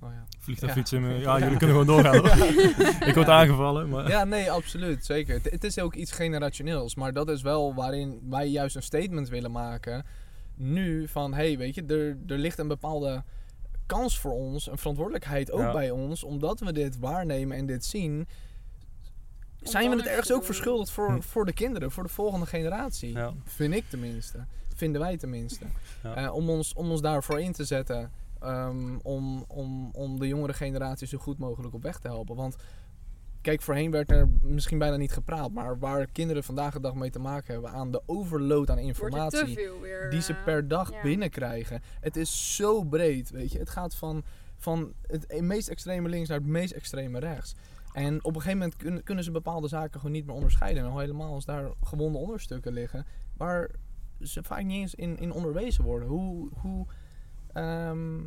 Oh, 0.00 0.10
ja. 0.12 0.24
Vliegtuigfiets 0.38 0.90
Ja. 0.90 0.96
in 0.96 1.02
me. 1.02 1.14
Ja, 1.18 1.38
jullie 1.38 1.56
kunnen 1.56 1.76
gewoon 1.76 2.02
doorgaan. 2.02 2.24
Ik 3.08 3.14
word 3.14 3.28
aangevallen, 3.28 3.88
maar... 3.88 4.08
Ja, 4.08 4.24
nee, 4.24 4.50
absoluut. 4.50 5.04
Zeker. 5.04 5.34
Het, 5.34 5.50
het 5.50 5.64
is 5.64 5.78
ook 5.78 5.94
iets 5.94 6.12
generationeels. 6.12 6.94
Maar 6.94 7.12
dat 7.12 7.28
is 7.28 7.42
wel 7.42 7.74
waarin 7.74 8.20
wij 8.28 8.48
juist 8.48 8.76
een 8.76 8.82
statement 8.82 9.28
willen 9.28 9.50
maken. 9.52 10.04
Nu 10.54 11.08
van, 11.08 11.34
hé, 11.34 11.46
hey, 11.46 11.58
weet 11.58 11.74
je, 11.74 11.84
er, 11.84 12.16
er 12.32 12.38
ligt 12.38 12.58
een 12.58 12.68
bepaalde 12.68 13.24
kans 13.86 14.18
voor 14.18 14.32
ons. 14.32 14.70
Een 14.70 14.78
verantwoordelijkheid 14.78 15.50
ook 15.50 15.60
Ja. 15.60 15.72
bij 15.72 15.90
ons. 15.90 16.24
Omdat 16.24 16.60
we 16.60 16.72
dit 16.72 16.98
waarnemen 16.98 17.56
en 17.56 17.66
dit 17.66 17.84
zien. 17.84 18.26
Zijn 19.62 19.90
we 19.90 19.96
het 19.96 20.06
ergens 20.06 20.32
ook 20.32 20.44
verschuldigd 20.44 20.90
voor, 20.90 21.10
Hm. 21.10 21.20
voor 21.20 21.44
de 21.46 21.52
kinderen, 21.52 21.90
voor 21.90 22.02
de 22.02 22.08
volgende 22.08 22.46
generatie? 22.46 23.12
Ja. 23.12 23.32
Vind 23.44 23.74
ik 23.74 23.84
tenminste. 23.88 24.44
Vinden 24.74 25.00
wij 25.00 25.16
tenminste. 25.16 25.64
Ja. 26.02 26.14
Eh, 26.14 26.34
om, 26.34 26.50
ons, 26.50 26.72
om 26.74 26.90
ons 26.90 27.00
daarvoor 27.00 27.40
in 27.40 27.52
te 27.52 27.64
zetten. 27.64 28.10
ehm, 28.40 28.96
om, 29.02 29.44
om, 29.48 29.90
om 29.92 30.18
de 30.18 30.26
jongere 30.28 30.52
generatie 30.52 31.06
zo 31.06 31.18
goed 31.18 31.38
mogelijk 31.38 31.74
op 31.74 31.82
weg 31.82 31.98
te 31.98 32.08
helpen. 32.08 32.36
Want 32.36 32.56
kijk, 33.44 33.62
voorheen 33.62 33.90
werd 33.90 34.10
er 34.10 34.28
misschien 34.40 34.78
bijna 34.78 34.96
niet 34.96 35.12
gepraat. 35.12 35.52
Maar 35.52 35.78
waar 35.78 36.06
kinderen 36.06 36.44
vandaag 36.44 36.72
de 36.72 36.80
dag 36.80 36.94
mee 36.94 37.10
te 37.10 37.18
maken 37.18 37.52
hebben 37.52 37.70
aan 37.70 37.90
de 37.90 38.02
overload 38.06 38.70
aan 38.70 38.78
informatie 38.78 39.54
weer. 39.80 40.10
die 40.10 40.20
ze 40.22 40.32
eh, 40.32 40.44
per 40.44 40.68
dag 40.68 40.92
ja. 40.92 41.02
binnenkrijgen. 41.02 41.82
Het 42.00 42.16
is 42.16 42.56
zo 42.56 42.84
breed, 42.84 43.30
weet 43.30 43.52
je. 43.52 43.58
Het 43.58 43.70
gaat 43.70 43.94
van, 43.94 44.24
van 44.56 44.92
het 45.06 45.40
meest 45.40 45.68
extreme 45.68 46.08
links 46.08 46.28
naar 46.28 46.38
het 46.38 46.46
meest 46.46 46.72
extreme 46.72 47.18
rechts. 47.18 47.54
En 47.92 48.24
op 48.24 48.34
een 48.34 48.40
gegeven 48.40 48.58
moment 48.58 48.76
kun- 48.76 49.02
kunnen 49.02 49.24
ze 49.24 49.30
bepaalde 49.30 49.68
zaken 49.68 50.00
gewoon 50.00 50.14
niet 50.14 50.26
meer 50.26 50.34
onderscheiden. 50.34 50.82
En 50.82 50.90
al 50.90 50.98
helemaal 50.98 51.32
als 51.32 51.44
daar 51.44 51.70
gewonde 51.82 52.18
onderstukken 52.18 52.72
liggen, 52.72 53.06
waar 53.36 53.70
ze 54.20 54.42
vaak 54.42 54.62
niet 54.62 54.80
eens 54.80 54.94
in, 54.94 55.18
in 55.18 55.32
onderwezen 55.32 55.84
worden. 55.84 56.08
Hoe, 56.08 56.48
hoe, 56.52 56.86
ehm, 57.52 58.18
eh, 58.18 58.24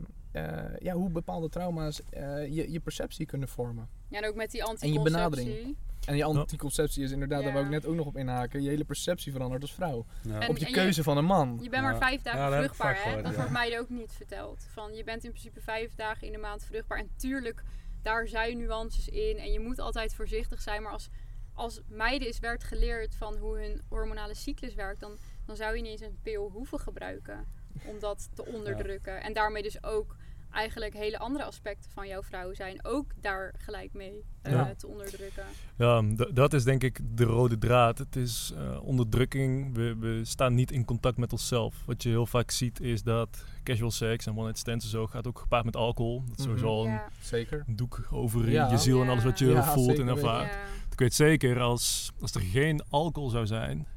ja, 0.80 0.94
hoe 0.94 1.10
bepaalde 1.10 1.50
trauma's 1.50 2.02
eh, 2.10 2.48
je, 2.56 2.72
je 2.72 2.80
perceptie 2.80 3.26
kunnen 3.26 3.48
vormen. 3.48 3.90
Ja, 4.10 4.22
en 4.22 4.28
ook 4.30 4.36
met 4.36 4.52
die 4.52 4.60
je 4.62 4.68
anticonceptie. 4.68 5.12
benadering. 5.14 5.78
En 6.06 6.16
je 6.18 6.24
anticonceptie 6.24 7.04
is 7.04 7.12
inderdaad, 7.12 7.38
daar 7.40 7.48
Ja. 7.48 7.54
wou 7.54 7.66
ik 7.66 7.72
net 7.72 7.86
ook 7.86 7.96
nog 7.96 8.06
op 8.06 8.18
inhaken, 8.18 8.62
je 8.62 8.70
hele 8.70 8.84
perceptie 8.86 9.32
verandert 9.32 9.62
als 9.62 9.74
vrouw. 9.74 10.06
Ja. 10.22 10.40
En- 10.40 10.50
op 10.50 10.58
je 10.58 10.66
je- 10.68 10.72
keuze 10.72 11.04
van 11.04 11.18
een 11.18 11.26
man. 11.26 11.60
Je 11.62 11.70
bent 11.70 11.84
maar 11.84 11.98
vijf 11.98 12.22
dagen 12.22 12.58
vruchtbaar, 12.58 12.96
hè? 12.96 13.02
gehoord, 13.02 13.24
Dat 13.24 13.32
ja. 13.32 13.38
wordt 13.38 13.52
mij 13.54 13.80
ook 13.80 13.90
niet 13.90 14.12
verteld. 14.12 14.68
Van, 14.70 14.94
je 14.96 15.04
bent 15.04 15.24
in 15.24 15.30
principe 15.30 15.62
vijf 15.62 15.96
dagen 15.96 16.28
in 16.28 16.34
de 16.34 16.40
maand 16.40 16.64
vruchtbaar. 16.64 16.98
En 17.00 17.10
tuurlijk, 17.16 17.64
daar 18.02 18.28
zijn 18.28 18.58
nuances 18.58 19.08
in. 19.10 19.38
En 19.38 19.52
je 19.52 19.60
moet 19.60 19.80
altijd 19.80 20.16
voorzichtig 20.16 20.62
zijn. 20.62 20.82
Maar 20.84 20.92
als, 20.92 21.10
als 21.54 21.82
meiden 21.88 22.28
is 22.28 22.40
werd 22.40 22.64
geleerd 22.64 23.16
van 23.16 23.38
hoe 23.38 23.58
hun 23.60 23.82
hormonale 23.90 24.36
cyclus 24.36 24.74
werkt... 24.74 25.00
dan, 25.00 25.18
dan 25.46 25.56
zou 25.56 25.76
je 25.76 25.82
niet 25.82 25.92
eens 25.92 26.02
een 26.02 26.20
pil 26.22 26.50
hoeven 26.50 26.80
gebruiken 26.80 27.46
om 27.86 28.00
dat 28.00 28.30
te 28.34 28.46
onderdrukken. 28.46 29.22
En 29.22 29.34
daarmee 29.34 29.64
dus 29.64 29.84
ook 29.84 30.16
eigenlijk 30.52 30.94
hele 30.94 31.18
andere 31.20 31.44
aspecten 31.46 31.92
van 31.92 32.08
jouw 32.08 32.24
vrouw 32.24 32.54
zijn 32.54 32.86
ook 32.86 33.12
daar 33.22 33.54
gelijk 33.58 33.94
mee 33.94 34.24
eh, 34.42 34.52
Ja. 34.52 34.74
te 34.78 34.88
onderdrukken. 34.88 35.44
Ja, 35.78 36.02
dat 36.34 36.54
is 36.54 36.64
denk 36.64 36.84
ik 36.84 37.00
de 37.18 37.24
rode 37.24 37.58
draad. 37.58 37.98
Het 37.98 38.16
is 38.16 38.54
eh, 38.58 38.84
onderdrukking. 38.84 39.76
We, 39.76 39.96
we 40.00 40.26
staan 40.26 40.54
niet 40.54 40.72
in 40.72 40.86
contact 40.86 41.18
met 41.18 41.32
onszelf. 41.32 41.84
Wat 41.86 42.04
je 42.04 42.10
heel 42.10 42.26
vaak 42.26 42.52
ziet 42.52 42.82
is 42.82 43.04
dat 43.04 43.44
casual 43.64 43.92
sex 43.92 44.26
en 44.26 44.32
one 44.34 44.42
night 44.42 44.58
stands 44.58 44.86
en 44.86 44.92
zo 44.92 45.08
gaat 45.08 45.28
ook 45.28 45.40
gepaard 45.40 45.66
met 45.66 45.76
alcohol. 45.76 46.24
Dat 46.28 46.40
is 46.40 46.46
Mhm. 46.46 46.58
sowieso 46.58 46.68
al 46.68 46.86
een 46.86 46.92
Ja, 46.92 47.10
Zeker. 47.22 47.64
doek 47.68 48.08
over 48.12 48.50
Ja. 48.50 48.70
je 48.72 48.78
ziel 48.78 49.02
en 49.02 49.10
alles 49.10 49.24
wat 49.24 49.40
je 49.40 49.46
Ja, 49.46 49.64
voelt 49.64 50.00
en 50.00 50.08
ervaart. 50.08 50.54
ja. 50.54 50.60
Ik 50.92 51.00
weet 51.00 51.14
zeker, 51.14 51.60
als, 51.60 52.12
als 52.22 52.34
er 52.34 52.42
geen 52.42 52.82
alcohol 52.90 53.30
zou 53.30 53.46
zijn 53.46 53.88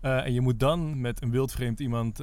eh, 0.00 0.24
en 0.26 0.32
je 0.32 0.40
moet 0.40 0.60
dan 0.60 1.00
met 1.00 1.22
een 1.22 1.30
wildvreemd 1.30 1.80
iemand... 1.80 2.20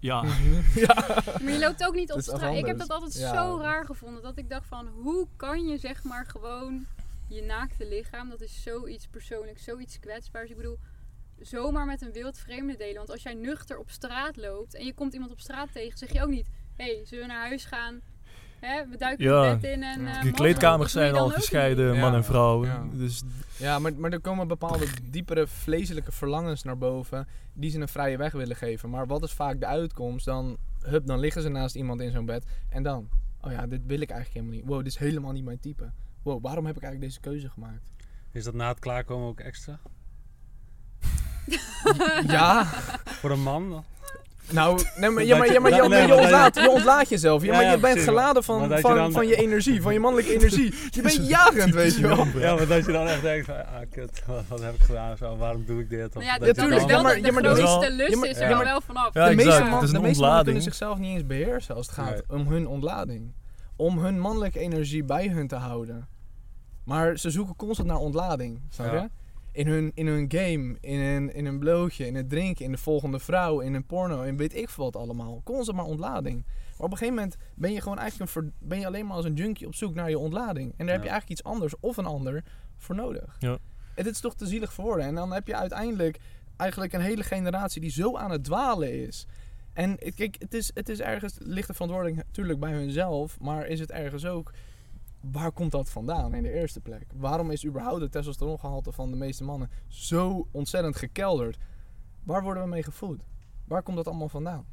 eh, 0.00 0.08
ja, 0.08 0.22
ja. 0.86 0.94
Maar 1.42 1.52
je 1.52 1.58
loopt 1.58 1.86
ook 1.86 1.94
niet 1.94 2.12
op 2.16 2.20
straat. 2.20 2.54
Ik 2.56 2.66
heb 2.66 2.78
dat 2.78 2.88
altijd 2.90 3.14
Ja. 3.18 3.34
zo 3.34 3.58
raar 3.60 3.84
gevonden. 3.84 4.22
Dat 4.22 4.38
ik 4.38 4.48
dacht 4.48 4.66
van, 4.66 4.86
hoe 4.86 5.28
kan 5.36 5.66
je 5.66 5.78
zeg 5.78 6.02
maar 6.02 6.26
gewoon 6.26 6.86
je 7.28 7.42
naakte 7.42 7.88
lichaam, 7.88 8.28
dat 8.28 8.40
is 8.40 8.62
zoiets 8.62 9.06
persoonlijks, 9.06 9.64
zoiets 9.64 9.98
kwetsbaars. 10.00 10.50
Ik 10.50 10.56
bedoel, 10.56 10.78
zomaar 11.40 11.86
met 11.86 12.02
een 12.02 12.12
wild 12.12 12.38
vreemde 12.38 12.76
delen. 12.76 12.96
Want 12.96 13.10
als 13.10 13.22
jij 13.22 13.34
nuchter 13.34 13.78
op 13.78 13.90
straat 13.90 14.36
loopt 14.36 14.74
en 14.74 14.84
je 14.84 14.94
komt 14.94 15.12
iemand 15.12 15.32
op 15.32 15.40
straat 15.40 15.72
tegen, 15.72 15.98
zeg 15.98 16.12
je 16.12 16.22
ook 16.22 16.28
niet, 16.30 16.48
hé, 16.76 16.94
hey, 16.94 17.04
zullen 17.06 17.26
we 17.26 17.32
naar 17.32 17.46
huis 17.46 17.64
gaan? 17.64 18.00
Hè, 18.60 18.88
we 18.88 18.96
duiken 18.96 19.24
Ja. 19.24 19.42
het 19.44 19.60
bed 19.60 19.70
in 19.70 19.82
en... 19.82 20.00
Ja. 20.00 20.16
eh, 20.16 20.22
de 20.22 20.30
kleedkamers 20.30 20.92
zijn 20.92 21.14
al 21.14 21.28
gescheiden, 21.28 21.98
man 21.98 22.14
en 22.14 22.24
vrouw. 22.24 22.64
Ja. 22.64 22.84
Dus 22.92 23.22
Ja, 23.56 23.78
maar, 23.78 23.92
maar 23.94 24.12
er 24.12 24.20
komen 24.20 24.48
bepaalde 24.48 24.86
diepere 25.10 25.46
vleeselijke 25.46 26.12
verlangens 26.12 26.62
naar 26.62 26.78
boven 26.78 27.26
die 27.52 27.70
ze 27.70 27.80
een 27.80 27.88
vrije 27.88 28.16
weg 28.16 28.32
willen 28.32 28.56
geven. 28.56 28.90
Maar 28.90 29.06
wat 29.06 29.22
is 29.22 29.32
vaak 29.32 29.60
de 29.60 29.66
uitkomst? 29.66 30.24
Dan, 30.24 30.56
hup, 30.82 31.06
dan 31.06 31.18
liggen 31.18 31.42
ze 31.42 31.48
naast 31.48 31.74
iemand 31.74 32.00
in 32.00 32.10
zo'n 32.10 32.26
bed 32.26 32.44
en 32.68 32.82
dan, 32.82 33.08
oh 33.40 33.52
ja, 33.52 33.66
dit 33.66 33.80
wil 33.86 34.00
ik 34.00 34.10
eigenlijk 34.10 34.40
helemaal 34.40 34.54
niet. 34.54 34.64
Wow, 34.74 34.78
dit 34.78 34.86
is 34.86 34.98
helemaal 34.98 35.32
niet 35.32 35.44
mijn 35.44 35.60
type. 35.60 35.90
Wow, 36.22 36.42
waarom 36.42 36.66
heb 36.66 36.76
ik 36.76 36.82
eigenlijk 36.82 37.12
deze 37.12 37.20
keuze 37.30 37.48
gemaakt? 37.50 37.90
Is 38.32 38.44
dat 38.44 38.54
na 38.54 38.68
het 38.68 38.78
klaarkomen 38.78 39.28
ook 39.28 39.40
extra? 39.40 39.78
ja, 42.26 42.64
Voor 43.04 43.30
een 43.30 43.42
man? 43.42 43.84
Nou, 44.50 44.80
nee, 44.96 45.10
maar, 45.10 45.24
ja, 45.24 45.36
maar, 45.36 45.46
je- 45.46 45.52
ja, 45.52 45.60
maar, 45.60 45.70
je, 45.82 45.88
nee, 45.88 46.14
ontlaat, 46.14 46.54
je 46.54 46.70
ontlaat 46.70 47.08
jezelf. 47.08 47.42
Ja, 47.42 47.52
maar 47.52 47.70
je 47.70 47.78
bent 47.78 47.98
geladen 48.00 48.44
van, 48.44 48.80
van, 48.80 48.94
dan- 48.96 49.12
van 49.12 49.26
je 49.26 49.36
energie, 49.36 49.82
van 49.82 49.92
je 49.92 50.00
mannelijke 50.00 50.34
energie. 50.34 50.74
Je 50.96 51.02
bent 51.02 51.28
jagend, 51.28 51.74
weet 51.74 51.96
je 51.96 52.06
wel. 52.06 52.26
Ja, 52.34 52.54
maar 52.54 52.66
dat 52.66 52.86
je 52.86 52.92
dan 52.92 53.06
echt 53.06 53.22
denkt 53.22 53.46
van, 53.46 53.54
ah 53.54 53.80
kut, 53.90 54.22
wat, 54.26 54.42
wat 54.48 54.60
heb 54.62 54.74
ik 54.74 54.80
gedaan? 54.82 55.16
Zo, 55.16 55.36
waarom 55.36 55.64
doe 55.66 55.80
ik 55.80 55.88
dit? 55.90 56.06
Of 56.06 56.12
Nou 56.14 56.24
ja, 56.24 56.30
dat 56.32 56.40
dat 56.46 56.48
je 56.56 56.62
tuurlijk, 56.62 56.80
is 56.80 56.86
dan- 56.86 56.90
wel 56.90 57.02
maar- 57.02 57.12
de, 57.14 57.20
ja, 57.20 57.26
de 57.26 57.32
maar 57.32 57.44
grootste 57.44 57.80
wel- 57.96 57.96
lust 57.96 58.24
is 58.24 58.38
ja, 58.38 58.44
er 58.44 58.54
maar- 58.56 58.64
wel 58.64 58.80
vanaf. 58.80 59.14
Ja, 59.14 59.28
de 59.28 59.34
meeste, 59.34 59.50
de 59.92 60.00
mannen 60.20 60.44
kunnen 60.44 60.62
zichzelf 60.62 60.98
niet 60.98 61.14
eens 61.14 61.26
beheersen 61.26 61.74
als 61.74 61.86
het 61.86 61.94
gaat 61.94 62.22
om 62.28 62.46
hun 62.46 62.66
ontlading. 62.66 63.32
Om 63.76 63.98
hun 63.98 64.18
mannelijke 64.20 64.58
energie 64.58 65.04
bij 65.04 65.28
hun 65.28 65.46
te 65.48 65.56
houden. 65.56 66.08
Maar 66.84 67.18
ze 67.18 67.30
zoeken 67.30 67.56
constant 67.56 67.88
naar 67.88 67.96
ontlading, 67.98 68.60
snap 68.70 68.92
je? 68.92 69.08
In 69.58 69.66
hun, 69.66 69.92
in 69.94 70.06
hun 70.06 70.24
game, 70.28 70.76
in 70.80 71.00
hun, 71.00 71.34
in 71.34 71.44
hun 71.44 71.58
blootje, 71.58 72.06
in 72.06 72.14
het 72.14 72.30
drinken, 72.30 72.64
in 72.64 72.72
de 72.72 72.78
volgende 72.78 73.18
vrouw, 73.18 73.60
in 73.60 73.72
hun 73.72 73.86
porno, 73.86 74.22
in 74.22 74.36
weet 74.36 74.54
ik 74.54 74.68
veel 74.68 74.84
wat 74.84 74.96
allemaal. 74.96 75.40
Constant 75.44 75.76
maar 75.76 75.86
ontlading. 75.86 76.44
Maar 76.46 76.86
op 76.86 76.90
een 76.90 76.98
gegeven 76.98 77.14
moment 77.14 77.36
ben 77.54 77.72
je 77.72 77.80
gewoon 77.80 77.98
eigenlijk 77.98 78.34
een 78.34 78.52
ben 78.58 78.78
je 78.78 78.86
alleen 78.86 79.06
maar 79.06 79.16
als 79.16 79.24
een 79.24 79.34
junkie 79.34 79.66
op 79.66 79.74
zoek 79.74 79.94
naar 79.94 80.10
je 80.10 80.18
ontlading. 80.18 80.74
En 80.76 80.86
daar 80.86 80.94
heb 80.94 81.04
je 81.04 81.10
eigenlijk 81.10 81.40
iets 81.40 81.44
anders 81.44 81.74
of 81.80 81.96
een 81.96 82.06
ander 82.06 82.44
voor 82.76 82.94
nodig. 82.94 83.36
Ja. 83.38 83.58
En 83.94 84.04
dit 84.04 84.12
is 84.12 84.20
toch 84.20 84.34
te 84.34 84.46
zielig 84.46 84.72
voor 84.72 84.84
woorden. 84.84 85.06
En 85.06 85.14
dan 85.14 85.32
heb 85.32 85.46
je 85.46 85.56
uiteindelijk 85.56 86.18
eigenlijk 86.56 86.92
een 86.92 87.00
hele 87.00 87.22
generatie 87.22 87.80
die 87.80 87.90
zo 87.90 88.16
aan 88.16 88.30
het 88.30 88.44
dwalen 88.44 89.06
is. 89.06 89.26
En 89.72 89.98
kijk, 90.14 90.36
het 90.38 90.54
is, 90.54 90.70
het 90.74 90.88
is 90.88 91.00
ergens, 91.00 91.36
ligt 91.38 91.66
de 91.66 91.74
verantwoording 91.74 92.16
natuurlijk 92.16 92.60
bij 92.60 92.72
hunzelf, 92.72 93.40
maar 93.40 93.66
is 93.66 93.80
het 93.80 93.90
ergens 93.90 94.26
ook, 94.26 94.52
waar 95.32 95.52
komt 95.52 95.70
dat 95.72 95.90
vandaan 95.90 96.34
in 96.34 96.42
de 96.42 96.52
eerste 96.52 96.80
plek? 96.80 97.06
Waarom 97.14 97.50
is 97.50 97.66
überhaupt 97.66 98.00
het 98.00 98.12
testosterongehalte 98.12 98.92
van 98.92 99.10
de 99.10 99.16
meeste 99.16 99.44
mannen 99.44 99.70
zo 99.88 100.48
ontzettend 100.50 100.96
gekelderd? 100.96 101.58
Waar 102.24 102.42
worden 102.42 102.62
we 102.62 102.68
mee 102.68 102.82
gevoed? 102.82 103.22
Waar 103.64 103.82
komt 103.82 103.96
dat 103.96 104.06
allemaal 104.06 104.28
vandaan? 104.28 104.66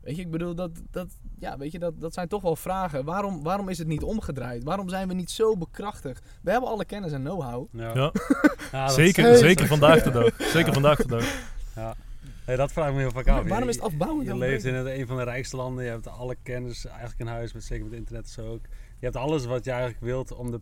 Weet 0.00 0.16
je, 0.16 0.22
ik 0.22 0.30
bedoel, 0.30 0.54
dat, 0.54 0.70
dat, 0.90 1.08
ja, 1.38 1.58
weet 1.58 1.72
je, 1.72 1.78
dat, 1.78 2.00
dat 2.00 2.14
zijn 2.14 2.28
toch 2.28 2.42
wel 2.42 2.56
vragen. 2.56 3.04
Waarom, 3.04 3.42
waarom 3.42 3.68
is 3.68 3.78
het 3.78 3.86
niet 3.86 4.02
omgedraaid? 4.02 4.64
Waarom 4.64 4.88
zijn 4.88 5.08
we 5.08 5.14
niet 5.14 5.30
zo 5.30 5.56
bekrachtigd? 5.56 6.24
We 6.42 6.50
hebben 6.50 6.68
alle 6.70 6.84
kennis 6.84 7.12
en 7.12 7.20
know-how. 7.22 7.66
Ja. 7.72 7.94
Ja. 7.94 8.12
Ja, 8.72 8.88
Zeker, 9.02 9.36
zeker 9.36 9.66
vandaag 9.66 10.02
de 10.02 10.10
dag. 10.10 10.34
Zeker 10.56 10.72
vandaag 10.72 10.96
de 10.98 11.06
dag. 11.06 11.24
Hey, 12.44 12.56
dat 12.56 12.72
vraag 12.72 12.88
ik 12.88 12.94
me 12.94 13.00
heel 13.00 13.10
vaak 13.10 13.28
af. 13.28 13.48
Waarom 13.48 13.62
Je- 13.62 13.68
is 13.68 13.74
het 13.74 13.84
afbouwend? 13.84 14.22
Je 14.22 14.28
dan 14.28 14.38
leeft 14.38 14.64
in 14.64 14.74
het, 14.74 14.86
een 14.86 15.06
van 15.06 15.16
de 15.16 15.22
rijkste 15.22 15.56
landen. 15.56 15.84
Je 15.84 15.90
hebt 15.90 16.08
alle 16.08 16.36
kennis 16.42 16.86
eigenlijk 16.86 17.18
in 17.20 17.26
huis, 17.26 17.52
met, 17.52 17.64
zeker 17.64 17.84
met 17.84 17.94
internet 17.98 18.28
zo 18.28 18.46
ook. 18.52 18.64
Je 19.00 19.06
hebt 19.06 19.16
alles 19.16 19.44
wat 19.44 19.64
je 19.64 19.70
eigenlijk 19.70 20.00
wilt 20.00 20.32
om, 20.32 20.50
de, 20.50 20.60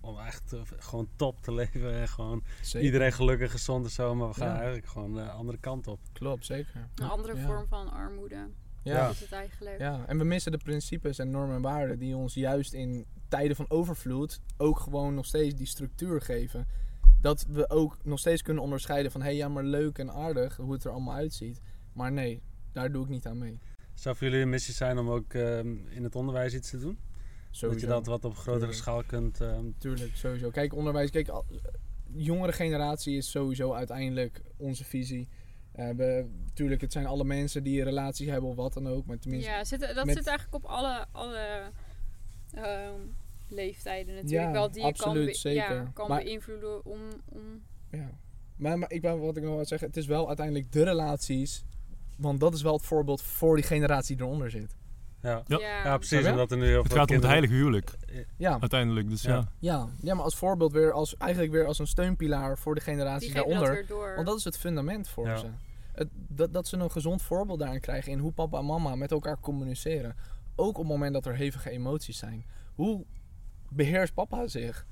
om 0.00 0.18
echt 0.18 0.52
eh, 0.52 0.60
gewoon 0.78 1.08
top 1.16 1.42
te 1.42 1.52
leven. 1.54 1.92
En 1.94 2.08
gewoon 2.08 2.42
Zeker. 2.62 2.86
iedereen 2.86 3.12
gelukkig, 3.12 3.50
gezond 3.50 3.84
en 3.84 3.90
zo. 3.90 4.14
Maar 4.14 4.28
we 4.28 4.34
gaan 4.34 4.48
Ja. 4.48 4.56
eigenlijk 4.56 4.86
gewoon 4.86 5.14
de 5.14 5.30
andere 5.30 5.58
kant 5.58 5.86
op. 5.86 6.00
Klopt, 6.12 6.46
zeker. 6.46 6.88
Een 6.94 7.08
andere 7.08 7.36
Ja. 7.36 7.46
vorm 7.46 7.66
van 7.68 7.90
armoede 7.92 8.34
Ja. 8.34 8.48
Ja. 8.94 9.08
is 9.08 9.20
het 9.20 9.32
eigenlijk. 9.32 9.78
Ja, 9.78 10.04
en 10.06 10.18
we 10.18 10.24
missen 10.24 10.52
de 10.52 10.58
principes 10.58 11.18
en 11.18 11.30
normen 11.30 11.56
en 11.56 11.62
waarden 11.62 11.98
die 11.98 12.16
ons 12.16 12.34
juist 12.34 12.72
in 12.72 13.06
tijden 13.28 13.56
van 13.56 13.64
overvloed 13.70 14.40
ook 14.56 14.78
gewoon 14.78 15.14
nog 15.14 15.26
steeds 15.26 15.54
die 15.54 15.66
structuur 15.66 16.20
geven. 16.20 16.66
Dat 17.20 17.46
we 17.48 17.70
ook 17.70 17.96
nog 18.04 18.18
steeds 18.18 18.42
kunnen 18.42 18.62
onderscheiden 18.62 19.12
van 19.12 19.20
hé, 19.20 19.26
hey, 19.26 19.36
ja, 19.36 19.48
maar 19.48 19.64
leuk 19.64 19.98
en 19.98 20.12
aardig 20.12 20.56
hoe 20.56 20.72
het 20.72 20.84
er 20.84 20.90
allemaal 20.90 21.14
uitziet. 21.14 21.60
Maar 21.92 22.12
nee, 22.12 22.42
daar 22.72 22.92
doe 22.92 23.02
ik 23.04 23.08
niet 23.08 23.26
aan 23.26 23.38
mee. 23.38 23.58
Zou 23.94 24.16
voor 24.16 24.26
jullie 24.26 24.42
een 24.42 24.48
missie 24.50 24.74
zijn 24.74 24.98
om 24.98 25.10
ook 25.10 25.34
ehm, 25.34 25.76
in 25.88 26.04
het 26.04 26.14
onderwijs 26.16 26.54
iets 26.54 26.70
te 26.70 26.78
doen? 26.78 26.98
Sowieso. 27.54 27.68
Dat 27.70 27.80
je 27.80 27.86
dat 27.86 28.06
wat 28.06 28.24
op 28.24 28.34
grotere 28.36 28.56
Tuurlijk. 28.58 28.78
schaal 28.78 29.02
kunt... 29.04 29.40
ehm, 29.40 29.64
Tuurlijk, 29.78 30.16
sowieso. 30.16 30.50
Kijk, 30.50 30.74
onderwijs, 30.74 31.10
kijk, 31.10 31.28
al- 31.28 31.44
jongere 32.14 32.52
generatie 32.52 33.16
is 33.16 33.30
sowieso 33.30 33.72
uiteindelijk 33.72 34.42
onze 34.56 34.84
visie. 34.84 35.28
Eh, 35.72 35.88
we, 35.90 36.26
tuurlijk, 36.54 36.80
het 36.80 36.92
zijn 36.92 37.06
alle 37.06 37.24
mensen 37.24 37.62
die 37.62 37.78
een 37.78 37.84
relatie 37.84 38.30
hebben 38.30 38.50
of 38.50 38.56
wat 38.56 38.72
dan 38.72 38.88
ook. 38.88 39.06
Maar 39.06 39.18
tenminste, 39.18 39.50
Ja, 39.50 39.64
zit, 39.64 39.80
dat 39.80 40.04
met- 40.06 40.16
zit 40.16 40.26
eigenlijk 40.26 40.64
op 40.64 40.70
alle, 40.70 41.06
alle 41.12 41.62
ehm, 42.54 43.00
leeftijden 43.48 44.14
natuurlijk 44.14 44.42
Ja, 44.46 44.52
wel. 44.52 44.70
Die 44.70 44.80
je 44.80 44.86
absoluut, 44.86 45.14
kan, 45.24 45.32
be- 45.32 45.38
zeker. 45.38 45.74
Ja, 45.74 45.90
kan 45.94 46.08
Maar- 46.08 46.22
beïnvloeden 46.24 46.84
om... 46.84 47.00
om 47.28 47.62
Ja. 47.90 48.10
Maar, 48.56 48.78
maar 48.78 48.90
ik 48.92 49.02
wat 49.02 49.36
ik 49.36 49.42
nog 49.42 49.54
wil 49.54 49.66
zeggen, 49.66 49.88
het 49.88 49.96
is 49.96 50.06
wel 50.06 50.26
uiteindelijk 50.26 50.72
de 50.72 50.82
relaties. 50.82 51.64
Want 52.16 52.40
dat 52.40 52.54
is 52.54 52.62
wel 52.62 52.72
het 52.72 52.84
voorbeeld 52.86 53.22
voor 53.22 53.56
die 53.56 53.64
generatie 53.64 54.16
die 54.16 54.24
eronder 54.26 54.50
zit. 54.50 54.74
Ja. 55.22 55.42
Ja. 55.46 55.96
precies. 55.98 56.26
Omdat 56.26 56.50
er 56.50 56.56
nu 56.56 56.66
heel 56.66 56.78
Het 56.82 56.86
veel 56.92 56.96
gaat 56.96 57.08
om 57.10 57.14
het 57.16 57.24
heilige 57.24 57.52
huwelijk, 57.54 57.94
Ja, 58.36 58.60
uiteindelijk. 58.60 59.08
Dus 59.08 59.22
Ja. 59.22 59.48
ja. 59.58 59.88
ja. 60.00 60.14
maar 60.14 60.24
als 60.24 60.36
voorbeeld 60.36 60.72
weer, 60.72 60.92
als, 60.92 61.16
eigenlijk 61.16 61.52
weer 61.52 61.66
als 61.66 61.78
een 61.78 61.86
steunpilaar 61.86 62.58
voor 62.58 62.74
de 62.74 62.80
die 62.84 62.94
generaties 62.94 63.32
geven 63.32 63.48
dat 63.48 63.64
daaronder. 63.64 64.14
Want 64.14 64.26
dat 64.26 64.38
is 64.38 64.44
het 64.44 64.58
fundament 64.58 65.08
voor 65.08 65.26
Ja. 65.26 65.36
ze. 65.36 65.46
Het, 65.92 66.08
dat, 66.12 66.52
dat 66.52 66.66
ze 66.66 66.76
een 66.76 66.90
gezond 66.90 67.22
voorbeeld 67.22 67.58
daarin 67.58 67.80
krijgen 67.80 68.12
in 68.12 68.18
hoe 68.18 68.32
papa 68.32 68.58
en 68.58 68.64
mama 68.66 68.94
met 68.94 69.10
elkaar 69.10 69.40
communiceren. 69.40 70.16
Ook 70.56 70.68
op 70.68 70.76
het 70.76 70.86
moment 70.86 71.12
dat 71.12 71.26
er 71.26 71.34
hevige 71.34 71.70
emoties 71.70 72.18
zijn. 72.18 72.44
Hoe 72.74 73.04
beheerst 73.68 74.14
papa 74.14 74.46
zich? 74.48 74.86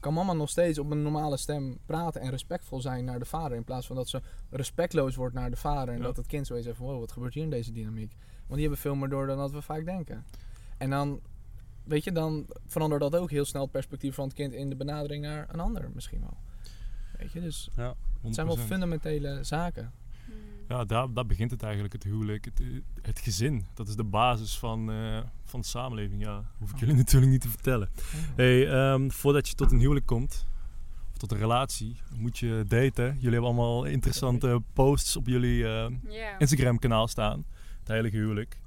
Kan 0.00 0.14
mama 0.14 0.32
nog 0.32 0.48
steeds 0.50 0.78
op 0.78 0.90
een 0.90 1.02
normale 1.02 1.36
stem 1.36 1.78
praten 1.86 2.20
en 2.20 2.30
respectvol 2.30 2.80
zijn 2.80 3.04
naar 3.04 3.18
de 3.18 3.24
vader? 3.24 3.56
In 3.56 3.64
plaats 3.64 3.86
van 3.86 3.96
dat 3.96 4.08
ze 4.08 4.20
respectloos 4.50 5.16
wordt 5.16 5.34
naar 5.34 5.50
de 5.50 5.56
vader. 5.56 5.94
En 5.94 6.00
Ja. 6.00 6.06
dat 6.06 6.16
het 6.16 6.26
kind 6.26 6.46
zoiets 6.46 6.66
heeft 6.66 6.78
van, 6.78 6.86
wow, 6.86 6.98
wat 7.00 7.12
gebeurt 7.12 7.34
hier 7.34 7.42
in 7.42 7.50
deze 7.50 7.72
dynamiek? 7.72 8.12
Want 8.50 8.62
die 8.62 8.70
hebben 8.70 8.78
veel 8.78 8.94
meer 8.94 9.08
door 9.08 9.26
dan 9.26 9.36
dat 9.38 9.50
we 9.52 9.62
vaak 9.62 9.84
denken. 9.84 10.24
En 10.78 10.90
dan, 10.90 11.20
weet 11.84 12.04
je, 12.04 12.12
dan 12.12 12.46
verandert 12.66 13.00
dat 13.00 13.16
ook 13.16 13.30
heel 13.30 13.44
snel 13.44 13.62
het 13.62 13.70
perspectief 13.70 14.14
van 14.14 14.24
het 14.24 14.34
kind 14.34 14.52
in 14.52 14.68
de 14.68 14.76
benadering 14.76 15.22
naar 15.22 15.46
een 15.52 15.60
ander 15.60 15.90
misschien 15.94 16.20
wel. 16.20 16.36
Weet 17.18 17.32
je, 17.32 17.40
dus 17.40 17.70
het 18.22 18.34
zijn 18.34 18.46
wel 18.46 18.58
100%. 18.58 18.60
fundamentele 18.60 19.44
zaken. 19.44 19.92
Hmm. 20.24 20.34
Ja, 20.68 20.84
daar, 20.84 21.12
daar 21.12 21.26
begint 21.26 21.50
het 21.50 21.62
eigenlijk, 21.62 21.92
het 21.92 22.04
huwelijk. 22.04 22.44
Het, 22.44 22.62
het 23.02 23.18
gezin, 23.18 23.66
dat 23.74 23.88
is 23.88 23.96
de 23.96 24.04
basis 24.04 24.58
van, 24.58 24.90
eh, 24.90 25.18
van 25.44 25.60
de 25.60 25.66
samenleving. 25.66 26.22
Ja, 26.22 26.44
hoef 26.58 26.70
ik 26.70 26.78
jullie 26.78 26.94
natuurlijk 26.94 27.32
niet 27.32 27.40
te 27.40 27.48
vertellen. 27.48 27.88
Hey, 28.36 28.68
ehm, 28.70 29.10
voordat 29.10 29.48
je 29.48 29.54
tot 29.54 29.72
een 29.72 29.78
huwelijk 29.78 30.06
komt, 30.06 30.46
of 31.12 31.18
tot 31.18 31.32
een 31.32 31.38
relatie, 31.38 31.96
moet 32.14 32.38
je 32.38 32.64
daten. 32.68 33.04
Jullie 33.14 33.30
hebben 33.30 33.42
allemaal 33.44 33.84
interessante 33.84 34.62
posts 34.72 35.16
op 35.16 35.26
jullie 35.26 35.64
eh, 35.64 35.90
Ja. 36.08 36.38
Instagram-kanaal 36.38 37.08
staan. 37.08 37.44
Het 37.80 37.88
heilige 37.88 38.16
huwelijk. 38.16 38.58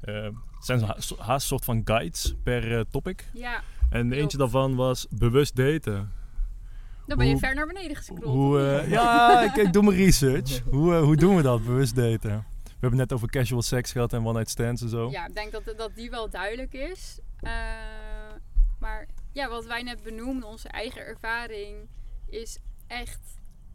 Eh, 0.00 0.22
het 0.24 0.64
zijn 0.64 0.82
ha- 0.82 0.96
so- 1.00 1.18
haast 1.18 1.46
soort 1.46 1.64
van 1.64 1.80
guides 1.84 2.34
per 2.42 2.78
eh, 2.78 2.84
topic. 2.90 3.24
ja, 3.32 3.62
En 3.90 4.12
eentje 4.12 4.38
daarvan 4.38 4.74
was 4.74 5.06
bewust 5.10 5.56
daten. 5.56 6.12
dan 7.06 7.18
ben 7.18 7.26
je 7.26 7.32
Hoe- 7.32 7.40
ver 7.40 7.54
naar 7.54 7.66
beneden 7.66 7.96
gescrollt. 7.96 8.24
Hoe, 8.24 8.60
eh, 8.60 8.90
ja, 8.90 9.40
ik, 9.42 9.56
ik 9.66 9.72
doe 9.72 9.82
mijn 9.82 9.96
research. 9.96 10.60
hoe, 10.70 10.94
hoe 10.94 11.16
doen 11.16 11.36
we 11.36 11.42
dat, 11.42 11.64
bewust 11.64 11.94
daten? 11.96 12.44
We 12.64 12.86
hebben 12.86 12.98
net 12.98 13.12
over 13.12 13.28
casual 13.30 13.62
sex 13.62 13.92
gehad 13.92 14.12
en 14.12 14.24
one-night 14.24 14.50
stands 14.50 14.82
en 14.82 14.88
zo. 14.88 15.10
Ja, 15.10 15.26
ik 15.26 15.34
denk 15.34 15.52
dat, 15.52 15.74
dat 15.76 15.94
die 15.94 16.10
wel 16.10 16.30
duidelijk 16.30 16.72
is. 16.72 17.18
Eh, 17.40 17.52
maar 18.78 19.06
ja, 19.32 19.48
wat 19.48 19.66
wij 19.66 19.82
net 19.82 20.02
benoemden, 20.02 20.48
onze 20.48 20.68
eigen 20.68 21.00
ervaring, 21.00 21.76
is 22.28 22.58
echt 22.86 23.20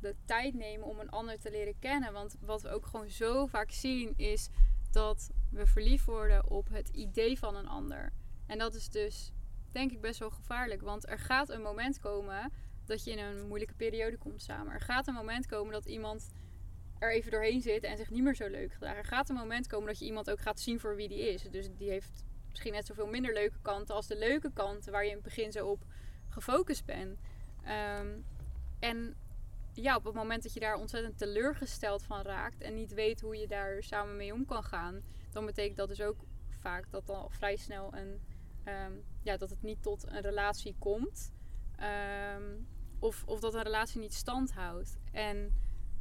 de 0.02 0.16
tijd 0.26 0.54
nemen 0.54 0.88
om 0.88 1.00
een 1.00 1.10
ander 1.10 1.40
te 1.40 1.52
leren 1.52 1.74
kennen. 1.80 2.14
Want 2.14 2.36
wat 2.46 2.62
we 2.62 2.70
ook 2.74 2.86
gewoon 2.86 3.10
zo 3.10 3.46
vaak 3.46 3.72
zien, 3.72 4.14
is 4.16 4.50
dat 4.96 5.30
we 5.50 5.66
verliefd 5.66 6.06
worden 6.06 6.50
op 6.50 6.70
het 6.70 6.90
idee 6.90 7.40
van 7.40 7.56
een 7.56 7.68
ander. 7.68 8.12
En 8.48 8.58
dat 8.58 8.76
is 8.76 8.90
dus, 8.90 9.32
denk 9.72 9.92
ik, 9.92 10.02
best 10.02 10.20
wel 10.20 10.30
gevaarlijk. 10.30 10.82
Want 10.82 11.10
er 11.10 11.20
gaat 11.20 11.50
een 11.50 11.62
moment 11.62 12.00
komen 12.00 12.52
dat 12.86 13.04
je 13.04 13.12
in 13.12 13.20
een 13.20 13.48
moeilijke 13.48 13.74
periode 13.74 14.18
komt 14.18 14.42
samen. 14.42 14.74
Er 14.74 14.82
gaat 14.82 15.08
een 15.08 15.14
moment 15.14 15.46
komen 15.46 15.74
dat 15.74 15.86
iemand 15.86 16.32
er 17.00 17.14
even 17.14 17.32
doorheen 17.32 17.62
zit 17.62 17.84
en 17.84 17.98
zich 17.98 18.10
niet 18.10 18.24
meer 18.24 18.36
zo 18.36 18.48
leuk 18.48 18.74
gedraagt. 18.74 18.98
Er 18.98 19.06
gaat 19.06 19.30
een 19.30 19.36
moment 19.36 19.68
komen 19.68 19.88
dat 19.88 20.00
je 20.00 20.06
iemand 20.06 20.30
ook 20.30 20.40
gaat 20.40 20.60
zien 20.60 20.80
voor 20.80 20.96
wie 20.96 21.08
die 21.08 21.34
is. 21.34 21.42
Dus 21.42 21.70
die 21.78 21.90
heeft 21.90 22.24
misschien 22.50 22.72
net 22.72 22.86
zoveel 22.86 23.08
minder 23.08 23.34
leuke 23.34 23.60
kanten 23.62 23.96
als 23.96 24.08
de 24.08 24.18
leuke 24.18 24.52
kanten 24.54 24.92
waar 24.92 25.04
je 25.04 25.10
in 25.10 25.16
het 25.16 25.24
begin 25.24 25.52
zo 25.52 25.68
op 25.68 25.84
gefocust 26.30 26.86
bent. 26.86 27.20
Ehm, 27.64 28.08
en 28.80 29.16
ja, 29.76 29.96
op 29.96 30.04
het 30.04 30.14
moment 30.14 30.44
dat 30.44 30.54
je 30.54 30.60
daar 30.60 30.76
ontzettend 30.76 31.18
teleurgesteld 31.18 32.04
van 32.04 32.22
raakt 32.22 32.62
en 32.62 32.74
niet 32.74 32.94
weet 32.94 33.22
hoe 33.22 33.36
je 33.36 33.48
daar 33.48 33.84
samen 33.84 34.16
mee 34.16 34.34
om 34.34 34.46
kan 34.46 34.64
gaan, 34.64 35.02
dan 35.32 35.46
betekent 35.46 35.78
dat 35.78 35.88
dus 35.88 36.02
ook 36.02 36.18
vaak 36.50 36.92
dat 36.92 37.08
dan 37.08 37.32
vrij 37.32 37.56
snel 37.56 37.94
een, 37.94 38.22
ehm, 38.64 38.94
ja, 39.22 39.38
dat 39.38 39.50
het 39.50 39.62
niet 39.62 39.84
tot 39.84 40.08
een 40.08 40.22
relatie 40.22 40.76
komt. 40.80 41.34
Ehm, 41.76 42.44
of, 43.00 43.24
of 43.26 43.40
dat 43.40 43.54
een 43.54 43.64
relatie 43.64 44.00
niet 44.00 44.14
stand 44.14 44.52
houdt. 44.52 44.98
En 45.12 45.54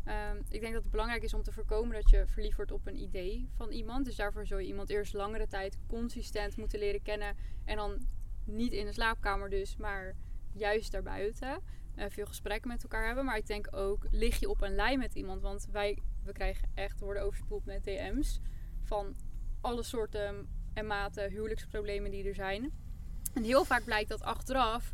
Ehm, 0.05 0.37
ik 0.49 0.61
denk 0.61 0.72
dat 0.72 0.83
het 0.83 0.91
belangrijk 0.91 1.22
is 1.22 1.35
om 1.35 1.43
te 1.43 1.53
voorkomen 1.53 1.95
dat 1.95 2.11
je 2.11 2.27
verliefd 2.27 2.57
wordt 2.57 2.72
op 2.72 2.87
een 2.87 3.03
idee 3.03 3.49
van 3.57 3.70
iemand. 3.70 4.05
Dus 4.05 4.16
daarvoor 4.16 4.47
zul 4.47 4.59
je 4.59 4.66
iemand 4.66 4.91
eerst 4.91 5.12
langere 5.12 5.47
tijd 5.47 5.79
consistent 5.87 6.57
moeten 6.57 6.79
leren 6.79 7.03
kennen. 7.03 7.37
En 7.64 7.77
dan 7.77 8.07
niet 8.45 8.72
in 8.72 8.87
de 8.87 8.93
slaapkamer 8.93 9.51
dus, 9.51 9.77
maar 9.77 10.14
juist 10.53 10.93
daarbuiten. 10.93 11.62
Eh, 11.95 12.07
veel 12.11 12.26
gesprekken 12.26 12.68
met 12.68 12.82
elkaar 12.82 13.07
hebben. 13.07 13.24
Maar 13.24 13.36
ik 13.36 13.47
denk 13.47 13.76
ook, 13.76 14.07
lig 14.11 14.40
je 14.40 14.49
op 14.49 14.62
een 14.62 14.74
lijn 14.74 14.99
met 14.99 15.14
iemand. 15.14 15.42
Want 15.42 15.66
wij 15.72 15.99
we 16.24 16.32
krijgen 16.32 16.68
echt, 16.74 17.01
worden 17.01 17.22
overspoeld 17.22 17.64
met 17.64 17.84
DM's. 17.84 18.40
Van 18.82 19.16
alle 19.61 19.82
soorten 19.82 20.49
en 20.74 20.86
maten 20.86 21.30
huwelijksproblemen 21.30 22.11
die 22.11 22.24
er 22.24 22.34
zijn. 22.34 22.72
En 23.34 23.42
heel 23.42 23.64
vaak 23.64 23.84
blijkt 23.84 24.09
dat 24.09 24.22
achteraf 24.22 24.92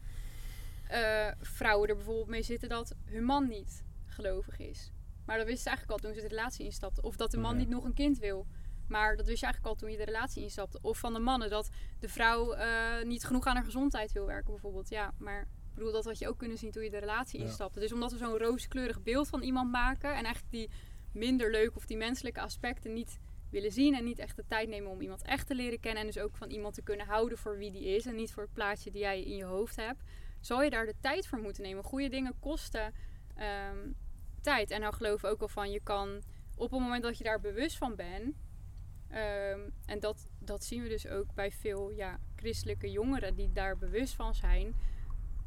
eh, 0.88 1.28
vrouwen 1.40 1.88
er 1.88 1.94
bijvoorbeeld 1.94 2.28
mee 2.28 2.42
zitten 2.42 2.68
dat 2.68 2.94
hun 3.04 3.24
man 3.24 3.48
niet 3.48 3.84
gelovig 4.06 4.58
is. 4.58 4.92
Maar 5.26 5.38
dat 5.38 5.46
wist 5.46 5.62
ze 5.62 5.68
eigenlijk 5.68 5.98
al 5.98 6.08
toen 6.08 6.20
ze 6.20 6.28
de 6.28 6.34
relatie 6.34 6.64
instapte. 6.64 7.02
Of 7.02 7.16
dat 7.16 7.30
de 7.30 7.38
man 7.38 7.52
Ja. 7.52 7.58
niet 7.58 7.68
nog 7.68 7.84
een 7.84 7.94
kind 7.94 8.18
wil. 8.18 8.46
Maar 8.88 9.16
dat 9.16 9.26
wist 9.26 9.40
je 9.40 9.46
eigenlijk 9.46 9.74
al 9.74 9.80
toen 9.80 9.90
je 9.90 10.04
de 10.04 10.12
relatie 10.12 10.42
instapte. 10.42 10.78
Of 10.82 10.98
van 10.98 11.12
de 11.12 11.18
mannen 11.18 11.50
dat 11.50 11.70
de 11.98 12.08
vrouw 12.08 12.52
eh, 12.52 13.02
niet 13.04 13.24
genoeg 13.24 13.46
aan 13.46 13.54
haar 13.54 13.64
gezondheid 13.64 14.12
wil 14.12 14.26
werken 14.26 14.50
bijvoorbeeld. 14.52 14.88
Ja, 14.88 15.14
maar 15.18 15.48
bedoel, 15.80 15.94
dat 15.94 16.04
had 16.04 16.18
je 16.18 16.28
ook 16.28 16.38
kunnen 16.38 16.58
zien 16.58 16.70
toen 16.70 16.82
je 16.84 16.90
de 16.90 16.98
relatie 16.98 17.40
instapte. 17.40 17.80
Dus 17.80 17.92
omdat 17.92 18.12
we 18.12 18.18
zo'n 18.18 18.38
rooskleurig 18.38 19.02
beeld 19.02 19.28
van 19.28 19.42
iemand 19.42 19.70
maken... 19.70 20.08
en 20.08 20.24
eigenlijk 20.24 20.50
die 20.50 20.70
minder 21.12 21.50
leuk 21.50 21.76
of 21.76 21.86
die 21.86 21.96
menselijke 21.96 22.40
aspecten 22.40 22.92
niet 22.92 23.18
willen 23.50 23.72
zien... 23.72 23.94
en 23.94 24.04
niet 24.04 24.18
echt 24.18 24.36
de 24.36 24.46
tijd 24.46 24.68
nemen 24.68 24.90
om 24.90 25.00
iemand 25.00 25.22
echt 25.22 25.46
te 25.46 25.54
leren 25.54 25.80
kennen... 25.80 26.00
en 26.00 26.06
dus 26.06 26.18
ook 26.18 26.36
van 26.36 26.50
iemand 26.50 26.74
te 26.74 26.82
kunnen 26.82 27.06
houden 27.06 27.38
voor 27.38 27.58
wie 27.58 27.70
die 27.70 27.84
is... 27.84 28.06
en 28.06 28.14
niet 28.14 28.32
voor 28.32 28.42
het 28.42 28.52
plaatje 28.52 28.90
die 28.90 29.00
jij 29.00 29.22
in 29.22 29.36
je 29.36 29.44
hoofd 29.44 29.76
hebt... 29.76 30.02
zal 30.40 30.62
je 30.62 30.70
daar 30.70 30.86
de 30.86 30.94
tijd 31.00 31.26
voor 31.26 31.38
moeten 31.38 31.62
nemen. 31.62 31.84
Goede 31.84 32.08
dingen 32.08 32.38
kosten 32.40 32.94
ehm, 33.34 33.90
tijd. 34.40 34.70
En 34.70 34.80
nou 34.80 34.94
geloof 34.94 35.22
ik 35.22 35.30
ook 35.30 35.38
wel 35.38 35.48
van, 35.48 35.70
je 35.70 35.80
kan 35.82 36.22
op 36.54 36.70
het 36.70 36.80
moment 36.80 37.02
dat 37.02 37.18
je 37.18 37.24
daar 37.24 37.40
bewust 37.40 37.76
van 37.76 37.96
bent... 37.96 38.36
ehm, 39.08 39.60
en 39.86 40.00
dat, 40.00 40.28
dat 40.38 40.64
zien 40.64 40.82
we 40.82 40.88
dus 40.88 41.06
ook 41.06 41.34
bij 41.34 41.50
veel 41.50 41.90
ja, 41.90 42.20
christelijke 42.36 42.90
jongeren 42.90 43.34
die 43.34 43.52
daar 43.52 43.78
bewust 43.78 44.14
van 44.14 44.34
zijn... 44.34 44.74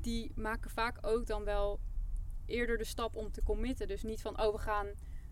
die 0.03 0.31
maken 0.35 0.69
vaak 0.69 0.97
ook 1.01 1.25
dan 1.27 1.43
wel 1.43 1.79
eerder 2.45 2.77
de 2.77 2.83
stap 2.83 3.15
om 3.15 3.31
te 3.31 3.43
committen. 3.43 3.87
Dus 3.87 4.03
niet 4.03 4.21
van, 4.21 4.41
oh 4.41 4.53
we 4.53 4.59
gaan... 4.59 4.87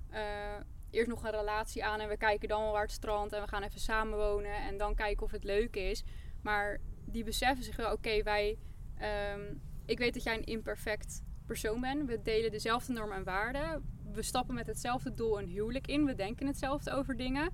eh, 0.10 0.60
eerst 0.92 1.10
nog 1.10 1.24
een 1.24 1.32
relatie 1.32 1.86
aan 1.86 2.00
en 2.00 2.10
we 2.10 2.18
kijken 2.18 2.48
dan 2.48 2.62
wel 2.62 2.72
waar 2.72 2.82
het 2.82 2.92
strand 2.92 3.34
en 3.34 3.42
we 3.42 3.48
gaan 3.48 3.64
even 3.64 3.80
samenwonen 3.80 4.56
en 4.56 4.78
dan 4.78 4.96
kijken 4.96 5.26
of 5.26 5.32
het 5.32 5.44
leuk 5.44 5.76
is. 5.76 6.04
Maar 6.42 6.80
die 7.06 7.24
beseffen 7.24 7.64
zich 7.64 7.76
wel, 7.76 7.92
oké, 7.92 8.24
wij, 8.24 8.58
ehm, 8.98 9.54
ik 9.86 9.98
weet 9.98 10.14
dat 10.14 10.24
jij 10.24 10.36
een 10.36 10.44
imperfect 10.44 11.24
persoon 11.46 11.82
bent. 11.82 12.08
We 12.08 12.22
delen 12.22 12.52
dezelfde 12.52 12.94
normen 12.94 13.18
en 13.18 13.24
waarden. 13.24 13.84
We 14.14 14.22
stappen 14.22 14.56
met 14.56 14.68
hetzelfde 14.68 15.14
doel 15.14 15.40
een 15.40 15.48
huwelijk 15.48 15.88
in. 15.88 16.06
We 16.06 16.16
denken 16.16 16.48
hetzelfde 16.48 16.92
over 16.92 17.18
dingen. 17.18 17.50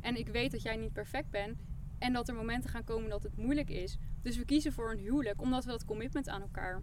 En 0.00 0.16
ik 0.16 0.28
weet 0.28 0.50
dat 0.50 0.62
jij 0.62 0.76
niet 0.76 0.92
perfect 0.92 1.30
bent 1.30 1.58
en 1.98 2.12
dat 2.12 2.28
er 2.28 2.34
momenten 2.34 2.70
gaan 2.70 2.84
komen 2.84 3.10
dat 3.10 3.22
het 3.22 3.36
moeilijk 3.36 3.70
is. 3.70 3.98
Dus 4.22 4.36
we 4.36 4.44
kiezen 4.44 4.72
voor 4.72 4.90
een 4.90 4.98
huwelijk 4.98 5.40
omdat 5.40 5.64
we 5.64 5.70
dat 5.70 5.84
commitment 5.84 6.28
aan 6.28 6.42
elkaar 6.42 6.82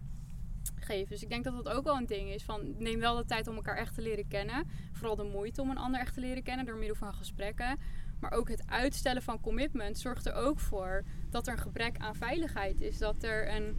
geven. 0.74 1.08
Dus 1.08 1.22
ik 1.22 1.28
denk 1.28 1.44
dat 1.44 1.64
dat 1.64 1.74
ook 1.74 1.84
wel 1.84 1.96
een 1.96 2.06
ding 2.06 2.30
is. 2.30 2.44
Van, 2.44 2.74
neem 2.78 2.98
wel 3.00 3.16
de 3.16 3.24
tijd 3.24 3.46
om 3.48 3.54
elkaar 3.54 3.76
echt 3.76 3.94
te 3.94 4.02
leren 4.02 4.28
kennen. 4.28 4.68
Vooral 4.92 5.16
de 5.16 5.24
moeite 5.24 5.60
om 5.60 5.70
een 5.70 5.78
ander 5.78 6.00
echt 6.00 6.14
te 6.14 6.20
leren 6.20 6.42
kennen 6.42 6.66
door 6.66 6.76
middel 6.76 6.96
van 6.96 7.14
gesprekken. 7.14 7.78
Maar 8.20 8.32
ook 8.32 8.48
het 8.48 8.62
uitstellen 8.66 9.22
van 9.22 9.40
commitment 9.40 9.98
zorgt 9.98 10.26
er 10.26 10.34
ook 10.34 10.60
voor 10.60 11.04
dat 11.30 11.46
er 11.46 11.52
een 11.52 11.58
gebrek 11.58 11.98
aan 11.98 12.14
veiligheid 12.14 12.80
is. 12.80 12.98
Dat 12.98 13.22
er 13.22 13.54
een 13.54 13.76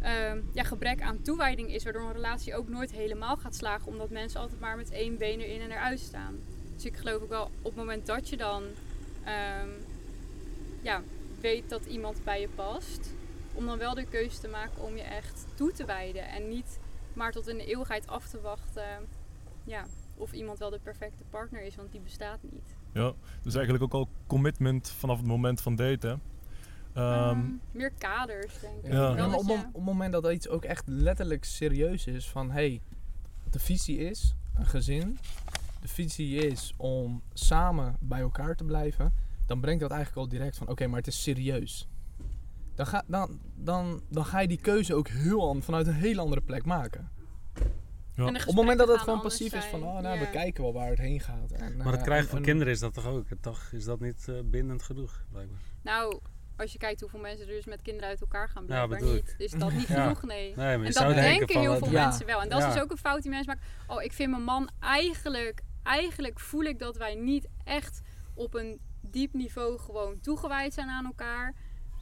ehm, 0.00 0.40
ja, 0.52 0.62
gebrek 0.62 1.02
aan 1.02 1.22
toewijding 1.22 1.72
is, 1.72 1.84
waardoor 1.84 2.02
een 2.02 2.12
relatie 2.12 2.54
ook 2.54 2.68
nooit 2.68 2.92
helemaal 2.92 3.36
gaat 3.36 3.54
slagen. 3.54 3.86
Omdat 3.86 4.10
mensen 4.10 4.40
altijd 4.40 4.60
maar 4.60 4.76
met 4.76 4.90
één 4.90 5.18
been 5.18 5.40
erin 5.40 5.60
en 5.60 5.70
eruit 5.70 6.00
staan. 6.00 6.38
Dus 6.74 6.84
ik 6.84 6.96
geloof 6.96 7.22
ook 7.22 7.28
wel 7.28 7.44
op 7.44 7.64
het 7.64 7.74
moment 7.74 8.06
dat 8.06 8.28
je 8.28 8.36
dan 8.36 8.62
ehm, 9.24 9.68
ja, 10.86 11.02
weet 11.40 11.70
dat 11.70 11.84
iemand 11.84 12.24
bij 12.24 12.40
je 12.40 12.48
past, 12.48 13.14
om 13.54 13.66
dan 13.66 13.78
wel 13.78 13.94
de 13.94 14.06
keuze 14.06 14.40
te 14.40 14.48
maken 14.48 14.82
om 14.82 14.96
je 14.96 15.02
echt 15.02 15.46
toe 15.54 15.72
te 15.72 15.84
wijden. 15.84 16.28
En 16.28 16.48
niet 16.48 16.78
maar 17.12 17.32
tot 17.32 17.48
in 17.48 17.56
de 17.56 17.66
eeuwigheid 17.66 18.06
af 18.06 18.28
te 18.28 18.40
wachten 18.40 18.84
ja, 19.64 19.86
of 20.16 20.32
iemand 20.32 20.58
wel 20.58 20.70
de 20.70 20.78
perfecte 20.82 21.24
partner 21.30 21.62
is, 21.62 21.76
want 21.76 21.92
die 21.92 22.00
bestaat 22.00 22.38
niet. 22.42 22.76
Ja, 22.92 23.12
dus 23.42 23.54
eigenlijk 23.54 23.84
ook 23.84 23.92
al 23.92 24.08
commitment 24.26 24.90
vanaf 24.90 25.16
het 25.16 25.26
moment 25.26 25.60
van 25.60 25.76
daten. 25.76 26.20
Ehm, 26.92 27.28
Ehm, 27.28 27.40
meer 27.70 27.92
kaders, 27.98 28.60
denk 28.60 28.82
ik. 28.82 28.92
Ja. 28.92 29.14
Maar 29.14 29.34
op 29.34 29.48
het 29.48 29.82
moment 29.84 30.12
dat 30.12 30.32
iets 30.32 30.48
ook 30.48 30.64
echt 30.64 30.86
letterlijk 30.86 31.44
serieus 31.44 32.06
is 32.06 32.28
van 32.28 32.50
hey, 32.50 32.80
de 33.50 33.58
visie 33.58 33.98
is 33.98 34.34
een 34.54 34.66
gezin, 34.66 35.18
de 35.80 35.88
visie 35.88 36.46
is 36.46 36.74
om 36.76 37.22
samen 37.32 37.96
bij 38.00 38.20
elkaar 38.20 38.56
te 38.56 38.64
blijven, 38.64 39.12
dan 39.46 39.60
brengt 39.60 39.80
dat 39.80 39.90
eigenlijk 39.90 40.20
al 40.20 40.28
direct 40.38 40.56
van 40.56 40.68
oké, 40.68 40.86
maar 40.86 40.98
het 40.98 41.06
is 41.06 41.22
serieus. 41.22 41.88
Dan 42.74 42.86
ga, 42.86 43.04
dan, 43.06 43.40
dan, 43.54 44.02
dan 44.10 44.24
ga 44.24 44.40
je 44.40 44.48
die 44.48 44.60
keuze 44.60 44.94
ook 44.94 45.08
heel 45.08 45.48
an, 45.48 45.62
vanuit 45.62 45.86
een 45.86 45.92
heel 45.94 46.18
andere 46.18 46.40
plek 46.40 46.64
maken. 46.64 47.10
Ja. 48.14 48.26
Op 48.26 48.34
het 48.34 48.54
moment 48.54 48.78
dat 48.78 48.88
het 48.88 48.98
gewoon 48.98 49.20
passief 49.20 49.46
is 49.46 49.52
anders 49.52 49.70
van 49.70 49.82
oh, 49.82 50.00
nou, 50.00 50.14
Ja. 50.14 50.20
we 50.24 50.30
kijken 50.30 50.62
wel 50.62 50.72
waar 50.72 50.88
het 50.88 50.98
heen 50.98 51.20
gaat. 51.20 51.50
En, 51.52 51.76
Maar 51.76 51.86
het 51.86 51.96
eh, 51.96 52.02
krijgen 52.02 52.24
en- 52.24 52.28
van 52.30 52.38
en- 52.38 52.44
kinderen 52.44 52.72
is 52.72 52.78
dat 52.80 52.94
toch 52.94 53.06
ook? 53.06 53.26
Toch 53.40 53.68
is 53.72 53.84
dat 53.84 54.00
niet 54.00 54.28
eh, 54.28 54.34
bindend 54.44 54.82
genoeg, 54.82 55.24
blijkbaar? 55.30 55.58
Nou, 55.82 56.20
als 56.56 56.72
je 56.72 56.78
kijkt 56.78 57.00
hoeveel 57.00 57.20
mensen 57.20 57.46
er 57.46 57.52
dus 57.52 57.64
met 57.64 57.82
kinderen 57.82 58.08
uit 58.08 58.20
elkaar 58.20 58.48
gaan, 58.48 58.62
Ja, 58.62 58.68
blijkbaar 58.68 58.98
bedoel 58.98 59.14
niet. 59.14 59.34
Is 59.38 59.50
dat 59.50 59.72
niet 59.72 59.88
Ja. 59.96 60.02
genoeg? 60.02 60.22
Nee. 60.22 60.56
Nee, 60.56 60.66
En 60.74 60.82
dat 60.82 60.94
denken 60.94 61.14
denken 61.14 61.48
van, 61.52 61.62
heel 61.62 61.76
veel 61.76 61.90
Ja. 61.90 62.04
mensen 62.06 62.26
wel. 62.26 62.42
En 62.42 62.48
dat 62.48 62.60
Ja. 62.60 62.66
is 62.68 62.72
dus 62.74 62.82
ook 62.82 62.90
een 62.90 62.96
fout 62.96 63.22
die 63.22 63.30
mensen 63.30 63.56
maken. 63.56 63.94
Oh, 63.96 64.02
ik 64.02 64.12
vind 64.12 64.30
mijn 64.30 64.42
man 64.44 64.70
eigenlijk... 64.80 65.62
Eigenlijk 65.82 66.40
voel 66.40 66.62
ik 66.62 66.78
dat 66.78 66.96
wij 66.96 67.14
niet 67.14 67.48
echt 67.64 68.00
op 68.34 68.54
een 68.54 68.80
diep 69.16 69.32
niveau 69.32 69.78
gewoon 69.78 70.20
toegewijd 70.20 70.74
zijn 70.74 70.88
aan 70.88 71.04
elkaar. 71.04 71.54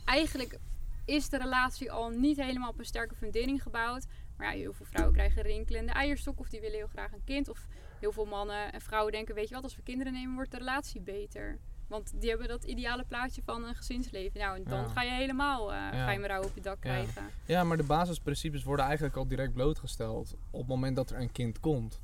Eigenlijk 0.04 0.58
is 1.04 1.28
de 1.28 1.38
relatie 1.38 1.92
al 1.92 2.08
niet 2.10 2.36
helemaal 2.36 2.70
op 2.70 2.78
een 2.78 2.84
sterke 2.84 3.14
fundering 3.14 3.62
gebouwd. 3.62 4.06
Maar 4.36 4.46
ja, 4.52 4.58
heel 4.60 4.72
veel 4.72 4.86
vrouwen 4.86 5.14
krijgen 5.14 5.42
rinkelende 5.42 5.92
eierstok 5.92 6.40
of 6.40 6.48
die 6.48 6.60
willen 6.60 6.76
heel 6.76 6.86
graag 6.86 7.12
een 7.12 7.24
kind. 7.24 7.48
Of 7.48 7.66
heel 8.00 8.12
veel 8.12 8.24
mannen 8.24 8.72
en 8.72 8.80
vrouwen 8.80 9.12
denken, 9.12 9.34
weet 9.34 9.48
je 9.48 9.54
wat, 9.54 9.62
als 9.64 9.76
we 9.76 9.82
kinderen 9.82 10.12
nemen 10.12 10.34
wordt 10.34 10.50
de 10.50 10.58
relatie 10.58 11.00
beter. 11.00 11.58
Want 11.88 12.12
die 12.20 12.28
hebben 12.30 12.48
dat 12.48 12.64
ideale 12.64 13.04
plaatje 13.04 13.42
van 13.44 13.64
een 13.64 13.74
gezinsleven. 13.74 14.40
Nou, 14.40 14.56
en 14.56 14.64
dan 14.64 14.80
Ja. 14.80 14.88
ga 14.88 15.02
je 15.02 15.10
helemaal 15.10 15.72
uh, 15.72 15.76
Ja. 15.78 16.04
ga 16.04 16.10
je 16.10 16.26
rouw 16.26 16.42
op 16.42 16.54
je 16.54 16.60
dak 16.60 16.74
Ja. 16.84 16.90
krijgen. 16.90 17.22
Ja, 17.46 17.64
maar 17.64 17.76
de 17.76 17.82
basisprincipes 17.82 18.62
worden 18.62 18.84
eigenlijk 18.84 19.16
al 19.16 19.28
direct 19.28 19.52
blootgesteld 19.52 20.34
op 20.50 20.58
het 20.60 20.68
moment 20.68 20.96
dat 20.96 21.10
er 21.10 21.20
een 21.20 21.32
kind 21.32 21.60
komt. 21.60 22.00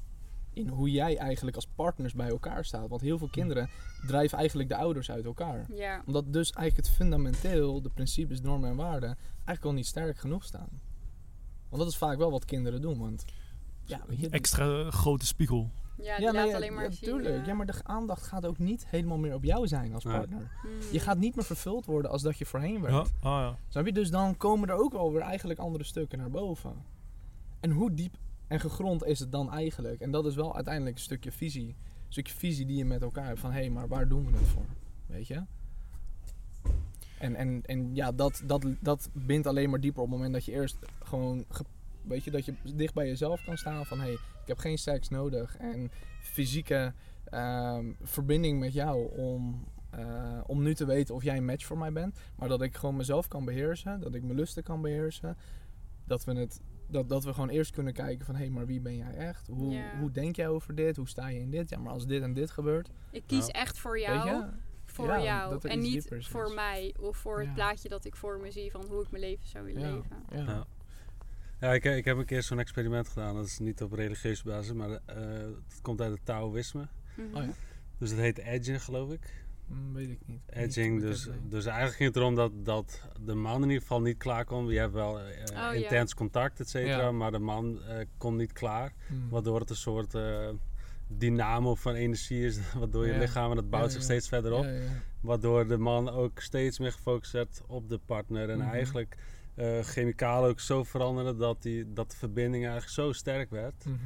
In 0.60 0.68
hoe 0.68 0.90
jij 0.90 1.16
eigenlijk 1.16 1.56
als 1.56 1.66
partners 1.74 2.14
bij 2.14 2.28
elkaar 2.28 2.64
staat. 2.64 2.88
Want 2.88 3.00
heel 3.00 3.18
veel 3.18 3.28
kinderen 3.28 3.68
drijven 4.06 4.38
eigenlijk 4.38 4.68
de 4.68 4.76
ouders 4.76 5.10
uit 5.10 5.24
elkaar. 5.24 5.66
Ja. 5.74 6.02
Omdat 6.06 6.32
dus 6.32 6.50
eigenlijk 6.52 6.86
het 6.86 6.96
fundamenteel, 6.96 7.82
de 7.82 7.90
principes, 7.90 8.40
normen 8.40 8.70
en 8.70 8.76
waarden, 8.76 9.16
eigenlijk 9.34 9.64
al 9.64 9.72
niet 9.72 9.86
sterk 9.86 10.18
genoeg 10.18 10.44
staan. 10.44 10.80
Want 11.68 11.82
dat 11.82 11.90
is 11.90 11.96
vaak 11.96 12.18
wel 12.18 12.30
wat 12.30 12.44
kinderen 12.44 12.80
doen. 12.80 12.98
Want 12.98 13.24
ja, 13.84 14.00
je, 14.16 14.28
extra 14.28 14.90
grote 14.90 15.26
spiegel. 15.26 15.70
Ja, 15.96 16.16
die 16.16 16.24
ja, 16.24 16.32
laat 16.32 16.44
nee, 16.44 16.54
alleen 16.54 16.74
maar 16.74 16.84
ja, 16.84 16.90
zien. 16.90 17.08
tuurlijk. 17.08 17.46
Ja, 17.46 17.54
maar 17.54 17.66
de 17.66 17.74
aandacht 17.82 18.22
gaat 18.22 18.46
ook 18.46 18.58
niet 18.58 18.86
helemaal 18.86 19.18
meer 19.18 19.34
op 19.34 19.44
jou 19.44 19.66
zijn 19.68 19.94
als 19.94 20.04
partner. 20.04 20.50
hmm. 20.60 20.70
Je 20.92 21.00
gaat 21.00 21.18
niet 21.18 21.34
meer 21.34 21.44
vervuld 21.44 21.84
worden 21.84 22.10
als 22.10 22.22
dat 22.22 22.38
je 22.38 22.46
voorheen 22.46 22.80
werd. 22.80 22.94
Ja, 22.94 23.28
ah 23.28 23.40
ja. 23.40 23.56
Snap 23.68 23.86
je? 23.86 23.92
Dus 23.92 24.10
dan 24.10 24.36
komen 24.36 24.68
er 24.68 24.74
ook 24.74 24.92
wel 24.92 25.12
weer 25.12 25.22
eigenlijk 25.22 25.60
andere 25.60 25.84
stukken 25.84 26.18
naar 26.18 26.30
boven. 26.30 26.84
En 27.60 27.70
hoe 27.70 27.94
diep 27.94 28.16
en 28.50 28.60
gegrond 28.60 29.04
is 29.04 29.18
het 29.18 29.32
dan 29.32 29.52
eigenlijk? 29.52 30.00
En 30.00 30.10
dat 30.10 30.26
is 30.26 30.34
wel 30.34 30.54
uiteindelijk 30.54 30.96
een 30.96 31.02
stukje 31.02 31.32
visie. 31.32 31.66
Een 31.66 32.12
stukje 32.12 32.34
visie 32.34 32.66
die 32.66 32.76
je 32.76 32.84
met 32.84 33.02
elkaar 33.02 33.26
hebt. 33.26 33.40
Van 33.40 33.52
hé, 33.52 33.58
hey, 33.58 33.70
maar 33.70 33.88
waar 33.88 34.08
doen 34.08 34.26
we 34.26 34.38
het 34.38 34.46
voor? 34.46 34.64
Weet 35.06 35.26
je? 35.26 35.42
En, 37.18 37.34
en, 37.34 37.62
en 37.66 37.94
ja, 37.94 38.12
dat, 38.12 38.42
dat, 38.46 38.66
dat 38.80 39.08
bindt 39.12 39.46
alleen 39.46 39.70
maar 39.70 39.80
dieper 39.80 40.02
op 40.02 40.08
het 40.08 40.16
moment 40.16 40.34
dat 40.34 40.44
je 40.44 40.52
eerst 40.52 40.76
gewoon... 41.02 41.44
ge- 41.48 41.64
weet 42.02 42.24
je, 42.24 42.30
dat 42.30 42.44
je 42.44 42.54
dicht 42.74 42.94
bij 42.94 43.06
jezelf 43.06 43.44
kan 43.44 43.56
staan 43.56 43.86
van... 43.86 43.98
hé, 43.98 44.04
hey, 44.04 44.12
ik 44.14 44.46
heb 44.46 44.58
geen 44.58 44.78
seks 44.78 45.08
nodig. 45.08 45.56
En 45.56 45.90
fysieke 46.20 46.92
ehm, 47.24 47.92
verbinding 48.02 48.60
met 48.60 48.72
jou 48.72 49.16
om, 49.16 49.64
eh, 49.90 50.40
om 50.46 50.62
nu 50.62 50.74
te 50.74 50.84
weten 50.84 51.14
of 51.14 51.22
jij 51.22 51.36
een 51.36 51.44
match 51.44 51.66
voor 51.66 51.78
mij 51.78 51.92
bent. 51.92 52.18
Maar 52.36 52.48
dat 52.48 52.62
ik 52.62 52.76
gewoon 52.76 52.96
mezelf 52.96 53.28
kan 53.28 53.44
beheersen. 53.44 54.00
Dat 54.00 54.14
ik 54.14 54.22
mijn 54.22 54.36
lusten 54.36 54.62
kan 54.62 54.80
beheersen. 54.80 55.36
Dat 56.04 56.24
we, 56.24 56.32
het, 56.32 56.60
dat, 56.90 57.08
dat 57.08 57.24
we 57.24 57.32
gewoon 57.32 57.48
eerst 57.48 57.70
kunnen 57.72 57.92
kijken 57.92 58.26
van... 58.26 58.34
hé, 58.34 58.40
hey, 58.40 58.50
maar 58.50 58.66
wie 58.66 58.80
ben 58.80 58.96
jij 58.96 59.14
echt? 59.14 59.46
Hoe, 59.46 59.72
Ja. 59.72 59.98
hoe 59.98 60.10
denk 60.10 60.36
jij 60.36 60.48
over 60.48 60.74
dit? 60.74 60.96
Hoe 60.96 61.08
sta 61.08 61.28
je 61.28 61.38
in 61.40 61.50
dit? 61.50 61.68
Ja, 61.70 61.78
maar 61.78 61.92
als 61.92 62.06
dit 62.06 62.22
en 62.22 62.34
dit 62.34 62.50
gebeurt... 62.50 62.90
Ik 63.10 63.22
kies 63.26 63.46
echt 63.48 63.78
voor 63.78 64.00
jou. 64.00 64.28
je? 64.28 64.46
Voor 64.84 65.06
Ja, 65.06 65.22
jou. 65.22 65.58
En 65.68 65.78
niet 65.80 66.06
voor 66.20 66.46
is. 66.46 66.54
mij. 66.54 66.94
Of 67.00 67.16
voor 67.16 67.40
het 67.40 67.54
plaatje 67.54 67.88
dat 67.88 68.04
ik 68.04 68.16
voor 68.16 68.40
me 68.40 68.50
zie 68.50 68.70
van 68.70 68.84
hoe 68.88 69.02
ik 69.02 69.10
mijn 69.10 69.22
leven 69.22 69.48
zou 69.48 69.64
willen 69.64 69.80
Ja. 69.82 69.94
leven. 69.94 70.16
Ja. 70.30 70.38
Ja. 70.38 70.66
Ja, 71.60 71.72
ik, 71.72 71.84
ik 71.84 72.04
heb 72.04 72.16
een 72.16 72.24
keer 72.24 72.42
zo'n 72.42 72.58
experiment 72.58 73.08
gedaan. 73.08 73.34
Dat 73.34 73.46
is 73.46 73.58
niet 73.58 73.82
op 73.82 73.92
religieuze 73.92 74.44
basis, 74.44 74.72
maar 74.72 74.90
eh, 74.90 75.16
het 75.68 75.78
komt 75.82 76.00
uit 76.00 76.12
het 76.12 76.24
Taoïsme. 76.24 76.88
Mhm. 77.14 77.36
Oh 77.36 77.42
ja. 77.44 77.50
Dus 77.98 78.10
het 78.10 78.18
heet 78.18 78.38
edging, 78.38 78.82
geloof 78.82 79.10
ik. 79.12 79.44
Hm, 79.70 79.92
weet 79.92 80.10
ik 80.10 80.18
niet. 80.26 80.40
Edging, 80.46 80.92
Niet 80.94 81.02
dus, 81.02 81.28
dus 81.48 81.64
eigenlijk 81.64 81.96
ging 81.96 82.08
het 82.08 82.16
erom 82.18 82.34
dat, 82.34 82.52
dat 82.64 83.08
de 83.20 83.34
man 83.34 83.56
in 83.62 83.68
ieder 83.68 83.80
geval 83.82 84.00
niet 84.00 84.16
klaar 84.18 84.44
kon. 84.44 84.66
Je 84.68 84.78
hebt 84.78 84.92
wel 84.92 85.20
eh, 85.20 85.44
ja. 85.46 85.72
intens 85.72 86.14
contact, 86.14 86.60
et 86.60 86.68
cetera, 86.68 87.00
Ja. 87.02 87.12
maar 87.12 87.30
de 87.30 87.38
man 87.38 87.82
eh, 87.82 88.06
kon 88.18 88.36
niet 88.36 88.52
klaar. 88.52 88.92
Hm. 89.06 89.14
Waardoor 89.30 89.60
het 89.60 89.70
een 89.70 89.76
soort 89.76 90.14
eh, 90.14 90.48
dynamo 91.06 91.74
van 91.74 91.94
energie 91.94 92.44
is, 92.44 92.58
waardoor 92.78 93.06
je 93.06 93.12
Ja. 93.12 93.18
lichaam 93.18 93.50
en 93.50 93.56
dat 93.56 93.70
bouwt 93.70 93.84
Ja, 93.84 93.90
zich 93.90 93.98
ja. 94.00 94.04
steeds 94.04 94.28
verder 94.28 94.52
op. 94.52 94.64
Ja, 94.64 94.70
ja. 94.70 94.80
Waardoor 95.20 95.66
de 95.66 95.78
man 95.78 96.08
ook 96.08 96.40
steeds 96.40 96.78
meer 96.78 96.92
gefocust 96.92 97.32
werd 97.32 97.62
op 97.66 97.88
de 97.88 97.98
partner. 98.06 98.50
En 98.50 98.58
Mhm. 98.58 98.68
eigenlijk 98.68 99.16
eh 99.54 99.78
chemicalen 99.80 100.48
ook 100.50 100.60
zo 100.60 100.84
veranderen 100.84 101.38
dat, 101.38 101.62
die, 101.62 101.92
dat 101.92 102.10
de 102.10 102.16
verbinding 102.16 102.62
eigenlijk 102.64 102.92
zo 102.92 103.12
sterk 103.12 103.50
werd. 103.50 103.84
Mhm. 103.84 103.96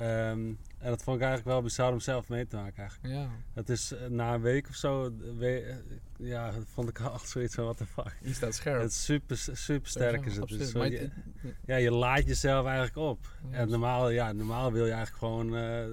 Ehm, 0.00 0.38
en 0.78 0.88
dat 0.90 1.02
vond 1.02 1.16
ik 1.16 1.22
eigenlijk 1.22 1.44
wel 1.54 1.62
bizar 1.62 1.92
om 1.92 2.00
zelf 2.00 2.28
mee 2.28 2.46
te 2.46 2.56
maken 2.56 2.76
eigenlijk. 2.78 3.14
Ja, 3.14 3.28
Het 3.54 3.68
is 3.68 3.92
eh, 3.92 4.06
na 4.08 4.34
een 4.34 4.40
week 4.40 4.68
of 4.68 4.74
zo, 4.74 5.04
eh, 5.04 5.10
we- 5.38 5.74
ja, 6.18 6.52
vond 6.72 6.88
ik 6.88 7.00
al 7.00 7.18
zoiets 7.34 7.54
van, 7.54 7.64
what 7.64 7.76
the 7.76 7.86
fuck. 7.86 8.16
je 8.22 8.32
staat 8.34 8.54
scherp. 8.54 8.80
Het 8.82 8.90
is 8.90 9.04
super, 9.04 9.36
super 9.52 9.90
sterk 9.90 10.26
is 10.26 10.36
het. 10.36 10.48
Dus 10.48 10.70
zo, 10.70 10.84
je, 10.84 11.10
ja, 11.66 11.76
je 11.76 11.90
laat 11.90 12.26
jezelf 12.26 12.66
eigenlijk 12.66 12.96
op. 12.96 13.18
Ja, 13.50 13.56
En 13.56 13.68
normaal, 13.68 14.10
ja, 14.10 14.32
normaal 14.32 14.72
wil 14.72 14.86
je 14.86 14.92
eigenlijk 14.92 15.18
gewoon 15.24 15.56
eh, 15.56 15.84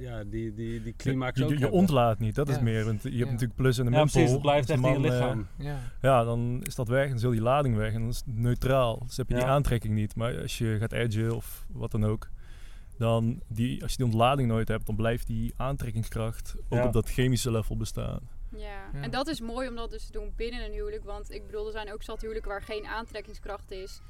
ja, 0.00 0.24
die, 0.24 0.54
die, 0.54 0.82
die 0.82 0.94
climax 0.96 1.38
je, 1.38 1.44
ook 1.44 1.50
je, 1.54 1.70
ontlaat 1.70 2.18
niet, 2.18 2.34
dat 2.34 2.48
is 2.48 2.60
meer. 2.60 2.84
Want 2.84 3.02
je 3.02 3.08
hebt 3.10 3.30
natuurlijk 3.30 3.56
plus 3.56 3.78
en 3.78 3.86
een 3.86 3.92
Ja, 3.92 4.00
precies, 4.04 4.30
het 4.30 4.40
blijft 4.40 4.70
echt 4.70 4.82
de 4.82 4.88
in 4.88 4.92
je 4.94 5.00
lichaam. 5.00 5.46
ja. 5.58 5.78
ja, 6.00 6.24
dan 6.24 6.60
is 6.66 6.74
dat 6.74 6.88
weg 6.88 7.02
en 7.02 7.06
dan 7.08 7.16
is 7.16 7.22
heel 7.22 7.30
die 7.30 7.40
lading 7.42 7.76
weg 7.76 7.92
en 7.92 8.00
dan 8.00 8.08
is 8.08 8.16
het 8.26 8.36
neutraal. 8.36 9.02
Dus 9.06 9.16
heb 9.16 9.28
je 9.28 9.34
die 9.34 9.44
aantrekking 9.44 9.94
niet. 9.94 10.16
Maar 10.16 10.40
als 10.40 10.58
je 10.58 10.76
gaat 10.80 10.92
edgen 10.92 11.36
of 11.36 11.66
wat 11.68 11.90
dan 11.90 12.04
ook, 12.04 12.28
dan 12.98 13.40
die, 13.46 13.82
als 13.82 13.90
je 13.90 13.96
die 13.96 14.06
ontlading 14.06 14.48
nooit 14.48 14.68
hebt, 14.68 14.86
dan 14.86 14.96
blijft 14.96 15.26
die 15.26 15.54
aantrekkingskracht 15.56 16.54
ook 16.68 16.78
Ja. 16.78 16.86
op 16.86 16.92
dat 16.92 17.08
chemische 17.08 17.50
level 17.50 17.76
bestaan. 17.76 18.28
Ja. 18.56 18.58
Ja. 18.92 19.02
en 19.02 19.10
dat 19.10 19.26
is 19.26 19.40
mooi 19.40 19.68
om 19.68 19.74
dat 19.74 19.90
dus 19.90 20.06
te 20.06 20.12
doen 20.12 20.32
binnen 20.36 20.64
een 20.64 20.72
huwelijk. 20.72 21.04
Want 21.04 21.30
ik 21.30 21.46
bedoel, 21.46 21.66
er 21.66 21.72
zijn 21.72 21.92
ook 21.92 22.02
zat 22.02 22.20
huwelijken 22.20 22.50
waar 22.50 22.62
geen 22.62 22.86
aantrekkingskracht 22.86 23.70
is. 23.70 24.00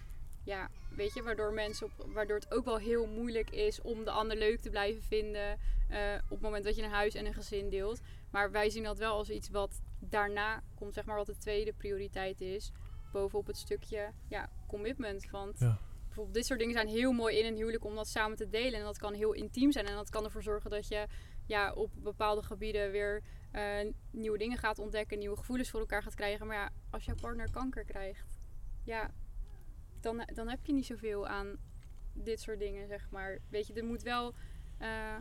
Ja, 0.44 0.68
weet 0.96 1.14
je, 1.14 1.22
waardoor, 1.22 1.52
mensen 1.52 1.86
op, 1.86 2.06
waardoor 2.12 2.36
het 2.36 2.52
ook 2.54 2.64
wel 2.64 2.76
heel 2.78 3.06
moeilijk 3.06 3.50
is 3.50 3.80
om 3.82 4.04
de 4.04 4.10
ander 4.10 4.36
leuk 4.36 4.60
te 4.60 4.70
blijven 4.70 5.02
vinden. 5.02 5.58
eh, 5.88 5.98
op 6.24 6.30
het 6.30 6.40
moment 6.40 6.64
dat 6.64 6.76
je 6.76 6.82
een 6.82 6.90
huis 6.90 7.14
en 7.14 7.26
een 7.26 7.34
gezin 7.34 7.68
deelt. 7.70 8.00
Maar 8.30 8.50
wij 8.50 8.70
zien 8.70 8.82
dat 8.82 8.98
wel 8.98 9.12
als 9.12 9.30
iets 9.30 9.50
wat 9.50 9.80
daarna 9.98 10.62
komt, 10.74 10.94
zeg 10.94 11.04
maar, 11.04 11.16
wat 11.16 11.26
de 11.26 11.36
tweede 11.36 11.72
prioriteit 11.72 12.40
is. 12.40 12.72
Bovenop 13.12 13.46
het 13.46 13.56
stukje 13.56 14.10
ja, 14.28 14.48
commitment. 14.66 15.30
Want 15.30 15.58
Ja. 15.58 15.78
Bijvoorbeeld 16.18 16.34
dit 16.34 16.46
soort 16.46 16.58
dingen 16.58 16.74
zijn 16.74 16.88
heel 16.88 17.12
mooi 17.12 17.38
in 17.38 17.46
een 17.46 17.56
huwelijk 17.56 17.84
om 17.84 17.94
dat 17.94 18.08
samen 18.08 18.36
te 18.36 18.48
delen. 18.48 18.78
En 18.78 18.84
dat 18.84 18.98
kan 18.98 19.14
heel 19.14 19.32
intiem 19.32 19.72
zijn. 19.72 19.86
En 19.86 19.94
dat 19.94 20.10
kan 20.10 20.24
ervoor 20.24 20.42
zorgen 20.42 20.70
dat 20.70 20.88
je 20.88 21.06
ja, 21.46 21.72
op 21.72 21.90
bepaalde 21.94 22.42
gebieden 22.42 22.90
weer 22.90 23.22
eh, 23.52 23.92
nieuwe 24.10 24.38
dingen 24.38 24.58
gaat 24.58 24.78
ontdekken, 24.78 25.18
nieuwe 25.18 25.36
gevoelens 25.36 25.70
voor 25.70 25.80
elkaar 25.80 26.02
gaat 26.02 26.14
krijgen. 26.14 26.46
Maar 26.46 26.56
ja, 26.56 26.70
als 26.90 27.04
jouw 27.04 27.14
partner 27.14 27.50
kanker 27.50 27.84
krijgt, 27.84 28.38
ja, 28.84 29.10
dan, 30.00 30.22
dan 30.34 30.48
heb 30.48 30.66
je 30.66 30.72
niet 30.72 30.86
zoveel 30.86 31.26
aan 31.26 31.56
dit 32.12 32.40
soort 32.40 32.58
dingen, 32.58 32.86
zeg 32.88 33.10
maar. 33.10 33.38
Weet 33.50 33.66
je, 33.66 33.72
er 33.72 33.84
moet 33.84 34.02
wel 34.02 34.34
eh, 34.78 35.14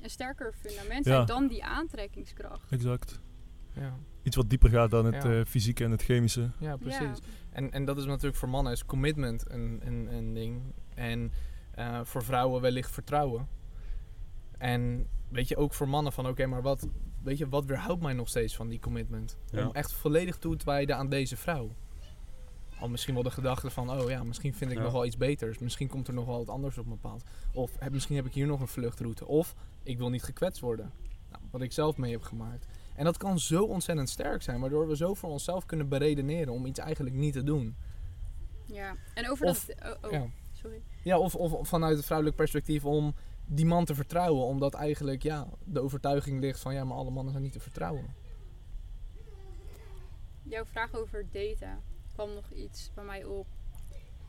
een 0.00 0.10
sterker 0.10 0.52
fundament 0.52 1.04
zijn 1.04 1.18
Ja. 1.18 1.24
dan 1.24 1.46
die 1.46 1.64
aantrekkingskracht. 1.64 2.72
Exact. 2.72 3.20
Ja. 3.72 3.98
Iets 4.26 4.36
wat 4.36 4.50
dieper 4.50 4.70
gaat 4.70 4.90
dan 4.90 5.04
het 5.04 5.22
Ja. 5.22 5.38
eh, 5.38 5.44
fysieke 5.44 5.84
en 5.84 5.90
het 5.90 6.02
chemische. 6.02 6.50
ja, 6.58 6.76
precies. 6.76 7.00
Ja. 7.00 7.14
En, 7.50 7.72
en 7.72 7.84
dat 7.84 7.98
is 7.98 8.04
natuurlijk 8.04 8.36
voor 8.36 8.48
mannen 8.48 8.72
is 8.72 8.84
commitment 8.84 9.50
een, 9.50 9.80
een, 9.84 10.14
een 10.14 10.34
ding. 10.34 10.62
En 10.94 11.32
eh, 11.74 12.00
voor 12.04 12.24
vrouwen 12.24 12.60
wellicht 12.60 12.90
vertrouwen. 12.90 13.48
En 14.58 15.06
weet 15.28 15.48
je, 15.48 15.56
ook 15.56 15.74
voor 15.74 15.88
mannen 15.88 16.12
van 16.12 16.26
oké, 16.28 16.46
maar 16.46 16.62
wat, 16.62 16.88
weet 17.22 17.38
je, 17.38 17.48
wat 17.48 17.64
weerhoudt 17.64 18.02
mij 18.02 18.12
nog 18.12 18.28
steeds 18.28 18.56
van 18.56 18.68
die 18.68 18.78
commitment? 18.80 19.38
Ja. 19.50 19.66
Om 19.66 19.74
echt 19.74 19.92
volledig 19.92 20.36
toe 20.38 20.56
te 20.56 20.64
wijden 20.64 20.96
aan 20.96 21.08
deze 21.08 21.36
vrouw. 21.36 21.70
Al 22.80 22.88
misschien 22.88 23.14
wel 23.14 23.22
de 23.22 23.30
gedachte 23.30 23.70
van, 23.70 23.90
oh 23.90 24.10
ja, 24.10 24.24
misschien 24.24 24.54
vind 24.54 24.70
ik 24.70 24.76
Ja. 24.76 24.82
nog 24.82 24.92
wel 24.92 25.06
iets 25.06 25.16
beters. 25.16 25.58
Misschien 25.58 25.88
komt 25.88 26.08
er 26.08 26.14
nog 26.14 26.26
wel 26.26 26.38
wat 26.38 26.48
anders 26.48 26.78
op 26.78 26.86
mijn 26.86 27.00
pad. 27.00 27.22
Of 27.52 27.72
heb, 27.78 27.92
misschien 27.92 28.16
heb 28.16 28.26
ik 28.26 28.32
hier 28.34 28.46
nog 28.46 28.60
een 28.60 28.68
vluchtroute. 28.68 29.26
Of 29.26 29.54
ik 29.82 29.98
wil 29.98 30.10
niet 30.10 30.22
gekwetst 30.22 30.60
worden. 30.60 30.92
Nou, 31.30 31.42
wat 31.50 31.60
ik 31.60 31.72
zelf 31.72 31.96
mee 31.96 32.12
heb 32.12 32.22
gemaakt. 32.22 32.66
En 32.96 33.04
dat 33.04 33.16
kan 33.16 33.38
zo 33.38 33.64
ontzettend 33.64 34.08
sterk 34.10 34.42
zijn, 34.42 34.60
waardoor 34.60 34.88
we 34.88 34.96
zo 34.96 35.14
voor 35.14 35.30
onszelf 35.30 35.66
kunnen 35.66 35.88
beredeneren 35.88 36.52
om 36.52 36.66
iets 36.66 36.78
eigenlijk 36.78 37.16
niet 37.16 37.32
te 37.32 37.42
doen. 37.42 37.76
Ja, 38.66 38.96
en 39.14 39.30
over 39.30 39.46
Of- 39.46 39.64
dat... 39.64 39.96
Oh, 40.02 40.04
oh, 40.04 40.10
Ja. 40.12 40.26
sorry. 40.52 40.82
Ja, 41.02 41.18
of, 41.18 41.34
of 41.34 41.68
vanuit 41.68 41.96
het 41.96 42.04
vrouwelijk 42.04 42.36
perspectief 42.36 42.84
om 42.84 43.14
die 43.46 43.66
man 43.66 43.84
te 43.84 43.94
vertrouwen. 43.94 44.44
Omdat 44.44 44.74
eigenlijk 44.74 45.22
ja, 45.22 45.46
de 45.64 45.80
overtuiging 45.80 46.40
ligt 46.40 46.60
van 46.60 46.74
ja, 46.74 46.84
maar 46.84 46.96
alle 46.96 47.10
mannen 47.10 47.32
zijn 47.32 47.44
niet 47.44 47.52
te 47.52 47.60
vertrouwen. 47.60 48.14
Jouw 50.42 50.64
vraag 50.64 50.94
over 50.94 51.26
daten 51.30 51.82
kwam 52.12 52.34
nog 52.34 52.50
iets 52.50 52.90
bij 52.94 53.04
mij 53.04 53.24
op. 53.24 53.46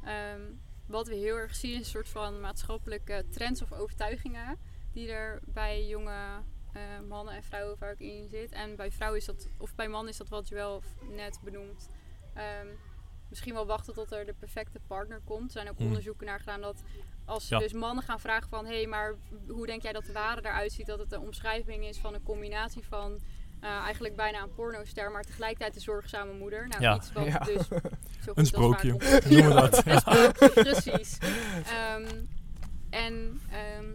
Ehm, 0.04 0.42
wat 0.86 1.08
we 1.08 1.16
heel 1.16 1.36
erg 1.36 1.56
zien 1.56 1.72
is 1.72 1.78
een 1.80 1.86
soort 1.86 2.10
van 2.10 2.42
maatschappelijke 2.42 3.26
trends 3.30 3.62
of 3.62 3.72
overtuigingen 3.74 4.58
die 4.92 5.12
er 5.12 5.40
bij 5.46 5.88
jonge 5.88 6.42
eh, 6.78 7.08
mannen 7.08 7.34
en 7.34 7.44
vrouwen 7.44 7.78
vaak 7.78 8.00
in 8.00 8.28
zit. 8.30 8.52
En 8.52 8.76
bij 8.76 8.92
vrouwen 8.92 9.20
is 9.20 9.26
dat, 9.26 9.48
of 9.58 9.76
bij 9.76 9.88
mannen 9.88 10.12
is 10.12 10.18
dat 10.18 10.30
wat 10.30 10.48
je 10.48 10.56
wel 10.56 10.82
net 11.12 11.40
benoemt. 11.44 11.90
Ehm, 12.34 12.68
misschien 13.30 13.54
wel 13.54 13.66
wachten 13.66 13.94
tot 13.94 14.12
er 14.12 14.26
de 14.26 14.34
perfecte 14.34 14.80
partner 14.88 15.22
komt. 15.26 15.46
Er 15.46 15.52
zijn 15.52 15.70
ook 15.70 15.80
Mm. 15.80 15.86
onderzoeken 15.86 16.26
naar 16.26 16.40
gedaan 16.40 16.62
dat 16.62 16.84
als 17.26 17.48
Ja. 17.48 17.60
dus 17.60 17.74
mannen 17.74 18.04
gaan 18.04 18.20
vragen 18.20 18.50
van 18.50 18.66
hé, 18.66 18.74
hey, 18.76 18.88
maar 18.88 19.16
hoe 19.48 19.66
denk 19.66 19.82
jij 19.82 19.92
dat 19.94 20.06
de 20.06 20.12
ware 20.12 20.40
eruit 20.42 20.72
ziet? 20.72 20.86
Dat 20.86 21.00
het 21.00 21.12
een 21.12 21.20
omschrijving 21.20 21.86
is 21.86 21.98
van 21.98 22.14
een 22.14 22.24
combinatie 22.24 22.84
van 22.84 23.20
eh, 23.62 23.70
eigenlijk 23.70 24.16
bijna 24.16 24.42
een 24.42 24.54
pornoster, 24.54 25.12
maar 25.12 25.24
tegelijkertijd 25.24 25.76
een 25.76 25.82
zorgzame 25.82 26.34
moeder. 26.34 26.68
Nou, 26.68 26.82
Ja. 26.82 26.96
iets 26.96 27.12
wat 27.12 27.26
Ja. 27.26 27.38
dus 27.40 27.68
zo 27.68 27.78
goed 28.28 28.38
Een 28.38 28.46
sprookje. 28.46 28.90
Noemen 28.90 29.48
we 29.48 29.54
dat. 29.54 29.86
Een 29.86 30.00
sprookje, 30.00 30.50
precies. 30.50 31.18
Ehm, 31.66 32.06
en 32.90 33.42
ehm, 33.52 33.86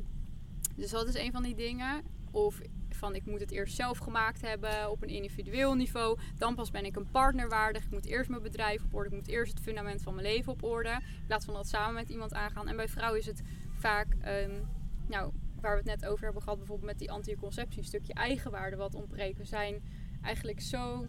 dus 0.76 0.90
dat 0.90 1.08
is 1.08 1.14
een 1.14 1.32
van 1.32 1.42
die 1.42 1.54
dingen. 1.54 2.02
Of 2.32 2.60
van 2.88 3.14
ik 3.14 3.26
moet 3.26 3.40
het 3.40 3.50
eerst 3.50 3.74
zelf 3.74 3.98
gemaakt 3.98 4.40
hebben 4.40 4.90
op 4.90 5.02
een 5.02 5.08
individueel 5.08 5.74
niveau. 5.74 6.18
Dan 6.38 6.54
pas 6.54 6.70
ben 6.70 6.84
ik 6.84 6.96
een 6.96 7.10
partner 7.10 7.48
waardig. 7.48 7.84
Ik 7.84 7.90
moet 7.90 8.06
eerst 8.06 8.30
mijn 8.30 8.42
bedrijf 8.42 8.84
op 8.84 8.94
orde. 8.94 9.08
Ik 9.08 9.14
moet 9.14 9.28
eerst 9.28 9.52
het 9.52 9.62
fundament 9.62 10.02
van 10.02 10.14
mijn 10.14 10.26
leven 10.26 10.52
op 10.52 10.62
orde. 10.62 10.90
In 10.90 11.26
plaats 11.26 11.44
van 11.44 11.54
dat 11.54 11.68
samen 11.68 11.94
met 11.94 12.08
iemand 12.08 12.34
aangaan. 12.34 12.68
En 12.68 12.76
bij 12.76 12.88
vrouwen 12.88 13.20
is 13.20 13.26
het 13.26 13.42
vaak, 13.72 14.16
ehm, 14.20 14.60
nou, 15.08 15.32
waar 15.60 15.72
we 15.72 15.90
het 15.90 16.00
net 16.00 16.10
over 16.10 16.24
hebben 16.24 16.42
gehad, 16.42 16.58
bijvoorbeeld 16.58 16.90
met 16.90 16.98
die 16.98 17.10
anticonceptie, 17.10 17.78
een 17.78 17.84
stukje 17.84 18.14
eigenwaarde 18.14 18.76
wat 18.76 18.94
ontbreekt. 18.94 19.38
We 19.38 19.44
zijn 19.44 19.82
eigenlijk 20.22 20.60
zo 20.60 21.06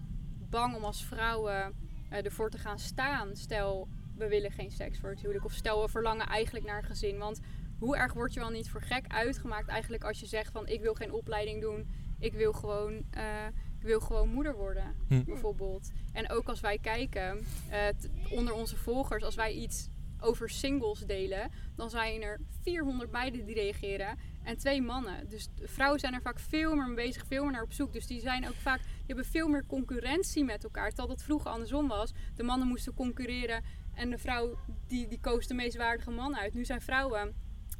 bang 0.50 0.76
om 0.76 0.84
als 0.84 1.06
vrouwen 1.06 1.74
eh, 2.10 2.26
ervoor 2.26 2.50
te 2.50 2.58
gaan 2.58 2.80
staan. 2.80 3.36
Stel, 3.36 3.88
we 4.16 4.28
willen 4.28 4.52
geen 4.52 4.72
seks 4.72 5.00
voor 5.00 5.10
het 5.10 5.20
huwelijk. 5.20 5.46
Of 5.46 5.54
stel, 5.54 5.82
we 5.82 5.90
verlangen 5.90 6.28
eigenlijk 6.28 6.66
naar 6.66 6.78
een 6.78 6.84
gezin. 6.84 7.18
Want 7.18 7.40
hoe 7.84 7.98
erg 7.98 8.14
word 8.14 8.34
je 8.34 8.40
wel 8.40 8.50
niet 8.50 8.70
voor 8.70 8.82
gek 8.82 9.06
uitgemaakt 9.08 9.68
eigenlijk 9.68 10.04
als 10.04 10.20
je 10.20 10.26
zegt 10.26 10.52
van 10.52 10.68
ik 10.68 10.82
wil 10.82 10.94
geen 10.94 11.12
opleiding 11.12 11.62
doen. 11.62 11.88
Ik 12.20 12.34
wil 12.34 12.54
gewoon, 12.54 13.04
eh, 13.12 13.46
ik 13.80 13.86
wil 13.86 14.00
gewoon 14.00 14.30
moeder 14.30 14.56
worden, 14.56 14.96
Hm. 15.08 15.24
bijvoorbeeld. 15.24 15.92
En 16.14 16.30
ook 16.30 16.48
als 16.48 16.60
wij 16.60 16.78
kijken, 16.78 17.46
eh, 17.70 17.88
onder 18.30 18.54
onze 18.54 18.78
volgers, 18.78 19.24
als 19.24 19.36
wij 19.36 19.54
iets 19.54 19.90
over 20.20 20.50
singles 20.50 21.00
delen, 21.00 21.52
dan 21.76 21.90
zijn 21.90 22.22
er 22.22 22.40
400 22.62 23.12
meiden 23.12 23.46
die 23.46 23.56
reageren 23.56 24.18
en 24.44 24.58
twee 24.58 24.82
mannen. 24.82 25.30
Dus 25.30 25.48
de 25.56 25.68
vrouwen 25.68 26.00
zijn 26.00 26.14
er 26.14 26.22
vaak 26.22 26.40
veel 26.40 26.76
meer 26.76 26.86
mee 26.88 26.96
bezig, 26.96 27.26
veel 27.26 27.44
meer 27.44 27.52
naar 27.52 27.64
op 27.64 27.74
zoek. 27.74 27.94
Dus 27.94 28.08
die 28.08 28.20
zijn 28.20 28.48
ook 28.48 28.56
vaak, 28.56 28.80
die 28.80 29.06
hebben 29.06 29.26
veel 29.26 29.48
meer 29.48 29.66
concurrentie 29.66 30.44
met 30.44 30.64
elkaar. 30.64 30.88
Terwijl 30.88 31.08
dat 31.08 31.24
vroeger 31.24 31.52
andersom 31.52 31.88
was. 31.88 32.14
De 32.36 32.44
mannen 32.44 32.68
moesten 32.68 32.94
concurreren 32.94 33.64
en 33.94 34.10
de 34.10 34.18
vrouw 34.18 34.58
die, 34.88 35.08
die 35.08 35.20
koos 35.20 35.48
de 35.48 35.54
meest 35.54 35.78
waardige 35.78 36.12
man 36.12 36.38
uit. 36.38 36.54
Nu 36.54 36.66
zijn 36.66 36.82
vrouwen 36.82 37.34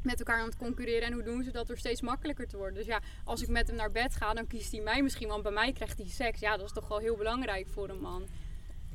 met 0.04 0.20
elkaar 0.20 0.40
aan 0.40 0.46
het 0.46 0.58
concurreren. 0.58 1.08
En 1.08 1.14
hoe 1.14 1.24
doen 1.24 1.44
ze 1.44 1.52
dat 1.52 1.68
door 1.68 1.78
steeds 1.78 2.02
makkelijker 2.02 2.48
te 2.48 2.58
worden? 2.58 2.74
Dus 2.76 2.86
ja, 2.86 3.00
als 3.24 3.42
ik 3.42 3.48
met 3.48 3.68
hem 3.68 3.76
naar 3.76 3.92
bed 3.92 4.16
ga, 4.16 4.34
dan 4.34 4.48
kiest 4.48 4.72
hij 4.72 4.82
mij 4.82 5.02
misschien. 5.04 5.28
Want 5.28 5.44
bij 5.44 5.52
mij 5.52 5.72
krijgt 5.74 5.98
hij 5.98 6.08
seks. 6.08 6.40
Ja, 6.40 6.58
dat 6.58 6.66
is 6.66 6.72
toch 6.72 6.88
wel 6.88 6.98
heel 6.98 7.16
belangrijk 7.18 7.68
voor 7.70 7.90
een 7.90 8.00
man. 8.02 8.24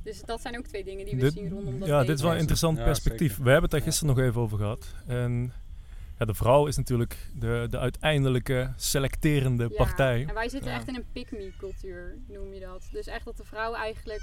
Dus 0.02 0.20
dat 0.22 0.40
zijn 0.40 0.58
ook 0.58 0.66
twee 0.66 0.84
dingen 0.84 1.04
die 1.04 1.14
we 1.14 1.20
Dit- 1.20 1.32
zien 1.32 1.50
rondom 1.50 1.78
dat 1.78 1.88
ja, 1.88 2.00
dit 2.04 2.16
is 2.16 2.22
wel 2.22 2.32
een 2.32 2.38
interessant 2.38 2.78
Ja, 2.78 2.84
perspectief. 2.84 3.28
zeker. 3.28 3.44
We 3.44 3.50
hebben 3.50 3.62
het 3.62 3.70
daar 3.70 3.80
Ja. 3.80 3.86
gisteren 3.86 4.14
nog 4.16 4.24
even 4.24 4.40
over 4.40 4.58
gehad. 4.58 4.94
En 5.06 5.52
ja, 6.18 6.24
de 6.24 6.34
vrouw 6.34 6.66
is 6.66 6.76
natuurlijk 6.76 7.16
de, 7.38 7.66
de 7.70 7.78
uiteindelijke 7.78 8.72
selecterende 8.76 9.62
Ja, 9.70 9.76
partij. 9.76 10.24
En 10.28 10.34
wij 10.34 10.48
zitten 10.48 10.70
Ja. 10.70 10.76
echt 10.76 10.88
in 10.88 10.94
een 10.94 11.06
pick-me 11.12 11.52
cultuur, 11.58 12.16
noem 12.28 12.54
je 12.54 12.60
dat. 12.60 12.88
Dus 12.92 13.06
echt 13.06 13.24
dat 13.24 13.36
de 13.36 13.44
vrouwen 13.44 13.78
eigenlijk 13.78 14.22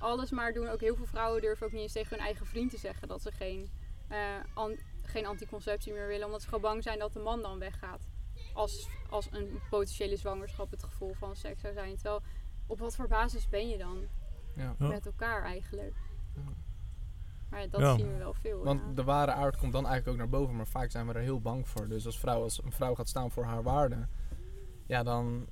alles 0.00 0.30
maar 0.30 0.52
doen. 0.52 0.68
Ook 0.68 0.80
heel 0.80 0.96
veel 0.96 1.06
vrouwen 1.06 1.40
durven 1.40 1.66
ook 1.66 1.72
niet 1.72 1.82
eens 1.82 1.92
tegen 1.92 2.16
hun 2.16 2.26
eigen 2.26 2.46
vriend 2.46 2.70
te 2.70 2.78
zeggen 2.78 3.08
dat 3.08 3.22
ze 3.22 3.30
geen, 3.32 3.68
eh, 4.08 4.18
an- 4.54 4.78
geen 5.08 5.26
anticonceptie 5.26 5.92
meer 5.92 6.06
willen. 6.06 6.26
Omdat 6.26 6.40
ze 6.42 6.46
gewoon 6.48 6.62
bang 6.62 6.82
zijn 6.82 6.98
dat 6.98 7.12
de 7.12 7.18
man 7.18 7.42
dan 7.42 7.58
weggaat. 7.58 8.08
Als, 8.54 8.88
als 9.10 9.28
een 9.30 9.60
potentiële 9.70 10.16
zwangerschap 10.16 10.70
het 10.70 10.82
gevolg 10.82 11.16
van 11.16 11.36
seks 11.36 11.60
zou 11.60 11.72
zijn. 11.72 11.94
Terwijl, 11.94 12.22
op 12.66 12.78
wat 12.78 12.96
voor 12.96 13.08
basis 13.08 13.48
ben 13.48 13.68
je 13.68 13.78
dan 13.78 13.98
Ja. 14.56 14.74
Met 14.78 15.06
elkaar 15.06 15.42
eigenlijk? 15.44 15.94
Ja. 16.34 16.42
Maar 17.50 17.60
ja, 17.60 17.66
dat 17.66 17.80
Ja. 17.80 17.96
zien 17.96 18.12
we 18.12 18.18
wel 18.18 18.34
veel. 18.34 18.64
Want 18.64 18.80
ja. 18.80 18.92
de 18.94 19.04
ware 19.04 19.30
aard 19.32 19.56
komt 19.56 19.72
dan 19.72 19.86
eigenlijk 19.86 20.12
ook 20.12 20.30
naar 20.30 20.40
boven, 20.40 20.56
maar 20.56 20.66
vaak 20.66 20.90
zijn 20.90 21.06
we 21.06 21.12
er 21.12 21.20
heel 21.20 21.40
bang 21.40 21.68
voor. 21.68 21.88
Dus 21.88 22.06
als, 22.06 22.18
vrouw, 22.18 22.42
als 22.42 22.62
een 22.64 22.72
vrouw 22.72 22.94
gaat 22.94 23.08
staan 23.08 23.30
voor 23.30 23.44
haar 23.44 23.62
waarde, 23.62 24.06
ja, 24.86 25.02
dan, 25.02 25.46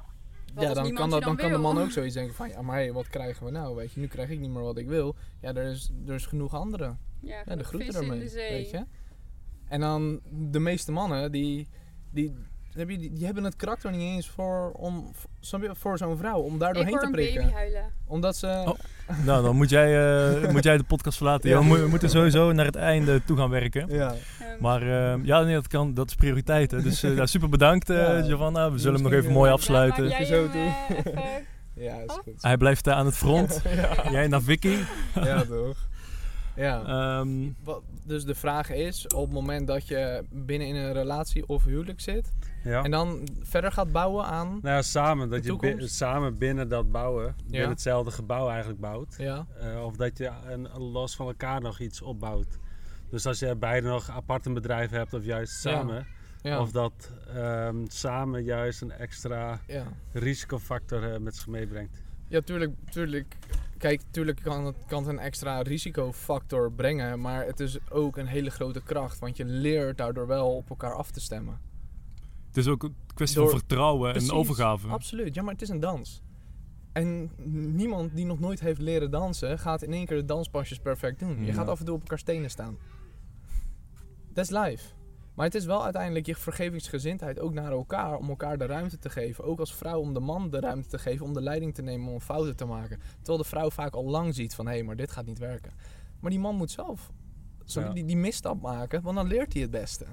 Wat 0.55 0.65
ja, 0.65 0.75
dan, 0.75 0.93
kan, 0.93 1.11
dat, 1.11 1.11
dan 1.11 1.21
dan 1.21 1.37
kan 1.37 1.51
de 1.51 1.59
man 1.59 1.79
ook 1.79 1.91
zoiets 1.91 2.15
denken 2.15 2.35
van, 2.35 2.49
ja, 2.49 2.63
maar 2.63 2.79
hé, 2.79 2.93
wat 2.93 3.07
krijgen 3.09 3.45
we 3.45 3.51
nou? 3.51 3.77
Weet 3.77 3.93
je, 3.93 4.01
nu 4.01 4.07
krijg 4.07 4.29
ik 4.31 4.39
niet 4.39 4.51
meer 4.51 4.63
wat 4.63 4.79
ik 4.79 4.87
wil. 4.89 5.15
Ja, 5.41 5.55
er 5.55 5.71
is, 5.71 5.91
er 6.07 6.15
is 6.15 6.27
genoeg 6.27 6.55
anderen. 6.55 6.99
ja, 7.21 7.43
Ja, 7.47 7.57
de 7.57 7.65
groeten 7.65 7.95
ermee, 7.95 8.31
weet 8.31 8.71
je. 8.71 8.87
En 9.69 9.81
dan 9.81 10.21
de 10.31 10.59
meeste 10.59 10.93
mannen, 10.93 11.33
die, 11.33 11.69
die 12.11 12.35
heb 12.73 12.91
je, 12.91 12.99
die, 12.99 13.13
die 13.13 13.25
hebben 13.25 13.45
het 13.45 13.57
karakter 13.57 13.91
niet 13.91 14.01
eens 14.01 14.29
voor, 14.29 14.71
om, 14.73 15.13
voor 15.73 15.99
zo'n 15.99 16.17
vrouw, 16.17 16.39
om 16.41 16.59
daar 16.59 16.69
Ik 16.69 16.75
doorheen 16.75 16.93
hoor 16.93 17.01
te 17.01 17.07
een 17.07 17.13
prikken. 17.13 17.43
baby 17.43 17.55
huilen. 17.55 17.93
Omdat 18.07 18.37
ze... 18.37 18.47
Oh. 18.67 18.79
Nou, 19.25 19.43
dan 19.45 19.57
moet 19.57 19.71
jij, 19.71 20.17
eh, 20.43 20.51
moet 20.53 20.65
jij 20.65 20.77
de 20.77 20.83
podcast 20.85 21.17
verlaten. 21.17 21.51
Ja. 21.51 21.57
Ja. 21.57 21.63
We, 21.63 21.69
mo- 21.69 21.81
we 21.83 21.89
moeten 21.89 22.11
sowieso 22.11 22.53
naar 22.53 22.65
het 22.65 22.77
einde 22.77 23.25
toe 23.25 23.37
gaan 23.37 23.51
werken. 23.51 23.89
Ja. 23.89 24.15
Ehm, 24.41 24.61
Maar 24.61 24.83
eh, 24.83 25.25
ja, 25.25 25.41
nee, 25.43 25.55
dat, 25.55 25.69
kan, 25.69 25.95
dat 25.95 26.09
is 26.09 26.15
prioriteit. 26.15 26.71
Hè. 26.71 26.83
Dus 26.83 27.03
eh, 27.03 27.17
ja, 27.17 27.27
super 27.27 27.49
bedankt, 27.49 27.91
eh, 27.91 27.97
Ja. 27.97 28.23
Giovanna. 28.23 28.71
We 28.73 28.79
zullen 28.79 28.95
hem 28.95 29.11
nog 29.11 29.13
even 29.21 29.33
mooi 29.33 29.51
afsluiten. 29.51 30.09
Ja, 30.09 30.25
Zo 30.25 30.49
ja, 31.75 31.95
is 32.01 32.07
Oh. 32.07 32.15
goed. 32.19 32.43
Hij 32.43 32.57
blijft 32.57 32.89
aan 32.89 33.07
het 33.07 33.17
front. 33.17 33.61
ja. 33.75 34.11
Jij 34.11 34.27
naar 34.29 34.43
Vicky. 34.43 34.77
ja, 35.15 35.45
toch. 35.45 35.77
Ja. 36.57 36.85
Ehm, 37.21 37.51
Wat- 37.65 37.83
Dus 38.05 38.25
de 38.25 38.35
vraag 38.35 38.71
is, 38.71 39.07
op 39.07 39.23
het 39.25 39.33
moment 39.33 39.67
dat 39.67 39.89
je 39.89 40.25
binnen 40.31 40.67
in 40.69 40.75
een 40.77 40.93
relatie 40.93 41.49
of 41.49 41.65
huwelijk 41.65 42.01
zit... 42.01 42.33
Ja. 42.65 42.83
en 42.83 42.91
dan 42.91 43.29
verder 43.43 43.73
gaat 43.73 43.93
bouwen 43.93 44.25
aan... 44.25 44.49
Nou 44.49 44.75
ja, 44.75 44.83
samen. 44.83 45.29
Dat 45.31 45.45
je 45.45 45.57
bi- 45.57 45.87
samen 45.87 46.39
binnen 46.39 46.69
dat 46.69 46.91
bouwen, 46.93 47.35
binnen 47.43 47.61
Ja. 47.61 47.69
hetzelfde 47.69 48.11
gebouw 48.11 48.49
eigenlijk 48.49 48.81
bouwt. 48.81 49.15
Ja, 49.19 49.47
Eh, 49.61 49.85
of 49.85 49.97
dat 49.97 50.19
je 50.19 50.31
een, 50.49 50.69
los 50.79 51.17
van 51.17 51.27
elkaar 51.27 51.61
nog 51.61 51.81
iets 51.81 52.03
opbouwt. 52.03 52.59
Dus 53.11 53.27
als 53.27 53.39
je 53.39 53.55
beide 53.57 53.89
nog 53.89 54.11
apart 54.11 54.47
een 54.47 54.55
bedrijf 54.55 54.91
hebt 54.91 55.15
of 55.15 55.25
juist 55.25 55.53
samen. 55.61 56.07
ja, 56.43 56.61
Of 56.61 56.71
dat 56.71 57.11
ehm, 57.35 57.77
samen 57.89 58.45
juist 58.45 58.81
een 58.83 58.93
extra 58.93 59.61
ja. 59.67 59.85
risicofactor 60.13 61.13
eh, 61.13 61.19
met 61.19 61.37
zich 61.37 61.47
meebrengt. 61.47 62.03
Ja, 62.29 62.41
tuurlijk, 62.41 62.73
tuurlijk. 62.91 63.37
Kijk, 63.79 64.01
tuurlijk 64.11 64.41
kan 64.43 64.65
het, 64.67 64.77
kan 64.87 64.99
het 65.03 65.09
een 65.13 65.19
extra 65.19 65.61
risicofactor 65.63 66.73
brengen, 66.73 67.21
maar 67.21 67.47
het 67.47 67.61
is 67.61 67.79
ook 67.91 68.17
een 68.17 68.27
hele 68.27 68.51
grote 68.51 68.83
kracht, 68.83 69.19
want 69.19 69.37
je 69.37 69.45
leert 69.45 69.99
daardoor 69.99 70.27
wel 70.27 70.57
op 70.57 70.71
elkaar 70.71 70.93
af 70.95 71.11
te 71.11 71.21
stemmen. 71.21 71.61
het 72.49 72.57
is 72.57 72.67
ook 72.69 72.83
een 72.83 72.95
kwestie 73.15 73.39
Door- 73.41 73.51
van 73.51 73.59
vertrouwen 73.59 74.11
Precies, 74.13 74.31
en 74.31 74.35
overgave. 74.37 74.89
Absoluut, 74.89 75.35
ja, 75.35 75.43
maar 75.43 75.53
het 75.53 75.63
is 75.63 75.69
een 75.69 75.81
dans. 75.81 76.23
En 76.93 77.31
niemand 77.77 78.15
die 78.17 78.25
nog 78.27 78.39
nooit 78.41 78.61
heeft 78.61 78.81
leren 78.81 79.11
dansen, 79.11 79.59
gaat 79.59 79.83
in 79.83 79.93
één 79.93 80.07
keer 80.07 80.17
de 80.17 80.25
danspasjes 80.25 80.79
perfect 80.79 81.19
doen. 81.19 81.39
Je 81.41 81.47
Ja. 81.47 81.53
gaat 81.53 81.69
af 81.69 81.79
en 81.79 81.85
toe 81.85 81.95
op 81.95 82.01
elkaar 82.01 82.19
stenen 82.19 82.51
staan. 82.51 82.77
That's 84.33 84.51
life. 84.51 84.85
Maar 85.37 85.47
het 85.47 85.55
is 85.55 85.65
wel 85.65 85.85
uiteindelijk 85.85 86.27
je 86.27 86.37
vergevingsgezindheid 86.37 87.41
ook 87.41 87.53
naar 87.53 87.73
elkaar, 87.73 88.17
om 88.17 88.29
elkaar 88.29 88.59
de 88.59 88.67
ruimte 88.67 88.99
te 88.99 89.11
geven. 89.11 89.45
Ook 89.45 89.59
als 89.61 89.75
vrouw 89.75 90.01
om 90.01 90.15
de 90.15 90.21
man 90.21 90.51
de 90.51 90.61
ruimte 90.61 90.89
te 90.89 90.99
geven 90.99 91.27
om 91.27 91.33
de 91.33 91.41
leiding 91.41 91.75
te 91.75 91.83
nemen 91.83 92.13
om 92.13 92.21
fouten 92.21 92.57
te 92.57 92.65
maken. 92.65 93.01
Terwijl 93.17 93.39
de 93.39 93.49
vrouw 93.49 93.71
vaak 93.71 93.95
al 93.95 94.05
lang 94.05 94.35
ziet 94.35 94.55
van, 94.55 94.67
hé, 94.67 94.73
hey, 94.73 94.83
maar 94.83 94.97
dit 94.97 95.11
gaat 95.13 95.27
niet 95.27 95.39
werken. 95.39 95.73
Maar 96.21 96.31
die 96.31 96.41
man 96.41 96.57
moet 96.57 96.71
zelf 96.71 97.13
Ja. 97.87 97.93
die, 97.93 98.05
die 98.05 98.17
misstap 98.17 98.61
maken, 98.63 99.03
want 99.03 99.17
dan 99.17 99.27
leert 99.27 99.53
hij 99.53 99.63
het 99.63 99.71
beste. 99.71 100.07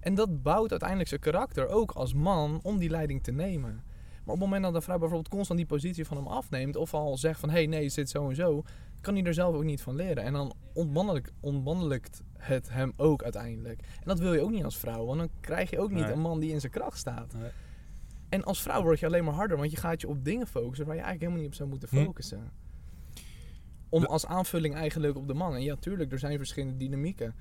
En 0.00 0.14
dat 0.14 0.42
bouwt 0.42 0.70
uiteindelijk 0.70 1.08
zijn 1.08 1.20
karakter 1.20 1.68
ook 1.68 1.90
als 1.90 2.14
man 2.14 2.60
om 2.62 2.78
die 2.78 2.90
leiding 2.90 3.22
te 3.22 3.32
nemen. 3.32 3.82
Maar 4.24 4.34
op 4.34 4.40
het 4.40 4.48
moment 4.50 4.62
dat 4.62 4.74
een 4.74 4.82
vrouw 4.82 4.98
bijvoorbeeld 4.98 5.28
constant 5.28 5.58
die 5.58 5.68
positie 5.68 6.04
van 6.04 6.16
hem 6.16 6.26
afneemt, 6.26 6.76
of 6.76 6.94
al 6.94 7.16
zegt 7.16 7.40
van 7.40 7.48
hé 7.48 7.54
hey, 7.54 7.66
nee, 7.66 7.88
zit 7.88 8.10
zo 8.10 8.28
en 8.28 8.34
zo, 8.34 8.62
kan 9.02 9.14
hij 9.14 9.24
er 9.24 9.34
zelf 9.34 9.54
ook 9.54 9.64
niet 9.64 9.80
van 9.82 9.94
leren. 9.94 10.22
En 10.24 10.32
dan 10.32 10.54
ontmannelijk, 10.74 11.32
ontmannelijkt 11.40 12.22
het 12.38 12.70
hem 12.70 12.92
ook 12.96 13.22
uiteindelijk. 13.22 13.80
En 13.80 14.04
dat 14.04 14.18
wil 14.18 14.34
je 14.34 14.40
ook 14.40 14.50
niet 14.50 14.64
als 14.64 14.78
vrouw, 14.78 15.04
want 15.04 15.18
dan 15.18 15.28
krijg 15.40 15.70
je 15.70 15.78
ook 15.78 15.90
niet 15.90 16.04
Nee. 16.04 16.12
een 16.12 16.20
man 16.20 16.40
die 16.40 16.50
in 16.52 16.60
zijn 16.60 16.72
kracht 16.72 16.98
staat. 16.98 17.32
Nee. 17.34 17.50
En 18.28 18.44
als 18.44 18.62
vrouw 18.62 18.82
word 18.82 19.00
je 19.00 19.06
alleen 19.06 19.24
maar 19.24 19.34
harder, 19.34 19.56
want 19.56 19.70
je 19.70 19.76
gaat 19.76 20.00
je 20.00 20.08
op 20.08 20.24
dingen 20.24 20.46
focussen 20.46 20.86
waar 20.86 20.96
je 20.96 21.02
eigenlijk 21.02 21.20
helemaal 21.20 21.38
niet 21.38 21.48
op 21.50 21.54
zou 21.54 21.68
moeten 21.68 21.88
Hm. 21.88 22.04
focussen. 22.04 22.52
Om 23.88 24.04
als 24.04 24.26
aanvulling 24.26 24.74
eigenlijk 24.74 25.16
op 25.16 25.26
de 25.26 25.34
man. 25.34 25.54
En 25.54 25.62
ja, 25.62 25.74
tuurlijk, 25.74 26.12
er 26.12 26.18
zijn 26.18 26.36
verschillende 26.38 26.76
dynamieken. 26.76 27.34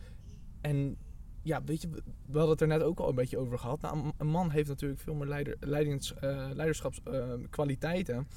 En 0.62 0.98
ja, 1.44 1.64
weet 1.64 1.82
je, 1.82 1.90
we 2.26 2.38
hadden 2.38 2.50
het 2.50 2.62
er 2.62 2.68
net 2.68 2.84
ook 2.84 3.00
al 3.00 3.10
een 3.10 3.16
beetje 3.16 3.38
over 3.38 3.60
gehad. 3.60 3.82
Nou, 3.82 4.12
een- 4.18 4.28
man 4.28 4.50
heeft 4.50 4.68
natuurlijk 4.70 5.00
veel 5.02 5.14
meer 5.16 5.28
leider, 5.28 5.56
leidings, 5.60 6.14
eh, 6.14 6.50
leiderschapskwaliteiten 6.54 8.28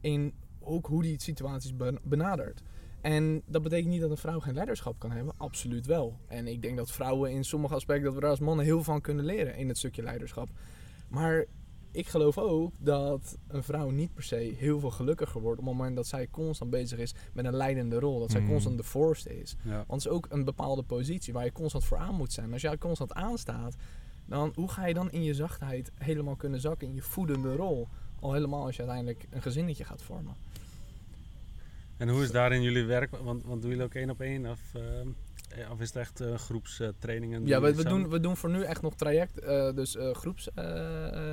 in 0.00 0.34
ook 0.66 0.86
hoe 0.86 1.02
die 1.02 1.20
situaties 1.22 1.76
ben- 1.76 1.98
benadert. 2.02 2.62
En 3.00 3.42
dat 3.46 3.62
betekent 3.62 3.88
niet 3.90 4.00
dat 4.00 4.10
een 4.10 4.16
vrouw 4.16 4.40
geen 4.40 4.54
leiderschap 4.54 4.98
kan 4.98 5.10
hebben. 5.10 5.34
Absoluut 5.36 5.86
wel. 5.86 6.18
En 6.26 6.46
ik 6.46 6.62
denk 6.62 6.76
dat 6.76 6.90
vrouwen 6.90 7.30
in 7.30 7.44
sommige 7.44 7.74
aspecten, 7.74 8.04
dat 8.04 8.14
we 8.14 8.20
daar 8.20 8.30
als 8.30 8.38
mannen 8.38 8.64
heel 8.64 8.74
veel 8.74 8.92
van 8.92 9.00
kunnen 9.00 9.24
leren 9.24 9.56
in 9.56 9.68
het 9.68 9.78
stukje 9.78 10.02
leiderschap. 10.02 10.48
Maar 11.08 11.44
ik 11.90 12.06
geloof 12.08 12.38
ook 12.38 12.72
dat 12.78 13.38
een 13.48 13.62
vrouw 13.62 13.90
niet 13.90 14.14
per 14.14 14.22
se 14.22 14.54
heel 14.56 14.80
veel 14.80 14.90
gelukkiger 14.90 15.40
wordt 15.40 15.60
op 15.60 15.66
het 15.66 15.74
moment 15.76 15.96
dat 15.96 16.06
zij 16.06 16.28
constant 16.30 16.70
bezig 16.70 16.98
is 16.98 17.14
met 17.32 17.44
een 17.44 17.56
leidende 17.56 17.98
rol. 17.98 18.18
Dat 18.18 18.30
zij 18.30 18.40
Mm. 18.40 18.48
constant 18.48 18.76
de 18.76 18.82
voorste 18.82 19.40
is. 19.40 19.56
Ja. 19.62 19.70
Want 19.86 20.02
het 20.02 20.12
is 20.12 20.18
ook 20.18 20.26
een 20.28 20.44
bepaalde 20.44 20.82
positie 20.82 21.32
waar 21.32 21.44
je 21.44 21.52
constant 21.52 21.84
voor 21.84 21.98
aan 21.98 22.14
moet 22.14 22.32
zijn. 22.32 22.52
Als 22.52 22.62
jij 22.62 22.78
constant 22.78 23.12
aanstaat, 23.14 23.76
dan 24.26 24.52
hoe 24.54 24.68
ga 24.68 24.86
je 24.86 24.94
dan 24.94 25.10
in 25.10 25.22
je 25.22 25.34
zachtheid 25.34 25.92
helemaal 25.94 26.36
kunnen 26.36 26.60
zakken 26.60 26.88
in 26.88 26.94
je 26.94 27.02
voedende 27.02 27.56
rol? 27.56 27.88
Al 28.20 28.32
helemaal 28.32 28.64
als 28.64 28.76
je 28.76 28.82
uiteindelijk 28.82 29.26
een 29.30 29.42
gezinnetje 29.42 29.84
gaat 29.84 30.02
vormen. 30.02 30.34
En 32.04 32.10
hoe 32.10 32.22
is 32.22 32.30
daarin 32.30 32.62
jullie 32.62 32.84
werk? 32.84 33.10
Want, 33.22 33.44
want 33.44 33.60
doen 33.60 33.70
jullie 33.70 33.84
ook 33.84 33.94
één 33.94 34.10
op 34.10 34.20
één? 34.20 34.46
Of, 34.46 34.60
eh, 34.74 35.70
of 35.70 35.80
is 35.80 35.86
het 35.88 35.96
echt 35.96 36.20
eh, 36.20 36.34
groepstrainingen? 36.34 37.46
Ja, 37.46 37.60
we, 37.60 37.74
we, 37.74 37.84
doen, 37.84 38.08
we 38.08 38.20
doen 38.20 38.36
voor 38.36 38.50
nu 38.50 38.62
echt 38.62 38.82
nog 38.82 38.94
traject. 38.94 39.38
eh, 39.38 39.74
dus 39.74 39.96
eh 39.96 40.10
groeps 40.14 40.48
eh, 40.54 40.64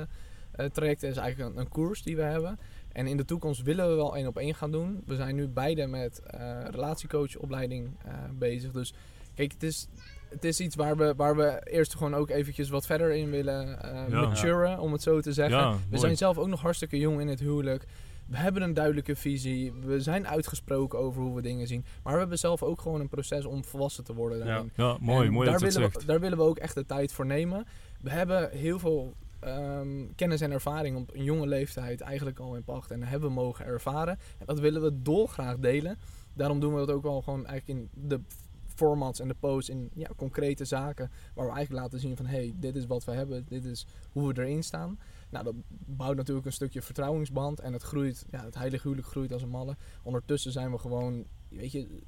eh, 0.52 0.66
trajecten 0.70 1.08
is 1.08 1.16
eigenlijk 1.16 1.54
een, 1.54 1.60
een 1.60 1.68
koers 1.68 2.02
die 2.02 2.16
we 2.16 2.22
hebben. 2.22 2.58
En 2.92 3.06
in 3.06 3.16
de 3.16 3.24
toekomst 3.24 3.62
willen 3.62 3.88
we 3.88 3.94
wel 3.94 4.16
één 4.16 4.26
op 4.26 4.36
één 4.38 4.54
gaan 4.54 4.70
doen. 4.70 5.02
We 5.06 5.16
zijn 5.16 5.34
nu 5.34 5.48
beide 5.48 5.86
met 5.86 6.20
eh 6.26 6.60
relatiecoachopleiding 6.70 7.90
eh, 8.04 8.12
bezig. 8.38 8.70
Dus 8.72 8.94
kijk, 9.34 9.52
het 9.52 9.62
is, 9.62 9.88
het 10.28 10.44
is 10.44 10.60
iets 10.60 10.76
waar 10.76 10.96
we, 10.96 11.14
waar 11.16 11.36
we 11.36 11.60
eerst 11.64 11.94
gewoon 11.96 12.14
ook 12.14 12.30
eventjes 12.30 12.68
wat 12.68 12.86
verder 12.86 13.10
in 13.12 13.30
willen 13.30 13.82
eh 13.82 14.04
Ja. 14.08 14.20
maturen, 14.20 14.78
om 14.78 14.92
het 14.92 15.02
zo 15.02 15.20
te 15.20 15.32
zeggen. 15.32 15.58
Ja, 15.58 15.72
we 15.72 15.78
mooi. 15.88 16.00
zijn 16.00 16.16
zelf 16.16 16.38
ook 16.38 16.48
nog 16.48 16.60
hartstikke 16.60 16.98
jong 16.98 17.20
in 17.20 17.28
het 17.28 17.40
huwelijk. 17.40 17.84
We 18.32 18.38
hebben 18.38 18.62
een 18.62 18.74
duidelijke 18.74 19.16
visie. 19.16 19.72
We 19.72 20.00
zijn 20.00 20.28
uitgesproken 20.28 20.98
over 20.98 21.22
hoe 21.22 21.34
we 21.34 21.42
dingen 21.42 21.66
zien. 21.66 21.84
Maar 22.02 22.12
we 22.12 22.18
hebben 22.18 22.38
zelf 22.38 22.62
ook 22.62 22.80
gewoon 22.80 23.00
een 23.00 23.08
proces 23.08 23.44
om 23.44 23.64
volwassen 23.64 24.04
te 24.04 24.14
worden 24.14 24.38
daarin. 24.38 24.70
Ja, 24.76 24.96
mooi, 25.00 25.26
En 25.26 25.32
mooi 25.32 25.48
daar 25.48 25.58
dat 25.58 25.72
willen 25.74 25.90
zegt. 25.90 26.00
we, 26.00 26.06
Daar 26.06 26.20
willen 26.20 26.38
we 26.38 26.44
ook 26.44 26.58
echt 26.58 26.74
de 26.74 26.86
tijd 26.86 27.12
voor 27.12 27.26
nemen. 27.26 27.66
We 28.00 28.10
hebben 28.10 28.50
heel 28.50 28.78
veel 28.78 29.14
ehm, 29.40 30.06
kennis 30.16 30.40
en 30.40 30.50
ervaring 30.50 30.96
op 30.96 31.14
een 31.14 31.24
jonge 31.24 31.46
leeftijd 31.46 32.00
eigenlijk 32.00 32.38
al 32.38 32.54
in 32.54 32.64
pacht 32.64 32.90
en 32.90 33.02
hebben 33.02 33.32
mogen 33.32 33.64
ervaren. 33.64 34.18
En 34.38 34.46
dat 34.46 34.60
willen 34.60 34.82
we 34.82 35.02
dolgraag 35.02 35.58
delen. 35.58 35.98
Daarom 36.34 36.60
doen 36.60 36.72
we 36.72 36.78
dat 36.78 36.90
ook 36.90 37.02
wel 37.02 37.22
gewoon 37.22 37.46
eigenlijk 37.46 37.78
in 37.78 38.08
de 38.08 38.20
formats 38.74 39.20
en 39.20 39.28
de 39.28 39.36
posts 39.40 39.70
in 39.70 39.90
ja, 39.94 40.08
concrete 40.16 40.64
zaken. 40.64 41.10
Waar 41.34 41.46
we 41.46 41.52
eigenlijk 41.52 41.82
laten 41.82 42.00
zien 42.00 42.16
van 42.16 42.26
hey, 42.26 42.54
dit 42.56 42.76
is 42.76 42.86
wat 42.86 43.04
we 43.04 43.12
hebben, 43.12 43.44
dit 43.48 43.64
is 43.64 43.86
hoe 44.12 44.32
we 44.32 44.42
erin 44.42 44.62
staan. 44.62 44.98
Nou, 45.32 45.44
dat 45.44 45.54
bouwt 45.68 46.16
natuurlijk 46.16 46.46
een 46.46 46.52
stukje 46.52 46.82
vertrouwensband 46.82 47.60
en 47.60 47.72
het 47.72 47.82
groeit, 47.82 48.26
ja, 48.30 48.44
het 48.44 48.54
heilige 48.54 48.82
huwelijk 48.82 49.08
groeit 49.08 49.32
als 49.32 49.42
een 49.42 49.48
malle. 49.48 49.76
Ondertussen 50.02 50.52
zijn 50.52 50.70
we 50.70 50.78
gewoon, 50.78 51.24
weet 51.48 51.72
je, 51.72 52.02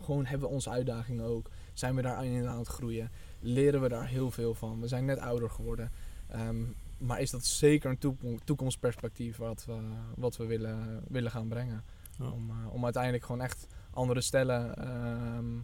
gewoon 0.00 0.26
hebben 0.26 0.48
we 0.48 0.54
onze 0.54 0.70
uitdagingen 0.70 1.24
ook. 1.24 1.50
Zijn 1.72 1.94
we 1.94 2.02
daarin 2.02 2.46
aan 2.46 2.58
het 2.58 2.66
groeien? 2.68 3.10
Leren 3.40 3.80
we 3.80 3.88
daar 3.88 4.06
heel 4.06 4.30
veel 4.30 4.54
van? 4.54 4.80
We 4.80 4.88
zijn 4.88 5.04
net 5.04 5.18
ouder 5.18 5.50
geworden. 5.50 5.90
Ehm, 6.28 6.64
maar 6.98 7.20
is 7.20 7.30
dat 7.30 7.44
zeker 7.44 7.90
een 7.90 7.98
toekom- 7.98 8.44
toekomstperspectief 8.44 9.36
wat 9.36 9.64
we, 9.64 9.78
wat 10.16 10.36
we 10.36 10.46
willen, 10.46 11.04
willen 11.08 11.30
gaan 11.30 11.48
brengen? 11.48 11.84
Ja. 12.18 12.30
Om, 12.30 12.50
eh, 12.50 12.74
om 12.74 12.84
uiteindelijk 12.84 13.24
gewoon 13.24 13.40
echt 13.40 13.66
andere 13.90 14.20
stellen 14.20 14.76
ehm, 14.76 15.58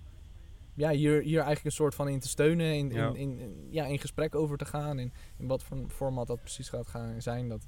ja, 0.76 0.90
hier, 0.90 1.22
hier 1.22 1.36
eigenlijk 1.36 1.64
een 1.64 1.70
soort 1.72 1.94
van 1.94 2.08
in 2.08 2.20
te 2.20 2.28
steunen. 2.28 2.74
In, 2.74 2.90
Ja. 2.90 3.06
in, 3.08 3.14
in, 3.16 3.40
in- 3.40 3.66
ja, 3.70 3.84
in 3.84 3.98
gesprek 3.98 4.34
over 4.34 4.56
te 4.56 4.64
gaan. 4.64 4.98
In, 4.98 5.12
in 5.38 5.46
wat 5.46 5.62
voor 5.62 5.78
format 5.88 6.26
dat 6.26 6.40
precies 6.40 6.68
gaat 6.68 6.88
gaan 6.88 7.14
zijn, 7.22 7.48
dat 7.48 7.66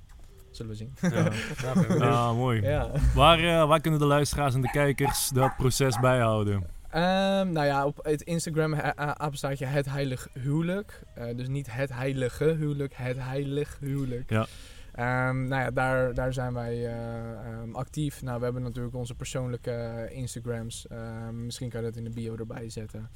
zullen 0.51 0.71
we 0.73 0.77
zien. 0.77 0.95
Ja, 1.01 1.09
ja. 1.63 1.95
Ja, 1.99 2.33
mooi. 2.33 2.63
ja. 2.63 2.91
Waar, 3.15 3.39
eh, 3.39 3.69
waar 3.69 3.81
kunnen 3.81 4.01
de 4.01 4.07
luisteraars 4.07 4.55
en 4.55 4.61
de 4.61 4.71
kijkers 4.71 5.29
dat 5.29 5.57
proces 5.57 6.01
bijhouden? 6.01 6.67
Ehm, 6.91 7.53
nou 7.53 7.67
ja, 7.67 7.87
op 7.87 7.99
het 8.03 8.23
Instagram 8.23 8.75
apenstaartje 8.95 9.67
het 9.67 9.87
heilig 9.91 10.29
huwelijk. 10.33 11.03
Eh, 11.15 11.37
dus 11.37 11.49
niet 11.49 11.73
het 11.73 11.93
heilige 11.93 12.45
huwelijk, 12.45 12.93
het 12.97 13.17
heilig 13.19 13.77
huwelijk. 13.81 14.31
Ja. 14.31 14.47
Ehm, 14.99 15.49
nou 15.49 15.63
ja, 15.63 15.71
daar, 15.71 16.15
daar 16.15 16.33
zijn 16.33 16.55
wij 16.55 16.87
eh, 16.87 17.31
ehm, 17.33 17.75
actief. 17.75 18.23
Nou, 18.23 18.39
we 18.39 18.45
hebben 18.45 18.63
natuurlijk 18.63 18.95
onze 18.95 19.15
persoonlijke 19.15 19.71
eh, 19.71 20.17
Instagrams. 20.17 20.87
Ehm, 20.87 21.45
misschien 21.45 21.69
kan 21.69 21.81
je 21.81 21.87
dat 21.87 21.97
in 21.97 22.05
de 22.05 22.11
bio 22.11 22.37
erbij 22.37 22.71
zetten. 22.71 23.11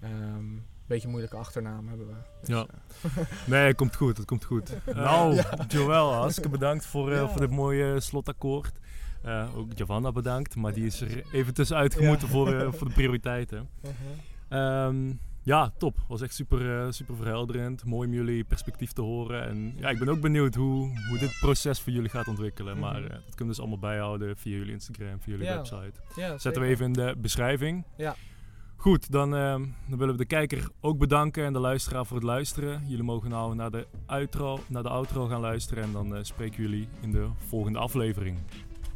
Ehm 0.00 0.44
beetje 0.86 1.08
moeilijke 1.08 1.36
achternaam 1.36 1.88
hebben 1.88 2.06
we. 2.06 2.12
Dus, 2.40 2.48
Ja. 2.48 2.66
eh, 3.02 3.10
Nee, 3.46 3.74
komt 3.74 3.96
goed, 3.96 4.16
het 4.16 4.26
komt 4.26 4.44
goed. 4.44 4.70
nou, 4.94 5.42
Joël, 5.68 6.12
hartstikke 6.12 6.48
bedankt 6.48 6.86
voor, 6.86 7.10
eh, 7.12 7.16
Ja. 7.16 7.28
voor 7.28 7.40
dit 7.40 7.50
mooie 7.50 8.00
slotakkoord. 8.00 8.72
Eh, 9.22 9.56
ook 9.56 9.68
Giovanna 9.74 10.12
bedankt, 10.12 10.56
maar 10.56 10.72
die 10.72 10.86
is 10.86 11.00
er 11.00 11.22
even 11.32 11.54
tussenuit 11.54 11.94
gemoeten 11.94 12.26
Ja. 12.26 12.32
voor, 12.32 12.54
eh, 12.54 12.72
voor 12.76 12.88
de 12.88 12.94
prioriteiten. 12.94 13.68
uh-huh. 14.48 15.10
Ja, 15.44 15.72
top. 15.78 15.96
Was 16.08 16.20
echt 16.20 16.34
super, 16.34 16.80
eh, 16.84 16.90
super 16.90 17.16
verhelderend. 17.16 17.84
Mooi 17.84 18.08
om 18.08 18.14
jullie 18.14 18.44
perspectief 18.44 18.92
te 18.92 19.00
horen. 19.02 19.48
En 19.48 19.74
ja, 19.76 19.88
ik 19.88 19.98
ben 19.98 20.08
ook 20.08 20.20
benieuwd 20.20 20.54
hoe, 20.54 20.98
hoe 21.08 21.18
dit 21.18 21.36
proces 21.40 21.80
voor 21.80 21.92
jullie 21.92 22.08
gaat 22.10 22.28
ontwikkelen. 22.28 22.78
Maar 22.78 23.00
Mhm. 23.00 23.04
eh, 23.04 23.10
dat 23.10 23.20
kunnen 23.34 23.36
we 23.38 23.44
dus 23.46 23.58
allemaal 23.60 23.78
bijhouden 23.78 24.36
via 24.36 24.56
jullie 24.56 24.72
Instagram, 24.72 25.20
via 25.20 25.32
jullie 25.32 25.46
Ja. 25.46 25.54
website. 25.56 25.92
Ja, 26.16 26.38
Zetten 26.38 26.62
we 26.62 26.68
even 26.68 26.86
in 26.86 26.92
de 26.92 27.14
beschrijving. 27.18 27.84
Ja. 27.96 28.14
Goed, 28.76 29.10
dan, 29.10 29.34
ehm, 29.34 29.64
dan 29.88 29.98
willen 29.98 30.14
we 30.14 30.20
de 30.20 30.26
kijker 30.26 30.68
ook 30.80 30.98
bedanken 30.98 31.44
en 31.44 31.52
de 31.52 31.58
luisteraar 31.58 32.06
voor 32.06 32.16
het 32.16 32.26
luisteren. 32.26 32.82
Jullie 32.86 33.04
mogen 33.04 33.30
nou 33.30 33.54
naar 33.54 33.70
de 33.70 33.86
outro, 34.06 34.60
naar 34.68 34.82
de 34.82 34.88
outro 34.88 35.26
gaan 35.26 35.40
luisteren 35.40 35.82
en 35.84 35.92
dan 35.92 36.14
eh, 36.16 36.22
spreken 36.22 36.62
jullie 36.62 36.88
in 37.00 37.10
de 37.10 37.26
volgende 37.48 37.78
aflevering. 37.78 38.38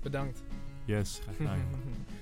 Bedankt. 0.02 0.42
Yes, 0.84 1.18
graag 1.22 1.36
gedaan. 1.36 1.58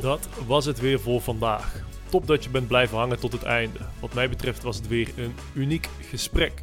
Dat 0.00 0.28
was 0.46 0.64
het 0.64 0.80
weer 0.80 1.00
voor 1.00 1.20
vandaag. 1.20 1.84
Top 2.08 2.26
dat 2.26 2.44
je 2.44 2.50
bent 2.50 2.68
blijven 2.68 2.98
hangen 2.98 3.20
tot 3.20 3.32
het 3.32 3.42
einde. 3.42 3.78
Wat 4.00 4.14
mij 4.14 4.28
betreft 4.28 4.62
was 4.62 4.76
het 4.76 4.88
weer 4.88 5.08
een 5.16 5.34
uniek 5.54 5.88
gesprek. 6.08 6.60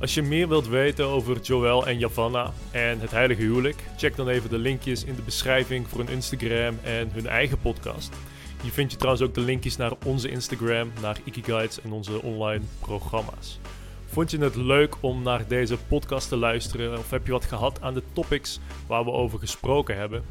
Als 0.00 0.14
je 0.14 0.22
meer 0.22 0.48
wilt 0.48 0.68
weten 0.68 1.06
over 1.06 1.40
Joël 1.40 1.86
en 1.86 1.98
Javanna 1.98 2.52
en 2.70 3.00
het 3.00 3.10
heilige 3.10 3.42
huwelijk, 3.42 3.84
check 3.96 4.16
dan 4.16 4.28
even 4.28 4.50
de 4.50 4.58
linkjes 4.58 5.04
in 5.04 5.14
de 5.14 5.22
beschrijving 5.22 5.88
voor 5.88 5.98
hun 5.98 6.08
Instagram 6.08 6.78
en 6.82 7.10
hun 7.12 7.26
eigen 7.26 7.58
podcast. 7.58 8.14
Hier 8.62 8.72
vind 8.72 8.90
je 8.90 8.96
trouwens 8.96 9.24
ook 9.24 9.34
de 9.34 9.40
linkjes 9.40 9.76
naar 9.76 9.92
onze 10.04 10.30
Instagram, 10.30 10.92
naar 11.00 11.18
Ikiguides 11.24 11.80
en 11.80 11.92
onze 11.92 12.22
online 12.22 12.64
programma's. 12.80 13.58
Vond 14.06 14.30
je 14.30 14.38
het 14.38 14.56
leuk 14.56 14.94
om 15.00 15.22
naar 15.22 15.48
deze 15.48 15.76
podcast 15.88 16.28
te 16.28 16.36
luisteren 16.36 16.98
of 16.98 17.10
heb 17.10 17.26
je 17.26 17.32
wat 17.32 17.44
gehad 17.44 17.80
aan 17.80 17.94
de 17.94 18.02
topics 18.12 18.60
waar 18.86 19.04
we 19.04 19.10
over 19.10 19.38
gesproken 19.38 19.96
hebben? 19.96 20.24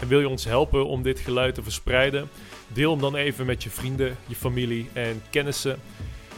En 0.00 0.08
wil 0.08 0.20
je 0.20 0.28
ons 0.28 0.44
helpen 0.44 0.86
om 0.86 1.02
dit 1.02 1.18
geluid 1.18 1.54
te 1.54 1.62
verspreiden? 1.62 2.28
Deel 2.68 2.90
hem 2.90 3.00
dan 3.00 3.14
even 3.16 3.46
met 3.46 3.62
je 3.62 3.70
vrienden, 3.70 4.16
je 4.26 4.34
familie 4.34 4.88
en 4.92 5.22
kennissen. 5.30 5.78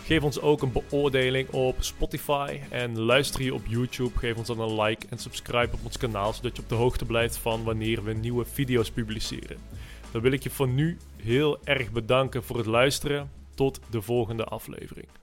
Geef 0.04 0.22
ons 0.22 0.40
ook 0.40 0.62
een 0.62 0.72
beoordeling 0.72 1.50
op 1.50 1.76
Spotify 1.78 2.60
en 2.70 2.98
luister 2.98 3.42
je 3.42 3.54
op 3.54 3.66
YouTube. 3.66 4.18
Geef 4.18 4.36
ons 4.36 4.46
dan 4.46 4.60
een 4.60 4.80
like 4.80 5.06
en 5.10 5.18
subscribe 5.18 5.72
op 5.72 5.84
ons 5.84 5.98
kanaal, 5.98 6.32
zodat 6.32 6.56
je 6.56 6.62
op 6.62 6.68
de 6.68 6.74
hoogte 6.74 7.04
blijft 7.04 7.36
van 7.36 7.64
wanneer 7.64 8.04
we 8.04 8.12
nieuwe 8.12 8.44
video's 8.44 8.90
publiceren. 8.90 9.56
Dan 10.10 10.22
wil 10.22 10.32
ik 10.32 10.42
je 10.42 10.50
voor 10.50 10.68
nu 10.68 10.96
heel 11.16 11.58
erg 11.64 11.90
bedanken 11.90 12.42
voor 12.42 12.56
het 12.56 12.66
luisteren. 12.66 13.30
Tot 13.54 13.80
de 13.90 14.02
volgende 14.02 14.44
aflevering. 14.44 15.21